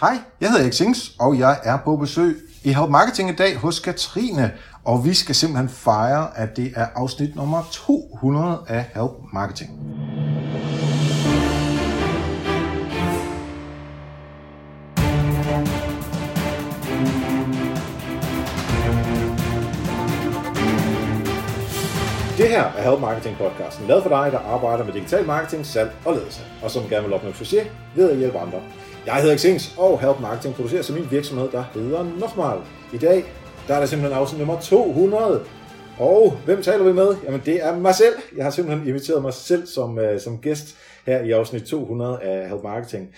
Hej, 0.00 0.18
jeg 0.40 0.48
hedder 0.48 0.62
Erik 0.62 0.72
Sings, 0.72 1.12
og 1.18 1.38
jeg 1.38 1.60
er 1.64 1.78
på 1.84 1.96
besøg 1.96 2.36
i 2.64 2.72
Help 2.72 2.90
Marketing 2.90 3.30
i 3.30 3.34
dag 3.34 3.56
hos 3.56 3.80
Katrine, 3.80 4.52
og 4.84 5.04
vi 5.04 5.14
skal 5.14 5.34
simpelthen 5.34 5.68
fejre, 5.68 6.38
at 6.38 6.56
det 6.56 6.72
er 6.76 6.86
afsnit 6.94 7.36
nummer 7.36 7.62
200 7.72 8.58
af 8.68 8.84
Help 8.94 9.10
Marketing. 9.32 9.70
Det 22.38 22.48
her 22.48 22.64
er 22.64 22.90
Help 22.90 23.00
Marketing 23.00 23.36
podcasten, 23.36 23.86
lavet 23.86 24.02
for 24.02 24.10
dig, 24.10 24.32
der 24.32 24.38
arbejder 24.38 24.84
med 24.84 24.92
digital 24.92 25.26
marketing, 25.26 25.66
salg 25.66 25.92
og 26.04 26.14
ledelse, 26.14 26.40
og 26.62 26.70
som 26.70 26.82
gerne 26.88 27.04
vil 27.04 27.14
opnå 27.14 27.32
succes 27.32 27.68
ved 27.96 28.10
at 28.10 28.16
hjælpe 28.16 28.38
andre. 28.38 28.60
Jeg 29.10 29.22
hedder 29.22 29.36
Xings, 29.36 29.74
og 29.78 30.00
Help 30.00 30.20
Marketing 30.20 30.54
producerer 30.54 30.82
så 30.82 30.92
min 30.92 31.10
virksomhed, 31.10 31.48
der 31.52 31.64
hedder 31.74 32.04
Nochmal. 32.18 32.58
I 32.92 32.98
dag 32.98 33.24
der 33.68 33.74
er 33.74 33.78
der 33.78 33.86
simpelthen 33.86 34.18
afsnit 34.18 34.38
nummer 34.38 34.60
200. 34.60 35.44
Og 35.98 36.36
hvem 36.44 36.62
taler 36.62 36.84
vi 36.84 36.92
med? 36.92 37.16
Jamen 37.24 37.42
det 37.44 37.64
er 37.64 37.76
mig 37.76 37.94
selv. 37.94 38.14
Jeg 38.36 38.44
har 38.44 38.50
simpelthen 38.50 38.88
inviteret 38.88 39.22
mig 39.22 39.34
selv 39.34 39.66
som, 39.66 39.98
uh, 39.98 40.04
som 40.18 40.38
gæst 40.38 40.76
her 41.06 41.20
i 41.20 41.30
afsnit 41.30 41.62
200 41.62 42.18
af 42.22 42.48
Help 42.48 42.62
Marketing. 42.62 43.14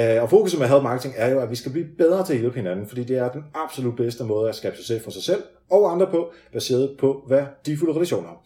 Uh, 0.00 0.22
og 0.22 0.30
fokuset 0.30 0.60
med 0.60 0.68
Help 0.68 0.82
Marketing 0.82 1.14
er 1.16 1.30
jo, 1.30 1.40
at 1.40 1.50
vi 1.50 1.56
skal 1.56 1.72
blive 1.72 1.86
bedre 1.98 2.26
til 2.26 2.32
at 2.32 2.40
hjælpe 2.40 2.56
hinanden, 2.56 2.88
fordi 2.88 3.04
det 3.04 3.18
er 3.18 3.28
den 3.28 3.44
absolut 3.54 3.96
bedste 3.96 4.24
måde 4.24 4.48
at 4.48 4.54
skabe 4.54 4.76
succes 4.76 5.02
for 5.02 5.10
sig 5.10 5.22
selv 5.22 5.42
og 5.70 5.92
andre 5.92 6.06
på, 6.06 6.32
baseret 6.52 6.96
på 6.98 7.24
værdifulde 7.28 7.94
relationer. 7.94 8.42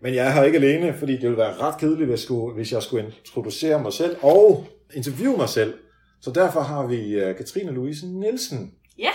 Men 0.00 0.14
jeg 0.14 0.26
er 0.26 0.30
her 0.30 0.42
ikke 0.42 0.58
alene, 0.58 0.94
fordi 0.98 1.12
det 1.12 1.22
ville 1.22 1.38
være 1.38 1.52
ret 1.52 1.78
kedeligt, 1.78 2.08
hvis 2.08 2.20
jeg 2.20 2.24
skulle, 2.24 2.54
hvis 2.54 2.72
jeg 2.72 2.82
skulle 2.82 3.04
introducere 3.04 3.82
mig 3.82 3.92
selv 3.92 4.16
og 4.22 4.64
interviewe 4.94 5.36
mig 5.36 5.48
selv. 5.48 5.74
Så 6.22 6.30
derfor 6.30 6.60
har 6.60 6.86
vi 6.86 7.22
uh, 7.22 7.36
Katrine 7.36 7.72
Louise 7.72 8.06
Nielsen. 8.06 8.74
Ja, 8.98 9.10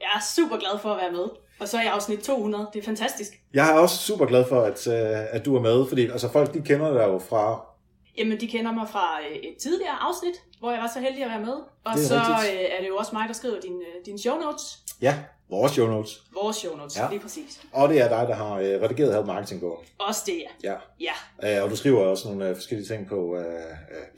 jeg 0.00 0.08
er 0.16 0.20
super 0.36 0.56
glad 0.56 0.78
for 0.82 0.90
at 0.90 0.96
være 1.02 1.12
med. 1.12 1.26
Og 1.60 1.68
så 1.68 1.76
er 1.76 1.82
jeg 1.82 1.92
afsnit 1.92 2.18
200. 2.18 2.66
Det 2.72 2.80
er 2.80 2.84
fantastisk. 2.84 3.32
Jeg 3.54 3.70
er 3.70 3.74
også 3.78 3.96
super 3.96 4.26
glad 4.26 4.44
for, 4.48 4.60
at, 4.60 4.86
uh, 4.86 5.34
at 5.36 5.44
du 5.44 5.56
er 5.56 5.60
med, 5.60 5.86
fordi 5.88 6.06
altså, 6.06 6.32
folk 6.32 6.54
de 6.54 6.60
kender 6.60 6.92
dig 6.92 7.04
jo 7.12 7.18
fra... 7.18 7.66
Jamen, 8.18 8.40
de 8.40 8.48
kender 8.48 8.72
mig 8.72 8.88
fra 8.88 9.20
øh, 9.20 9.36
et 9.36 9.56
tidligere 9.62 9.96
afsnit, 10.00 10.34
hvor 10.60 10.70
jeg 10.70 10.80
var 10.80 10.90
så 10.94 11.00
heldig 11.00 11.24
at 11.24 11.30
være 11.30 11.40
med. 11.40 11.56
Og 11.84 11.98
så 11.98 12.14
rigtigt. 12.14 12.60
øh, 12.60 12.76
er 12.76 12.80
det 12.80 12.88
jo 12.88 12.96
også 12.96 13.10
mig, 13.12 13.28
der 13.28 13.34
skriver 13.34 13.60
din, 13.60 13.72
øh, 13.72 14.06
din 14.06 14.18
show 14.18 14.36
notes. 14.40 14.78
Ja, 15.02 15.14
vores 15.50 15.72
show 15.72 15.86
notes. 15.86 16.22
Vores 16.42 16.56
show 16.56 16.76
notes, 16.76 16.96
Ja. 16.98 17.06
lige 17.10 17.20
præcis. 17.20 17.60
Og 17.72 17.88
det 17.88 18.00
er 18.00 18.08
dig, 18.08 18.28
der 18.28 18.34
har 18.34 18.52
uh, 18.54 18.60
redigeret 18.60 19.14
Help 19.14 19.26
Marketing 19.26 19.60
på. 19.60 19.82
Også 19.98 20.22
det, 20.26 20.42
ja. 20.64 20.70
Ja. 21.00 21.10
Ja, 21.42 21.58
Uh, 21.58 21.64
og 21.64 21.70
du 21.70 21.76
skriver 21.76 22.00
også 22.04 22.28
nogle 22.28 22.50
uh, 22.50 22.56
forskellige 22.56 22.86
ting 22.88 23.08
på... 23.08 23.16
Uh, 23.16 23.32
uh, 23.36 23.40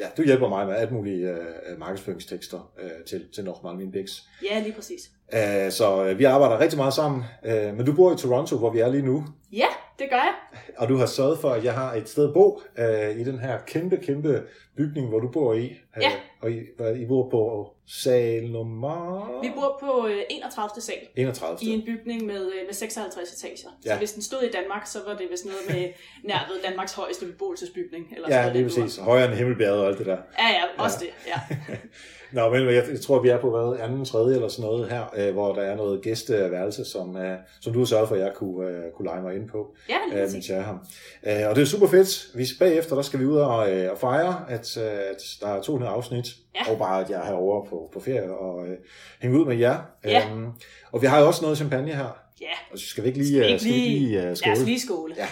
ja, 0.01 0.07
du 0.17 0.23
hjælper 0.23 0.49
mig 0.49 0.67
med 0.67 0.77
alt 0.77 0.93
mulige 0.93 1.31
uh, 1.33 1.79
markedsføringstekster 1.79 2.71
uh, 2.83 2.91
til, 3.09 3.25
til 3.35 3.45
Normal 3.45 3.77
Min 3.77 3.93
Bigs. 3.93 4.23
ja 4.51 4.61
lige 4.61 4.73
præcis. 4.73 5.01
Uh, 5.33 5.39
så 5.73 6.11
uh, 6.11 6.19
vi 6.19 6.25
arbejder 6.25 6.59
rigtig 6.61 6.77
meget 6.79 6.95
sammen. 6.95 7.25
Uh, 7.47 7.51
men 7.77 7.87
du 7.87 7.93
bor 7.93 8.13
i 8.15 8.17
Toronto, 8.17 8.57
hvor 8.57 8.71
vi 8.71 8.81
er 8.81 8.89
lige 8.89 9.03
nu. 9.03 9.25
Ja, 9.53 9.67
det 9.99 10.07
gør 10.11 10.17
jeg. 10.17 10.35
Og 10.77 10.89
du 10.89 10.97
har 10.97 11.07
sørget 11.07 11.39
for, 11.39 11.51
at 11.51 11.65
jeg 11.65 11.75
har 11.75 11.95
et 11.95 12.09
sted 12.09 12.29
at 12.29 12.35
bo 12.35 12.61
uh, 12.79 13.21
i 13.21 13.25
den 13.25 13.39
her 13.39 13.59
kæmpe, 13.67 13.97
kæmpe 13.97 14.43
bygning, 14.77 15.09
hvor 15.09 15.19
du 15.21 15.29
bor 15.33 15.55
i. 15.55 15.67
Uh, 15.97 16.03
Ja. 16.03 16.11
Og 16.45 16.51
I, 16.51 16.61
hvad, 16.77 16.97
I 16.97 17.07
bor 17.07 17.31
på 17.31 17.71
sal 17.87 18.51
nummer... 18.51 19.41
Vi 19.43 19.51
bor 19.55 19.77
på 19.81 20.07
øh, 20.09 20.23
31. 20.31 20.83
sal 20.83 20.97
31. 21.17 21.59
i 21.63 21.69
en 21.73 21.83
bygning 21.87 22.27
med, 22.27 22.47
øh, 22.47 22.67
med 22.67 22.75
56 22.75 23.33
etager. 23.33 23.69
Ja. 23.85 23.93
Så 23.93 23.99
hvis 23.99 24.13
den 24.13 24.23
stod 24.23 24.43
i 24.43 24.51
Danmark, 24.51 24.87
så 24.87 24.99
var 25.07 25.15
det 25.17 25.27
vist 25.31 25.45
noget 25.45 25.61
med 25.69 25.89
nær 26.29 26.49
ved 26.53 26.63
Danmarks 26.69 26.93
højeste 26.93 27.27
beboelsesbygning. 27.27 28.07
Eller 28.15 28.29
Ja, 28.31 28.43
sådan 28.43 28.57
lige 28.57 28.65
præcis. 28.65 28.97
Højere 28.99 29.27
end 29.29 29.35
himmelbjerget 29.35 29.81
og 29.81 29.87
alt 29.89 29.99
det 29.99 30.07
der. 30.07 30.19
Ja, 30.39 30.49
ja, 30.49 30.83
også 30.85 30.99
det. 31.01 31.11
Ja. 31.27 31.57
Nå, 32.35 32.51
men 32.51 32.67
jeg, 32.67 32.85
jeg 32.93 33.01
tror, 33.01 33.23
vi 33.23 33.29
er 33.29 33.41
på 33.41 33.51
hvad, 33.51 33.81
anden, 33.85 34.05
tredje 34.05 34.35
eller 34.35 34.49
sådan 34.49 34.71
noget 34.71 34.91
her, 34.91 35.05
øh, 35.17 35.33
hvor 35.33 35.53
der 35.55 35.63
er 35.63 35.77
noget 35.77 36.03
gæsteværelse, 36.03 36.85
som, 36.85 37.17
øh, 37.17 37.39
som 37.61 37.73
du 37.73 37.79
har 37.79 37.87
sørget 37.87 38.09
for, 38.09 38.15
at 38.15 38.21
jeg 38.21 38.33
kunne, 38.35 38.69
øh, 38.69 38.83
kunne 38.97 39.07
lege 39.09 39.23
mig 39.23 39.35
ind 39.35 39.49
på, 39.49 39.75
Ja, 39.89 39.95
lige 40.11 40.23
øh, 40.25 40.33
mens 40.33 40.49
jeg 40.49 40.59
er 40.59 40.63
her. 40.63 41.43
Øh, 41.45 41.51
og 41.51 41.57
det 41.57 41.63
er 41.63 41.67
super 41.67 41.87
fedt. 41.87 42.27
Vi 42.35 42.47
bagefter, 42.59 42.95
der 42.95 43.03
skal 43.03 43.21
vi 43.21 43.25
ud 43.27 43.37
og, 43.37 43.73
øh, 43.73 43.91
og 43.93 43.99
fejre, 43.99 44.45
at, 44.49 44.77
øh, 44.77 44.85
at 44.85 45.23
der 45.41 45.47
er 45.49 45.63
200 45.63 45.93
afsnit, 45.93 46.27
Ja. 46.55 46.73
og 46.73 46.79
bare, 46.79 47.05
at 47.05 47.11
jeg 47.11 47.21
er 47.21 47.25
herovre 47.25 47.67
på, 47.71 47.91
på 47.93 48.01
ferie 48.01 48.39
og 48.39 48.67
øh, 48.67 48.77
hænge 49.23 49.39
ud 49.41 49.47
med 49.47 49.57
jer. 49.57 49.79
Ja. 50.05 50.23
Øhm, 50.33 50.47
og 50.93 51.03
vi 51.03 51.07
har 51.07 51.21
jo 51.21 51.27
også 51.27 51.43
noget 51.43 51.57
champagne 51.57 51.93
her. 51.93 52.19
Ja, 52.41 52.47
Og 52.73 52.79
så 52.79 52.87
skal 52.87 53.05
vi 53.05 53.09
ikke 53.09 53.19
lige, 53.19 53.29
Skal 53.29 53.41
vi 53.41 53.45
øh, 53.45 53.51
ikke 53.51 53.61
skal 53.61 53.73
vi 53.75 53.79
lige- 53.79 53.99
lige 54.01 54.19
uh, 54.19 54.25
lad 54.25 54.37
skåle? 54.37 54.53
os 54.53 54.61
lige 54.65 54.81
skåle. 54.81 55.15
Ja. 55.19 55.27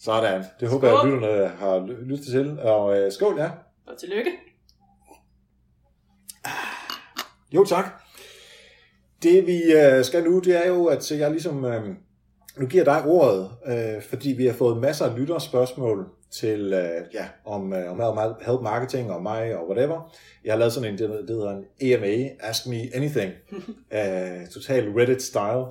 Sådan. 0.00 0.44
Det 0.60 0.68
håber 0.68 0.86
jeg, 0.88 0.94
at 0.96 1.00
Skål. 1.00 1.12
lytterne 1.14 1.48
har 1.48 1.86
ly- 1.86 2.04
lyttet 2.10 2.26
til. 2.26 2.58
Og 2.60 2.98
øh, 2.98 3.12
skål, 3.12 3.38
ja. 3.38 3.50
Og 3.86 3.98
tillykke. 4.00 4.30
Jo, 7.54 7.64
tak. 7.64 7.84
Det 9.22 9.46
vi 9.46 9.62
øh, 9.72 10.04
skal 10.04 10.24
nu, 10.24 10.38
det 10.38 10.64
er 10.66 10.68
jo, 10.68 10.86
at 10.86 11.10
jeg 11.10 11.30
ligesom 11.30 11.64
øh, 11.64 11.82
nu 12.58 12.66
giver 12.66 12.84
dig 12.84 13.04
ordet, 13.04 13.50
øh, 13.66 14.02
fordi 14.02 14.32
vi 14.32 14.46
har 14.46 14.52
fået 14.52 14.80
masser 14.80 15.04
af 15.06 15.18
lytterspørgsmål 15.18 16.06
til, 16.30 16.72
øh, 16.72 17.14
ja, 17.14 17.26
om, 17.44 17.72
øh, 17.72 17.90
om 17.90 18.18
help- 18.18 18.46
help 18.46 18.60
marketing 18.62 19.10
og 19.12 19.22
mig 19.22 19.56
og 19.56 19.68
whatever. 19.68 20.16
Jeg 20.44 20.52
har 20.52 20.58
lavet 20.58 20.72
sådan 20.72 20.92
en, 20.92 20.98
det 20.98 21.10
det 21.10 21.36
hedder 21.36 21.50
en 21.56 21.64
EMA, 21.80 22.28
Ask 22.40 22.66
Me 22.66 22.76
Anything, 22.94 23.32
øh, 23.98 24.46
total 24.54 24.88
Reddit-style. 24.88 25.66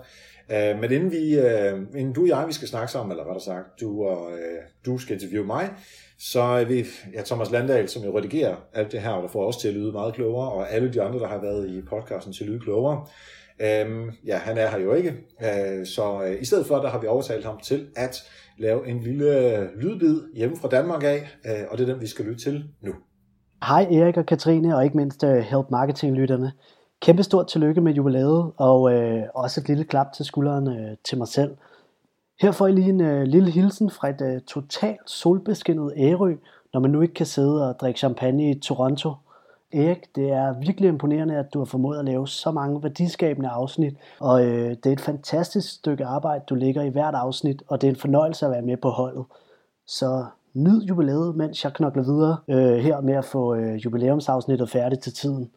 Øh, 0.52 0.80
men 0.82 0.92
inden, 0.92 1.12
vi, 1.12 1.40
øh, 1.40 1.80
inden 1.96 2.14
du 2.14 2.22
og 2.22 2.28
jeg, 2.28 2.44
vi 2.48 2.54
skal 2.54 2.68
snakke 2.68 2.92
sammen, 2.92 3.12
eller 3.12 3.24
rettere 3.24 3.44
sagt, 3.44 3.82
du, 3.82 4.06
og, 4.06 4.32
øh, 4.32 4.58
du 4.86 4.98
skal 4.98 5.14
interviewe 5.14 5.46
mig, 5.46 5.70
så 6.20 6.42
er 6.42 6.66
vi, 6.66 6.86
ja, 7.14 7.22
Thomas 7.26 7.52
Landahl, 7.52 7.90
som 7.90 8.04
jo 8.04 8.18
redigerer 8.18 8.56
alt 8.74 8.92
det 8.92 9.02
her, 9.02 9.10
og 9.10 9.24
der 9.24 9.30
får 9.30 9.48
os 9.48 9.58
til 9.58 9.68
at 9.68 9.74
lyde 9.74 9.92
meget 9.92 10.14
klogere, 10.14 10.52
og 10.52 10.72
alle 10.72 10.94
de 10.94 11.02
andre, 11.02 11.20
der 11.20 11.28
har 11.28 11.42
været 11.42 11.70
i 11.70 11.82
podcasten 11.82 12.34
til 12.34 12.44
at 12.44 12.50
lyde 12.50 12.60
klogere. 12.60 13.06
Øhm, 13.62 14.12
ja, 14.26 14.38
han 14.38 14.58
er 14.58 14.68
her 14.70 14.80
jo 14.80 14.94
ikke, 14.94 15.10
øh, 15.42 15.86
så 15.86 16.24
øh, 16.24 16.42
i 16.42 16.46
stedet 16.46 16.66
for, 16.66 16.76
der 16.76 16.90
har 16.90 17.00
vi 17.00 17.08
overtalt 17.08 17.46
ham 17.46 17.60
til 17.60 17.88
at 17.96 18.24
lave 18.58 18.88
en 18.88 19.00
lille 19.00 19.60
lydbid 19.82 20.22
hjemme 20.36 20.58
fra 20.58 20.68
Danmark 20.68 21.04
af, 21.04 21.28
øh, 21.46 21.66
og 21.72 21.78
det 21.78 21.90
er 21.90 21.94
den, 21.94 22.02
vi 22.02 22.08
skal 22.08 22.26
lytte 22.26 22.44
til 22.44 22.64
nu. 22.82 22.94
Hej 23.64 23.84
Erik 23.84 24.18
og 24.18 24.26
Katrine, 24.26 24.76
og 24.76 24.84
ikke 24.84 24.98
mindst 24.98 25.24
uh, 25.24 25.30
Help 25.30 25.66
Marketing-lytterne. 25.72 26.52
Kæmpe 27.02 27.24
stort 27.24 27.48
tillykke 27.48 27.82
med 27.82 27.94
jubilæet, 27.94 28.52
og 28.58 28.94
øh, 28.94 29.24
også 29.36 29.62
et 29.62 29.68
lille 29.68 29.84
klap 29.84 30.08
til 30.16 30.26
skulderen 30.26 30.68
øh, 30.68 30.98
til 31.06 31.18
mig 31.18 31.28
selv. 31.28 31.52
Her 32.42 32.52
får 32.52 32.68
I 32.68 32.72
lige 32.72 32.90
en 32.90 33.02
øh, 33.02 33.24
lille 33.24 33.52
hilsen 33.52 33.90
fra 33.90 34.10
et 34.10 34.22
øh, 34.22 34.42
totalt 34.42 35.10
solbeskinnet 35.10 35.94
Ærø, 35.98 36.36
når 36.74 36.80
man 36.80 36.92
nu 36.92 37.02
ikke 37.02 37.14
kan 37.14 37.26
sidde 37.26 37.70
og 37.70 37.80
drikke 37.80 37.98
champagne 37.98 38.52
i 38.52 38.60
Toronto. 38.60 39.14
Erik, 39.74 40.16
det 40.16 40.32
er 40.32 40.60
virkelig 40.60 40.90
imponerende, 40.90 41.36
at 41.36 41.54
du 41.54 41.60
har 41.60 41.66
formået 41.66 42.00
at 42.00 42.06
lave 42.06 42.28
så 42.28 42.52
mange 42.52 42.84
værdiskabende 42.84 43.50
afsnit, 43.50 43.98
og 44.20 44.46
øh, 44.46 44.70
det 44.70 44.86
er 44.86 44.92
et 44.92 45.02
fantastisk 45.02 45.74
stykke 45.74 46.06
arbejde, 46.06 46.44
du 46.50 46.56
lægger 46.56 46.82
i 46.82 46.90
hvert 46.90 47.16
afsnit, 47.16 47.64
og 47.68 47.82
det 47.82 47.88
er 47.88 47.92
en 47.92 48.00
fornøjelse 48.00 48.46
at 48.46 48.52
være 48.52 48.62
med 48.62 48.78
på 48.78 48.90
holdet. 48.90 49.26
Så 49.88 50.26
nyd 50.54 50.84
jubilæet, 50.84 51.36
mens 51.36 51.64
jeg 51.64 51.74
knokler 51.74 52.04
videre 52.04 52.38
øh, 52.48 52.78
her 52.78 53.02
med 53.02 53.14
at 53.14 53.26
få 53.26 53.56
øh, 53.56 53.76
jubilæumsafsnittet 53.86 54.70
færdigt 54.70 55.02
til 55.02 55.14
tiden. 55.14 55.52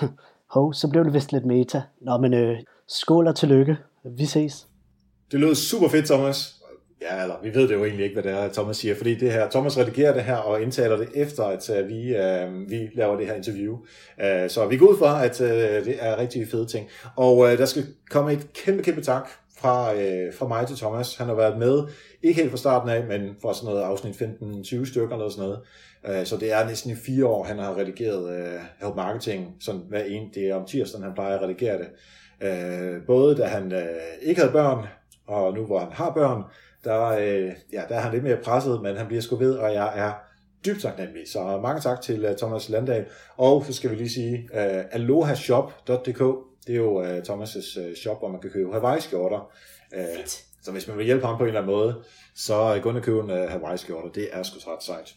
Hov, 0.54 0.74
så 0.74 0.90
blev 0.90 1.04
det 1.04 1.14
vist 1.14 1.32
lidt 1.32 1.44
meta. 1.44 1.82
Nå, 2.00 2.16
men 2.16 2.34
øh, 2.34 2.58
skål 2.86 3.26
og 3.26 3.36
tillykke. 3.36 3.76
Vi 4.04 4.24
ses. 4.24 4.68
Det 5.30 5.40
lød 5.40 5.54
super 5.54 5.88
fedt, 5.88 6.06
Thomas. 6.06 6.54
Ja, 7.02 7.22
eller 7.22 7.34
vi 7.42 7.54
ved 7.54 7.68
det 7.68 7.74
jo 7.74 7.84
egentlig 7.84 8.04
ikke, 8.04 8.20
hvad 8.20 8.32
det 8.32 8.40
er, 8.40 8.52
Thomas 8.52 8.76
siger, 8.76 8.94
fordi 8.94 9.14
det 9.14 9.32
her, 9.32 9.50
Thomas 9.50 9.78
redigerer 9.78 10.14
det 10.14 10.22
her 10.22 10.36
og 10.36 10.62
indtaler 10.62 10.96
det 10.96 11.08
efter, 11.14 11.44
at 11.44 11.70
uh, 11.70 11.88
vi, 11.88 12.16
uh, 12.16 12.70
vi 12.70 12.90
laver 12.94 13.16
det 13.16 13.26
her 13.26 13.34
interview. 13.34 13.72
Uh, 13.72 14.48
så 14.48 14.66
vi 14.70 14.76
går 14.76 14.86
ud 14.86 14.98
fra, 14.98 15.24
at 15.24 15.40
uh, 15.40 15.46
det 15.86 15.96
er 16.00 16.18
rigtig 16.18 16.48
fede 16.48 16.66
ting. 16.66 16.88
Og 17.16 17.38
uh, 17.38 17.48
der 17.48 17.66
skal 17.66 17.86
komme 18.10 18.32
et 18.32 18.52
kæmpe, 18.52 18.82
kæmpe 18.82 19.00
tak 19.00 19.28
fra, 19.64 19.94
øh, 19.94 20.34
fra 20.34 20.48
mig 20.48 20.66
til 20.66 20.76
Thomas. 20.76 21.16
Han 21.16 21.26
har 21.26 21.34
været 21.34 21.58
med, 21.58 21.82
ikke 22.22 22.40
helt 22.40 22.50
fra 22.50 22.56
starten 22.56 22.88
af, 22.88 23.04
men 23.04 23.36
fra 23.42 23.54
sådan 23.54 23.68
noget 23.68 23.82
afsnit 23.82 24.22
15-20 24.22 24.90
stykker 24.90 25.16
eller 25.16 25.28
sådan 25.28 25.44
noget. 25.44 25.60
Øh, 26.06 26.26
så 26.26 26.36
det 26.36 26.52
er 26.52 26.66
næsten 26.66 26.90
i 26.90 26.94
fire 26.94 27.26
år, 27.26 27.44
han 27.44 27.58
har 27.58 27.76
redigeret 27.76 28.38
øh, 28.38 28.60
Help 28.80 28.96
Marketing, 28.96 29.56
sådan 29.60 29.80
hver 29.88 30.04
en, 30.04 30.30
det 30.34 30.48
er 30.48 30.54
om 30.54 30.66
tirsdagen, 30.66 31.04
han 31.04 31.14
plejer 31.14 31.36
at 31.36 31.42
redigere 31.42 31.78
det. 31.78 31.88
Øh, 32.48 33.06
både 33.06 33.36
da 33.36 33.44
han 33.44 33.72
øh, 33.72 33.86
ikke 34.22 34.40
havde 34.40 34.52
børn, 34.52 34.86
og 35.26 35.54
nu 35.54 35.64
hvor 35.64 35.78
han 35.78 35.92
har 35.92 36.10
børn, 36.10 36.42
der, 36.84 37.04
øh, 37.04 37.52
ja, 37.72 37.82
der 37.88 37.94
er 37.94 38.00
han 38.00 38.12
lidt 38.12 38.24
mere 38.24 38.36
presset, 38.36 38.82
men 38.82 38.96
han 38.96 39.06
bliver 39.06 39.22
sgu 39.22 39.36
ved, 39.36 39.54
og 39.54 39.74
jeg 39.74 39.92
er 39.98 40.12
dybt 40.66 40.82
taknemmelig. 40.82 41.28
Så 41.28 41.60
mange 41.62 41.80
tak 41.80 42.00
til 42.00 42.30
uh, 42.30 42.36
Thomas 42.36 42.68
Landahl. 42.68 43.04
Og 43.36 43.64
så 43.66 43.72
skal 43.72 43.90
vi 43.90 43.94
lige 43.94 44.10
sige, 44.10 44.48
uh, 44.52 44.84
alohashop.dk, 44.90 46.20
det 46.66 46.72
er 46.72 46.76
jo 46.76 47.00
uh, 47.00 47.18
Thomas' 47.18 47.80
uh, 47.80 47.94
shop, 47.94 48.18
hvor 48.18 48.28
man 48.28 48.40
kan 48.40 48.50
købe 48.50 48.72
Hawaii-skjorter. 48.72 49.52
Uh, 49.96 50.16
Fedt. 50.16 50.44
så 50.62 50.72
hvis 50.72 50.88
man 50.88 50.98
vil 50.98 51.06
hjælpe 51.06 51.26
ham 51.26 51.36
på 51.36 51.42
en 51.42 51.48
eller 51.48 51.60
anden 51.60 51.74
måde, 51.74 52.02
så 52.34 52.74
uh, 52.74 52.82
gå 52.82 52.88
ind 52.88 52.98
og 52.98 53.04
købe 53.04 53.20
en 53.20 53.30
uh, 53.30 53.50
Hawaii-skjorter. 53.50 54.08
Det 54.08 54.28
er 54.32 54.42
sgu 54.42 54.70
ret 54.70 54.82
sejt. 54.82 55.14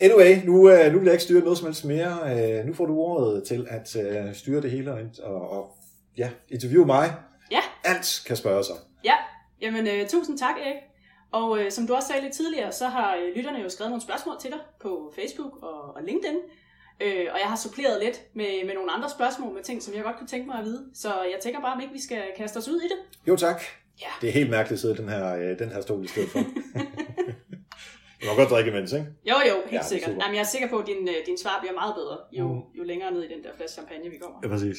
Anyway, 0.00 0.44
nu, 0.44 0.52
uh, 0.52 0.92
nu 0.92 0.98
vil 0.98 1.04
jeg 1.04 1.12
ikke 1.12 1.24
styre 1.24 1.40
noget 1.40 1.58
som 1.58 1.66
helst 1.66 1.84
mere. 1.84 2.18
Uh, 2.60 2.66
nu 2.66 2.74
får 2.74 2.86
du 2.86 2.98
ordet 2.98 3.44
til 3.44 3.66
at 3.70 3.96
uh, 3.96 4.34
styre 4.34 4.62
det 4.62 4.70
hele 4.70 4.92
og, 4.92 5.00
og, 5.22 5.50
og 5.50 5.76
ja, 6.16 6.30
interviewe 6.48 6.86
mig. 6.86 7.12
Alt 7.84 8.22
kan 8.26 8.36
spørge 8.36 8.64
sig. 8.64 8.76
Ja, 9.04 9.14
jamen 9.60 9.86
øh, 9.86 10.08
tusind 10.08 10.38
tak 10.38 10.54
Erik. 10.64 10.76
Og 11.32 11.58
øh, 11.60 11.70
som 11.70 11.86
du 11.86 11.94
også 11.94 12.08
sagde 12.08 12.22
lidt 12.22 12.32
tidligere, 12.32 12.72
så 12.72 12.86
har 12.86 13.16
øh, 13.16 13.36
lytterne 13.36 13.58
jo 13.58 13.68
skrevet 13.68 13.90
nogle 13.90 14.02
spørgsmål 14.02 14.34
til 14.40 14.50
dig 14.50 14.58
på 14.82 15.12
Facebook 15.14 15.62
og, 15.62 15.94
og 15.94 16.02
LinkedIn. 16.02 16.36
Øh, 17.00 17.26
og 17.32 17.38
jeg 17.40 17.48
har 17.48 17.56
suppleret 17.56 18.02
lidt 18.04 18.20
med, 18.34 18.64
med 18.66 18.74
nogle 18.74 18.92
andre 18.92 19.10
spørgsmål 19.10 19.54
med 19.54 19.62
ting, 19.62 19.82
som 19.82 19.94
jeg 19.94 20.02
godt 20.02 20.16
kunne 20.18 20.26
tænke 20.26 20.46
mig 20.46 20.58
at 20.58 20.64
vide. 20.64 20.90
Så 20.94 21.08
jeg 21.22 21.38
tænker 21.42 21.60
bare, 21.60 21.72
om 21.74 21.80
ikke 21.80 21.92
vi 21.92 22.00
skal 22.02 22.22
kaste 22.36 22.56
os 22.56 22.68
ud 22.68 22.80
i 22.80 22.84
det. 22.84 22.98
Jo 23.28 23.36
tak. 23.36 23.62
Ja. 24.00 24.06
Det 24.20 24.28
er 24.28 24.32
helt 24.32 24.50
mærkeligt 24.50 24.72
at 24.76 24.80
sidde 24.80 24.94
i 24.94 24.96
den 24.96 25.08
her, 25.08 25.36
øh, 25.36 25.58
den 25.58 25.68
her 25.68 25.80
stol 25.80 26.04
i 26.04 26.08
stedet 26.08 26.28
for. 26.30 26.38
du 28.22 28.26
må 28.28 28.34
godt 28.36 28.50
drikke 28.50 28.70
imens, 28.70 28.92
ikke? 28.92 29.06
Jo, 29.30 29.34
jo, 29.48 29.54
helt 29.54 29.72
Ja, 29.72 29.82
sikkert. 29.82 30.10
super. 30.10 30.22
Jamen, 30.24 30.34
jeg 30.34 30.40
er 30.40 30.46
sikker 30.46 30.68
på, 30.68 30.78
at 30.78 30.86
din, 30.86 31.08
øh, 31.08 31.14
din 31.26 31.38
svar 31.38 31.56
bliver 31.60 31.74
meget 31.74 31.94
bedre, 31.94 32.18
jo, 32.32 32.48
Mm. 32.48 32.60
jo 32.78 32.82
længere 32.84 33.10
ned 33.12 33.22
i 33.22 33.28
den 33.34 33.42
der 33.44 33.50
flaske 33.56 33.72
champagne, 33.74 34.10
vi 34.10 34.18
kommer. 34.22 34.38
Ja, 34.42 34.48
præcis. 34.48 34.76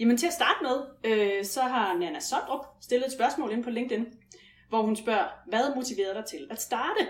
Jamen 0.00 0.16
til 0.16 0.26
at 0.26 0.32
starte 0.32 0.58
med, 0.62 0.76
øh, 1.04 1.44
så 1.44 1.60
har 1.60 1.98
Nana 1.98 2.20
Sondrup 2.20 2.66
stillet 2.80 3.06
et 3.06 3.12
spørgsmål 3.12 3.52
ind 3.52 3.64
på 3.64 3.70
LinkedIn, 3.70 4.06
hvor 4.68 4.82
hun 4.82 4.96
spørger, 4.96 5.28
hvad 5.48 5.74
motiverede 5.76 6.14
dig 6.14 6.24
til 6.24 6.48
at 6.50 6.60
starte? 6.60 7.06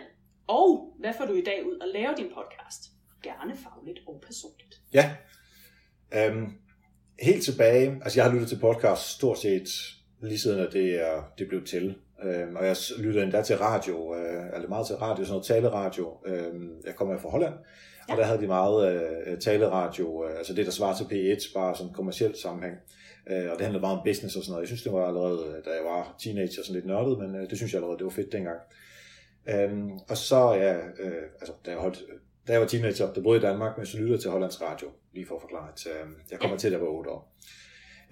Og 0.46 0.96
hvad 0.98 1.12
får 1.18 1.26
du 1.26 1.34
i 1.34 1.44
dag 1.44 1.66
ud 1.66 1.78
at 1.82 1.88
lave 1.94 2.14
din 2.16 2.28
podcast? 2.34 2.82
Gerne 3.22 3.56
fagligt 3.56 3.98
og 4.06 4.22
personligt. 4.26 4.74
Ja. 4.92 5.16
Øhm, 6.14 6.52
helt 7.22 7.44
tilbage, 7.44 8.00
altså 8.02 8.18
jeg 8.18 8.24
har 8.24 8.32
lyttet 8.32 8.48
til 8.48 8.58
podcast 8.60 9.02
stort 9.02 9.38
set 9.38 9.68
lige 10.22 10.38
siden, 10.38 10.60
at 10.60 10.72
det, 10.72 11.06
er, 11.06 11.22
det 11.38 11.48
blev 11.48 11.64
til. 11.64 11.96
Øhm, 12.22 12.56
og 12.56 12.66
jeg 12.66 12.76
lytter 12.98 13.22
endda 13.22 13.42
til 13.42 13.56
radio, 13.56 14.14
øh, 14.14 14.46
eller 14.54 14.68
meget 14.68 14.86
til 14.86 14.96
radio, 14.96 15.24
sådan 15.24 15.32
noget 15.32 15.46
taleradio. 15.46 16.18
Øhm, 16.26 16.70
jeg 16.86 16.94
kommer 16.94 17.18
fra 17.18 17.28
Holland, 17.28 17.54
ja. 18.08 18.12
og 18.12 18.18
der 18.18 18.24
havde 18.24 18.40
de 18.40 18.46
meget 18.46 18.92
øh, 18.92 19.32
øh, 19.32 19.38
taleradio, 19.38 20.26
øh, 20.26 20.38
altså 20.38 20.54
det 20.54 20.66
der 20.66 20.72
svarer 20.72 20.96
til 20.96 21.04
P1, 21.04 21.54
bare 21.54 21.76
sådan 21.76 21.92
kommersiel 21.92 22.38
sammenhæng. 22.38 22.76
Øh, 23.30 23.50
og 23.50 23.56
det 23.56 23.60
handlede 23.60 23.80
meget 23.80 23.98
om 23.98 24.04
business 24.04 24.36
og 24.36 24.42
sådan 24.42 24.52
noget. 24.52 24.62
Jeg 24.62 24.68
synes, 24.68 24.82
det 24.82 24.92
var 24.92 25.06
allerede, 25.06 25.46
øh, 25.46 25.64
da 25.64 25.70
jeg 25.70 25.84
var 25.84 26.14
teenager, 26.18 26.62
sådan 26.62 26.74
lidt 26.74 26.86
nørdet, 26.86 27.18
men 27.18 27.36
øh, 27.36 27.50
det 27.50 27.56
synes 27.58 27.72
jeg 27.72 27.78
allerede, 27.78 27.98
det 27.98 28.04
var 28.04 28.10
fedt 28.10 28.32
dengang. 28.32 28.60
Øhm, 29.48 29.90
og 30.08 30.16
så, 30.16 30.52
ja, 30.52 30.74
øh, 30.76 31.22
altså, 31.40 31.52
da 31.66 31.70
jeg, 31.70 31.80
holdt, 31.80 32.04
da 32.46 32.52
jeg 32.52 32.60
var 32.60 32.66
teenager, 32.66 33.12
der 33.12 33.22
boede 33.22 33.38
i 33.38 33.42
Danmark, 33.42 33.76
men 33.76 33.86
så 33.86 33.98
lyttede 33.98 34.18
til 34.18 34.30
Hollands 34.30 34.62
Radio, 34.62 34.88
lige 35.14 35.26
for 35.26 35.34
at 35.34 35.40
forklare, 35.40 35.68
at 35.72 35.86
øh, 35.86 36.10
jeg 36.30 36.38
kommer 36.40 36.56
til, 36.56 36.70
der 36.70 36.78
jeg 36.78 36.86
var 36.86 36.92
8 36.92 37.10
år. 37.10 37.36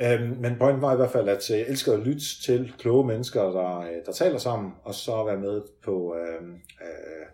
Øhm, 0.02 0.36
men 0.40 0.58
pointen 0.58 0.82
var 0.82 0.92
i 0.92 0.96
hvert 0.96 1.10
fald, 1.10 1.28
at 1.28 1.50
øh, 1.50 1.58
jeg 1.58 1.66
elsker 1.68 1.92
at 1.92 2.00
lytte 2.00 2.42
til 2.44 2.72
kloge 2.78 3.06
mennesker, 3.06 3.42
der, 3.42 3.86
der 4.06 4.12
taler 4.12 4.38
sammen, 4.38 4.72
og 4.82 4.94
så 4.94 5.24
være 5.24 5.40
med 5.40 5.62
på 5.84 6.16
øh, 6.16 6.42
øh, 6.82 7.26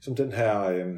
som 0.00 0.16
den 0.16 0.32
her 0.32 0.60
øh, 0.62 0.96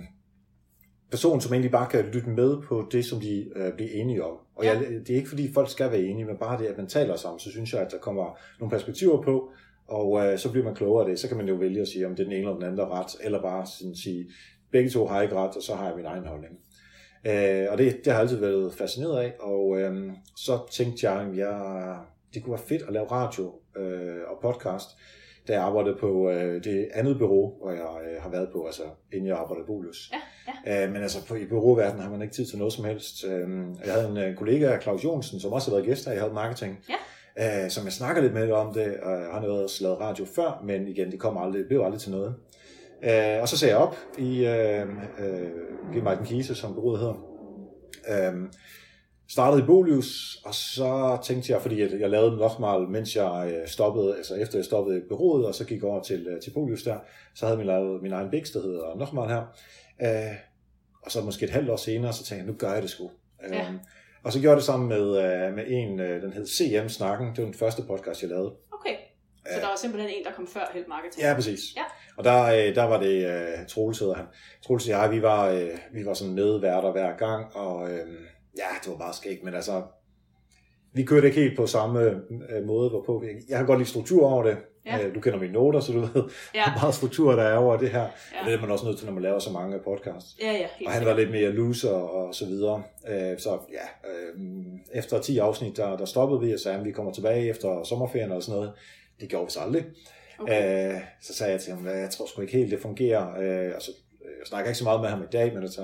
person, 1.11 1.41
som 1.41 1.53
egentlig 1.53 1.71
bare 1.71 1.91
kan 1.91 2.05
lytte 2.05 2.31
med 2.31 2.63
på 2.63 2.89
det, 2.93 3.05
som 3.05 3.21
de 3.21 3.51
øh, 3.57 3.73
bliver 3.73 3.91
enige 3.93 4.25
om. 4.25 4.37
Og 4.57 4.65
jeg, 4.65 4.81
det 4.81 5.11
er 5.11 5.17
ikke 5.17 5.29
fordi 5.29 5.53
folk 5.53 5.71
skal 5.71 5.91
være 5.91 6.01
enige, 6.01 6.25
men 6.25 6.37
bare 6.37 6.59
det, 6.63 6.67
at 6.67 6.77
man 6.77 6.87
taler 6.87 7.17
sammen, 7.17 7.41
så 7.41 7.51
synes 7.51 7.73
jeg, 7.73 7.81
at 7.81 7.93
der 7.93 7.99
kommer 7.99 8.39
nogle 8.61 8.71
perspektiver 8.71 9.23
på, 9.23 9.51
og 9.89 10.27
øh, 10.27 10.39
så 10.39 10.51
bliver 10.51 10.65
man 10.65 10.75
klogere 10.75 11.05
af 11.05 11.11
det. 11.11 11.19
Så 11.19 11.29
kan 11.29 11.37
man 11.37 11.49
jo 11.49 11.55
vælge 11.55 11.81
at 11.81 11.89
sige, 11.89 12.07
om 12.07 12.15
det 12.15 12.23
er 12.23 12.25
den 12.25 12.33
ene 12.33 12.41
eller 12.41 12.55
den 12.55 12.63
anden, 12.63 12.79
der 12.79 12.87
er 12.87 13.01
ret, 13.01 13.17
eller 13.21 13.43
bare 13.43 13.67
sådan 13.67 13.97
sige, 13.97 14.31
begge 14.71 14.91
to 14.91 15.07
har 15.07 15.23
ikke 15.23 15.35
ret, 15.35 15.57
og 15.57 15.63
så 15.63 15.75
har 15.75 15.87
jeg 15.87 15.97
min 15.97 16.07
egen 16.07 16.27
holdning. 16.27 16.59
Øh, 17.27 17.67
og 17.73 17.79
det, 17.79 18.05
det 18.05 18.07
har 18.07 18.13
jeg 18.13 18.21
altid 18.21 18.37
været 18.37 18.75
fascineret 18.75 19.19
af, 19.21 19.33
og 19.41 19.81
øh, 19.81 20.13
så 20.37 20.59
tænkte 20.71 21.11
jeg, 21.11 21.21
at 21.21 21.37
jeg, 21.37 21.97
det 22.35 22.43
kunne 22.43 22.53
være 22.53 22.67
fedt 22.67 22.83
at 22.83 22.93
lave 22.93 23.07
radio 23.07 23.55
øh, 23.77 24.21
og 24.31 24.39
podcast, 24.43 24.89
da 25.51 25.55
jeg 25.55 25.63
arbejdede 25.65 25.97
på 26.01 26.31
øh, 26.31 26.65
det 26.65 26.89
andet 26.95 27.19
bureau, 27.19 27.53
hvor 27.63 27.71
jeg 27.71 27.81
øh, 27.81 28.23
har 28.23 28.31
været 28.31 28.49
på, 28.53 28.67
altså 28.67 28.83
inden 29.13 29.29
jeg 29.29 29.37
arbejdede 29.37 29.65
i 29.65 29.67
Bolius. 29.67 30.11
Ja, 30.13 30.21
Øh, 30.85 30.93
men 30.93 31.03
altså 31.03 31.27
på, 31.27 31.35
i 31.35 31.47
bureauverdenen 31.47 32.03
har 32.03 32.11
man 32.11 32.23
ikke 32.23 32.35
tid 32.35 32.47
til 32.47 32.59
noget 32.59 32.73
som 32.73 32.85
helst. 32.85 33.25
Øh, 33.25 33.49
jeg 33.85 33.95
havde 33.95 34.09
en 34.11 34.17
øh, 34.17 34.37
kollega, 34.37 34.79
Claus 34.81 35.05
Jonsen, 35.05 35.41
som 35.41 35.53
også 35.53 35.71
har 35.71 35.77
været 35.77 35.87
gæst 35.89 36.07
her 36.09 36.13
i 36.13 36.19
Help 36.19 36.33
Marketing, 36.33 36.79
Ja. 37.39 37.65
øh, 37.65 37.71
som 37.71 37.85
jeg 37.85 37.93
snakker 37.93 38.23
lidt 38.23 38.35
med 38.35 38.51
om 38.53 38.75
det, 38.75 38.97
og 39.03 39.11
han 39.35 39.43
har 39.43 39.49
også 39.49 39.85
lavet 39.85 40.01
radio 40.01 40.25
før, 40.25 40.63
men 40.65 40.89
igen, 40.89 41.11
det 41.11 41.21
kom 41.21 41.37
aldrig, 41.39 41.59
det 41.59 41.69
blev 41.69 41.81
aldrig 41.85 42.01
til 42.01 42.11
noget. 42.11 42.35
Øh, 43.05 43.43
og 43.43 43.49
så 43.49 43.57
sagde 43.59 43.75
jeg 43.75 43.83
op 43.83 43.97
i 44.19 44.47
øh, 44.47 44.87
øh. 45.95 46.05
Martin 46.05 46.27
Kiese, 46.27 46.55
som 46.55 46.75
bureauet 46.75 46.99
hedder. 46.99 47.15
Øh, 48.09 48.35
startede 49.33 49.63
i 49.63 49.67
Bolius, 49.67 50.37
og 50.45 50.55
så 50.55 51.19
tænkte 51.25 51.53
jeg, 51.53 51.63
fordi 51.63 51.81
jeg, 51.81 51.91
jeg 52.01 52.11
lavede 52.11 52.37
Nochmal, 52.37 52.89
mens 52.89 53.17
jeg 53.17 53.53
øh, 53.55 53.69
stoppede, 53.69 54.17
altså 54.17 54.35
efter 54.35 54.59
jeg 54.59 54.65
stoppede 54.65 54.99
i 54.99 55.01
bureauet, 55.09 55.47
og 55.47 55.55
så 55.55 55.65
gik 55.65 55.83
over 55.85 56.03
til, 56.03 56.27
øh, 56.27 56.41
til 56.41 56.51
Bolius 56.51 56.83
der, 56.83 56.97
så 57.35 57.47
havde 57.47 57.59
jeg 57.59 57.67
lavet 57.67 58.03
min 58.03 58.13
egen 58.13 58.31
biks, 58.31 58.51
der 58.51 58.61
hedder 58.63 58.97
Nochmal 58.97 59.29
her. 59.29 59.43
Øh, 60.03 60.35
og 61.05 61.11
så 61.11 61.21
måske 61.21 61.45
et 61.45 61.51
halvt 61.51 61.71
år 61.71 61.77
senere, 61.77 62.13
så 62.13 62.25
tænkte 62.25 62.45
jeg, 62.45 62.53
nu 62.53 62.59
gør 62.59 62.73
jeg 62.73 62.83
det 62.83 62.91
sgu. 62.91 63.11
Ja. 63.53 63.61
Øh, 63.61 63.75
og 64.25 64.33
så 64.33 64.41
gjorde 64.41 64.51
jeg 64.51 64.57
det 64.57 64.65
sammen 64.65 64.89
med, 64.89 65.07
øh, 65.25 65.55
med 65.55 65.65
en, 65.69 65.99
den 65.99 66.33
hed 66.33 66.47
CM-snakken, 66.47 67.27
det 67.29 67.39
var 67.39 67.45
den 67.45 67.55
første 67.55 67.83
podcast, 67.83 68.23
jeg 68.23 68.31
lavede. 68.31 68.53
Okay. 68.73 68.97
Så 69.47 69.55
Ja. 69.55 69.61
der 69.61 69.67
var 69.67 69.77
simpelthen 69.77 70.11
en, 70.19 70.25
der 70.25 70.33
kom 70.33 70.47
før 70.47 70.71
Help 70.75 70.89
Marketing. 70.89 71.23
Ja, 71.23 71.35
præcis. 71.35 71.61
Ja. 71.77 71.83
Og 72.17 72.25
der, 72.25 72.75
der 72.75 72.85
var 72.85 73.01
det 73.01 73.47
Troels 73.69 73.99
hedder 73.99 74.15
han. 74.15 74.25
Troels 74.67 74.85
og 74.85 74.91
jeg, 74.91 75.11
vi 75.11 75.23
var, 75.23 75.51
vi 75.93 76.07
var 76.07 76.15
sådan 76.15 76.35
medværter 76.35 76.93
hver 76.93 77.17
gang, 77.17 77.57
og 77.57 77.91
øh, 77.91 78.07
ja, 78.63 78.79
det 78.85 78.91
var 78.93 78.99
bare 78.99 79.15
skægt, 79.15 79.45
men 79.45 79.55
altså, 79.55 79.83
vi 80.93 81.03
kørte 81.05 81.27
ikke 81.27 81.41
helt 81.41 81.57
på 81.57 81.67
samme 81.67 82.01
øh, 82.51 82.67
måde, 82.67 82.91
hvorpå 82.91 83.25
jeg 83.49 83.59
har 83.59 83.65
godt 83.67 83.79
lide 83.79 83.89
struktur 83.89 84.27
over 84.33 84.43
det. 84.43 84.57
Ja. 84.87 85.07
Øh, 85.07 85.15
Du 85.15 85.21
kender 85.21 85.39
mine 85.39 85.53
noter, 85.53 85.81
så 85.81 85.93
du 85.93 86.01
ved, 86.01 86.09
Ja. 86.55 86.65
hvor 86.73 86.81
meget 86.81 86.95
struktur 86.95 87.33
der 87.33 87.43
er 87.43 87.57
over 87.57 87.77
det 87.77 87.91
her. 87.91 88.01
Ja. 88.01 88.47
Det 88.51 88.55
er 88.55 88.61
man 88.61 88.71
også 88.71 88.87
nødt 88.87 88.97
til, 88.99 89.07
når 89.07 89.13
man 89.15 89.23
laver 89.23 89.39
så 89.39 89.53
mange 89.53 89.79
podcasts. 89.85 90.37
Ja, 90.43 90.53
ja, 90.53 90.67
helt 90.77 90.87
Og 90.89 90.93
han 90.93 91.07
var 91.07 91.15
lidt 91.17 91.31
mere 91.31 91.51
loser 91.51 91.91
og 91.91 92.35
så 92.35 92.47
videre. 92.47 92.83
Øh, 93.09 93.39
Så 93.39 93.59
ja, 93.73 94.11
øh, 94.11 94.41
efter 94.95 95.21
10 95.21 95.39
afsnit, 95.39 95.77
der, 95.77 95.97
der 95.97 96.05
stoppede 96.05 96.41
vi 96.41 96.53
og 96.55 96.61
sagde, 96.61 96.79
at 96.79 96.85
vi 96.85 96.93
kommer 96.93 97.13
tilbage 97.13 97.49
efter 97.49 97.83
sommerferien 97.85 98.33
og 98.33 98.43
sådan 98.43 98.57
noget. 98.61 98.73
Det 99.21 99.29
gjorde 99.29 99.45
vi 99.47 99.51
så 99.51 99.61
aldrig. 99.61 99.85
Okay. 100.39 100.95
Øh, 100.95 101.01
så 101.23 101.35
sagde 101.35 101.53
jeg 101.53 101.61
til 101.61 101.73
ham, 101.73 101.87
jeg 101.87 102.11
tror 102.11 102.27
sgu 102.27 102.43
ikke 102.43 102.57
helt, 102.57 102.71
det 102.71 102.81
fungerer. 102.81 103.29
Øh, 103.31 103.75
altså, 103.75 103.91
jeg 104.25 104.47
snakker 104.47 104.69
ikke 104.71 104.79
så 104.79 104.85
meget 104.85 105.01
med 105.01 105.09
ham 105.09 105.23
i 105.23 105.27
dag, 105.33 105.55
men 105.55 105.63
altså, 105.63 105.83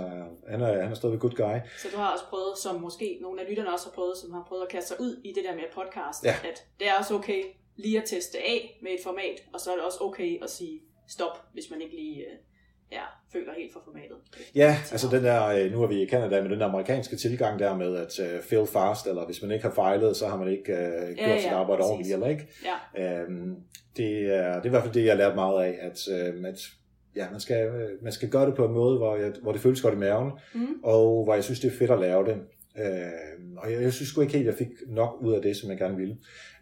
han, 0.49 0.61
er, 0.61 0.83
han 0.83 0.91
er 0.91 0.95
stadig 0.95 1.19
good 1.21 1.33
guy. 1.37 1.59
Så 1.79 1.89
du 1.93 1.97
har 1.97 2.13
også 2.13 2.25
prøvet, 2.31 2.59
som 2.63 2.81
måske 2.81 3.19
nogle 3.23 3.41
af 3.41 3.47
lytterne 3.49 3.73
også 3.73 3.87
har 3.87 3.93
prøvet, 3.93 4.17
som 4.19 4.33
har 4.33 4.45
prøvet 4.49 4.63
at 4.63 4.69
kaste 4.69 4.89
sig 4.89 4.97
ud 5.01 5.21
i 5.25 5.33
det 5.37 5.45
der 5.49 5.55
med 5.55 5.63
podcast, 5.75 6.25
Ja. 6.25 6.35
at 6.51 6.65
det 6.79 6.89
er 6.89 6.95
også 6.99 7.15
okay 7.15 7.43
lige 7.77 7.99
at 7.99 8.05
teste 8.07 8.39
af 8.39 8.79
med 8.83 8.91
et 8.91 9.01
format, 9.05 9.39
og 9.55 9.61
så 9.61 9.71
er 9.71 9.75
det 9.75 9.85
også 9.85 9.99
okay 10.01 10.43
at 10.45 10.51
sige 10.51 10.81
stop, 11.09 11.37
hvis 11.53 11.65
man 11.71 11.81
ikke 11.83 11.97
lige 11.97 12.17
øh, 12.21 12.33
ja, 12.93 13.03
føler 13.33 13.53
helt 13.59 13.73
for 13.73 13.81
formatet. 13.85 14.17
Ja, 14.55 14.77
altså 14.93 15.09
den 15.11 15.25
der, 15.25 15.47
øh, 15.47 15.73
nu 15.73 15.83
er 15.83 15.87
vi 15.87 16.03
i 16.03 16.09
Canada, 16.09 16.43
men 16.43 16.51
den 16.51 16.61
der 16.61 16.67
amerikanske 16.67 17.17
tilgang 17.17 17.59
der 17.59 17.77
med 17.77 17.97
at 17.97 18.19
uh, 18.19 18.43
fail 18.45 18.67
fast, 18.67 19.07
eller 19.07 19.27
hvis 19.27 19.43
man 19.43 19.51
ikke 19.51 19.65
har 19.65 19.75
fejlet, 19.75 20.17
så 20.17 20.27
har 20.27 20.37
man 20.37 20.49
ikke 20.49 20.73
uh, 20.73 20.79
gjort 20.79 21.19
Ja, 21.19 21.31
ja, 21.31 21.41
sit 21.41 21.51
arbejde 21.51 21.79
præcis. 21.81 21.91
ordentligt, 21.91 22.15
eller 22.15 22.27
ikke? 22.29 22.49
Ja, 22.65 22.77
Øhm, 23.23 23.57
det, 23.97 24.35
er, 24.35 24.53
det 24.55 24.63
er 24.63 24.67
i 24.67 24.69
hvert 24.69 24.83
fald 24.83 24.95
det, 24.95 25.05
jeg 25.05 25.13
har 25.13 25.19
lært 25.19 25.35
meget 25.35 25.65
af, 25.65 25.79
at, 25.81 26.09
øh, 26.13 26.45
at 26.49 26.59
ja, 27.17 27.27
man, 27.31 27.41
skal, 27.41 27.67
øh, 27.67 27.89
man 28.03 28.13
skal 28.13 28.29
gøre 28.29 28.47
det 28.47 28.55
på 28.55 28.65
en 28.67 28.73
måde, 28.75 28.97
hvor, 28.99 29.17
jeg, 29.17 29.33
hvor 29.43 29.53
det 29.53 29.61
føles 29.61 29.81
godt 29.83 29.95
i 29.95 29.97
maven, 29.97 30.33
Mhm. 30.55 30.67
og 30.83 31.25
hvor 31.25 31.35
jeg 31.35 31.45
synes, 31.45 31.61
det 31.61 31.73
er 31.73 31.77
fedt 31.77 31.91
at 31.91 32.01
lave 32.01 32.25
det. 32.25 32.37
Øh, 32.79 33.57
og 33.57 33.73
jeg, 33.73 33.83
jeg 33.83 33.93
synes 33.93 34.09
sgu 34.09 34.21
ikke 34.21 34.33
helt, 34.33 34.49
at 34.49 34.53
jeg 34.55 34.59
fik 34.67 34.69
nok 34.89 35.17
ud 35.21 35.33
af 35.33 35.43
det, 35.43 35.57
som 35.57 35.71
jeg 35.71 35.79
gerne 35.79 35.97
ville. 35.97 36.17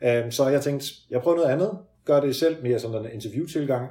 Øh, 0.05 0.31
så 0.33 0.49
jeg 0.49 0.61
tænkte, 0.61 0.87
jeg 1.11 1.21
prøver 1.21 1.37
noget 1.37 1.51
andet, 1.51 1.79
gør 2.05 2.21
det 2.21 2.37
selv, 2.37 2.57
mere 2.63 2.79
sådan 2.79 3.05
en 3.05 3.11
interview-tilgang. 3.13 3.83
Øh, 3.83 3.89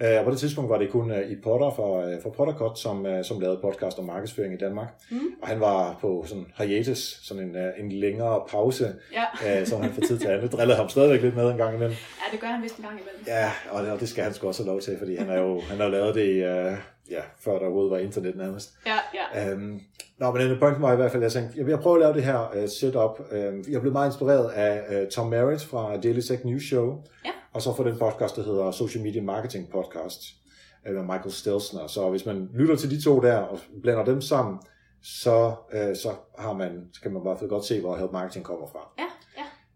og 0.00 0.24
på 0.24 0.30
det 0.30 0.38
tidspunkt 0.38 0.70
var 0.70 0.78
det 0.78 0.90
kun 0.90 1.10
uh, 1.10 1.18
i 1.18 1.36
Potter 1.42 1.70
fra, 1.70 2.14
uh, 2.14 2.22
fra 2.22 2.30
Pottercut, 2.30 2.78
som, 2.78 3.06
som 3.22 3.40
lavede 3.40 3.58
podcast 3.62 3.98
om 3.98 4.04
markedsføring 4.04 4.54
i 4.54 4.56
Danmark. 4.56 4.88
Mhm. 5.10 5.26
Og 5.42 5.48
han 5.48 5.60
var 5.60 5.98
på 6.00 6.24
sådan 6.26 6.46
hiatus, 6.58 7.20
sådan 7.22 7.42
en, 7.42 7.56
en 7.78 7.92
længere 7.92 8.42
pause, 8.48 8.94
ja. 9.12 9.64
som 9.64 9.82
han 9.82 9.92
fra 9.92 10.00
tid 10.00 10.18
til 10.18 10.28
andet 10.28 10.52
drillede 10.52 10.76
ham 10.76 10.88
stadigvæk 10.88 11.22
lidt 11.22 11.36
med 11.36 11.50
en 11.50 11.56
gang 11.56 11.74
imellem. 11.74 11.96
ja, 12.26 12.32
det 12.32 12.40
gør 12.40 12.46
han 12.46 12.62
vist 12.62 12.76
en 12.76 12.84
gang 12.84 13.00
imellem. 13.00 13.24
Ja, 13.26 13.50
og 13.70 13.82
det, 13.82 13.92
og 13.92 14.00
det 14.00 14.08
skal 14.08 14.24
han 14.24 14.34
sgu 14.34 14.46
også 14.48 14.62
have 14.62 14.70
lov 14.72 14.80
til, 14.80 14.98
fordi 14.98 15.16
han 15.16 15.26
har 15.28 15.36
jo 15.38 15.60
han 15.60 15.78
har 15.80 15.88
lavet 15.88 16.14
det, 16.14 16.30
uh, 16.36 16.76
ja, 17.10 17.20
før 17.40 17.52
der 17.52 17.60
overhovedet 17.60 17.90
var 17.90 17.98
internet 17.98 18.36
nærmest. 18.36 18.70
Ja, 18.86 18.98
ja. 19.34 19.52
Um, 19.52 19.80
nå, 20.18 20.30
men 20.30 20.50
den 20.50 20.58
pointen 20.58 20.82
var 20.82 20.92
i 20.92 20.96
hvert 20.96 21.12
fald, 21.12 21.22
jeg 21.22 21.32
tænkte, 21.32 21.58
jeg 21.58 21.66
vil 21.66 21.78
prøve 21.78 21.96
at 21.96 22.00
lave 22.00 22.14
det 22.14 22.24
her 22.24 22.52
uh, 22.62 22.68
setup. 22.68 23.20
Uh, 23.32 23.72
jeg 23.72 23.80
blev 23.80 23.92
meget 23.92 24.08
inspireret 24.08 24.50
af 24.50 25.02
uh, 25.02 25.08
Tom 25.08 25.26
Merritt 25.26 25.64
fra 25.64 25.96
Daily 25.96 26.20
Tech 26.20 26.46
News 26.46 26.62
Show, 26.62 27.02
Ja. 27.24 27.30
Og 27.54 27.62
så 27.62 27.74
for 27.76 27.84
den 27.84 27.98
podcast, 27.98 28.36
der 28.36 28.42
hedder 28.42 28.70
Social 28.70 29.04
Media 29.04 29.22
Marketing 29.22 29.70
Podcast 29.70 30.20
med 30.84 31.02
Michael 31.02 31.32
Stelzner. 31.32 31.86
Så 31.86 32.10
hvis 32.10 32.26
man 32.26 32.50
lytter 32.54 32.76
til 32.76 32.90
de 32.90 33.02
to 33.02 33.20
der 33.20 33.36
og 33.36 33.58
blander 33.82 34.04
dem 34.04 34.20
sammen, 34.20 34.58
så, 35.02 35.54
uh, 35.74 35.96
så 35.96 36.12
har 36.38 36.52
man, 36.52 36.88
så 36.92 37.00
kan 37.00 37.12
man 37.12 37.22
i 37.22 37.26
hvert 37.26 37.38
fald 37.38 37.50
godt 37.50 37.64
se, 37.64 37.80
hvor 37.80 37.96
Help 37.96 38.12
Marketing 38.12 38.44
kommer 38.44 38.66
fra. 38.66 38.92
Ja, 38.98 39.06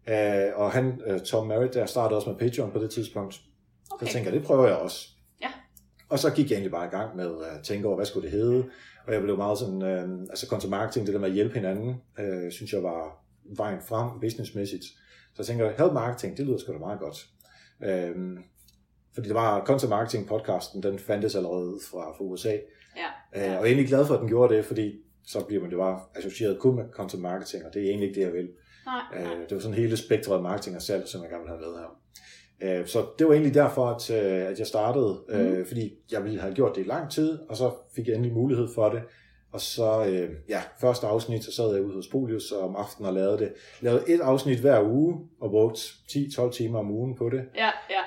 ja. 0.07 0.51
Uh, 0.51 0.59
og 0.59 0.71
han, 0.71 1.01
uh, 1.11 1.19
Tom 1.19 1.47
Merritt, 1.47 1.73
der 1.73 1.85
startede 1.85 2.17
også 2.17 2.29
med 2.29 2.39
Patreon 2.39 2.71
på 2.71 2.79
det 2.79 2.91
tidspunkt. 2.91 3.41
Okay. 3.91 4.05
Så 4.05 4.13
tænker 4.13 4.31
jeg, 4.31 4.39
det 4.39 4.47
prøver 4.47 4.67
jeg 4.67 4.77
også. 4.77 5.07
Ja. 5.41 5.47
Og 6.09 6.19
så 6.19 6.29
gik 6.29 6.49
jeg 6.49 6.55
egentlig 6.55 6.71
bare 6.71 6.85
i 6.85 6.89
gang 6.89 7.15
med 7.15 7.25
at 7.25 7.63
tænke 7.63 7.87
over, 7.87 7.95
hvad 7.95 8.05
skulle 8.05 8.31
det 8.31 8.39
hedde. 8.39 8.65
Og 9.07 9.13
jeg 9.13 9.21
blev 9.21 9.37
meget 9.37 9.57
sådan, 9.57 9.81
øh, 9.81 10.19
altså 10.29 10.47
content 10.47 10.71
marketing, 10.71 11.05
det 11.05 11.13
der 11.13 11.19
med 11.19 11.29
at 11.29 11.33
hjælpe 11.33 11.55
hinanden, 11.55 11.95
øh, 12.19 12.51
synes 12.51 12.73
jeg 12.73 12.83
var 12.83 13.23
vejen 13.57 13.81
frem 13.81 14.19
businessmæssigt. 14.19 14.83
Så 14.83 15.35
jeg 15.37 15.45
tænker, 15.45 15.71
help 15.77 15.93
marketing, 15.93 16.37
det 16.37 16.45
lyder 16.45 16.57
sgu 16.57 16.73
da 16.73 16.77
meget 16.77 16.99
godt. 16.99 17.29
Øh, 17.83 18.15
fordi 19.13 19.27
det 19.27 19.35
var 19.35 19.65
content 19.65 19.89
marketing 19.89 20.27
podcasten, 20.27 20.83
den 20.83 20.99
fandtes 20.99 21.35
allerede 21.35 21.79
fra, 21.91 22.11
fra 22.17 22.23
USA. 22.23 22.49
Ja, 22.51 22.59
Øh, 23.35 23.41
og 23.43 23.47
jeg 23.49 23.55
er 23.61 23.65
egentlig 23.65 23.87
glad 23.87 24.05
for, 24.05 24.13
at 24.13 24.19
den 24.19 24.27
gjorde 24.29 24.55
det, 24.55 24.65
fordi 24.65 24.93
så 25.27 25.45
bliver 25.47 25.61
man 25.61 25.71
jo 25.71 25.77
bare 25.77 25.99
associeret 26.15 26.59
kun 26.59 26.75
med 26.75 26.83
content 26.93 27.21
marketing, 27.21 27.65
og 27.65 27.73
det 27.73 27.81
er 27.83 27.89
egentlig 27.89 28.09
ikke 28.09 28.19
det, 28.19 28.25
jeg 28.25 28.33
vil. 28.33 28.49
Nej, 28.85 29.01
nej. 29.25 29.33
Øh, 29.35 29.41
det 29.49 29.55
var 29.55 29.59
sådan 29.61 29.77
hele 29.77 29.97
spektret 29.97 30.35
af 30.35 30.41
marketing 30.41 30.75
og 30.75 30.81
salg, 30.81 31.07
som 31.07 31.21
jeg 31.21 31.29
gerne 31.29 31.43
ville 31.43 31.57
have 31.57 31.71
med 31.71 31.79
her. 31.79 32.79
Øh, 32.81 32.87
så 32.87 33.05
det 33.19 33.27
var 33.27 33.33
egentlig 33.33 33.53
derfor, 33.53 33.85
at, 33.87 34.09
øh, 34.11 34.47
at 34.51 34.59
jeg 34.59 34.67
startede, 34.67 35.23
øh, 35.29 35.51
Mhm. 35.57 35.65
fordi 35.65 35.93
jeg 36.11 36.23
ville 36.23 36.39
have 36.39 36.53
gjort 36.53 36.75
det 36.75 36.81
i 36.81 36.87
lang 36.89 37.11
tid, 37.11 37.39
og 37.49 37.57
så 37.57 37.71
fik 37.95 38.07
jeg 38.07 38.15
endelig 38.15 38.33
mulighed 38.33 38.67
for 38.75 38.89
det. 38.89 39.01
Og 39.51 39.61
så, 39.61 40.05
øh, 40.05 40.29
ja, 40.49 40.61
første 40.81 41.07
afsnit, 41.07 41.43
så 41.43 41.55
sad 41.55 41.73
jeg 41.73 41.83
ude 41.83 41.95
hos 41.95 42.07
Polius 42.07 42.51
om 42.51 42.75
aftenen 42.75 43.07
og 43.07 43.13
lavede 43.13 43.37
det. 43.37 43.53
Lavede 43.81 44.03
et 44.07 44.21
afsnit 44.21 44.59
hver 44.59 44.81
uge, 44.83 45.15
og 45.41 45.49
brugt 45.49 45.77
10-12 46.11 46.51
timer 46.51 46.79
om 46.79 46.91
ugen 46.91 47.15
på 47.15 47.29
det. 47.29 47.43
Ja, 47.55 47.69
ja. 47.89 48.01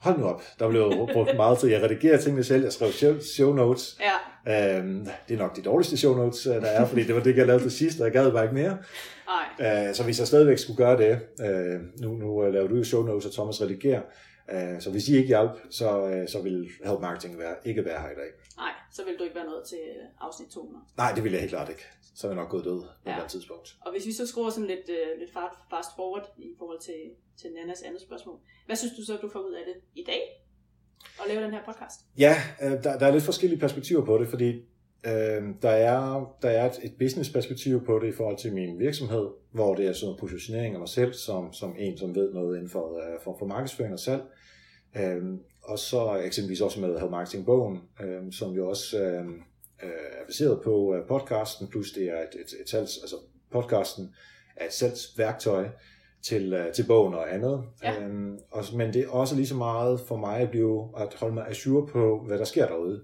Hold 0.00 0.18
nu 0.18 0.24
op, 0.24 0.42
der 0.58 0.68
blev 0.68 1.08
brugt 1.12 1.36
meget 1.36 1.58
tid. 1.58 1.68
Jeg 1.68 1.82
redigerer 1.82 2.18
tingene 2.18 2.44
selv, 2.44 2.62
jeg 2.62 2.72
skrev 2.72 3.20
show, 3.20 3.52
notes. 3.52 4.00
Ja. 4.00 4.78
Øhm, 4.78 5.08
det 5.28 5.34
er 5.34 5.38
nok 5.38 5.56
de 5.56 5.62
dårligste 5.62 5.96
show 5.96 6.14
notes, 6.16 6.46
øh, 6.46 6.54
der 6.54 6.66
er, 6.66 6.86
fordi 6.86 7.02
det 7.02 7.14
var 7.14 7.22
det, 7.22 7.36
jeg 7.36 7.46
lavede 7.46 7.64
til 7.64 7.70
sidst, 7.72 8.00
og 8.00 8.04
jeg 8.04 8.12
gad 8.12 8.32
bare 8.32 8.44
ikke 8.44 8.54
mere. 8.54 8.78
Nej. 9.58 9.88
Øh, 9.88 9.94
så 9.94 10.04
hvis 10.04 10.18
jeg 10.18 10.26
stadigvæk 10.26 10.58
skulle 10.58 10.76
gøre 10.76 10.98
det, 10.98 11.18
øh, 11.40 11.80
nu, 12.00 12.12
nu 12.14 12.50
laver 12.50 12.68
du 12.68 12.76
jo 12.76 12.84
show 12.84 13.02
notes, 13.02 13.26
og 13.26 13.32
Thomas 13.32 13.62
redigerer, 13.62 14.00
øh, 14.52 14.80
så 14.80 14.90
hvis 14.90 15.08
I 15.08 15.16
ikke 15.16 15.26
hjælp, 15.26 15.50
så, 15.70 16.06
øh, 16.06 16.28
så 16.28 16.42
vil 16.42 16.68
Help 16.84 17.00
Marketing 17.00 17.38
være, 17.38 17.54
ikke 17.64 17.84
være 17.84 18.00
her 18.00 18.10
i 18.10 18.14
dag. 18.14 18.30
Nej, 18.56 18.72
så 18.92 19.04
vil 19.04 19.18
du 19.18 19.24
ikke 19.24 19.36
være 19.36 19.44
noget 19.44 19.64
til 19.68 19.84
afsnit 20.20 20.48
200. 20.48 20.84
Nej, 20.96 21.12
det 21.14 21.24
vil 21.24 21.32
jeg 21.32 21.40
helt 21.40 21.50
klart 21.50 21.68
ikke. 21.68 21.84
Så 22.14 22.26
er 22.26 22.30
jeg 22.30 22.36
nok 22.36 22.50
gået 22.50 22.64
død 22.64 22.80
på 22.80 23.10
ja. 23.10 23.24
et 23.24 23.30
tidspunkt. 23.30 23.76
Og 23.80 23.92
hvis 23.92 24.06
vi 24.06 24.12
så 24.12 24.26
skruer 24.26 24.50
sådan 24.50 24.66
lidt, 24.66 24.88
uh, 24.88 25.20
lidt 25.20 25.32
fast 25.70 25.90
forward 25.96 26.26
i 26.38 26.54
forhold 26.58 26.80
til, 26.80 27.00
til 27.40 27.52
Nannas 27.52 27.82
andet 27.82 28.02
spørgsmål. 28.02 28.38
Hvad 28.66 28.76
synes 28.76 28.94
du 28.96 29.04
så, 29.04 29.16
du 29.22 29.28
får 29.28 29.40
ud 29.40 29.52
af 29.52 29.64
det 29.66 29.74
i 29.94 30.04
dag? 30.06 30.22
At 31.20 31.28
lave 31.28 31.44
den 31.44 31.50
her 31.50 31.64
podcast? 31.64 32.00
Ja, 32.18 32.36
der, 32.60 32.98
der 32.98 33.06
er 33.06 33.12
lidt 33.12 33.24
forskellige 33.24 33.60
perspektiver 33.60 34.04
på 34.04 34.18
det, 34.18 34.28
fordi 34.28 34.50
øh, 35.06 35.42
der 35.62 35.70
er, 35.70 36.36
der 36.42 36.50
er 36.50 36.70
et, 36.70 36.78
et 36.82 36.94
business-perspektiv 36.98 37.84
på 37.84 37.98
det 37.98 38.08
i 38.08 38.12
forhold 38.12 38.38
til 38.38 38.54
min 38.54 38.78
virksomhed, 38.78 39.28
hvor 39.52 39.74
det 39.74 39.86
er 39.86 39.92
sådan 39.92 40.12
en 40.14 40.18
positionering 40.18 40.74
af 40.74 40.80
mig 40.80 40.88
selv 40.88 41.12
som, 41.12 41.52
som 41.52 41.74
en, 41.78 41.98
som 41.98 42.14
ved 42.14 42.32
noget 42.32 42.56
inden 42.56 42.70
for, 42.70 42.88
uh, 42.90 43.22
for, 43.24 43.36
for 43.38 43.46
markedsføring 43.46 43.92
og 43.92 43.98
salg. 43.98 44.22
Øh, 44.96 45.22
og 45.64 45.78
så 45.78 46.14
eksempelvis 46.24 46.60
også 46.60 46.80
med 46.80 46.98
Help 46.98 47.10
Marketing-bogen, 47.10 47.80
øh, 48.00 48.32
som 48.32 48.52
jo 48.52 48.68
også 48.68 48.98
øh, 48.98 49.24
er 49.78 50.26
baseret 50.26 50.60
på 50.64 50.96
podcasten, 51.08 51.68
plus 51.68 51.92
det 51.92 52.04
er 52.04 52.20
et, 52.20 52.34
et, 52.40 52.60
et 52.60 52.68
salgs, 52.68 52.98
altså 53.02 53.16
podcasten 53.50 54.14
er 54.56 54.66
et 54.66 54.72
salgsværktøj 54.72 55.68
til, 56.22 56.54
uh, 56.54 56.72
til 56.74 56.84
bogen 56.86 57.14
og 57.14 57.34
andet. 57.34 57.64
Ja. 57.82 58.02
Øhm, 58.02 58.38
og, 58.50 58.64
men 58.74 58.92
det 58.92 59.02
er 59.02 59.08
også 59.08 59.36
lige 59.36 59.46
så 59.46 59.54
meget 59.54 60.00
for 60.00 60.16
mig 60.16 60.36
at, 60.36 60.50
blive, 60.50 60.88
at 60.96 61.14
holde 61.14 61.34
mig 61.34 61.48
assure 61.48 61.86
på, 61.86 62.24
hvad 62.26 62.38
der 62.38 62.44
sker 62.44 62.66
derude. 62.66 63.02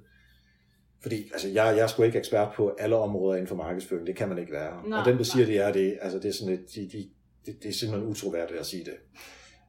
Fordi 1.03 1.31
altså, 1.33 1.49
jeg, 1.49 1.77
jeg 1.77 1.83
er 1.83 1.87
sgu 1.87 2.03
ikke 2.03 2.19
ekspert 2.19 2.49
på 2.57 2.77
alle 2.79 2.97
områder 2.97 3.35
inden 3.35 3.49
for 3.49 3.57
markedsføring, 3.57 4.07
det 4.07 4.17
kan 4.17 4.29
man 4.29 4.39
ikke 4.39 4.53
være. 4.53 4.89
Nej, 4.89 4.99
og 4.99 5.05
den, 5.05 5.19
der 5.19 5.25
siger, 5.25 5.47
nej. 5.47 5.55
det 5.55 5.61
er 5.61 5.73
det, 5.73 5.99
altså, 6.03 6.19
det 6.19 6.29
er 6.29 6.33
sådan 6.33 6.55
et, 6.55 6.75
de, 6.75 6.89
de, 6.93 7.09
det, 7.47 7.63
det 7.63 7.69
er 7.69 7.73
simpelthen 7.73 8.11
utroværdigt 8.11 8.61
at 8.61 8.67
sige 8.67 8.85
det. 8.85 8.95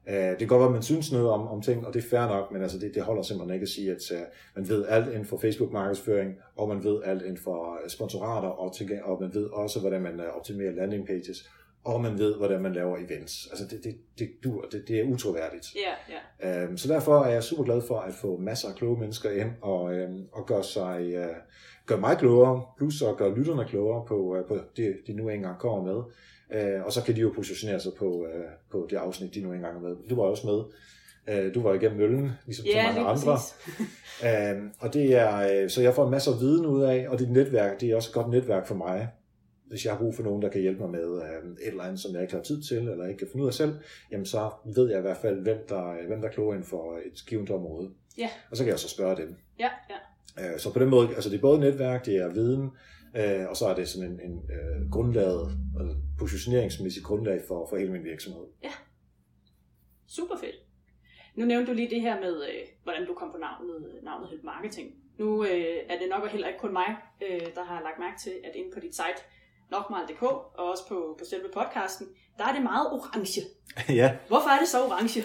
Uh, 0.08 0.14
det 0.14 0.38
kan 0.38 0.48
godt 0.48 0.58
være, 0.58 0.68
at 0.68 0.72
man 0.72 0.82
synes 0.82 1.12
noget 1.12 1.30
om, 1.30 1.48
om 1.48 1.62
ting, 1.62 1.86
og 1.86 1.94
det 1.94 2.04
er 2.04 2.08
fair 2.08 2.26
nok, 2.26 2.52
men 2.52 2.62
altså 2.62 2.78
det, 2.78 2.94
det 2.94 3.02
holder 3.02 3.22
simpelthen 3.22 3.54
ikke 3.54 3.64
at 3.64 3.68
sige, 3.68 3.90
at 3.90 4.10
uh, 4.10 4.18
man 4.56 4.68
ved 4.68 4.86
alt 4.88 5.08
inden 5.08 5.24
for 5.24 5.38
Facebook-markedsføring, 5.38 6.34
og 6.56 6.68
man 6.68 6.84
ved 6.84 7.00
alt 7.04 7.22
inden 7.22 7.36
for 7.36 7.80
sponsorater, 7.88 8.48
og, 8.48 8.74
til, 8.74 9.00
og 9.04 9.20
man 9.20 9.34
ved 9.34 9.46
også, 9.46 9.80
hvordan 9.80 10.02
man 10.02 10.20
optimerer 10.36 10.72
landing 10.72 11.06
pages, 11.06 11.50
og 11.84 12.00
man 12.00 12.18
ved, 12.18 12.36
hvordan 12.36 12.62
man 12.62 12.72
laver 12.72 12.96
events. 12.96 13.48
Altså 13.50 13.64
det, 13.70 13.84
det, 13.84 13.96
det, 14.18 14.30
dur, 14.44 14.64
det, 14.72 14.84
det 14.88 15.00
er 15.00 15.04
utroværdigt. 15.04 15.66
Ja, 15.74 16.14
ja. 16.42 16.68
Uh, 16.68 16.76
så 16.76 16.88
derfor 16.88 17.20
er 17.20 17.30
jeg 17.30 17.42
super 17.42 17.64
glad 17.64 17.82
for 17.82 17.98
at 17.98 18.14
få 18.14 18.36
masser 18.36 18.68
af 18.68 18.74
kloge 18.74 19.00
mennesker 19.00 19.30
ind, 19.30 19.50
og, 19.60 19.82
uh, 19.82 20.10
og 20.32 20.46
gøre, 20.46 20.64
sig, 20.64 21.00
uh, 21.18 21.36
gøre 21.86 22.00
mig 22.00 22.16
klogere, 22.18 22.62
plus 22.78 23.02
at 23.02 23.16
gøre 23.16 23.34
lytterne 23.34 23.64
klogere 23.64 24.04
på, 24.08 24.16
uh, 24.16 24.48
på 24.48 24.58
det, 24.76 24.96
de 25.06 25.12
nu 25.12 25.28
engang 25.28 25.58
kommer 25.58 25.82
med. 25.92 26.02
Uh, 26.54 26.86
og 26.86 26.92
så 26.92 27.02
kan 27.02 27.16
de 27.16 27.20
jo 27.20 27.32
positionere 27.34 27.80
sig 27.80 27.92
på, 27.98 28.06
uh, 28.06 28.26
på 28.70 28.86
det 28.90 28.96
afsnit, 28.96 29.34
de 29.34 29.40
nu 29.40 29.52
engang 29.52 29.76
er 29.76 29.80
med. 29.80 29.96
Du 30.10 30.16
var 30.16 30.22
også 30.22 30.46
med. 30.46 30.64
Uh, 31.46 31.54
du 31.54 31.62
var 31.62 31.74
igennem 31.74 31.98
møllen, 31.98 32.30
ligesom 32.46 32.66
Ja, 32.66 32.94
så 32.94 33.00
mange 33.00 33.10
andre. 33.10 33.32
Uh, 34.58 34.70
og 34.82 34.94
det 34.94 35.14
er, 35.14 35.62
uh, 35.62 35.70
så 35.70 35.82
jeg 35.82 35.94
får 35.94 36.04
en 36.04 36.10
masse 36.10 36.30
viden 36.40 36.66
ud 36.66 36.82
af, 36.82 37.08
og 37.08 37.18
det 37.18 37.30
netværk, 37.30 37.80
det 37.80 37.90
er 37.90 37.96
også 37.96 38.10
et 38.10 38.14
godt 38.14 38.30
netværk 38.30 38.66
for 38.66 38.74
mig. 38.74 39.08
Hvis 39.66 39.84
jeg 39.84 39.92
har 39.92 39.98
brug 39.98 40.14
for 40.14 40.22
nogen, 40.22 40.42
der 40.42 40.48
kan 40.48 40.60
hjælpe 40.60 40.80
mig 40.80 40.90
med 40.90 41.08
uh, 41.08 41.22
et 41.22 41.68
eller 41.68 41.82
andet, 41.82 42.00
som 42.00 42.14
jeg 42.14 42.22
ikke 42.22 42.34
har 42.34 42.42
tid 42.42 42.62
til, 42.62 42.78
eller 42.78 43.06
ikke 43.06 43.18
kan 43.18 43.28
finde 43.32 43.42
ud 43.42 43.48
af 43.48 43.54
selv, 43.54 43.74
jamen 44.10 44.26
så 44.26 44.50
ved 44.74 44.90
jeg 44.90 44.98
i 44.98 45.02
hvert 45.02 45.16
fald, 45.16 45.42
hvem 45.42 45.58
der, 45.68 46.06
hvem 46.06 46.20
der 46.20 46.28
er 46.28 46.32
klog 46.32 46.52
inden 46.52 46.66
for 46.66 46.96
et 46.96 47.26
givet 47.28 47.50
område. 47.50 47.90
Ja. 48.18 48.28
Og 48.50 48.56
så 48.56 48.64
kan 48.64 48.70
jeg 48.70 48.78
så 48.78 48.88
spørge 48.88 49.16
dem. 49.16 49.36
Ja, 49.58 49.68
ja. 49.90 50.52
Uh, 50.52 50.58
så 50.58 50.72
på 50.72 50.78
den 50.78 50.88
måde, 50.88 51.08
altså 51.08 51.30
det 51.30 51.36
er 51.36 51.40
både 51.40 51.60
netværk, 51.60 52.06
det 52.06 52.16
er 52.16 52.28
viden, 52.28 52.70
uh, 53.20 53.50
og 53.50 53.56
så 53.56 53.66
er 53.66 53.74
det 53.74 53.88
sådan 53.88 54.10
en, 54.10 54.20
en 54.20 54.36
uh, 54.36 54.90
grundlaget, 54.90 55.58
altså 55.80 55.96
positioneringsmæssigt 56.18 57.06
grundlag 57.06 57.40
for, 57.48 57.66
for 57.68 57.76
hele 57.76 57.92
min 57.92 58.04
virksomhed. 58.04 58.44
Super 60.06 60.36
fedt. 60.36 60.56
Nu 61.34 61.44
nævnte 61.44 61.70
du 61.70 61.76
lige 61.76 61.90
det 61.90 62.00
her 62.00 62.20
med, 62.20 62.34
øh, 62.48 62.62
hvordan 62.82 63.06
du 63.06 63.14
kom 63.14 63.30
på 63.32 63.38
navnet, 63.38 63.78
navnet 64.02 64.28
Help 64.28 64.44
Marketing. 64.44 64.88
Nu 65.18 65.44
øh, 65.44 65.78
er 65.88 65.98
det 65.98 66.08
nok 66.10 66.28
heller 66.28 66.48
ikke 66.48 66.60
kun 66.60 66.72
mig, 66.72 66.96
øh, 67.26 67.46
der 67.56 67.64
har 67.64 67.82
lagt 67.82 67.98
mærke 67.98 68.18
til, 68.24 68.34
at 68.44 68.52
inde 68.54 68.70
på 68.74 68.80
dit 68.80 68.94
site, 68.94 69.20
nokmal.dk, 69.70 70.22
og 70.58 70.64
også 70.70 70.88
på, 70.88 71.16
på 71.18 71.24
selve 71.24 71.48
podcasten, 71.54 72.06
der 72.38 72.44
er 72.44 72.52
det 72.52 72.62
meget 72.62 72.86
orange. 72.92 73.40
ja, 74.00 74.16
Hvorfor 74.28 74.50
er 74.54 74.58
det 74.58 74.68
så 74.68 74.78
orange? 74.86 75.20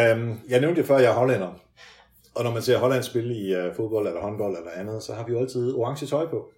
Um, 0.00 0.40
jeg 0.48 0.60
nævnte 0.60 0.80
det 0.80 0.88
før, 0.88 0.98
jeg 0.98 1.10
er 1.10 1.18
hollænder. 1.20 1.52
Og 2.34 2.44
når 2.44 2.52
man 2.52 2.62
ser 2.62 2.78
Holland 2.78 3.02
spille 3.02 3.34
i 3.34 3.56
uh, 3.56 3.74
fodbold 3.76 4.06
eller 4.06 4.20
håndbold 4.20 4.56
eller 4.56 4.70
andet, 4.70 5.02
så 5.02 5.14
har 5.14 5.24
vi 5.26 5.32
jo 5.32 5.38
altid 5.38 5.74
orange 5.74 6.06
tøj 6.06 6.26
på. 6.26 6.52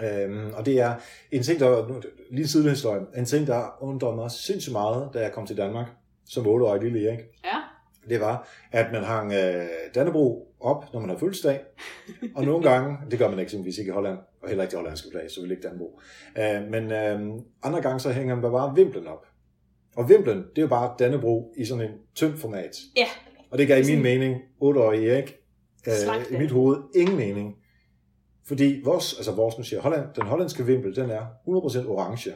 Um, 0.00 0.52
og 0.54 0.66
det 0.66 0.80
er 0.80 0.94
en 1.30 1.42
ting, 1.42 1.60
der 1.60 1.88
nu, 1.88 2.02
lige 2.30 2.48
siden 2.48 2.70
historien, 2.70 3.06
en 3.16 3.24
ting, 3.24 3.46
der 3.46 3.82
undrede 3.82 4.16
mig 4.16 4.30
sindssygt 4.30 4.72
meget, 4.72 5.10
da 5.14 5.20
jeg 5.20 5.32
kom 5.32 5.46
til 5.46 5.56
Danmark, 5.56 5.86
som 6.26 6.46
8-årig 6.46 6.82
lille 6.82 7.08
Erik. 7.08 7.18
Ja, 7.44 7.56
Det 8.08 8.20
var, 8.20 8.48
at 8.72 8.92
man 8.92 9.04
hang 9.04 9.26
uh, 9.30 9.36
Dannebro 9.94 10.54
op, 10.60 10.84
når 10.92 11.00
man 11.00 11.08
har 11.10 11.16
fødselsdag. 11.16 11.60
Og 12.34 12.44
nogle 12.44 12.70
gange, 12.70 12.96
det 13.10 13.18
gør 13.18 13.30
man 13.30 13.38
eksempelvis 13.38 13.78
ikke 13.78 13.88
i 13.88 13.92
Holland, 13.92 14.18
og 14.42 14.48
heller 14.48 14.64
ikke 14.64 14.70
det 14.70 14.78
hollandske 14.78 15.08
flag, 15.12 15.30
så 15.30 15.40
vil 15.40 15.50
ikke 15.50 15.62
Dannebro. 15.62 16.00
Uh, 16.38 16.70
men 16.70 16.84
uh, 16.84 17.40
andre 17.62 17.80
gange, 17.82 18.00
så 18.00 18.12
hænger 18.12 18.34
man 18.34 18.52
bare 18.52 18.74
vimplen 18.74 19.06
op. 19.06 19.26
Og 19.96 20.08
vimplen, 20.08 20.38
det 20.38 20.58
er 20.58 20.62
jo 20.62 20.68
bare 20.68 20.94
Dannebro 20.98 21.54
i 21.56 21.64
sådan 21.64 21.84
en 21.84 21.94
tynd 22.14 22.36
format. 22.36 22.76
ja, 22.96 23.06
Og 23.50 23.58
det 23.58 23.68
gav 23.68 23.78
i 23.84 23.86
min 23.94 24.02
mening, 24.02 24.36
8-årig 24.62 25.08
Erik, 25.08 25.36
øh, 25.88 25.92
i 26.30 26.36
mit 26.38 26.50
hoved 26.50 26.78
ingen 26.94 27.16
mening. 27.16 27.56
Fordi 28.46 28.80
vores, 28.84 29.14
altså 29.16 29.32
vores, 29.32 29.58
nu 29.58 29.64
siger 29.64 29.80
Holland, 29.80 30.04
den 30.16 30.26
hollandske 30.26 30.66
vimpel, 30.66 30.96
den 30.96 31.10
er 31.10 31.26
100% 31.48 31.88
orange, 31.88 32.34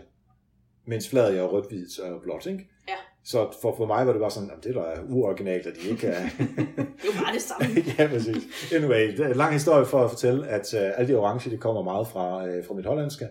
mens 0.86 1.08
flaget 1.08 1.38
er 1.38 1.42
rødt, 1.42 1.68
hvidt 1.68 1.98
og 1.98 2.22
blåt, 2.22 2.46
ikke? 2.46 2.68
Ja. 2.88 2.94
Så 3.24 3.48
for, 3.62 3.76
for 3.76 3.86
mig 3.86 4.06
var 4.06 4.12
det 4.12 4.20
bare 4.20 4.30
sådan, 4.30 4.50
at 4.50 4.64
det 4.64 4.74
der 4.74 4.82
er 4.82 5.02
uoriginalt, 5.08 5.66
at 5.66 5.72
de 5.82 5.88
ikke 5.88 6.06
er... 6.06 6.22
det 6.38 6.48
er 6.78 7.06
jo 7.06 7.22
bare 7.22 7.34
det 7.34 7.42
samme. 7.42 7.66
ja, 7.98 8.06
præcis. 8.06 8.72
Anyway, 8.72 9.16
det 9.16 9.20
er 9.20 9.28
en 9.28 9.36
lang 9.36 9.52
historie 9.52 9.86
for 9.86 10.04
at 10.04 10.10
fortælle, 10.10 10.48
at 10.48 10.74
uh, 10.74 10.98
alle 10.98 11.12
de 11.12 11.18
orange, 11.18 11.50
det 11.50 11.60
kommer 11.60 11.82
meget 11.82 12.08
fra, 12.08 12.44
uh, 12.44 12.64
fra 12.66 12.74
mit 12.74 12.86
hollandske. 12.86 13.28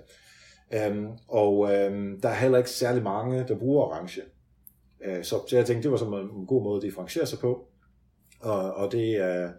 Um, 0.89 1.07
og 1.27 1.57
um, 1.59 2.21
der 2.21 2.29
er 2.29 2.33
heller 2.33 2.57
ikke 2.57 2.69
særlig 2.69 3.03
mange, 3.03 3.45
der 3.47 3.57
bruger 3.57 3.85
orange. 3.85 4.21
Uh, 5.07 5.23
så, 5.23 5.47
så 5.47 5.55
jeg 5.57 5.65
tænkte, 5.65 5.83
det 5.83 5.91
var 5.91 5.97
sådan 5.97 6.13
en, 6.13 6.39
en 6.39 6.45
god 6.47 6.63
måde 6.63 6.77
at 6.77 6.83
differentiere 6.83 7.25
sig 7.25 7.39
på. 7.39 7.67
Og, 8.41 8.73
og, 8.73 8.91
det, 8.91 9.21
uh, 9.21 9.49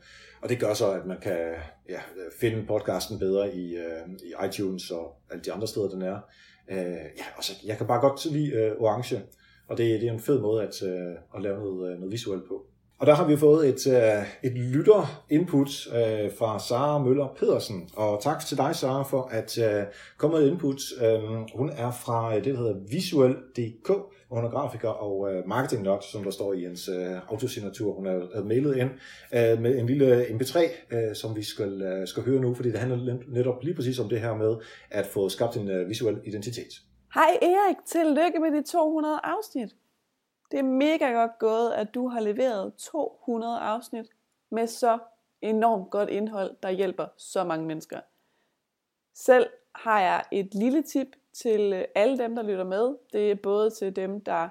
og 0.42 0.49
det 0.49 0.61
gør 0.61 0.75
så, 0.75 0.92
at 0.92 1.06
man 1.06 1.16
kan 1.23 1.38
ja, 1.88 2.00
finde 2.40 2.66
podcasten 2.66 3.18
bedre 3.18 3.54
i, 3.54 3.76
øh, 3.76 4.08
i 4.24 4.46
iTunes 4.48 4.90
og 4.90 5.16
alle 5.30 5.44
de 5.44 5.52
andre 5.52 5.66
steder, 5.66 5.88
den 5.88 6.02
er. 6.02 6.18
Øh, 6.70 6.78
ja, 7.18 7.24
og 7.36 7.44
så, 7.44 7.52
jeg 7.64 7.76
kan 7.76 7.86
bare 7.86 8.00
godt 8.00 8.32
lide 8.32 8.52
øh, 8.52 8.72
orange, 8.78 9.22
og 9.68 9.78
det, 9.78 10.00
det 10.00 10.08
er 10.08 10.12
en 10.12 10.20
fed 10.20 10.40
måde 10.40 10.62
at, 10.62 10.82
øh, 10.82 11.14
at 11.36 11.42
lave 11.42 11.58
noget, 11.58 11.92
øh, 11.92 11.98
noget 11.98 12.12
visuelt 12.12 12.48
på. 12.48 12.66
Og 12.98 13.06
der 13.06 13.14
har 13.14 13.26
vi 13.26 13.36
fået 13.36 13.68
et, 13.68 13.86
øh, 13.86 14.26
et 14.42 14.52
lytter-input 14.52 15.86
uh, 15.86 16.32
fra 16.38 16.58
Sara 16.58 16.98
Møller 16.98 17.34
Pedersen. 17.38 17.88
Og 17.96 18.22
tak 18.22 18.46
til 18.46 18.56
dig, 18.56 18.76
Sara, 18.76 19.02
for 19.02 19.22
at 19.22 19.58
uh, 19.58 19.92
komme 20.18 20.38
med 20.38 20.50
input. 20.50 20.80
Hun 21.54 21.70
er 21.70 21.90
fra 21.90 22.34
det, 22.34 22.44
der 22.44 22.56
hedder 22.56 22.76
visuel.dk. 22.90 23.90
Hun 24.30 24.45
er 24.45 24.50
grafiker 24.50 24.88
og 24.88 25.33
øh, 25.33 25.49
marketing 25.49 25.83
nok, 25.83 26.02
som 26.12 26.25
der 26.25 26.30
står 26.30 26.52
i 26.52 26.61
hendes 26.61 26.88
øh, 26.88 27.30
autosignatur. 27.30 27.92
Hun 27.92 28.06
har 28.06 28.42
mailet 28.45 28.76
ind 28.76 28.90
øh, 29.35 29.62
med 29.62 29.78
en 29.78 29.87
lille 29.87 30.25
MP3, 30.25 30.59
øh, 30.90 31.14
som 31.14 31.37
vi 31.37 31.42
skal, 31.42 31.83
øh, 31.83 32.09
skal 32.09 32.23
høre 32.23 32.40
nu, 32.40 32.54
fordi 32.54 32.71
det 32.73 32.78
handler 32.78 33.18
netop 33.28 33.62
lige 33.62 33.75
præcis 33.75 33.99
om 33.99 34.09
det 34.09 34.21
her 34.21 34.35
med 34.35 34.56
at 34.90 35.06
få 35.06 35.28
skabt 35.28 35.56
en 35.56 35.68
øh, 35.71 35.88
visuel 35.88 36.21
identitet. 36.25 36.73
Hej 37.14 37.38
Erik, 37.42 37.76
tillykke 37.87 38.38
med 38.38 38.50
de 38.50 38.62
200 38.62 39.21
afsnit. 39.23 39.76
Det 40.50 40.59
er 40.59 40.62
mega 40.62 41.11
godt 41.11 41.38
gået, 41.38 41.73
at 41.73 41.95
du 41.95 42.09
har 42.09 42.21
leveret 42.21 42.75
200 42.75 43.59
afsnit 43.59 44.06
med 44.50 44.66
så 44.66 44.99
enormt 45.42 45.90
godt 45.90 46.11
indhold, 46.11 46.56
der 46.62 46.71
hjælper 46.71 47.06
så 47.16 47.45
mange 47.45 47.66
mennesker. 47.66 48.00
Selv 49.14 49.47
har 49.75 50.00
jeg 50.00 50.25
et 50.33 50.54
lille 50.54 50.83
tip 50.83 51.15
til 51.36 51.72
øh, 51.72 51.84
alle 51.94 52.18
dem, 52.18 52.36
der 52.36 52.42
lytter 52.42 52.64
med. 52.64 52.96
Det 53.12 53.30
er 53.30 53.34
både 53.34 53.70
til 53.70 53.96
dem, 53.96 54.20
der 54.20 54.48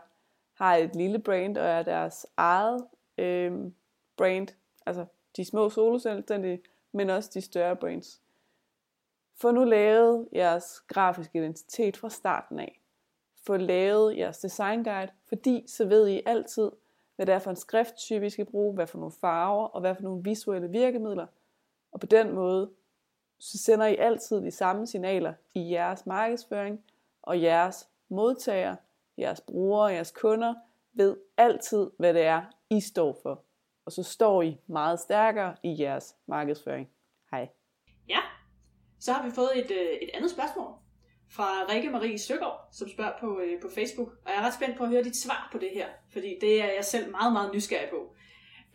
har 0.54 0.76
et 0.76 0.96
lille 0.96 1.20
brand 1.20 1.58
og 1.58 1.66
er 1.66 1.84
deres 1.84 2.28
eget 2.38 2.88
øh, 3.18 3.54
brand, 4.18 4.48
altså 4.86 5.06
de 5.38 5.46
små 5.46 5.70
soloselvstændige, 5.70 6.62
men 6.92 7.10
også 7.10 7.32
de 7.34 7.42
større 7.42 7.76
brands. 7.76 8.22
Få 9.36 9.52
nu 9.52 9.64
lavet 9.64 10.28
jeres 10.34 10.82
grafiske 10.88 11.40
identitet 11.40 11.98
fra 11.98 12.10
starten 12.10 12.60
af. 12.60 12.82
Få 13.46 13.58
lavet 13.58 14.18
jeres 14.18 14.38
design 14.38 14.84
guide, 14.84 15.12
fordi 15.28 15.64
så 15.68 15.86
ved 15.86 16.08
I 16.08 16.22
altid, 16.26 16.72
hvad 17.16 17.26
det 17.26 17.36
er 17.36 17.40
for 17.40 17.50
en 17.50 17.56
skrifttype, 17.56 18.26
I 18.26 18.30
skal 18.30 18.46
bruge, 18.46 18.74
hvad 18.74 18.88
for 18.88 18.98
nogle 18.98 19.14
farver 19.22 19.66
og 19.66 19.82
hvad 19.82 19.96
for 19.96 20.04
nogle 20.04 20.24
visuelle 20.24 20.70
virkemidler. 20.70 21.28
Og 21.92 22.00
på 22.00 22.06
den 22.06 22.32
måde, 22.32 22.72
så 23.40 23.58
sender 23.58 23.86
I 23.86 23.96
altid 23.96 24.42
de 24.42 24.52
samme 24.52 24.88
signaler 24.88 25.34
i 25.56 25.72
jeres 25.72 26.06
markedsføring, 26.06 26.84
og 27.22 27.42
jeres 27.42 27.90
modtagere, 28.10 28.78
jeres 29.18 29.42
brugere, 29.42 29.86
jeres 29.86 30.12
kunder 30.12 30.54
ved 30.94 31.18
altid, 31.38 31.90
hvad 31.98 32.14
det 32.14 32.22
er, 32.22 32.42
I 32.70 32.82
står 32.82 33.20
for. 33.24 33.44
Og 33.86 33.92
så 33.92 34.04
står 34.04 34.42
I 34.42 34.58
meget 34.68 35.00
stærkere 35.00 35.56
i 35.64 35.76
jeres 35.80 36.16
markedsføring. 36.28 36.90
Hej. 37.32 37.50
Ja, 38.10 38.20
så 39.00 39.14
har 39.14 39.26
vi 39.26 39.32
fået 39.32 39.52
et, 39.56 39.72
øh, 39.72 39.98
et 40.02 40.10
andet 40.14 40.32
spørgsmål 40.32 40.74
fra 41.30 41.74
Rikke 41.74 41.90
Marie 41.90 42.20
Søgaard, 42.20 42.68
som 42.72 42.90
spørger 42.90 43.14
på, 43.20 43.40
øh, 43.40 43.62
på 43.62 43.70
Facebook. 43.76 44.08
Og 44.08 44.32
jeg 44.32 44.36
er 44.36 44.46
ret 44.46 44.54
spændt 44.54 44.78
på 44.78 44.84
at 44.84 44.90
høre 44.90 45.04
dit 45.04 45.18
svar 45.18 45.50
på 45.52 45.58
det 45.58 45.70
her, 45.74 45.88
fordi 46.12 46.38
det 46.42 46.62
er 46.62 46.74
jeg 46.74 46.86
selv 46.86 47.12
meget, 47.12 47.34
meget 47.34 47.54
nysgerrig 47.54 47.90
på. 47.90 48.15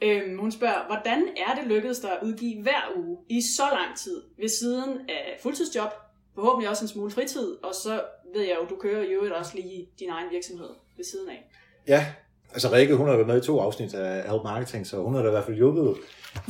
Øhm, 0.02 0.38
hun 0.38 0.52
spørger, 0.52 0.87
hvordan 0.87 1.23
er 1.37 1.54
det 1.54 1.66
lykkedes 1.66 1.99
dig 1.99 2.11
at 2.11 2.19
udgive 2.23 2.62
hver 2.62 2.92
uge 2.97 3.19
i 3.28 3.40
så 3.57 3.62
lang 3.73 3.99
tid 3.99 4.23
ved 4.40 4.49
siden 4.49 4.99
af 5.09 5.38
fuldtidsjob, 5.42 5.90
forhåbentlig 6.35 6.71
også 6.71 6.85
en 6.85 6.88
smule 6.88 7.11
fritid, 7.11 7.57
og 7.62 7.75
så 7.75 8.00
ved 8.35 8.42
jeg 8.42 8.57
jo, 8.61 8.66
du 8.71 8.76
kører 8.80 9.02
i 9.02 9.07
øvrigt 9.07 9.35
også 9.35 9.52
lige 9.54 9.88
din 9.99 10.11
egen 10.11 10.30
virksomhed 10.30 10.69
ved 10.97 11.04
siden 11.04 11.28
af. 11.28 11.50
Ja, 11.88 12.07
altså 12.52 12.73
Rikke, 12.73 12.95
hun 12.95 13.09
har 13.09 13.14
været 13.14 13.26
med 13.26 13.42
i 13.42 13.47
to 13.47 13.61
afsnit 13.61 13.95
af 13.95 14.30
Help 14.30 14.42
Marketing, 14.45 14.87
så 14.87 14.97
hun 14.97 15.14
har 15.14 15.23
da 15.23 15.28
i 15.28 15.30
hvert 15.30 15.45
fald 15.45 15.57
hjulpet 15.57 15.97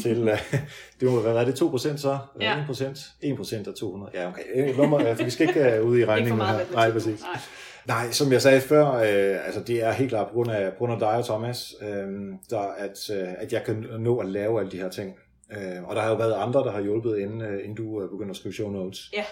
til, 0.02 0.22
uh, 0.22 0.38
det 1.00 1.10
må 1.12 1.20
være, 1.20 1.44
det 1.44 1.54
2 1.54 1.68
procent 1.68 2.00
så? 2.00 2.18
Eller 2.36 2.50
Ja. 2.50 2.58
1 2.60 2.66
procent? 2.66 2.98
1 3.22 3.36
procent 3.36 3.68
af 3.68 3.74
200. 3.74 4.12
Ja, 4.14 4.28
okay. 4.28 4.76
Nummer, 4.76 5.14
for 5.14 5.24
vi 5.24 5.30
skal 5.30 5.48
ikke 5.48 5.82
uh, 5.82 5.88
ud 5.88 5.98
i 5.98 6.04
regningen 6.06 6.40
her. 6.40 6.72
Nej, 6.72 6.90
præcis. 6.90 7.20
Nej. 7.20 7.38
Nej, 7.86 8.10
som 8.10 8.32
jeg 8.32 8.42
sagde 8.42 8.60
før, 8.60 8.86
øh, 8.86 9.46
altså 9.46 9.62
det 9.66 9.84
er 9.84 9.92
helt 9.92 10.10
klart 10.10 10.26
på 10.26 10.32
grund 10.32 10.50
af, 10.50 10.70
på 10.72 10.78
grund 10.78 10.92
af 10.92 10.98
dig 10.98 11.08
og 11.08 11.24
Thomas, 11.24 11.74
øh, 11.82 12.08
der, 12.50 12.58
at, 12.58 13.10
øh, 13.10 13.28
at 13.38 13.52
jeg 13.52 13.62
kan 13.64 13.86
nå 13.98 14.18
at 14.18 14.28
lave 14.28 14.60
alle 14.60 14.72
de 14.72 14.76
her 14.76 14.88
ting. 14.88 15.14
Øh, 15.52 15.84
og 15.84 15.96
der 15.96 16.02
har 16.02 16.10
jo 16.10 16.16
været 16.16 16.32
andre, 16.32 16.60
der 16.60 16.70
har 16.70 16.82
hjulpet, 16.82 17.18
inden, 17.18 17.40
øh, 17.40 17.58
inden 17.60 17.74
du 17.74 18.02
øh, 18.02 18.10
begynder 18.10 18.30
at 18.30 18.36
skrive 18.36 18.54
show 18.54 18.70
notes. 18.70 19.12
Ja. 19.12 19.24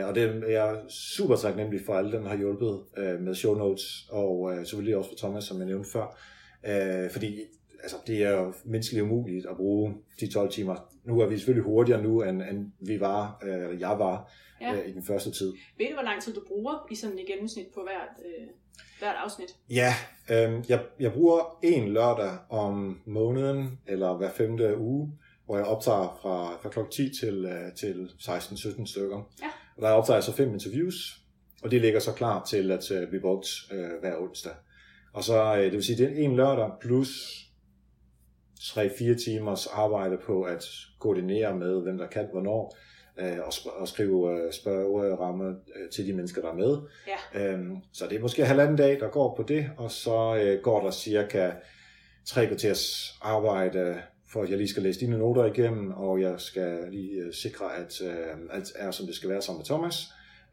Øh, 0.00 0.08
og 0.08 0.14
det 0.14 0.22
er 0.24 0.48
jeg 0.48 0.76
super 0.88 1.36
taknemmelig 1.36 1.80
for 1.86 1.94
alle 1.94 2.12
dem, 2.12 2.22
der 2.22 2.30
har 2.30 2.36
hjulpet 2.36 2.80
øh, 2.96 3.20
med 3.20 3.34
show 3.34 3.54
notes, 3.54 4.08
og 4.10 4.52
øh, 4.52 4.58
selvfølgelig 4.58 4.96
også 4.96 5.10
for 5.10 5.16
Thomas, 5.16 5.44
som 5.44 5.58
jeg 5.58 5.66
nævnte 5.66 5.90
før. 5.90 6.18
Øh, 6.66 7.10
fordi 7.10 7.40
altså, 7.82 7.96
det 8.06 8.22
er 8.22 8.30
jo 8.30 8.52
menneskeligt 8.64 9.02
umuligt 9.02 9.46
at 9.50 9.56
bruge 9.56 9.94
de 10.20 10.32
12 10.32 10.50
timer. 10.50 10.88
Nu 11.04 11.20
er 11.20 11.26
vi 11.26 11.36
selvfølgelig 11.36 11.64
hurtigere 11.64 12.02
nu, 12.02 12.22
end, 12.22 12.42
end 12.42 12.72
vi 12.80 13.00
var, 13.00 13.38
øh, 13.42 13.54
eller 13.54 13.78
jeg 13.78 13.98
var 13.98 14.32
Ja. 14.60 14.74
øh, 14.74 14.88
i 14.88 14.92
den 14.92 15.02
første 15.02 15.30
tid. 15.30 15.54
Ved 15.78 15.86
du, 15.88 15.94
hvor 15.94 16.02
lang 16.02 16.22
tid 16.22 16.34
du 16.34 16.42
bruger 16.46 16.86
i 16.90 16.94
sådan 16.94 17.18
et 17.18 17.26
gennemsnit 17.26 17.66
på 17.74 17.80
hvert, 17.82 18.26
øh, 18.26 18.46
hvert 18.98 19.16
afsnit? 19.24 19.56
Ja, 19.70 19.94
øh, 20.30 20.64
jeg, 20.68 20.84
jeg 21.00 21.12
bruger 21.12 21.58
en 21.62 21.88
lørdag 21.88 22.38
om 22.50 23.00
måneden, 23.06 23.78
eller 23.86 24.16
hver 24.16 24.30
femte 24.32 24.78
uge, 24.78 25.12
hvor 25.46 25.56
jeg 25.56 25.66
optager 25.66 26.18
fra, 26.22 26.56
fra 26.62 26.68
kl. 26.68 26.78
10 26.90 27.10
til, 27.20 27.44
øh, 27.44 27.74
til 27.74 28.10
16-17 28.18 28.86
stykker. 28.86 29.30
Ja. 29.42 29.48
Og 29.76 29.82
der 29.82 29.90
optager 29.90 30.16
jeg 30.16 30.24
så 30.24 30.32
fem 30.32 30.52
interviews, 30.52 31.20
og 31.62 31.70
de 31.70 31.78
ligger 31.78 32.00
så 32.00 32.12
klar 32.12 32.44
til 32.44 32.70
at 32.70 32.90
øh, 32.90 33.08
blive 33.08 33.20
brugt 33.20 33.48
øh, 33.72 33.90
hver 34.00 34.16
onsdag. 34.18 34.52
Og 35.12 35.24
så, 35.24 35.56
øh, 35.56 35.64
det 35.64 35.72
vil 35.72 35.84
sige, 35.84 35.98
det 35.98 36.12
er 36.12 36.24
en 36.24 36.36
lørdag 36.36 36.70
plus 36.80 37.42
3-4 38.60 39.24
timers 39.24 39.66
arbejde 39.66 40.18
på 40.26 40.42
at 40.42 40.64
koordinere 40.98 41.56
med, 41.56 41.82
hvem 41.82 41.98
der 41.98 42.06
kan 42.06 42.28
hvornår, 42.32 42.76
øh, 43.18 43.38
og, 43.38 43.48
sk- 43.48 43.80
og 43.80 43.88
skrive 43.88 44.32
øh, 44.32 44.52
spørgeramme 44.52 45.48
øh, 45.48 45.90
til 45.90 46.06
de 46.06 46.12
mennesker, 46.12 46.42
der 46.42 46.50
er 46.50 46.54
med. 46.54 46.78
Ja. 47.34 47.52
Øhm, 47.52 47.76
så 47.92 48.06
det 48.06 48.16
er 48.16 48.20
måske 48.20 48.44
halvanden 48.44 48.76
dag, 48.76 49.00
der 49.00 49.08
går 49.08 49.34
på 49.36 49.42
det, 49.42 49.70
og 49.76 49.90
så 49.90 50.36
øh, 50.42 50.62
går 50.62 50.82
der 50.84 50.90
cirka 50.90 51.50
tre 52.24 52.46
kvarters 52.46 53.14
arbejde, 53.22 53.96
for 54.32 54.42
at 54.42 54.50
jeg 54.50 54.58
lige 54.58 54.68
skal 54.68 54.82
læse 54.82 55.00
dine 55.00 55.18
noter 55.18 55.44
igennem, 55.44 55.90
og 55.90 56.20
jeg 56.20 56.40
skal 56.40 56.78
lige 56.90 57.20
øh, 57.20 57.32
sikre, 57.32 57.64
at 57.76 58.00
øh, 58.02 58.36
alt 58.50 58.72
er, 58.76 58.90
som 58.90 59.06
det 59.06 59.14
skal 59.14 59.30
være 59.30 59.42
sammen 59.42 59.58
med 59.58 59.66
Thomas, 59.66 60.06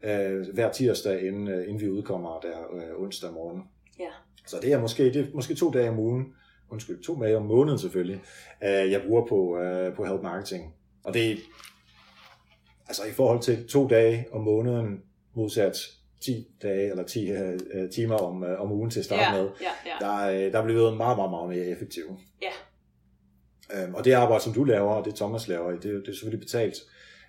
øh, 0.04 0.54
hver 0.54 0.72
tirsdag, 0.72 1.26
inden, 1.26 1.48
øh, 1.48 1.62
inden 1.62 1.80
vi 1.80 1.88
udkommer 1.88 2.40
der 2.40 2.74
øh, 2.74 3.02
onsdag 3.02 3.32
morgen. 3.32 3.62
Ja. 3.98 4.10
Så 4.46 4.56
det 4.62 4.72
er 4.72 4.80
måske, 4.80 5.04
det 5.04 5.16
er 5.16 5.26
måske 5.34 5.54
to 5.54 5.70
dage 5.70 5.88
om 5.88 5.98
ugen, 5.98 6.34
undskyld, 6.70 7.02
to 7.02 7.22
dage 7.22 7.36
om 7.36 7.42
måneden 7.42 7.78
selvfølgelig, 7.78 8.22
øh, 8.64 8.90
jeg 8.90 9.02
bruger 9.06 9.26
på, 9.26 9.58
øh, 9.58 9.94
på 9.94 10.04
Help 10.04 10.22
Marketing. 10.22 10.74
Og 11.04 11.14
det 11.14 11.38
altså 12.88 13.04
i 13.04 13.12
forhold 13.12 13.40
til 13.42 13.68
to 13.68 13.88
dage 13.88 14.26
om 14.32 14.40
måneden, 14.40 15.02
modsat 15.34 15.76
10 16.20 16.46
dage 16.62 16.90
eller 16.90 17.04
10 17.04 17.30
øh, 17.30 17.58
øh, 17.74 17.90
timer 17.90 18.16
om, 18.16 18.44
øh, 18.44 18.60
om 18.60 18.72
ugen 18.72 18.90
til 18.90 18.98
at 18.98 19.04
starte 19.04 19.22
ja, 19.22 19.32
med, 19.42 19.50
ja, 19.60 19.66
ja. 19.86 20.06
der, 20.06 20.18
er- 20.24 20.50
der 20.50 20.58
er 20.58 20.64
blevet 20.64 20.96
meget, 20.96 21.16
meget, 21.18 21.30
meget 21.30 21.48
mere 21.48 21.66
effektiv. 21.66 22.02
Ja. 22.42 23.82
Øhm, 23.82 23.94
og 23.94 24.04
det 24.04 24.12
arbejde, 24.12 24.44
som 24.44 24.52
du 24.52 24.64
laver, 24.64 24.90
og 24.92 25.04
det 25.04 25.14
Thomas 25.14 25.48
laver, 25.48 25.70
det, 25.70 25.82
det 25.82 26.08
er 26.08 26.12
selvfølgelig 26.12 26.40
betalt. 26.40 26.76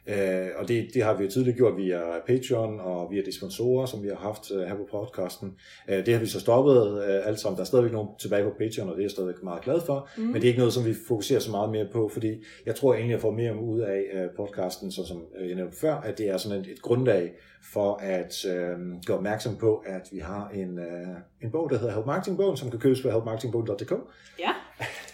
Øh, 0.07 0.47
og 0.55 0.67
det, 0.67 0.87
det 0.93 1.03
har 1.03 1.17
vi 1.17 1.23
jo 1.23 1.29
tidligere 1.29 1.57
gjort 1.57 1.77
via 1.77 1.99
Patreon 2.27 2.79
og 2.79 3.11
via 3.11 3.21
de 3.21 3.37
sponsorer, 3.37 3.85
som 3.85 4.03
vi 4.03 4.07
har 4.07 4.15
haft 4.15 4.51
øh, 4.51 4.61
her 4.61 4.75
på 4.75 4.87
podcasten. 4.91 5.53
Øh, 5.89 6.05
det 6.05 6.13
har 6.13 6.21
vi 6.21 6.25
så 6.25 6.39
stoppet 6.39 7.03
øh, 7.03 7.27
alt 7.27 7.39
sammen. 7.39 7.55
Der 7.57 7.61
er 7.61 7.65
stadigvæk 7.65 7.93
nogen 7.93 8.09
tilbage 8.19 8.43
på 8.43 8.49
Patreon, 8.57 8.89
og 8.89 8.95
det 8.95 9.01
er 9.01 9.03
jeg 9.03 9.11
stadigvæk 9.11 9.43
meget 9.43 9.61
glad 9.61 9.81
for. 9.85 10.09
Mm. 10.17 10.23
Men 10.23 10.33
det 10.33 10.43
er 10.43 10.47
ikke 10.47 10.59
noget, 10.59 10.73
som 10.73 10.85
vi 10.85 10.93
fokuserer 11.07 11.39
så 11.39 11.51
meget 11.51 11.69
mere 11.69 11.87
på, 11.91 12.09
fordi 12.09 12.43
jeg 12.65 12.75
tror 12.75 12.93
egentlig, 12.93 13.11
jeg 13.11 13.21
får 13.21 13.31
mere 13.31 13.61
ud 13.61 13.79
af 13.79 14.03
øh, 14.13 14.29
podcasten, 14.37 14.91
så 14.91 15.05
som 15.05 15.25
øh, 15.39 15.47
jeg 15.47 15.55
nævnte 15.55 15.77
før, 15.77 15.95
at 15.95 16.17
det 16.17 16.29
er 16.29 16.37
sådan 16.37 16.59
et, 16.59 16.67
et 16.67 16.81
grundlag 16.81 17.31
for 17.73 17.95
at 17.95 18.45
øh, 18.45 18.77
gøre 19.05 19.17
opmærksom 19.17 19.55
på, 19.55 19.83
at 19.85 20.09
vi 20.11 20.19
har 20.19 20.49
en, 20.49 20.79
øh, 20.79 21.07
en 21.41 21.51
bog, 21.51 21.69
der 21.69 21.77
hedder 21.77 21.93
Help 21.93 22.05
Marketing 22.05 22.37
Bogen, 22.37 22.57
som 22.57 22.69
kan 22.69 22.79
købes 22.79 23.01
på 23.01 23.09
helpmarketingbogen.dk. 23.09 23.93
ja. 24.39 24.51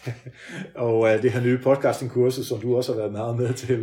Og 0.85 1.13
øh, 1.13 1.21
det 1.21 1.31
her 1.31 1.41
nye 1.41 1.57
podcasting-kursus, 1.57 2.47
som 2.47 2.61
du 2.61 2.77
også 2.77 2.93
har 2.93 2.99
været 2.99 3.11
meget 3.11 3.37
med 3.37 3.53
til. 3.53 3.77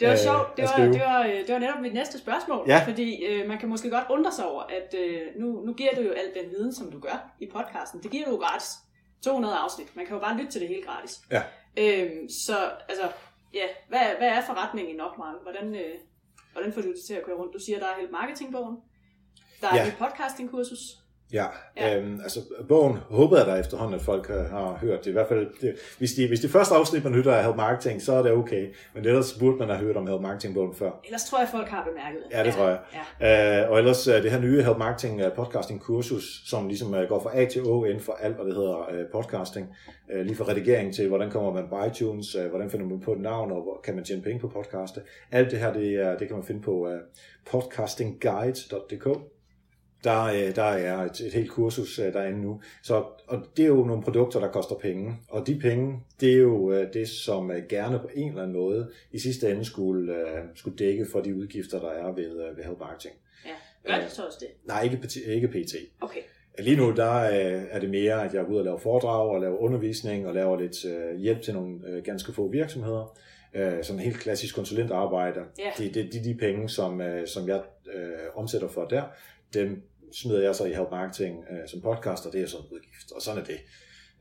Det 0.00 0.08
var 0.08 0.14
øh, 0.14 0.18
sjovt. 0.18 0.56
Det 0.56 0.64
var, 0.64 0.84
det, 0.84 1.00
var, 1.00 1.22
øh, 1.22 1.46
det 1.46 1.52
var 1.54 1.58
netop 1.58 1.80
mit 1.80 1.94
næste 1.94 2.18
spørgsmål. 2.18 2.64
Ja. 2.68 2.84
Fordi 2.86 3.24
øh, 3.24 3.48
man 3.48 3.58
kan 3.58 3.68
måske 3.68 3.90
godt 3.90 4.04
undre 4.10 4.32
sig 4.32 4.46
over, 4.46 4.62
at 4.62 4.94
øh, 5.00 5.20
nu, 5.40 5.62
nu 5.66 5.72
giver 5.72 5.94
du 5.94 6.00
jo 6.00 6.10
al 6.10 6.42
den 6.42 6.50
viden, 6.50 6.74
som 6.74 6.90
du 6.90 7.00
gør 7.00 7.34
i 7.40 7.46
podcasten. 7.52 8.02
Det 8.02 8.10
giver 8.10 8.24
du 8.24 8.30
jo 8.30 8.36
gratis. 8.36 8.68
200 9.24 9.54
afsnit. 9.54 9.96
Man 9.96 10.06
kan 10.06 10.14
jo 10.14 10.20
bare 10.20 10.36
lytte 10.36 10.52
til 10.52 10.60
det 10.60 10.68
hele 10.68 10.82
gratis. 10.82 11.20
Ja. 11.30 11.42
Øhm, 11.76 12.28
så 12.28 12.56
altså, 12.88 13.08
ja, 13.54 13.66
hvad, 13.88 14.00
hvad 14.18 14.28
er 14.28 14.42
forretningen 14.46 14.94
i 14.94 14.96
Nokmark? 14.96 15.36
Hvordan, 15.42 15.74
øh, 15.74 15.94
hvordan 16.52 16.72
får 16.72 16.80
du 16.80 16.88
det 16.88 17.00
til 17.06 17.14
at 17.14 17.24
køre 17.24 17.36
rundt? 17.36 17.54
Du 17.54 17.58
siger, 17.58 17.78
der 17.78 17.86
er 17.86 17.96
helt 18.00 18.10
marketingbogen. 18.10 18.76
Der 19.60 19.68
er 19.68 19.76
ja. 19.76 19.86
et 19.86 19.96
podcastingkursus. 19.98 21.03
Ja, 21.32 21.46
Ja. 21.76 21.98
Øhm, 21.98 22.20
altså 22.22 22.40
bogen 22.68 22.96
håber 22.96 23.36
jeg 23.38 23.46
da 23.46 23.54
efterhånden, 23.54 23.94
at 23.94 24.02
folk 24.02 24.30
øh, 24.30 24.36
har 24.36 24.78
hørt 24.80 25.04
det. 25.04 25.10
I 25.10 25.12
hvert 25.12 25.28
fald, 25.28 25.46
det, 25.60 25.74
hvis, 25.98 26.12
de, 26.12 26.28
hvis 26.28 26.40
det 26.40 26.50
første 26.50 26.74
afsnit, 26.74 27.04
man 27.04 27.14
hører 27.14 27.36
af 27.36 27.44
Help 27.44 27.56
Marketing, 27.56 28.02
så 28.02 28.12
er 28.12 28.22
det 28.22 28.32
okay. 28.32 28.74
Men 28.94 29.04
ellers 29.04 29.32
burde 29.40 29.56
man 29.56 29.68
have 29.68 29.80
hørt 29.80 29.96
om 29.96 30.06
Help 30.06 30.20
Marketing-bogen 30.20 30.74
før. 30.74 30.90
Ellers 31.04 31.24
tror 31.24 31.38
jeg, 31.38 31.48
folk 31.48 31.68
har 31.68 31.84
bemærket 31.84 32.20
det. 32.24 32.38
Ja, 32.38 32.44
det 32.44 32.54
tror 32.54 32.68
jeg. 32.68 32.78
Ja. 33.20 33.64
Uh, 33.64 33.70
og 33.70 33.78
ellers 33.78 34.08
uh, 34.08 34.14
det 34.14 34.30
her 34.30 34.40
nye 34.40 34.62
Help 34.62 34.78
Marketing 34.78 35.26
uh, 35.26 35.32
podcasting 35.32 35.80
kursus, 35.80 36.42
som 36.46 36.68
ligesom 36.68 36.94
går 37.08 37.20
fra 37.20 37.38
A 37.38 37.44
til 37.44 37.62
Å 37.62 37.84
inden 37.84 38.00
for 38.00 38.12
alt, 38.20 38.34
hvad 38.34 38.46
det 38.46 38.54
hedder 38.54 39.04
podcasting. 39.12 39.66
Uh, 40.14 40.20
lige 40.20 40.36
fra 40.36 40.44
redigering 40.48 40.94
til, 40.94 41.08
hvordan 41.08 41.30
kommer 41.30 41.52
man 41.52 41.68
på 41.68 41.84
iTunes, 41.84 42.36
uh, 42.36 42.46
hvordan 42.46 42.70
finder 42.70 42.86
man 42.86 43.00
på 43.00 43.12
et 43.12 43.20
navn, 43.20 43.52
og 43.52 43.62
hvor 43.62 43.80
kan 43.84 43.94
man 43.94 44.04
tjene 44.04 44.22
penge 44.22 44.40
på 44.40 44.48
podcaste. 44.48 45.00
Alt 45.32 45.50
det 45.50 45.58
her, 45.58 45.72
det, 45.72 46.16
det 46.18 46.28
kan 46.28 46.36
man 46.36 46.46
finde 46.46 46.62
på 46.62 46.70
uh, 46.70 46.92
podcastingguide.dk. 47.50 49.33
Der, 50.04 50.24
øh, 50.24 50.56
der 50.56 50.62
er 50.62 50.98
et, 51.04 51.20
et 51.20 51.32
helt 51.32 51.50
kursus 51.50 51.98
øh, 51.98 52.12
derinde 52.12 52.40
nu. 52.42 52.60
Så, 52.82 52.94
og 53.26 53.46
det 53.56 53.62
er 53.62 53.68
jo 53.68 53.84
nogle 53.84 54.02
produkter, 54.02 54.40
der 54.40 54.48
koster 54.48 54.74
penge. 54.74 55.16
Og 55.28 55.46
de 55.46 55.58
penge, 55.58 56.00
det 56.20 56.32
er 56.32 56.36
jo 56.38 56.72
øh, 56.72 56.92
det, 56.92 57.08
som 57.08 57.50
øh, 57.50 57.62
gerne 57.68 57.98
på 57.98 58.08
en 58.14 58.28
eller 58.28 58.42
anden 58.42 58.56
måde 58.56 58.90
i 59.12 59.18
sidste 59.18 59.50
ende 59.50 59.64
skulle, 59.64 60.12
øh, 60.14 60.44
skulle 60.54 60.76
dække 60.76 61.06
for 61.12 61.20
de 61.20 61.34
udgifter, 61.36 61.80
der 61.80 61.90
er 61.90 62.12
ved, 62.12 62.30
øh, 62.48 62.56
ved 62.56 62.64
Help 62.64 62.80
Marketing. 62.80 63.14
ja. 63.46 63.50
Gør 63.94 64.00
det 64.02 64.10
så 64.12 64.22
også 64.26 64.38
det? 64.40 64.48
Nej, 64.68 64.82
ikke, 64.82 64.96
pt- 65.04 65.30
ikke 65.30 65.48
PT. 65.48 65.74
Okay. 66.00 66.20
Lige 66.58 66.76
nu 66.76 66.92
der 66.92 67.10
er 67.10 67.78
det 67.80 67.90
mere, 67.90 68.24
at 68.24 68.34
jeg 68.34 68.40
er 68.42 68.46
ude 68.46 68.58
og 68.58 68.64
lave 68.64 68.80
foredrag 68.80 69.28
og 69.30 69.40
lave 69.40 69.58
undervisning 69.60 70.26
og 70.26 70.34
laver 70.34 70.60
lidt 70.60 70.76
hjælp 71.18 71.42
til 71.42 71.54
nogle 71.54 72.02
ganske 72.04 72.32
få 72.32 72.48
virksomheder. 72.48 73.18
Sådan 73.82 73.98
helt 74.00 74.16
klassisk 74.16 74.54
konsulentarbejde. 74.54 75.40
Ja. 75.58 75.70
Det, 75.78 75.94
det, 75.94 76.12
de, 76.12 76.24
de 76.24 76.34
penge, 76.34 76.68
som, 76.68 77.02
som 77.26 77.48
jeg 77.48 77.62
øh, 77.94 78.10
omsætter 78.34 78.68
for 78.68 78.84
der, 78.84 79.02
dem 79.54 79.82
smider 80.12 80.42
jeg 80.42 80.54
så 80.54 80.64
i 80.64 80.72
Help 80.72 80.90
Marketing 80.90 81.44
øh, 81.50 81.68
som 81.68 81.80
podcast, 81.80 82.26
og 82.26 82.32
det 82.32 82.42
er 82.42 82.46
sådan 82.46 82.66
en 82.66 82.72
udgift, 82.72 83.12
og 83.16 83.22
sådan 83.22 83.40
er 83.40 83.44
det. 83.44 83.58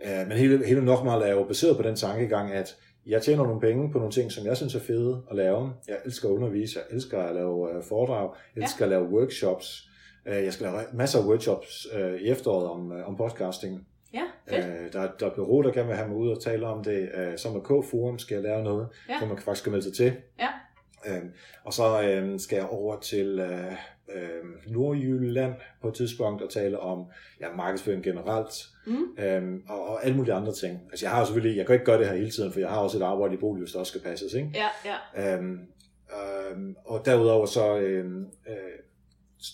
Øh, 0.05 0.27
men 0.27 0.37
hele, 0.37 0.65
hele 0.65 0.85
Nokmal 0.85 1.21
er 1.21 1.31
jo 1.31 1.43
baseret 1.43 1.77
på 1.77 1.83
den 1.83 1.95
tankegang, 1.95 2.51
at 2.53 2.75
jeg 3.05 3.21
tjener 3.21 3.43
nogle 3.43 3.61
penge 3.61 3.91
på 3.91 3.97
nogle 3.97 4.11
ting, 4.13 4.31
som 4.31 4.45
jeg 4.45 4.57
synes 4.57 4.75
er 4.75 4.79
fede 4.79 5.23
at 5.31 5.35
lave. 5.35 5.73
Jeg 5.87 5.97
elsker 6.05 6.27
at 6.29 6.31
undervise, 6.33 6.79
jeg 6.79 6.95
elsker 6.95 7.19
at 7.19 7.35
lave 7.35 7.75
øh, 7.75 7.83
foredrag, 7.83 8.29
jeg 8.55 8.61
elsker 8.63 8.85
ja. 8.85 8.91
at 8.93 8.99
lave 8.99 9.09
workshops. 9.13 9.89
Øh, 10.27 10.43
jeg 10.43 10.53
skal 10.53 10.65
lave 10.65 10.79
masser 10.93 11.19
af 11.19 11.25
workshops 11.25 11.87
øh, 11.93 12.21
i 12.21 12.29
efteråret 12.29 12.67
om, 12.69 12.91
øh, 12.91 13.07
om 13.07 13.17
podcasting. 13.17 13.87
Ja, 14.13 14.23
fedt. 14.49 14.65
Øh, 14.65 14.93
der, 14.93 15.11
der 15.19 15.25
er 15.25 15.29
et 15.29 15.35
bureau, 15.35 15.61
der 15.61 15.71
gerne 15.71 15.87
vil 15.87 15.95
have 15.97 16.09
mig 16.09 16.17
ud 16.17 16.29
og 16.29 16.41
tale 16.43 16.67
om 16.67 16.83
det. 16.83 17.09
Øh, 17.13 17.37
som 17.37 17.53
med 17.53 17.61
K-Forum 17.61 18.19
skal 18.19 18.35
jeg 18.35 18.43
lave 18.43 18.63
noget, 18.63 18.87
Ja. 19.09 19.17
hvor 19.17 19.27
man 19.27 19.37
faktisk 19.37 19.63
kan 19.63 19.71
melde 19.71 19.83
sig 19.83 19.93
til. 19.93 20.13
Ja. 20.39 20.47
Øhm, 21.07 21.31
og 21.63 21.73
så 21.73 22.01
øhm, 22.01 22.39
skal 22.39 22.55
jeg 22.55 22.65
over 22.65 22.99
til 22.99 23.39
øh, 23.39 23.73
øh, 24.15 24.73
Nordjylland 24.73 25.53
på 25.81 25.87
et 25.87 25.93
tidspunkt 25.93 26.41
og 26.41 26.49
tale 26.49 26.79
om 26.79 27.05
ja, 27.41 27.47
markedsføring 27.55 28.03
generelt 28.03 28.53
Mm. 28.85 29.23
øhm, 29.23 29.63
og, 29.69 29.87
og 29.87 30.05
alle 30.05 30.17
mulige 30.17 30.33
andre 30.33 30.53
ting. 30.53 30.79
Altså 30.91 31.05
jeg 31.05 31.11
har 31.11 31.25
selvfølgelig, 31.25 31.57
jeg 31.57 31.65
kan 31.65 31.73
ikke 31.73 31.85
gøre 31.85 31.97
det 31.99 32.07
her 32.07 32.15
hele 32.15 32.31
tiden, 32.31 32.51
for 32.51 32.59
jeg 32.59 32.69
har 32.69 32.77
også 32.79 32.97
et 32.97 33.01
arbejde 33.01 33.33
i 33.33 33.37
bolig, 33.37 33.67
der 33.73 33.79
også 33.79 33.89
skal 33.89 34.01
passes. 34.01 34.33
Ikke? 34.33 34.49
Ja, 34.53 34.67
ja. 35.15 35.37
Øhm, 35.37 35.59
øhm, 36.51 36.75
og 36.85 37.05
derudover 37.05 37.45
så, 37.45 37.77
øhm, 37.77 38.25
øh, 38.49 38.55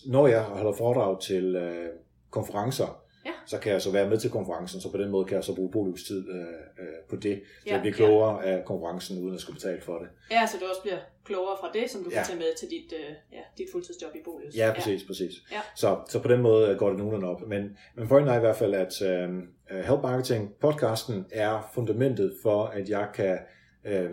når 0.07 0.27
jeg 0.27 0.41
holder 0.41 0.73
foredrag 0.73 1.21
til 1.21 1.55
øh, 1.55 1.89
konferencer, 2.29 3.01
Ja. 3.29 3.33
så 3.45 3.57
kan 3.59 3.71
jeg 3.71 3.81
så 3.81 3.91
være 3.91 4.09
med 4.09 4.17
til 4.17 4.29
konferencen, 4.29 4.81
så 4.81 4.91
på 4.91 4.97
den 4.97 5.09
måde 5.11 5.25
kan 5.25 5.35
jeg 5.35 5.43
så 5.43 5.55
bruge 5.55 5.71
bolivstid 5.71 6.29
øh, 6.29 6.39
øh, 6.83 6.87
på 7.09 7.15
det, 7.15 7.41
så 7.59 7.63
Ja, 7.67 7.71
jeg 7.73 7.81
bliver 7.81 7.95
klogere 7.95 8.45
af 8.45 8.65
konferencen, 8.65 9.23
uden 9.23 9.33
at 9.35 9.41
skulle 9.41 9.55
betale 9.55 9.81
for 9.81 9.97
det. 9.97 10.07
Ja, 10.31 10.41
så 10.51 10.57
du 10.61 10.65
også 10.69 10.81
bliver 10.81 10.97
klogere 11.25 11.55
fra 11.59 11.69
det, 11.73 11.89
som 11.89 12.03
du 12.03 12.09
Ja. 12.09 12.15
kan 12.15 12.25
tage 12.25 12.37
med 12.39 12.57
til 12.59 12.69
dit, 12.69 12.93
øh, 12.99 13.15
ja, 13.33 13.41
dit 13.57 13.67
fuldtidsjob 13.71 14.15
i 14.15 14.19
Bolius. 14.25 14.55
Ja, 14.55 14.71
præcis, 14.75 15.03
præcis. 15.03 15.33
Ja. 15.51 15.59
Så, 15.75 15.97
så 16.09 16.19
på 16.21 16.27
den 16.27 16.41
måde 16.41 16.75
går 16.75 16.89
det 16.89 16.97
nogenlunde 16.97 17.27
op. 17.27 17.47
Men, 17.47 17.77
men 17.95 18.07
pointen 18.07 18.33
er 18.33 18.37
i 18.37 18.39
hvert 18.39 18.55
fald, 18.55 18.73
at 18.73 19.01
øh, 19.01 19.29
Help 19.85 20.01
Marketing 20.03 20.53
podcasten 20.61 21.25
er 21.31 21.69
fundamentet 21.73 22.33
for, 22.43 22.63
at 22.63 22.89
jeg 22.89 23.07
kan 23.13 23.37
øh, 23.85 24.09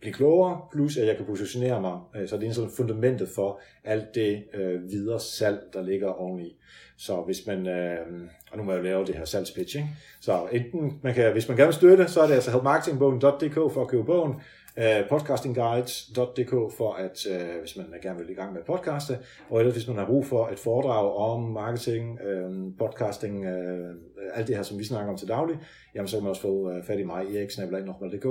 blive 0.00 0.12
klogere, 0.14 0.60
plus 0.72 0.96
at 0.96 1.06
jeg 1.06 1.16
kan 1.16 1.26
positionere 1.26 1.80
mig. 1.80 2.00
Øh, 2.16 2.28
Så 2.28 2.36
det 2.36 2.48
er 2.48 2.52
sådan 2.52 2.70
fundamentet 2.70 3.28
for 3.34 3.60
alt 3.84 4.14
det 4.14 4.44
øh, 4.54 4.90
videre 4.90 5.20
salg, 5.20 5.60
der 5.72 5.82
ligger 5.82 6.08
oveni. 6.08 6.56
Så 6.98 7.22
hvis 7.26 7.46
man, 7.46 7.68
øh, 7.68 8.28
og 8.50 8.58
nu 8.58 8.64
må 8.64 8.72
jeg 8.72 8.78
jo 8.78 8.84
lave 8.84 9.04
det 9.04 9.14
her 9.14 9.24
salgspitch, 9.24 9.76
ikke? 9.76 9.88
så 10.20 10.48
enten, 10.52 11.00
man 11.02 11.14
kan, 11.14 11.32
hvis 11.32 11.48
man 11.48 11.56
gerne 11.56 11.66
vil 11.66 11.74
støtte, 11.74 12.08
så 12.08 12.20
er 12.20 12.26
det 12.26 12.34
altså 12.34 12.50
helpmarketingbogen.dk 12.50 13.54
for 13.54 13.82
at 13.82 13.88
købe 13.88 14.04
bogen, 14.04 14.34
øh, 14.78 15.08
podcastingguides.dk 15.08 16.50
for 16.50 16.92
at, 16.92 17.26
øh, 17.30 17.60
hvis 17.60 17.76
man 17.76 17.86
gerne 18.02 18.18
vil 18.18 18.30
i 18.30 18.34
gang 18.34 18.52
med 18.52 18.62
podcaste, 18.66 19.18
og 19.50 19.58
ellers 19.58 19.74
hvis 19.74 19.88
man 19.88 19.96
har 19.96 20.06
brug 20.06 20.26
for 20.26 20.48
et 20.48 20.58
foredrag 20.58 21.16
om 21.16 21.42
marketing, 21.42 22.20
øh, 22.20 22.50
podcasting, 22.78 23.44
øh, 23.44 23.94
alt 24.34 24.48
det 24.48 24.56
her, 24.56 24.62
som 24.62 24.78
vi 24.78 24.84
snakker 24.84 25.12
om 25.12 25.18
til 25.18 25.28
daglig, 25.28 25.56
jamen 25.94 26.08
så 26.08 26.16
kan 26.16 26.22
man 26.22 26.30
også 26.30 26.42
få 26.42 26.70
øh, 26.70 26.84
fat 26.84 26.98
i 26.98 27.04
mig, 27.04 27.36
eriksnabelag.dk, 27.36 28.26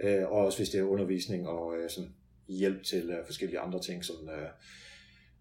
øh, 0.00 0.22
og 0.28 0.46
også 0.46 0.58
hvis 0.58 0.68
det 0.68 0.80
er 0.80 0.84
undervisning 0.84 1.48
og 1.48 1.74
øh, 1.76 1.90
sådan 1.90 2.10
hjælp 2.48 2.82
til 2.82 3.10
øh, 3.10 3.26
forskellige 3.26 3.60
andre 3.60 3.80
ting, 3.80 4.04
som 4.04 4.16
øh, 4.28 4.48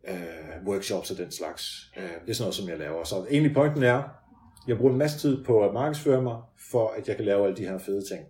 øh, 0.08 0.68
workshops 0.68 1.12
og 1.12 1.18
den 1.18 1.32
slags. 1.32 1.92
Øh, 1.98 2.04
det 2.04 2.30
er 2.30 2.34
sådan 2.34 2.44
noget, 2.44 2.56
som 2.56 2.70
jeg 2.70 2.78
laver. 2.78 3.04
Så 3.04 3.26
egentlig 3.30 3.54
pointen 3.54 3.84
er, 3.84 4.04
jeg 4.68 4.78
bruger 4.78 4.92
en 4.92 4.98
masse 5.00 5.20
tid 5.20 5.44
på 5.44 5.66
at 5.66 5.74
markedsføre 5.74 6.22
mig, 6.22 6.38
for 6.72 6.94
at 6.98 7.08
jeg 7.08 7.16
kan 7.16 7.26
lave 7.26 7.44
alle 7.44 7.58
de 7.58 7.66
her 7.66 7.78
fede 7.78 8.04
ting. 8.10 8.26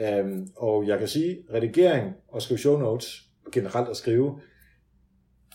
Øhm, 0.00 0.48
og 0.56 0.86
jeg 0.86 0.98
kan 0.98 1.08
sige, 1.08 1.38
redigering 1.54 2.12
og 2.28 2.42
skrive 2.42 2.58
show 2.58 2.78
notes, 2.78 3.22
generelt 3.52 3.88
at 3.88 3.96
skrive, 3.96 4.40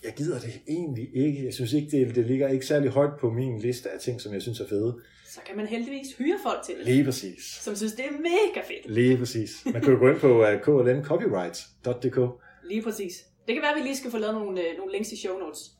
jeg 0.03 0.13
gider 0.17 0.39
det 0.39 0.53
egentlig 0.67 1.09
ikke. 1.15 1.45
Jeg 1.45 1.53
synes 1.53 1.73
ikke, 1.73 1.91
det, 1.91 2.15
det 2.15 2.25
ligger 2.25 2.47
ikke 2.47 2.65
særlig 2.65 2.89
højt 2.89 3.19
på 3.19 3.29
min 3.31 3.59
liste 3.59 3.89
af 3.89 3.99
ting, 3.99 4.21
som 4.21 4.33
jeg 4.33 4.41
synes 4.41 4.59
er 4.59 4.67
fede. 4.67 4.95
Så 5.25 5.39
kan 5.47 5.57
man 5.57 5.65
heldigvis 5.67 6.17
hyre 6.17 6.37
folk 6.43 6.65
til 6.65 6.75
det, 6.77 6.85
Lige 6.85 7.03
præcis. 7.03 7.43
som 7.61 7.75
synes, 7.75 7.93
det 7.93 8.05
er 8.05 8.11
mega 8.11 8.67
fedt. 8.67 8.93
Lige 8.93 9.17
præcis. 9.17 9.51
Man 9.73 9.81
kan 9.81 9.93
jo 9.93 9.99
gå 9.99 10.09
ind 10.09 10.19
på 10.19 10.41
uh, 10.41 10.61
klmcopyright.dk. 10.61 12.41
Lige 12.69 12.81
præcis. 12.81 13.13
Det 13.47 13.55
kan 13.55 13.61
være, 13.61 13.71
at 13.71 13.77
vi 13.77 13.81
lige 13.81 13.97
skal 13.97 14.11
få 14.11 14.17
lavet 14.17 14.35
nogle, 14.35 14.61
øh, 14.61 14.77
nogle 14.77 14.91
links 14.91 15.11
i 15.11 15.17
show 15.17 15.37
notes. 15.39 15.71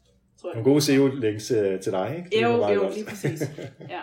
Tror 0.42 0.50
jeg. 0.50 0.56
Nogle 0.56 0.72
gode 0.72 0.82
SEO-links 0.82 1.52
uh, 1.52 1.80
til 1.84 1.92
dig, 1.92 2.16
ikke? 2.18 2.30
Det 2.30 2.42
Jo, 2.42 2.70
jo, 2.70 2.90
lige 2.90 3.06
præcis. 3.06 3.42
Ja. 3.96 4.02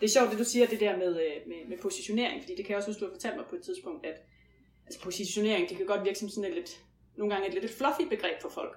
Det 0.00 0.06
er 0.06 0.10
sjovt, 0.10 0.30
det 0.30 0.38
du 0.38 0.44
siger, 0.44 0.66
det 0.66 0.80
der 0.80 0.96
med, 0.96 1.08
øh, 1.08 1.36
med, 1.46 1.68
med 1.68 1.78
positionering, 1.78 2.42
fordi 2.42 2.54
det 2.56 2.64
kan 2.64 2.70
jeg 2.70 2.76
også 2.76 2.88
huske, 2.88 3.00
du 3.00 3.06
har 3.06 3.14
fortalt 3.14 3.36
mig 3.36 3.44
på 3.50 3.56
et 3.56 3.62
tidspunkt, 3.62 4.06
at 4.06 4.16
altså 4.86 5.00
positionering, 5.00 5.68
det 5.68 5.76
kan 5.76 5.86
godt 5.86 6.04
virke 6.04 6.18
som 6.18 6.28
sådan 6.28 6.50
et 6.50 6.54
lidt, 6.54 6.80
nogle 7.16 7.34
gange 7.34 7.48
et 7.48 7.54
lidt 7.54 7.64
et 7.64 7.70
fluffy 7.70 8.02
begreb 8.10 8.36
for 8.42 8.48
folk. 8.48 8.76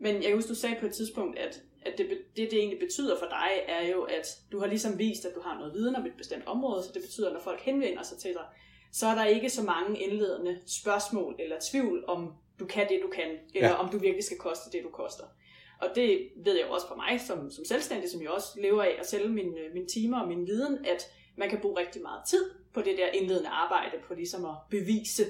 Men 0.00 0.14
jeg 0.14 0.24
kan 0.24 0.34
huske, 0.34 0.48
du 0.48 0.54
sagde 0.54 0.76
på 0.80 0.86
et 0.86 0.94
tidspunkt, 0.94 1.38
at, 1.38 1.62
at 1.86 1.92
det, 1.98 2.06
det, 2.36 2.50
det 2.50 2.58
egentlig 2.58 2.78
betyder 2.78 3.18
for 3.18 3.26
dig, 3.26 3.50
er 3.68 3.88
jo, 3.88 4.02
at 4.02 4.26
du 4.52 4.58
har 4.60 4.66
ligesom 4.66 4.98
vist, 4.98 5.24
at 5.24 5.34
du 5.34 5.40
har 5.40 5.58
noget 5.58 5.74
viden 5.74 5.96
om 5.96 6.06
et 6.06 6.12
bestemt 6.18 6.46
område, 6.46 6.82
så 6.82 6.90
det 6.94 7.02
betyder, 7.02 7.26
at 7.26 7.32
når 7.32 7.40
folk 7.40 7.60
henvender 7.60 8.02
sig 8.02 8.18
til 8.18 8.30
dig, 8.30 8.44
så 8.92 9.06
er 9.06 9.14
der 9.14 9.24
ikke 9.24 9.50
så 9.50 9.62
mange 9.62 10.00
indledende 10.00 10.60
spørgsmål 10.66 11.36
eller 11.38 11.56
tvivl 11.70 12.04
om, 12.08 12.32
du 12.62 12.66
kan 12.66 12.88
det, 12.88 12.98
du 13.06 13.10
kan, 13.18 13.28
eller 13.54 13.68
Ja. 13.68 13.74
om 13.74 13.88
du 13.92 13.98
virkelig 13.98 14.24
skal 14.24 14.38
koste 14.38 14.66
det, 14.72 14.80
du 14.84 14.90
koster. 15.02 15.24
Og 15.82 15.88
det 15.94 16.28
ved 16.44 16.54
jeg 16.58 16.66
jo 16.68 16.72
også 16.72 16.88
for 16.88 16.96
mig 17.04 17.20
som, 17.28 17.50
som 17.50 17.64
selvstændig, 17.64 18.10
som 18.10 18.22
jeg 18.22 18.30
også 18.30 18.48
lever 18.62 18.82
af 18.82 18.94
at 18.98 19.06
sælge 19.06 19.28
mine, 19.28 19.54
mine 19.74 19.86
timer 19.86 20.20
og 20.22 20.28
min 20.28 20.46
viden, 20.46 20.74
at 20.86 21.02
man 21.36 21.48
kan 21.50 21.58
bruge 21.60 21.80
rigtig 21.80 22.02
meget 22.02 22.22
tid 22.30 22.44
på 22.74 22.80
det 22.80 22.94
der 22.98 23.06
indledende 23.06 23.48
arbejde, 23.48 23.96
på 24.08 24.14
ligesom 24.14 24.44
at 24.44 24.54
bevise, 24.70 25.24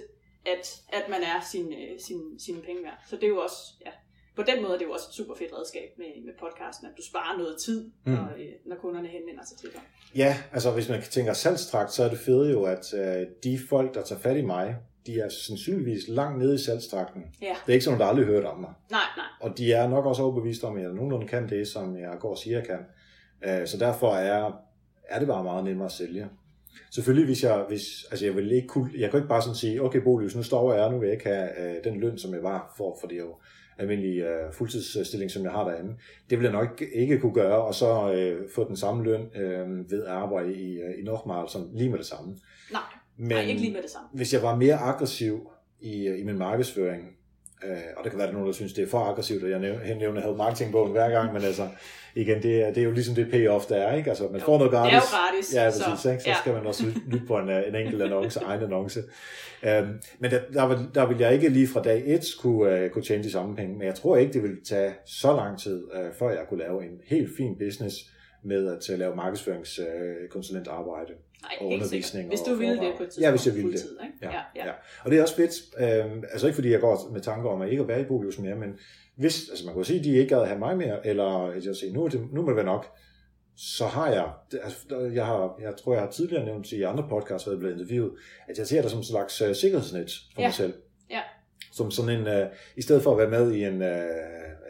at, 0.47 0.65
at 0.89 1.05
man 1.09 1.21
er 1.23 1.41
sin, 1.53 1.73
øh, 1.73 2.01
sin, 2.07 2.39
sine 2.39 2.61
penge 2.63 2.83
værd. 2.83 2.99
Så 3.09 3.17
det 3.17 3.25
er 3.25 3.29
jo 3.29 3.39
også, 3.43 3.57
ja, 3.87 3.91
på 4.37 4.43
den 4.43 4.63
måde 4.63 4.75
er 4.75 4.79
det 4.79 4.85
jo 4.85 4.93
også 4.93 5.07
et 5.11 5.15
super 5.15 5.35
fedt 5.35 5.53
redskab 5.59 5.89
med, 5.99 6.07
med 6.25 6.33
podcasten, 6.41 6.87
at 6.87 6.93
du 6.97 7.03
sparer 7.03 7.39
noget 7.39 7.57
tid, 7.65 7.91
Mm. 8.07 8.13
når, 8.13 8.29
øh, 8.39 8.53
når 8.67 8.77
kunderne 8.77 9.09
henvender 9.09 9.45
sig 9.45 9.59
til 9.59 9.69
dig. 9.73 9.81
Ja, 10.17 10.37
altså 10.53 10.71
hvis 10.71 10.89
man 10.89 11.03
tænker 11.03 11.33
salgstrakt, 11.33 11.93
så 11.93 12.05
er 12.05 12.09
det 12.09 12.19
fede 12.19 12.51
jo, 12.51 12.65
at 12.65 12.95
øh, 12.95 13.27
de 13.45 13.59
folk, 13.69 13.95
der 13.95 14.03
tager 14.03 14.21
fat 14.21 14.37
i 14.37 14.43
mig, 14.43 14.77
de 15.07 15.21
er 15.21 15.29
sandsynligvis 15.29 16.09
langt 16.09 16.39
nede 16.39 16.55
i 16.55 16.59
salgstrakten. 16.59 17.23
Ja, 17.43 17.47
Det 17.67 17.69
er 17.69 17.73
ikke 17.73 17.85
sådan, 17.85 18.01
der 18.01 18.07
aldrig 18.07 18.27
hørt 18.27 18.45
om 18.45 18.61
mig. 18.61 18.71
nej, 18.91 19.01
nej. 19.17 19.27
Og 19.41 19.59
de 19.59 19.73
er 19.73 19.89
nok 19.89 20.07
også 20.07 20.23
overbevist 20.23 20.65
om, 20.65 20.77
at 20.77 20.83
jeg 20.83 20.93
nogenlunde 20.93 21.27
kan 21.29 21.49
det, 21.49 21.69
som 21.69 21.97
jeg 21.97 22.17
går 22.21 22.31
og 22.31 22.39
siger, 22.39 22.59
jeg 22.59 22.67
kan. 22.67 22.79
Øh, 23.61 23.67
Så 23.67 23.79
derfor 23.79 24.15
er, 24.15 24.53
er 25.09 25.19
det 25.19 25.29
bare 25.29 25.45
meget 25.45 25.65
nemmere 25.65 25.87
at 25.87 25.93
sælge. 25.93 26.29
Selvfølgelig, 26.95 27.27
hvis 27.27 27.43
jeg, 27.45 27.65
hvis, 27.69 27.83
altså 28.11 28.25
jeg 28.27 28.37
vil 28.37 28.53
ikke 28.53 28.69
kunne, 28.69 28.91
jeg 28.99 29.11
kan 29.11 29.19
ikke 29.19 29.29
bare 29.29 29.43
sådan 29.43 29.55
sige, 29.57 29.83
okay 29.83 29.99
Bolius, 30.01 30.37
nu 30.37 30.43
står 30.43 30.75
jeg, 30.75 30.91
nu 30.91 30.99
vil 30.99 31.07
jeg 31.07 31.15
ikke 31.15 31.29
have 31.29 31.77
øh, 31.77 31.85
den 31.85 32.01
løn, 32.01 32.19
som 32.19 32.35
jeg 32.35 32.43
var 32.43 32.75
for, 32.77 32.97
for 33.01 33.09
det 33.09 33.17
er 33.17 33.21
jo 33.23 33.35
almindelig 33.79 34.19
øh, 34.19 34.53
fuldtidsstilling, 34.53 35.31
som 35.31 35.43
jeg 35.43 35.53
har 35.53 35.65
derinde. 35.69 35.95
Det 36.31 36.39
vil 36.39 36.45
jeg 36.45 36.53
nok 36.53 36.83
ikke 36.95 37.19
kunne 37.21 37.35
gøre, 37.35 37.65
og 37.65 37.75
så 37.75 38.13
øh, 38.13 38.49
få 38.55 38.69
den 38.69 38.77
samme 38.77 39.05
løn 39.05 39.21
øh, 39.37 39.91
ved 39.91 40.05
at 40.05 40.13
arbejde 40.13 40.55
i, 40.55 40.73
øh, 40.81 40.99
i 41.01 41.03
Nordmal, 41.03 41.49
som 41.49 41.69
lige 41.75 41.91
med 41.91 41.99
det 41.99 42.07
samme. 42.07 42.37
Men 43.17 43.29
nej, 43.29 43.41
ikke 43.43 43.61
lige 43.61 43.73
med 43.73 43.83
det 43.83 43.91
samme. 43.91 44.09
hvis 44.13 44.33
jeg 44.35 44.43
var 44.43 44.55
mere 44.57 44.75
aggressiv 44.75 45.51
i, 45.81 46.07
i 46.09 46.25
min 46.25 46.39
markedsføring, 46.39 47.03
øh, 47.65 47.71
og 47.97 48.05
det 48.05 48.11
kan 48.13 48.19
være, 48.19 48.29
at 48.29 48.33
nogen, 48.35 48.47
der 48.49 48.53
synes, 48.53 48.73
det 48.73 48.85
er 48.85 48.89
for 48.89 48.99
aggressivt, 48.99 49.45
at 49.45 49.51
jeg 49.51 49.59
næv- 49.61 49.99
nævner 49.99 50.21
Help 50.21 50.37
Marketingbogen 50.37 50.93
hver 50.93 51.11
gang, 51.11 51.33
men 51.33 51.43
altså, 51.43 51.69
igen, 52.15 52.43
det 52.43 52.63
er, 52.63 52.67
det 52.69 52.79
er 52.79 52.85
jo 52.85 52.91
ligesom 52.91 53.15
det 53.15 53.31
payoff, 53.31 53.65
der 53.67 53.77
er, 53.77 53.97
ikke? 53.97 54.11
Altså, 54.11 54.29
man 54.29 54.41
Jo, 54.41 54.45
får 54.47 54.59
noget 54.59 54.73
Det 54.73 54.79
er 54.79 54.83
gratis. 54.83 54.95
jo 55.13 55.17
gratis. 55.17 55.55
Ja, 55.55 55.65
præcis. 55.65 56.03
Så, 56.03 56.11
ikke? 56.11 56.23
så 56.23 56.29
ja. 56.31 56.37
skal 56.41 56.53
man 56.55 56.67
også 56.67 56.85
lytte- 57.07 57.27
på 57.27 57.39
en, 57.39 57.49
øh, 57.49 57.69
en 57.69 57.75
enkelt 57.75 58.03
annonce, 58.03 58.41
egen 58.51 58.63
annonce. 58.63 59.01
Øhm, 59.63 59.89
men 60.19 60.31
der, 60.31 60.41
der, 60.53 60.69
vil, 60.69 60.79
der 60.95 61.07
vil 61.07 61.19
jeg 61.19 61.35
ikke 61.35 61.49
lige 61.49 61.69
fra 61.69 61.83
dag 61.83 62.03
1 62.07 62.21
kunne, 62.41 62.85
uh, 62.85 62.91
kunne 62.91 63.05
tjene 63.05 63.23
de 63.25 63.31
samme 63.31 63.57
penge, 63.57 63.79
men 63.79 63.87
jeg 63.87 63.95
tror 63.95 64.17
ikke, 64.17 64.33
det 64.33 64.43
vil 64.43 64.65
tage 64.65 64.93
så 65.07 65.37
lang 65.37 65.59
tid, 65.59 65.85
uh, 65.85 66.15
før 66.19 66.29
jeg 66.31 66.45
kunne 66.49 66.61
lave 66.61 66.85
en 66.85 67.01
helt 67.07 67.31
fin 67.37 67.59
business 67.59 67.97
med 68.45 68.69
at 68.77 68.91
uh, 68.93 68.99
lave 68.99 69.17
markedsføringskonsulentarbejde. 69.17 71.13
Nej, 71.43 71.57
og 71.61 71.67
undervisning. 71.67 72.29
Hvis 72.29 72.41
du 72.41 72.55
ville 72.55 72.75
det 72.75 72.93
på 72.97 73.03
et 73.03 73.09
tidspunkt. 73.09 73.25
Ja, 73.25 73.31
hvis 73.31 73.47
jeg 73.47 73.55
ville 73.55 73.73
det. 73.73 73.79
Ikke? 74.05 74.15
Ja, 74.23 74.31
ja, 74.31 74.41
ja. 74.57 74.67
ja. 74.67 74.73
Og 75.05 75.11
det 75.11 75.19
er 75.19 75.23
også 75.23 75.37
fedt, 75.37 75.53
øh, 75.79 76.23
altså 76.33 76.47
ikke 76.47 76.55
fordi 76.55 76.71
jeg 76.71 76.81
går 76.81 77.11
med 77.13 77.21
tanker 77.21 77.51
om 77.51 77.63
at 77.63 77.71
ikke 77.71 77.83
at 77.83 77.89
være 77.89 78.01
i 78.01 78.05
Bolius 78.05 78.39
mere, 78.39 78.55
men 78.55 78.69
hvis, 79.17 79.49
altså 79.51 79.65
man 79.67 79.75
kan 79.75 79.81
jo 79.81 79.85
sige, 79.85 79.99
at 79.99 80.05
de 80.05 80.17
ikke 80.17 80.35
gad 80.35 80.47
have 80.47 80.59
mig 80.59 80.77
mere, 80.77 81.07
eller 81.07 81.47
at 81.47 81.65
jeg 81.67 81.77
siger, 81.77 81.93
nu, 81.93 82.05
er 82.05 82.09
det, 82.09 82.21
nu 82.33 82.43
må 82.43 82.49
det 82.49 82.57
være 82.57 82.65
nok, 82.65 82.87
så 83.57 83.87
har 83.87 84.09
jeg, 84.11 84.29
altså, 84.63 85.11
jeg, 85.15 85.27
har, 85.27 85.59
jeg 85.63 85.73
tror, 85.77 85.93
jeg 85.93 86.03
har 86.03 86.11
tidligere 86.11 86.45
nævnt 86.45 86.73
i 86.73 86.83
andre 86.83 87.07
podcasts, 87.09 87.45
hvor 87.45 87.53
jeg 87.53 87.59
blevet 87.61 87.75
interviewet, 87.75 88.13
at 88.49 88.59
jeg 88.59 88.67
ser 88.67 88.83
det 88.83 88.91
som 88.91 89.01
en 89.01 89.05
slags 89.05 89.43
uh, 89.43 89.55
sikkerhedsnet 89.55 90.11
for 90.35 90.43
Ja. 90.43 90.47
mig 90.47 90.55
selv. 90.55 90.75
Ja. 91.11 91.21
Som 91.73 91.91
sådan 91.91 92.21
en, 92.21 92.27
uh, 92.27 92.47
i 92.77 92.83
stedet 92.83 93.03
for 93.03 93.13
at 93.13 93.19
være 93.19 93.31
med 93.31 93.53
i 93.53 93.65
en 93.65 93.83
uh, 93.83 93.89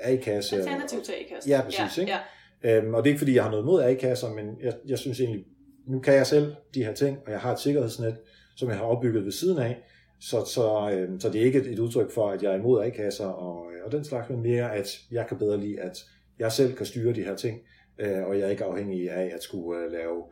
A-kasse. 0.01 0.57
Alternativ 0.57 1.03
til 1.03 1.13
A-kassen. 1.13 1.51
Ja, 1.51 1.61
præcis, 1.65 1.99
ikke? 1.99 2.13
Ja. 2.13 2.77
Øhm, 2.77 2.95
og 2.95 3.05
det 3.05 3.11
er 3.11 3.13
ikke 3.13 3.19
fordi, 3.19 3.35
jeg 3.35 3.43
har 3.43 3.51
noget 3.51 3.67
mod 3.67 3.83
A-kasser, 3.83 4.29
men 4.29 4.47
jeg, 4.63 4.73
jeg 4.87 4.99
synes 4.99 5.21
egentlig, 5.21 5.45
nu 5.87 6.01
kan 6.01 6.15
jeg 6.15 6.27
selv 6.27 6.55
de 6.75 6.85
her 6.85 6.95
ting, 6.95 7.19
og 7.27 7.33
jeg 7.33 7.41
har 7.41 7.53
et 7.53 7.59
sikkerhedsnet, 7.59 8.17
som 8.57 8.69
jeg 8.69 8.77
har 8.77 8.85
opbygget 8.85 9.25
ved 9.25 9.33
siden 9.33 9.59
af, 9.59 9.83
så, 10.21 10.45
så, 10.45 10.91
øhm, 10.93 11.21
så 11.21 11.31
det 11.31 11.41
er 11.41 11.45
ikke 11.45 11.59
et, 11.59 11.67
et 11.67 11.79
udtryk 11.79 12.11
for, 12.11 12.31
at 12.31 12.43
jeg 12.43 12.53
er 12.53 12.57
imod 12.57 12.85
A-kasser 12.85 13.27
og, 13.27 13.67
og 13.85 13.93
den 13.93 14.05
slags, 14.05 14.31
men 14.31 14.43
mere, 14.43 14.75
at 14.75 15.01
jeg 15.11 15.27
kan 15.27 15.39
bedre 15.39 15.61
lide, 15.61 15.81
at 15.81 15.99
jeg 16.39 16.53
selv 16.53 16.77
kan 16.77 16.87
styre 16.87 17.13
de 17.13 17.23
her 17.23 17.37
ting, 17.37 17.61
øh, 17.99 18.25
og 18.25 18.39
jeg 18.39 18.47
er 18.47 18.51
ikke 18.51 18.65
afhængig 18.65 19.11
af 19.11 19.33
at 19.35 19.43
skulle 19.43 19.85
øh, 19.85 19.93
lave 19.93 20.25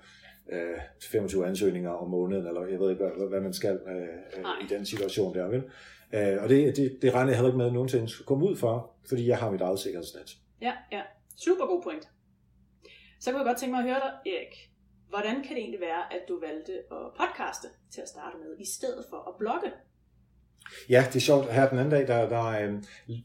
øh, 0.53 0.79
25 1.03 1.47
ansøgninger 1.47 1.91
om 1.91 2.11
måneden, 2.11 2.47
eller 2.47 2.67
jeg 2.67 2.81
ved 2.81 2.91
ikke, 2.91 3.05
hvad, 3.05 3.29
hvad 3.29 3.41
man 3.41 3.53
skal 3.53 3.81
øh, 3.87 3.97
øh, 3.97 4.43
Nej. 4.43 4.57
i 4.63 4.67
den 4.69 4.87
situation 4.87 5.35
der, 5.35 5.49
vel? 5.49 5.63
Øh, 6.15 6.43
og 6.43 6.49
det, 6.49 6.77
det, 6.77 6.99
det 7.03 7.15
regner 7.15 7.31
jeg 7.31 7.37
heller 7.37 7.49
ikke 7.49 7.59
med, 7.59 7.67
at 7.67 7.73
nogensinde 7.73 8.09
skulle 8.09 8.27
komme 8.27 8.47
ud 8.47 8.57
for, 8.57 8.91
fordi 9.09 9.29
jeg 9.29 9.39
har 9.39 9.51
mit 9.51 9.61
eget 9.61 9.79
sikkerhedsnet. 9.79 10.37
Ja, 10.61 10.73
ja. 10.93 11.03
Super 11.37 11.67
god 11.67 11.83
point. 11.83 12.09
Så 13.21 13.31
kunne 13.31 13.39
jeg 13.39 13.47
godt 13.47 13.59
tænke 13.59 13.71
mig 13.71 13.79
at 13.79 13.85
høre 13.85 14.01
dig, 14.01 14.33
Erik. 14.33 14.70
Hvordan 15.11 15.35
kan 15.35 15.51
det 15.57 15.59
egentlig 15.59 15.81
være, 15.81 16.03
at 16.15 16.21
du 16.29 16.41
valgte 16.41 16.73
at 16.73 17.05
podcaste 17.21 17.69
til 17.95 18.01
at 18.01 18.09
starte 18.09 18.37
med, 18.43 18.59
i 18.59 18.67
stedet 18.77 19.05
for 19.11 19.17
at 19.29 19.35
blogge? 19.39 19.71
Ja, 20.89 21.05
det 21.09 21.17
er 21.17 21.21
sjovt. 21.21 21.53
Her 21.53 21.69
den 21.69 21.79
anden 21.79 21.91
dag, 21.91 22.07
der, 22.09 22.29
der 22.29 22.45
øh, 22.47 22.73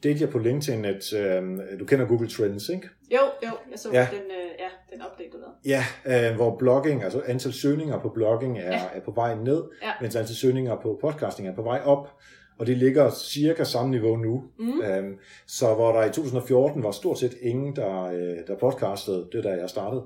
delte 0.03 0.21
jeg 0.21 0.29
på 0.29 0.39
LinkedIn, 0.39 0.85
at 0.85 1.13
øh, 1.13 1.43
du 1.79 1.85
kender 1.85 2.05
Google 2.07 2.29
Trends, 2.29 2.69
ikke? 2.69 2.89
Jo, 3.11 3.19
jo, 3.43 3.51
jeg 3.71 3.79
så 3.79 3.89
Ja. 3.93 4.07
den, 4.11 4.21
øh, 4.21 4.49
ja, 4.59 4.69
den 4.95 5.01
update, 5.11 5.29
du 5.33 5.37
lavede. 5.37 5.55
Ja, 5.65 6.29
øh, 6.29 6.35
hvor 6.35 6.57
blogging, 6.57 7.03
altså 7.03 7.21
antal 7.25 7.53
søgninger 7.53 7.99
på 7.99 8.09
blogging 8.09 8.57
er, 8.59 8.71
Ja. 8.71 8.81
er 8.93 8.99
på 8.99 9.11
vej 9.11 9.35
ned, 9.35 9.63
Ja. 9.83 9.91
mens 10.01 10.15
antal 10.15 10.35
søgninger 10.35 10.75
på 10.81 10.97
podcasting 11.01 11.47
er 11.47 11.55
på 11.55 11.61
vej 11.63 11.81
op. 11.85 12.13
Og 12.59 12.65
det 12.67 12.77
ligger 12.77 13.11
cirka 13.11 13.63
samme 13.63 13.91
niveau 13.91 14.15
nu. 14.15 14.43
Mm. 14.59 14.81
Øhm, 14.81 15.19
så 15.47 15.73
hvor 15.73 15.91
der 15.91 16.03
i 16.05 16.11
2014 16.11 16.83
var 16.83 16.91
stort 16.91 17.19
set 17.19 17.33
ingen, 17.41 17.75
der, 17.75 18.03
øh, 18.03 18.37
der 18.47 18.57
podcastede, 18.59 19.27
det 19.31 19.45
er 19.45 19.51
da 19.51 19.59
jeg 19.61 19.69
startede, 19.69 20.03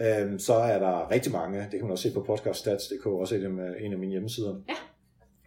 øhm, 0.00 0.38
så 0.38 0.54
er 0.54 0.78
der 0.78 1.10
rigtig 1.10 1.32
mange, 1.32 1.60
det 1.60 1.70
kan 1.70 1.82
man 1.82 1.90
også 1.90 2.08
se 2.08 2.14
på 2.14 2.22
podcaststats.dk, 2.22 3.06
også 3.06 3.34
en 3.34 3.60
af, 3.60 3.74
en 3.80 3.92
af 3.92 3.98
mine 3.98 4.12
hjemmesider. 4.12 4.54
Ja. 4.68 4.74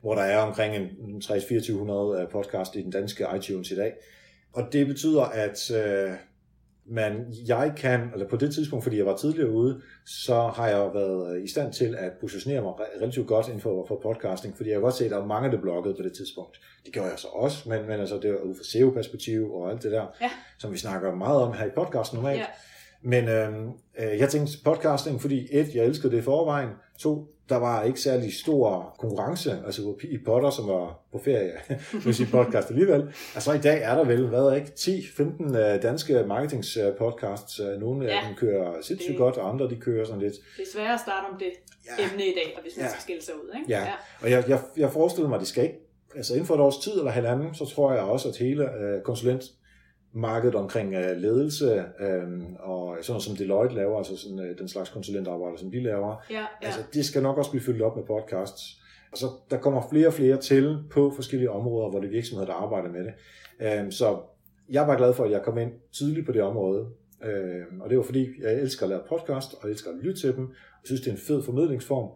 hvor 0.02 0.16
der 0.16 0.22
er 0.22 0.38
omkring 0.38 0.76
en 0.76 1.22
3-2400 1.24 2.32
podcast 2.32 2.76
i 2.76 2.82
den 2.82 2.92
danske 2.92 3.26
iTunes 3.38 3.72
i 3.72 3.76
dag. 3.76 3.94
Og 4.54 4.64
det 4.74 4.88
betyder, 4.88 5.22
at 5.24 5.72
øh, 5.72 6.12
man, 6.86 7.34
jeg 7.48 7.74
kan, 7.78 8.10
eller 8.14 8.28
på 8.28 8.36
det 8.38 8.54
tidspunkt, 8.54 8.84
fordi 8.84 8.98
jeg 8.98 9.06
var 9.06 9.18
tidligere 9.18 9.50
ude, 9.52 9.82
så 10.06 10.36
har 10.36 10.68
jeg 10.68 10.78
været 10.94 11.44
i 11.44 11.48
stand 11.48 11.74
til 11.74 11.96
at 12.00 12.12
positionere 12.22 12.62
mig 12.62 12.74
relativt 12.98 13.28
godt 13.28 13.48
inden 13.48 13.62
for, 13.62 13.86
for 13.88 14.00
podcasting, 14.04 14.58
fordi 14.58 14.70
jeg 14.70 14.76
har 14.78 14.82
godt 14.82 14.94
set, 14.96 15.06
at 15.06 15.12
der 15.12 15.22
er 15.22 15.26
mange, 15.26 15.52
der 15.52 15.62
bloggede 15.62 15.96
på 15.96 16.04
det 16.04 16.14
tidspunkt. 16.14 16.60
Det 16.86 16.94
gjorde 16.94 17.10
jeg 17.10 17.20
så 17.20 17.28
også, 17.28 17.70
men, 17.70 17.82
men 17.88 18.00
altså, 18.00 18.20
det 18.22 18.32
var 18.32 18.38
ud 18.40 18.56
fra 18.56 18.64
SEO-perspektiv 18.64 19.54
og 19.54 19.72
alt 19.72 19.84
det 19.84 19.92
der, 19.92 20.06
Ja. 20.22 20.30
som 20.60 20.72
vi 20.72 20.78
snakker 20.78 21.16
meget 21.16 21.42
om 21.42 21.54
her 21.54 21.66
i 21.66 21.70
podcasten 21.76 22.16
normalt. 22.18 22.40
Ja. 22.40 22.46
Men 23.02 23.28
øh, 23.30 23.50
øh, 24.00 24.20
jeg 24.20 24.30
tænkte 24.30 24.54
podcasting, 24.66 25.22
fordi 25.22 25.48
et, 25.52 25.76
jeg 25.76 25.86
elskede 25.86 26.12
det 26.12 26.18
i 26.18 26.22
forvejen. 26.22 26.70
To, 27.00 27.28
der 27.50 27.56
var 27.58 27.84
ikke 27.84 28.02
særlig 28.02 28.34
stor 28.34 28.96
konkurrence, 29.00 29.52
altså 29.66 29.94
i 30.04 30.18
Potter, 30.26 30.50
som 30.50 30.68
var 30.68 31.00
på 31.12 31.18
ferie, 31.24 31.52
vil 32.06 32.16
sige 32.16 32.28
podcast 32.32 32.70
alligevel. 32.70 33.14
Altså 33.36 33.54
i 33.54 33.58
dag 33.58 33.82
er 33.84 33.96
der 33.96 34.04
vel, 34.06 34.28
hvad 34.28 34.40
er 34.40 34.54
ikke, 34.54 34.72
10-15 34.80 35.58
øh, 35.58 35.82
danske 35.84 36.24
marketingspodcasts. 36.28 37.60
Øh, 37.60 37.80
nogle 37.80 38.10
af 38.12 38.16
Ja. 38.16 38.28
dem 38.28 38.36
kører 38.36 38.74
sindssygt 38.82 39.10
Det- 39.12 39.18
godt, 39.18 39.38
og 39.38 39.50
andre 39.50 39.70
de 39.70 39.76
kører 39.76 40.06
sådan 40.06 40.22
lidt. 40.22 40.34
Det 40.34 40.62
er 40.64 40.72
svært 40.74 40.94
at 40.94 41.00
starte 41.00 41.26
om 41.34 41.40
det 41.40 41.52
Ja. 42.00 42.04
emne 42.04 42.26
i 42.26 42.34
dag, 42.36 42.54
og 42.56 42.62
hvis 42.62 42.74
man 42.78 42.86
Ja. 42.86 42.90
skal 42.90 43.02
skille 43.02 43.22
sig 43.24 43.34
ud. 43.36 43.56
Ikke? 43.60 43.72
Ja, 43.72 43.84
og 44.22 44.32
jeg, 44.32 44.44
jeg, 44.50 44.60
jeg 44.78 44.92
forestiller 44.92 45.30
mig, 45.30 45.36
at 45.36 45.40
det 45.40 45.48
skal 45.48 45.64
ikke, 45.64 45.80
altså 46.16 46.34
inden 46.34 46.46
for 46.48 46.56
et 46.56 46.62
års 46.62 46.78
tid 46.78 46.92
eller 46.98 47.12
halvanden, 47.12 47.56
så 47.56 47.66
tror 47.66 47.94
jeg 47.94 48.02
også, 48.02 48.30
at 48.30 48.38
hele 48.38 48.64
øh, 48.76 49.02
konsulentmarkedet 50.12 50.56
omkring 50.56 50.94
øh, 50.94 51.18
ledelse 51.18 51.86
øh, 52.00 52.42
og 52.60 52.98
sådan 53.02 53.14
noget 53.14 53.24
som 53.24 53.36
Deloitte 53.36 53.76
laver, 53.76 53.98
altså 53.98 54.18
sådan, 54.18 54.40
øh, 54.40 54.58
den 54.58 54.68
slags 54.68 54.90
konsulentarbejde, 54.90 55.58
som 55.58 55.72
de 55.72 55.84
laver, 55.84 56.16
ja, 56.30 56.40
ja. 56.40 56.46
Altså, 56.62 56.80
det 56.94 57.06
skal 57.06 57.24
nok 57.24 57.38
også 57.38 57.52
blive 57.52 57.64
fyldt 57.64 57.82
op 57.82 57.96
med 57.96 58.04
podcasts. 58.04 58.78
Og 59.12 59.18
så 59.18 59.26
der 59.50 59.58
kommer 59.58 59.82
flere 59.90 60.08
og 60.08 60.14
flere 60.14 60.38
til 60.38 60.78
på 60.92 61.12
forskellige 61.16 61.52
områder, 61.52 61.90
hvor 61.90 62.00
det 62.00 62.08
er 62.08 62.12
virksomheder, 62.12 62.52
der 62.52 62.54
arbejder 62.54 62.90
med 62.90 63.04
det. 63.04 63.14
Øhm, 63.62 63.92
så 63.92 64.20
jeg 64.70 64.88
var 64.88 64.98
glad 64.98 65.14
for, 65.14 65.24
at 65.24 65.32
jeg 65.32 65.42
kom 65.42 65.58
ind 65.58 65.72
tidligt 65.94 66.26
på 66.26 66.32
det 66.32 66.42
område. 66.42 66.88
Øhm, 67.24 67.82
og 67.82 67.90
det 67.90 67.98
var 67.98 68.04
fordi, 68.04 68.28
jeg 68.42 68.54
elsker 68.54 68.84
at 68.84 68.90
lave 68.90 69.02
podcast, 69.10 69.54
og 69.54 69.60
jeg 69.64 69.72
elsker 69.72 69.90
at 69.90 69.98
lytte 70.02 70.22
til 70.22 70.36
dem. 70.36 70.48
Jeg 70.48 70.86
synes, 70.86 71.02
det 71.02 71.08
er 71.08 71.12
en 71.12 71.22
fed 71.28 71.44
formidlingsform. 71.44 72.10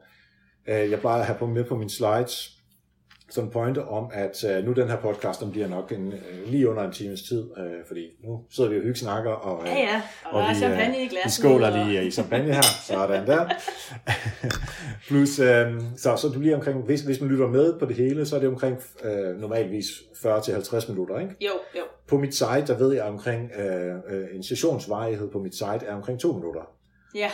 Øh, 0.68 0.92
jeg 0.92 1.00
plejer 1.00 1.20
at 1.20 1.26
have 1.26 1.40
på 1.40 1.46
med 1.46 1.64
på 1.64 1.78
mine 1.78 1.90
slides 1.90 2.55
en 3.38 3.50
pointe 3.50 3.86
om, 3.86 4.10
at 4.14 4.44
øh, 4.44 4.66
nu 4.66 4.74
den 4.74 4.90
her 4.90 4.98
podcast, 4.98 5.40
den 5.42 5.52
bliver 5.52 5.68
nok 5.68 5.92
en, 5.92 6.14
øh, 6.14 6.48
lige 6.52 6.70
under 6.70 6.84
en 6.84 6.92
times 6.92 7.22
tid, 7.22 7.50
øh, 7.58 7.72
fordi 7.88 8.08
nu 8.24 8.44
sidder 8.50 8.70
vi 8.70 8.78
og 8.78 8.84
hyggesnakker, 8.84 9.32
og, 9.32 9.62
øh, 9.64 9.68
ja, 9.68 9.80
ja. 9.80 10.02
Og, 10.26 10.32
og 10.32 10.40
der 10.42 10.46
er 10.48 10.54
vi, 10.54 10.60
champagne 10.60 11.04
i 11.04 11.08
glasset. 11.08 11.44
Vi 11.44 11.48
skåler 11.48 11.80
og- 11.82 11.88
lige 11.88 12.06
i 12.06 12.12
champagne 12.12 12.54
her, 12.54 12.62
sådan 12.88 13.28
der. 13.28 13.50
Plus, 15.08 15.40
øh, 15.40 15.82
så, 15.98 16.16
så 16.16 16.28
du 16.34 16.40
lige 16.40 16.56
omkring, 16.56 16.82
hvis, 16.86 17.02
hvis 17.02 17.22
man 17.22 17.30
lytter 17.30 17.48
med 17.48 17.80
på 17.80 17.86
det 17.86 17.96
hele, 17.96 18.26
så 18.26 18.36
er 18.36 18.40
det 18.40 18.50
omkring 18.50 18.78
øh, 19.04 19.40
normalvis 19.42 19.86
40-50 20.14 20.92
minutter, 20.92 21.20
ikke? 21.20 21.36
Jo, 21.42 21.52
jo. 21.76 21.82
På 22.08 22.18
mit 22.18 22.36
site, 22.36 22.64
der 22.68 22.78
ved 22.78 22.94
jeg 22.94 23.04
omkring, 23.04 23.52
øh, 23.60 23.96
øh, 24.10 24.26
en 24.34 24.44
sessionsvarighed 24.44 25.30
på 25.32 25.40
mit 25.40 25.54
site 25.56 25.86
er 25.88 25.96
omkring 25.96 26.20
2 26.20 26.34
minutter. 26.34 26.62
Ja, 27.16 27.32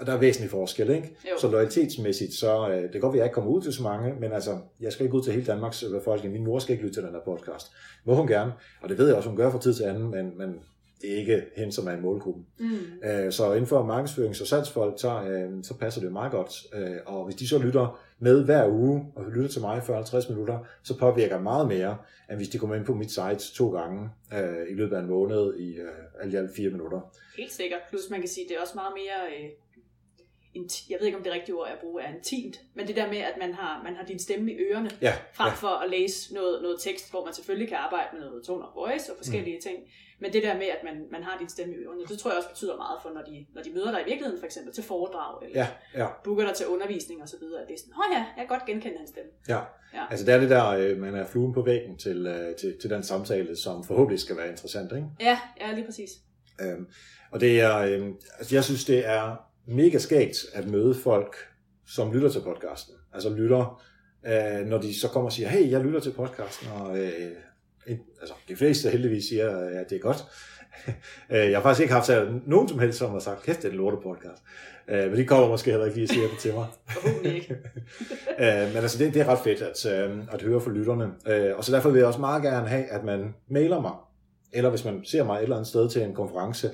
Og 0.00 0.06
der 0.06 0.12
er 0.12 0.18
væsentlig 0.18 0.50
forskel, 0.50 0.90
ikke? 0.90 1.16
Jo. 1.24 1.38
Så 1.40 1.50
loyalitetsmæssigt, 1.50 2.34
så 2.34 2.68
øh, 2.70 2.82
det 2.82 2.92
kan 2.92 3.00
godt 3.00 3.12
være, 3.12 3.18
at 3.20 3.24
jeg 3.24 3.24
ikke 3.26 3.34
kommer 3.34 3.50
ud 3.50 3.62
til 3.62 3.72
så 3.72 3.82
mange, 3.82 4.14
men 4.20 4.32
altså, 4.32 4.58
jeg 4.80 4.92
skal 4.92 5.04
ikke 5.06 5.16
ud 5.16 5.22
til 5.22 5.32
hele 5.32 5.46
Danmarks 5.46 5.82
øh, 5.82 5.90
befolkning. 5.90 6.32
Min 6.32 6.44
mor 6.44 6.58
skal 6.58 6.72
ikke 6.72 6.84
lytte 6.84 6.96
til 6.96 7.02
den 7.02 7.12
her 7.12 7.20
podcast. 7.24 7.66
Må 8.04 8.14
hun 8.14 8.26
gerne, 8.26 8.52
og 8.82 8.88
det 8.88 8.98
ved 8.98 9.06
jeg 9.06 9.16
også, 9.16 9.28
hun 9.28 9.36
gør 9.36 9.50
fra 9.50 9.60
tid 9.60 9.74
til 9.74 9.82
anden, 9.82 10.10
men, 10.10 10.38
men 10.38 10.54
det 11.02 11.12
er 11.12 11.16
ikke 11.16 11.42
hende, 11.56 11.72
som 11.72 11.86
er 11.88 11.92
i 11.92 12.00
målgruppen. 12.00 12.46
mm. 12.58 13.08
Øh, 13.08 13.32
Så 13.32 13.52
inden 13.52 13.66
for 13.66 13.82
markedsførings- 13.98 14.40
og 14.40 14.46
salgsfolk, 14.46 14.94
så, 15.00 15.22
øh, 15.22 15.50
så 15.64 15.74
passer 15.74 16.00
det 16.00 16.12
meget 16.12 16.32
godt. 16.32 16.52
Øh, 16.74 16.96
Og 17.06 17.24
hvis 17.24 17.34
de 17.36 17.48
så 17.48 17.58
lytter 17.58 18.00
med 18.20 18.44
hver 18.44 18.68
uge, 18.68 19.12
og 19.16 19.24
lytter 19.30 19.48
til 19.48 19.60
mig 19.60 19.82
for 19.82 19.94
50 19.94 20.28
minutter, 20.28 20.58
så 20.82 20.98
påvirker 20.98 21.40
meget 21.40 21.68
mere, 21.68 21.96
end 22.30 22.36
hvis 22.36 22.48
de 22.48 22.58
kommer 22.58 22.76
ind 22.76 22.84
på 22.84 22.94
mit 22.94 23.10
site 23.10 23.54
to 23.54 23.70
gange 23.70 24.08
øh, 24.34 24.70
i 24.70 24.74
løbet 24.74 24.96
af 24.96 25.00
en 25.00 25.08
måned 25.08 25.58
i 25.58 25.76
øh, 25.76 25.88
alt 26.20 26.34
i 26.34 26.36
alt 26.36 26.56
fire 26.56 26.70
minutter. 26.70 27.00
helt 27.36 27.52
sikkert. 27.52 27.80
Plus 27.88 28.10
man 28.10 28.20
kan 28.20 28.28
sige, 28.28 28.48
det 28.48 28.56
er 28.56 28.60
også 28.60 28.74
meget 28.74 28.92
mere... 28.96 29.18
Øh, 29.30 29.50
jeg 30.90 30.96
ved 30.98 31.06
ikke, 31.06 31.18
om 31.18 31.24
det 31.24 31.32
rigtige 31.32 31.54
ord 31.54 31.68
jeg 31.68 31.78
bruger 31.80 32.00
er 32.00 32.14
intimt, 32.14 32.60
men 32.74 32.86
det 32.86 32.96
der 32.96 33.08
med, 33.08 33.18
at 33.18 33.34
man 33.40 33.54
har, 33.54 33.82
man 33.82 33.96
har 33.96 34.04
din 34.04 34.18
stemme 34.18 34.52
i 34.52 34.56
ørerne, 34.56 34.90
Ja, 35.02 35.12
frem 35.32 35.48
ja, 35.48 35.54
for 35.54 35.74
at 35.84 35.90
læse 35.90 36.34
noget, 36.34 36.62
noget 36.62 36.76
tekst, 36.80 37.10
hvor 37.10 37.24
man 37.24 37.34
selvfølgelig 37.34 37.68
kan 37.68 37.76
arbejde 37.76 38.08
med 38.12 38.20
noget 38.20 38.44
tone 38.44 38.64
of 38.64 38.74
voice 38.74 39.12
og 39.12 39.16
forskellige 39.16 39.56
mm. 39.56 39.62
ting. 39.62 39.78
Men 40.20 40.32
det 40.32 40.42
der 40.42 40.54
med, 40.54 40.66
at 40.76 40.80
man, 40.84 40.96
man 41.10 41.22
har 41.22 41.38
din 41.38 41.48
stemme 41.48 41.74
i 41.74 41.76
ørerne, 41.76 42.06
det 42.08 42.18
tror 42.18 42.30
jeg 42.30 42.38
også 42.38 42.48
betyder 42.48 42.76
meget 42.76 42.98
for, 43.02 43.10
når 43.10 43.22
de, 43.22 43.46
når 43.54 43.62
de 43.62 43.70
møder 43.70 43.90
dig 43.90 44.00
i 44.00 44.04
virkeligheden, 44.04 44.38
for 44.40 44.46
eksempel 44.46 44.72
til 44.74 44.84
foredrag, 44.84 45.44
eller 45.44 45.60
ja, 45.60 45.68
ja. 46.00 46.06
booker 46.24 46.44
dig 46.44 46.54
til 46.54 46.66
undervisning 46.66 47.22
og 47.22 47.28
så 47.28 47.36
videre. 47.40 47.60
Det 47.68 47.74
er 47.74 47.78
sådan, 47.78 47.94
åh 48.00 48.08
ja, 48.12 48.18
jeg 48.36 48.42
kan 48.46 48.46
godt 48.46 48.66
genkende 48.66 48.98
hans 48.98 49.10
stemme. 49.10 49.30
Ja. 49.48 49.60
Ja. 49.94 50.04
Altså 50.10 50.26
det 50.26 50.34
er 50.34 50.40
det 50.40 50.50
der, 50.50 50.66
øh, 50.68 50.98
man 50.98 51.14
er 51.14 51.26
fluen 51.26 51.52
på 51.52 51.62
væggen 51.62 51.98
til, 51.98 52.26
øh, 52.26 52.56
til, 52.56 52.76
til 52.80 52.90
den 52.90 53.02
samtale, 53.02 53.56
som 53.56 53.84
forhåbentlig 53.84 54.20
skal 54.20 54.36
være 54.36 54.48
interessant. 54.48 54.92
Ikke? 54.92 55.06
Ja, 55.20 55.38
ja, 55.60 55.74
lige 55.74 55.84
præcis. 55.84 56.10
Øhm, 56.60 56.86
og 57.30 57.40
det 57.40 57.60
er, 57.60 57.78
øhm, 57.78 58.14
altså 58.38 58.54
jeg 58.54 58.64
synes, 58.64 58.84
det 58.84 59.06
er 59.06 59.36
mega 59.66 59.98
skægt 59.98 60.46
at 60.52 60.68
møde 60.68 60.94
folk, 60.94 61.36
som 61.86 62.12
lytter 62.12 62.28
til 62.28 62.40
podcasten. 62.40 62.94
Altså 63.12 63.30
lytter, 63.34 63.82
øh, 64.26 64.66
når 64.66 64.78
de 64.78 65.00
så 65.00 65.08
kommer 65.08 65.28
og 65.28 65.32
siger, 65.32 65.48
hey, 65.48 65.70
jeg 65.70 65.80
lytter 65.80 66.00
til 66.00 66.12
podcasten, 66.12 66.68
og 66.72 66.98
øh, 66.98 67.30
altså, 68.20 68.34
de 68.48 68.56
fleste 68.56 68.90
heldigvis 68.90 69.24
siger, 69.24 69.48
at 69.80 69.90
det 69.90 69.96
er 69.96 70.00
godt. 70.00 70.24
Øh, 71.30 71.50
jeg 71.50 71.56
har 71.56 71.62
faktisk 71.62 71.82
ikke 71.82 71.94
haft 71.94 72.06
så 72.06 72.28
nogen 72.46 72.68
som 72.68 72.78
helst, 72.78 72.98
som 72.98 73.10
har 73.10 73.18
sagt, 73.18 73.42
kæft, 73.42 73.58
det 73.62 73.68
er 73.68 73.70
en 73.72 73.76
lorte 73.76 73.96
podcast. 74.02 74.42
Øh, 74.88 75.10
men 75.10 75.16
de 75.18 75.24
kommer 75.26 75.48
måske 75.48 75.70
heller 75.70 75.86
ikke 75.86 75.98
lige 75.98 76.04
og 76.04 76.08
siger 76.14 76.28
det 76.28 76.38
til 76.38 76.54
mig. 76.54 76.66
Øh, 78.40 78.68
men 78.68 78.76
altså, 78.76 78.98
det, 78.98 79.14
det 79.14 79.22
er 79.22 79.28
ret 79.28 79.38
fedt 79.38 79.62
at, 79.62 79.86
at 80.32 80.42
høre 80.42 80.60
fra 80.60 80.70
lytterne. 80.70 81.06
Og 81.56 81.64
så 81.64 81.72
derfor 81.72 81.90
vil 81.90 81.98
jeg 81.98 82.06
også 82.06 82.20
meget 82.20 82.42
gerne 82.42 82.68
have, 82.68 82.84
at 82.84 83.04
man 83.04 83.34
mailer 83.50 83.80
mig, 83.80 83.92
eller 84.52 84.70
hvis 84.70 84.84
man 84.84 85.04
ser 85.04 85.24
mig 85.24 85.36
et 85.36 85.42
eller 85.42 85.56
andet 85.56 85.68
sted 85.68 85.90
til 85.90 86.02
en 86.02 86.14
konference, 86.14 86.70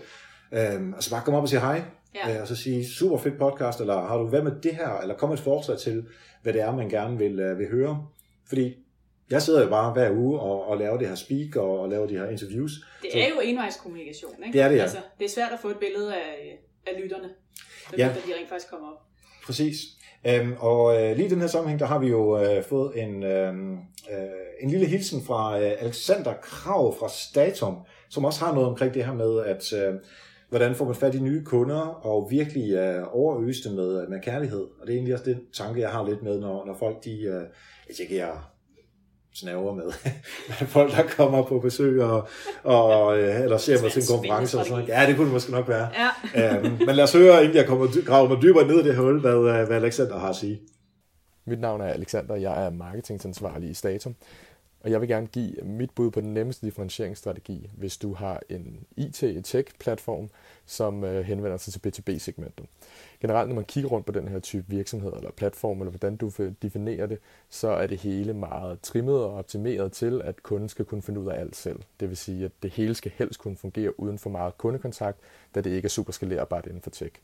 øh, 0.53 0.89
altså 0.95 1.11
bare 1.11 1.23
komme 1.25 1.39
op 1.39 1.43
og 1.43 1.49
sige 1.49 1.61
hej, 1.61 1.83
Ja. 2.15 2.41
og 2.43 2.49
så 2.49 2.57
sige, 2.57 2.87
super 2.87 3.17
fedt 3.19 3.39
podcast, 3.39 3.81
eller 3.81 4.07
har 4.07 4.17
du 4.19 4.29
hvad 4.29 4.43
med 4.43 4.53
det 4.63 4.75
her, 4.75 4.99
eller 5.01 5.15
kom 5.15 5.33
et 5.33 5.41
forslag 5.41 5.79
til, 5.79 6.07
hvad 6.43 6.53
det 6.53 6.61
er, 6.61 6.77
man 6.77 6.89
gerne 6.89 7.19
vil, 7.19 7.55
vil 7.59 7.69
høre. 7.71 8.07
Fordi 8.49 8.75
jeg 9.31 9.43
sidder 9.43 9.63
jo 9.63 9.69
bare 9.69 9.93
hver 9.93 10.11
uge 10.11 10.41
og, 10.41 10.65
og 10.69 10.79
laver 10.79 10.99
det 10.99 11.09
her 11.09 11.15
speak, 11.15 11.57
og, 11.57 11.81
og 11.81 11.89
laver 11.89 12.07
de 12.07 12.19
her 12.19 12.29
interviews. 12.29 12.73
Det 13.03 13.23
er 13.25 13.29
jo 13.29 13.41
envejskommunikation, 13.45 14.33
ikke? 14.47 14.53
Det 14.59 14.65
er 14.65 14.69
det, 14.69 14.77
ja. 14.77 14.83
Altså, 14.83 14.99
det 15.19 15.25
er 15.25 15.29
svært 15.29 15.53
at 15.53 15.59
få 15.63 15.69
et 15.69 15.77
billede 15.79 16.15
af, 16.15 16.59
af 16.87 17.03
lytterne, 17.03 17.29
så 17.91 17.95
Ja. 17.99 18.05
de 18.27 18.33
rent 18.39 18.49
faktisk 18.49 18.71
kommer 18.71 18.89
op. 18.89 18.99
Præcis. 19.47 19.77
Øhm, 20.27 20.53
og 20.59 21.03
øh, 21.03 21.17
lige 21.17 21.27
i 21.27 21.31
den 21.31 21.41
her 21.41 21.47
sammenhæng, 21.47 21.81
der 21.81 21.87
har 21.87 21.99
vi 21.99 22.07
jo 22.09 22.41
øh, 22.43 22.65
fået 22.65 23.03
en, 23.03 23.23
øh, 23.23 23.55
øh, 24.13 24.29
en 24.61 24.71
lille 24.71 24.87
hilsen 24.87 25.23
fra 25.27 25.61
øh, 25.61 25.73
Alexander 25.81 26.35
Krav 26.43 26.99
fra 26.99 27.09
Statum, 27.09 27.77
som 28.11 28.25
også 28.25 28.45
har 28.45 28.55
noget 28.55 28.69
omkring 28.69 28.95
det 28.95 29.05
her 29.05 29.15
med, 29.15 29.41
at 29.45 29.73
øh, 29.73 29.95
hvordan 30.49 30.75
får 30.75 30.85
man 30.85 30.95
fat 30.95 31.15
i 31.15 31.21
nye 31.21 31.45
kunder, 31.45 31.81
og 32.07 32.29
virkelig 32.31 32.73
øh, 32.73 33.03
overøse 33.17 33.69
det 33.69 33.77
med, 33.77 34.09
med 34.09 34.21
kærlighed. 34.23 34.61
Og 34.81 34.87
det 34.87 34.89
er 34.93 34.95
egentlig 34.97 35.15
også 35.15 35.25
den 35.25 35.41
tanke, 35.53 35.81
jeg 35.81 35.91
har 35.91 36.05
lidt 36.09 36.23
med, 36.23 36.41
når, 36.41 36.67
når 36.67 36.75
folk 36.75 37.05
de, 37.05 37.21
øh, 37.23 37.43
jeg 38.01 38.11
jeg 38.11 38.37
snaver 39.37 39.75
med, 39.75 39.93
folk, 40.77 40.93
der 40.97 41.03
kommer 41.03 41.43
på 41.43 41.59
besøg, 41.59 42.03
og, 42.03 42.29
og, 42.63 43.19
øh, 43.19 43.41
eller 43.41 43.59
ser 43.59 43.83
mig 43.83 43.93
til 43.93 44.03
en 44.03 44.09
konference. 44.09 44.59
Og 44.59 44.65
sådan 44.65 44.79
noget. 44.79 44.89
Ja, 44.89 45.07
det 45.07 45.17
kunne 45.17 45.25
det 45.25 45.33
måske 45.33 45.53
nok 45.53 45.69
være. 45.69 45.89
Ja, 46.35 46.57
øhm, 46.57 46.79
men 46.87 46.97
lad 46.97 47.05
os 47.05 47.13
høre, 47.13 47.43
inden 47.43 47.57
jeg 47.57 47.67
kommer, 47.67 48.05
graver 48.07 48.29
mig 48.29 48.43
dybere 48.43 48.67
ned 48.67 48.81
i 48.81 48.89
det 48.89 48.97
hul, 48.97 49.21
hvad, 49.21 49.35
øh, 49.35 49.67
hvad 49.67 49.77
Alexander 49.77 50.19
har 50.19 50.29
at 50.29 50.37
sige. 50.37 50.61
Mit 51.47 51.61
navn 51.61 51.81
er 51.81 51.87
Alexander, 51.87 52.37
jeg 52.37 52.67
er 52.67 52.71
marketingansvarlig 52.71 53.71
i 53.71 53.75
Statum, 53.75 54.15
og 54.87 54.93
jeg 54.93 55.01
vil 55.01 55.09
gerne 55.09 55.27
give 55.27 55.53
mit 55.63 55.91
bud 55.91 56.11
på 56.11 56.21
den 56.21 56.35
nemmeste 56.35 56.67
differentieringsstrategi, 56.67 57.71
hvis 57.77 57.97
du 57.97 58.15
har 58.15 58.41
en 58.49 58.87
IT-tech-platform, 58.97 60.29
som 60.67 61.05
øh, 61.05 61.25
henvender 61.25 61.57
sig 61.57 61.73
til 61.73 61.81
B2B-segmentet. 61.87 62.67
Generelt, 63.21 63.49
når 63.49 63.55
man 63.55 63.65
kigger 63.65 63.91
rundt 63.91 64.07
på 64.07 64.13
den 64.13 64.29
her 64.29 64.39
type 64.39 64.65
virksomhed 64.69 65.13
eller 65.17 65.31
platform, 65.31 65.81
eller 65.81 65.91
hvordan 65.91 66.17
du 66.17 66.33
definerer 66.63 67.07
det, 67.07 67.19
så 67.49 67.69
er 67.69 67.87
det 67.87 67.99
hele 67.99 68.35
meget 68.35 68.81
trimmet 68.81 69.15
og 69.15 69.35
optimeret 69.35 69.93
til, 69.93 70.23
at 70.25 70.43
kunden 70.43 70.69
skal 70.69 70.85
kunne 70.85 71.03
finde 71.03 71.21
ud 71.21 71.27
af 71.27 71.41
alt 71.41 71.57
selv. 71.57 71.79
Det 72.01 72.09
vil 72.09 72.17
sige, 72.17 72.45
at 72.45 72.53
det 72.63 72.71
hele 72.71 72.95
skal 72.95 73.13
helst 73.15 73.39
kunne 73.39 73.57
fungere 73.57 74.01
uden 74.01 74.19
for 74.19 74.31
meget 74.31 74.59
kundekontakt, 74.59 75.19
da 75.55 75.61
det 75.61 75.71
ikke 75.71 75.87
er 75.87 75.91
super 75.91 76.13
skalerbart 76.13 76.67
inden 76.67 76.83
for 76.83 76.91
tech. 76.91 77.15